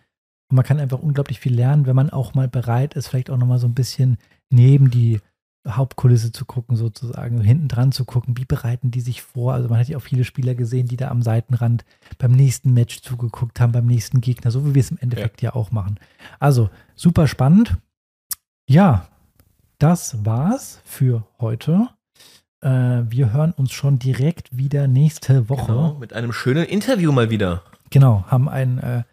und 0.51 0.57
man 0.57 0.65
kann 0.65 0.81
einfach 0.81 1.01
unglaublich 1.01 1.41
viel 1.41 1.55
lernen, 1.55 1.87
wenn 1.87 1.97
man 1.97 2.11
auch 2.11 2.35
mal 2.35 2.49
bereit 2.49 2.95
ist, 2.95 3.09
vielleicht 3.09 3.31
auch 3.31 3.39
nochmal 3.39 3.59
so 3.59 3.67
ein 3.67 3.75
bisschen 3.75 4.19
neben 4.51 4.91
die 4.91 5.21
Hauptkulisse 5.67 6.31
zu 6.33 6.45
gucken, 6.45 6.77
sozusagen, 6.77 7.41
hinten 7.41 7.69
dran 7.69 7.91
zu 7.91 8.05
gucken, 8.05 8.37
wie 8.37 8.45
bereiten 8.45 8.91
die 8.91 9.01
sich 9.01 9.23
vor. 9.23 9.55
Also 9.55 9.69
man 9.69 9.79
hat 9.79 9.89
ja 9.89 9.97
auch 9.97 10.03
viele 10.03 10.25
Spieler 10.25 10.55
gesehen, 10.55 10.87
die 10.87 10.97
da 10.97 11.09
am 11.09 11.23
Seitenrand 11.23 11.85
beim 12.19 12.33
nächsten 12.33 12.75
Match 12.75 13.01
zugeguckt 13.01 13.61
haben, 13.61 13.73
beim 13.73 13.87
nächsten 13.87 14.21
Gegner, 14.21 14.51
so 14.51 14.67
wie 14.67 14.75
wir 14.75 14.81
es 14.81 14.91
im 14.91 14.99
Endeffekt 14.99 15.41
ja, 15.41 15.51
ja 15.51 15.55
auch 15.55 15.71
machen. 15.71 15.99
Also 16.39 16.69
super 16.95 17.27
spannend. 17.27 17.79
Ja, 18.69 19.09
das 19.79 20.25
war's 20.25 20.81
für 20.85 21.27
heute. 21.39 21.89
Äh, 22.61 23.05
wir 23.09 23.33
hören 23.33 23.53
uns 23.53 23.73
schon 23.73 23.99
direkt 23.99 24.57
wieder 24.57 24.87
nächste 24.87 25.49
Woche. 25.49 25.73
Genau, 25.73 25.95
mit 25.95 26.13
einem 26.13 26.33
schönen 26.33 26.65
Interview 26.65 27.11
mal 27.11 27.31
wieder. 27.31 27.63
Genau, 27.91 28.25
haben 28.27 28.49
einen 28.49 28.79
äh, 28.79 29.05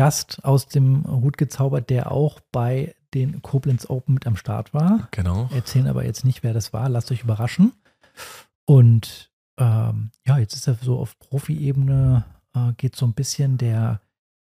Gast 0.00 0.42
aus 0.46 0.66
dem 0.66 1.04
Hut 1.06 1.36
gezaubert, 1.36 1.90
der 1.90 2.10
auch 2.10 2.40
bei 2.52 2.94
den 3.12 3.42
Koblenz 3.42 3.84
Open 3.90 4.14
mit 4.14 4.26
am 4.26 4.34
Start 4.34 4.72
war. 4.72 5.08
Genau. 5.10 5.50
Erzählen 5.54 5.88
aber 5.88 6.06
jetzt 6.06 6.24
nicht, 6.24 6.42
wer 6.42 6.54
das 6.54 6.72
war. 6.72 6.88
Lasst 6.88 7.12
euch 7.12 7.22
überraschen. 7.22 7.74
Und 8.64 9.30
ähm, 9.58 10.10
ja, 10.26 10.38
jetzt 10.38 10.54
ist 10.54 10.66
er 10.66 10.76
so 10.76 10.98
auf 10.98 11.18
Profi-Ebene, 11.18 12.24
äh, 12.54 12.72
geht 12.78 12.96
so 12.96 13.04
ein 13.04 13.12
bisschen 13.12 13.58
der, 13.58 14.00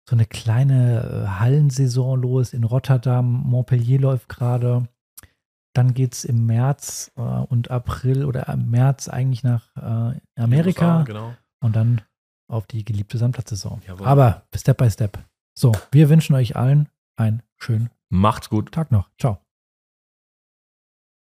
so 0.10 0.16
eine 0.16 0.26
kleine 0.26 1.26
äh, 1.26 1.28
Hallensaison 1.28 2.22
los 2.22 2.53
in 2.53 2.64
Rotterdam. 2.64 3.26
Montpellier 3.30 3.99
läuft 3.99 4.30
gerade. 4.30 4.88
Dann 5.74 5.93
geht 5.93 6.14
es 6.14 6.24
im 6.24 6.45
März 6.45 7.12
äh, 7.18 7.22
und 7.22 7.70
April 7.70 8.24
oder 8.24 8.47
im 8.47 8.70
März 8.70 9.10
eigentlich 9.10 9.43
nach 9.43 9.76
äh, 9.76 10.22
Amerika. 10.41 10.99
USA, 10.99 11.03
genau. 11.03 11.34
Und 11.62 11.76
dann 11.76 12.01
auf 12.47 12.66
die 12.66 12.86
geliebte 12.86 13.18
Sandplatzsaison. 13.18 13.82
Aber 14.05 14.43
Step 14.55 14.78
by 14.78 14.89
Step. 14.89 15.20
So, 15.60 15.74
wir 15.91 16.07
wünschen 16.07 16.36
euch 16.36 16.55
allen 16.55 16.88
einen 17.18 17.43
schönen 17.57 17.89
Macht's 18.07 18.49
gut. 18.49 18.72
Tag 18.72 18.93
noch. 18.93 19.10
Ciao. 19.20 19.41